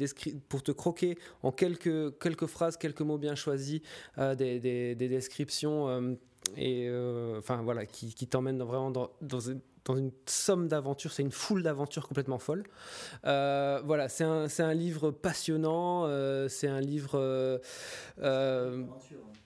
pour 0.49 0.63
te 0.63 0.73
croquer 0.73 1.17
en 1.43 1.51
quelques 1.51 2.19
quelques 2.19 2.47
phrases 2.47 2.77
quelques 2.77 3.01
mots 3.01 3.17
bien 3.17 3.35
choisis 3.35 3.81
des, 4.19 4.61
des, 4.61 4.95
des, 4.95 5.09
descriptions 5.09 6.17
et 6.57 6.91
enfin 7.39 7.63
voilà 7.63 7.87
qui, 7.87 8.15
qui 8.15 8.27
t'emmènent 8.27 8.63
vraiment 8.63 8.91
dans, 8.91 9.11
dans, 9.23 9.41
dans 9.89 9.97
une 9.97 10.13
somme 10.27 10.69
d'aventures, 10.69 11.13
c'est 11.13 11.23
une 11.23 11.33
foule 11.33 11.63
d'aventures 11.63 12.07
complètement 12.07 12.39
folle. 12.39 12.65
Euh, 13.25 13.81
voilà, 13.85 14.11
c'est 14.11 14.25
un, 14.25 14.47
un, 14.59 14.75
livre 14.75 15.11
passionnant, 15.11 16.05
euh, 16.07 16.49
c'est 16.49 16.69
un 16.69 16.81
livre... 16.81 17.13
Euh, 18.21 18.85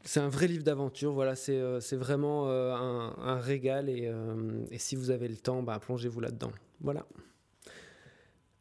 c'est 0.04 0.18
un 0.18 0.28
vrai 0.28 0.48
livre 0.48 0.64
d'aventure, 0.64 1.12
voilà, 1.12 1.36
c'est 1.36 1.92
vraiment 1.92 2.48
un, 2.48 3.38
régal 3.38 3.88
et, 3.88 4.12
si 4.76 4.96
vous 4.96 5.10
avez 5.10 5.28
le 5.28 5.36
temps, 5.36 5.62
bah, 5.62 5.78
plongez-vous 5.78 6.18
là-dedans. 6.18 6.50
Voilà. 6.80 7.06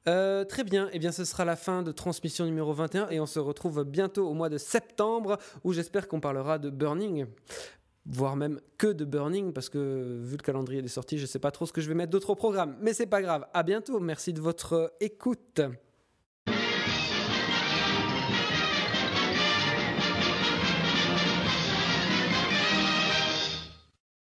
Très 0.06 0.64
bien, 0.64 0.88
et 0.88 0.92
eh 0.94 1.00
bien 1.00 1.12
ce 1.12 1.26
sera 1.26 1.46
la 1.46 1.56
fin 1.56 1.82
de 1.82 1.92
transmission 1.92 2.46
numéro 2.46 2.74
21 2.74 3.10
et 3.10 3.20
on 3.20 3.26
se 3.26 3.40
retrouve 3.40 3.84
bientôt 3.84 4.30
au 4.30 4.34
mois 4.34 4.50
de 4.50 4.60
septembre 4.60 5.40
où 5.64 5.74
j'espère 5.74 6.08
qu'on 6.08 6.20
parlera 6.20 6.60
de 6.60 6.70
Burning 6.70 7.26
voire 8.06 8.36
même 8.36 8.60
que 8.78 8.88
de 8.88 9.06
Burning, 9.06 9.54
parce 9.54 9.70
que 9.70 10.20
vu 10.24 10.38
le 10.38 10.44
calendrier 10.44 10.82
des 10.82 10.88
sorties, 10.88 11.18
je 11.18 11.24
ne 11.24 11.28
sais 11.28 11.40
pas 11.40 11.52
trop 11.52 11.66
ce 11.66 11.74
que 11.74 11.82
je 11.82 11.88
vais 11.88 11.96
mettre 11.96 12.12
d'autres 12.12 12.32
au 12.32 12.36
programme. 12.36 12.76
Mais 12.82 12.94
c'est 12.94 13.06
pas 13.06 13.22
grave. 13.22 13.46
À 13.54 13.64
bientôt. 13.64 14.00
Merci 14.00 14.34
de 14.34 14.42
votre 14.42 14.94
écoute. 15.00 15.62